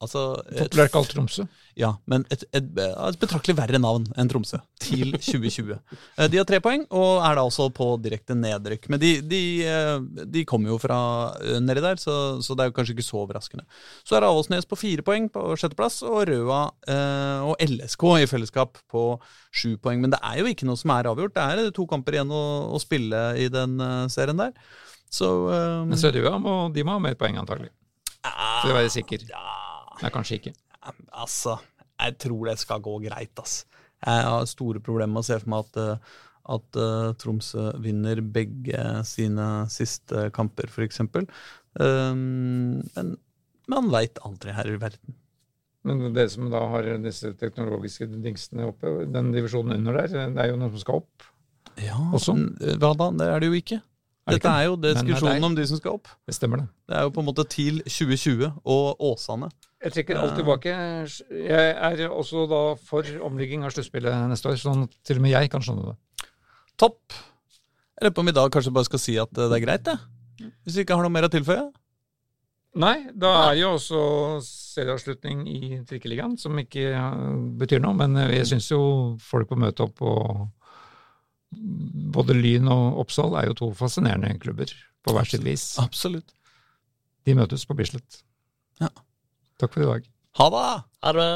Altså 0.00 0.20
Populært 0.56 0.92
kalt 0.94 1.10
Tromsø. 1.12 1.44
ja, 1.76 1.90
men 2.08 2.22
et, 2.32 2.40
et, 2.56 2.68
et 2.80 3.18
betraktelig 3.20 3.52
verre 3.58 3.76
navn 3.82 4.06
enn 4.16 4.30
Tromsø. 4.32 4.56
TIL 4.80 5.10
2020. 5.20 5.74
Eh, 6.16 6.28
De 6.32 6.38
har 6.40 6.46
tre 6.48 6.56
poeng 6.64 6.86
og 6.88 7.20
er 7.20 7.36
da 7.36 7.42
også 7.44 7.66
på 7.76 7.88
direkte 8.00 8.32
nedrykk. 8.38 8.88
Men 8.88 9.02
de, 9.02 9.10
de, 9.20 9.40
eh, 9.68 10.24
de 10.24 10.44
kommer 10.48 10.72
jo 10.72 10.78
fra 10.80 11.00
eh, 11.44 11.58
nedi 11.60 11.82
der, 11.84 12.00
så, 12.00 12.14
så 12.40 12.56
det 12.56 12.64
er 12.64 12.70
jo 12.70 12.76
kanskje 12.78 12.94
ikke 12.96 13.04
så 13.10 13.20
overraskende. 13.26 13.66
Så 14.08 14.16
er 14.16 14.24
Avaldsnes 14.30 14.64
på 14.70 14.78
fire 14.80 15.04
poeng 15.04 15.28
på 15.34 15.44
sjetteplass, 15.60 16.00
og 16.08 16.24
Røa 16.32 16.62
eh, 16.88 17.44
og 17.52 17.60
LSK 17.68 18.06
i 18.22 18.28
fellesskap 18.32 18.80
på 18.88 19.04
sju 19.52 19.74
poeng. 19.84 20.00
Men 20.00 20.16
det 20.16 20.22
er 20.24 20.40
jo 20.40 20.48
ikke 20.48 20.64
noe 20.70 20.80
som 20.80 20.94
er 20.96 21.10
avgjort. 21.12 21.36
Det 21.36 21.44
er 21.68 21.74
to 21.76 21.84
kamper 21.92 22.16
igjen 22.16 22.32
å, 22.32 22.42
å 22.72 22.80
spille 22.80 23.20
i 23.36 23.50
den 23.52 23.76
serien 24.08 24.40
der. 24.40 24.56
Så 25.12 25.28
eh, 25.52 25.84
Men 25.92 26.00
Sørøya 26.00 26.38
må, 26.40 26.56
de 26.72 26.88
må 26.88 26.96
ha 26.96 27.04
mer 27.10 27.20
poeng, 27.20 27.36
antagelig. 27.44 27.68
For 28.24 28.72
å 28.72 28.76
være 28.80 28.90
sikker. 28.92 29.22
ja, 29.28 29.40
Nei, 30.00 30.10
kanskje 30.14 30.38
ikke. 30.40 30.52
Altså, 31.12 31.58
jeg 32.00 32.16
tror 32.22 32.48
det 32.50 32.58
skal 32.62 32.82
gå 32.84 32.96
greit, 33.04 33.32
ass. 33.42 33.64
Jeg 34.00 34.24
har 34.24 34.46
store 34.48 34.80
problemer 34.80 35.12
med 35.12 35.24
å 35.24 35.28
se 35.28 35.36
for 35.42 35.52
meg 35.52 35.66
at, 35.66 35.80
eh, 35.82 36.20
at 36.56 36.78
eh, 36.80 37.08
Tromsø 37.20 37.66
vinner 37.84 38.22
begge 38.24 38.84
sine 39.08 39.48
siste 39.72 40.30
kamper, 40.36 40.70
f.eks. 40.72 41.02
Um, 41.78 42.80
men 42.96 43.16
man 43.70 43.90
veit 43.92 44.18
aldri 44.26 44.54
her 44.56 44.70
i 44.72 44.78
verden. 44.80 45.18
Men 45.86 46.10
dere 46.12 46.28
som 46.32 46.48
da 46.52 46.60
har 46.74 46.88
disse 47.00 47.30
teknologiske 47.40 48.08
dingsene 48.20 48.66
oppe, 48.68 48.90
den 49.08 49.30
divisjonen 49.32 49.78
under 49.78 50.02
der, 50.02 50.32
det 50.34 50.42
er 50.42 50.50
jo 50.50 50.58
noen 50.60 50.74
som 50.74 50.82
skal 50.82 50.98
opp. 51.04 51.28
Ja, 51.80 51.96
Også? 52.16 52.34
eh, 52.60 52.76
Hva 52.80 52.92
da? 52.98 53.08
Det 53.16 53.28
er 53.30 53.40
det 53.40 53.48
jo 53.52 53.60
ikke. 53.60 53.78
Er 53.80 54.34
det 54.34 54.40
Dette 54.40 54.50
ikke? 54.50 54.56
er 54.58 54.66
jo 54.68 54.76
diskusjonen 54.84 55.46
om 55.48 55.54
de 55.56 55.64
som 55.70 55.78
skal 55.80 55.96
opp. 55.96 56.10
Det 56.28 56.34
stemmer, 56.36 56.64
det. 56.64 56.68
Det 56.90 56.96
er 56.98 57.06
jo 57.06 57.12
på 57.14 57.22
en 57.22 57.28
måte 57.30 57.44
TIL 57.48 57.80
2020 57.86 58.50
og 58.64 59.04
Åsane. 59.12 59.48
Jeg 59.80 59.94
trekker 59.94 60.18
alt 60.20 60.36
tilbake. 60.36 60.72
Jeg 61.32 61.72
er 61.72 62.02
også 62.12 62.44
da 62.50 62.60
for 62.84 63.06
omligging 63.24 63.64
av 63.64 63.72
sluttspillet 63.72 64.28
neste 64.28 64.50
år, 64.50 64.58
sånn 64.60 64.84
at 64.84 64.96
til 65.08 65.20
og 65.20 65.24
med 65.24 65.32
jeg 65.32 65.50
kan 65.52 65.64
skjønne 65.64 65.92
det. 65.94 66.26
Topp. 66.80 67.16
Jeg 67.96 68.04
lurer 68.04 68.16
på 68.16 68.24
om 68.24 68.28
vi 68.28 68.36
da 68.36 68.44
kanskje 68.52 68.74
bare 68.76 68.88
skal 68.88 69.00
si 69.00 69.16
at 69.20 69.32
eh, 69.36 69.48
det 69.48 69.56
er 69.56 69.64
greit, 69.64 69.86
det. 69.88 69.96
Hvis 70.64 70.76
vi 70.76 70.84
ikke 70.84 70.96
har 70.96 71.04
noe 71.04 71.12
mer 71.12 71.28
å 71.28 71.32
tilføye. 71.32 71.64
Nei, 72.80 72.94
da 73.18 73.32
er 73.48 73.56
jo 73.58 73.72
også 73.74 74.00
serieavslutning 74.46 75.42
i 75.50 75.80
Trikkeligaen, 75.88 76.36
som 76.38 76.54
ikke 76.60 76.92
betyr 77.60 77.82
noe. 77.82 77.96
Men 77.98 78.20
eh, 78.20 78.36
jeg 78.36 78.52
syns 78.52 78.70
jo 78.70 78.80
folk 79.24 79.52
må 79.52 79.64
møte 79.66 79.88
opp 79.88 80.04
og 80.04 80.48
Både 81.50 82.36
Lyn 82.36 82.68
og 82.70 83.00
Oppsal 83.02 83.32
er 83.40 83.48
jo 83.48 83.56
to 83.58 83.68
fascinerende 83.74 84.36
klubber 84.38 84.70
på 85.02 85.14
hver 85.16 85.26
sitt 85.26 85.42
vis. 85.42 85.72
Absolutt. 85.82 86.30
De 87.26 87.34
møtes 87.34 87.64
på 87.66 87.74
Bislett. 87.74 88.20
Takk 89.60 89.74
for 89.76 89.84
i 89.84 89.88
dag. 89.90 90.06
Ha 90.40 90.46
det! 90.54 90.68
Ha 91.04 91.12
det. 91.12 91.30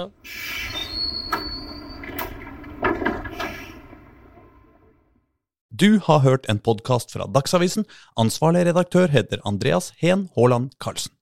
Du 5.75 5.99
har 6.07 6.18
hørt 6.22 6.47
en 6.49 6.61
podkast 6.62 7.12
fra 7.12 7.27
Dagsavisen. 7.27 7.85
Ansvarlig 8.16 8.62
redaktør 8.68 9.11
heter 9.11 9.43
Andreas 9.45 9.91
Heen 10.01 10.29
Haaland 10.37 10.70
Karlsen. 10.81 11.12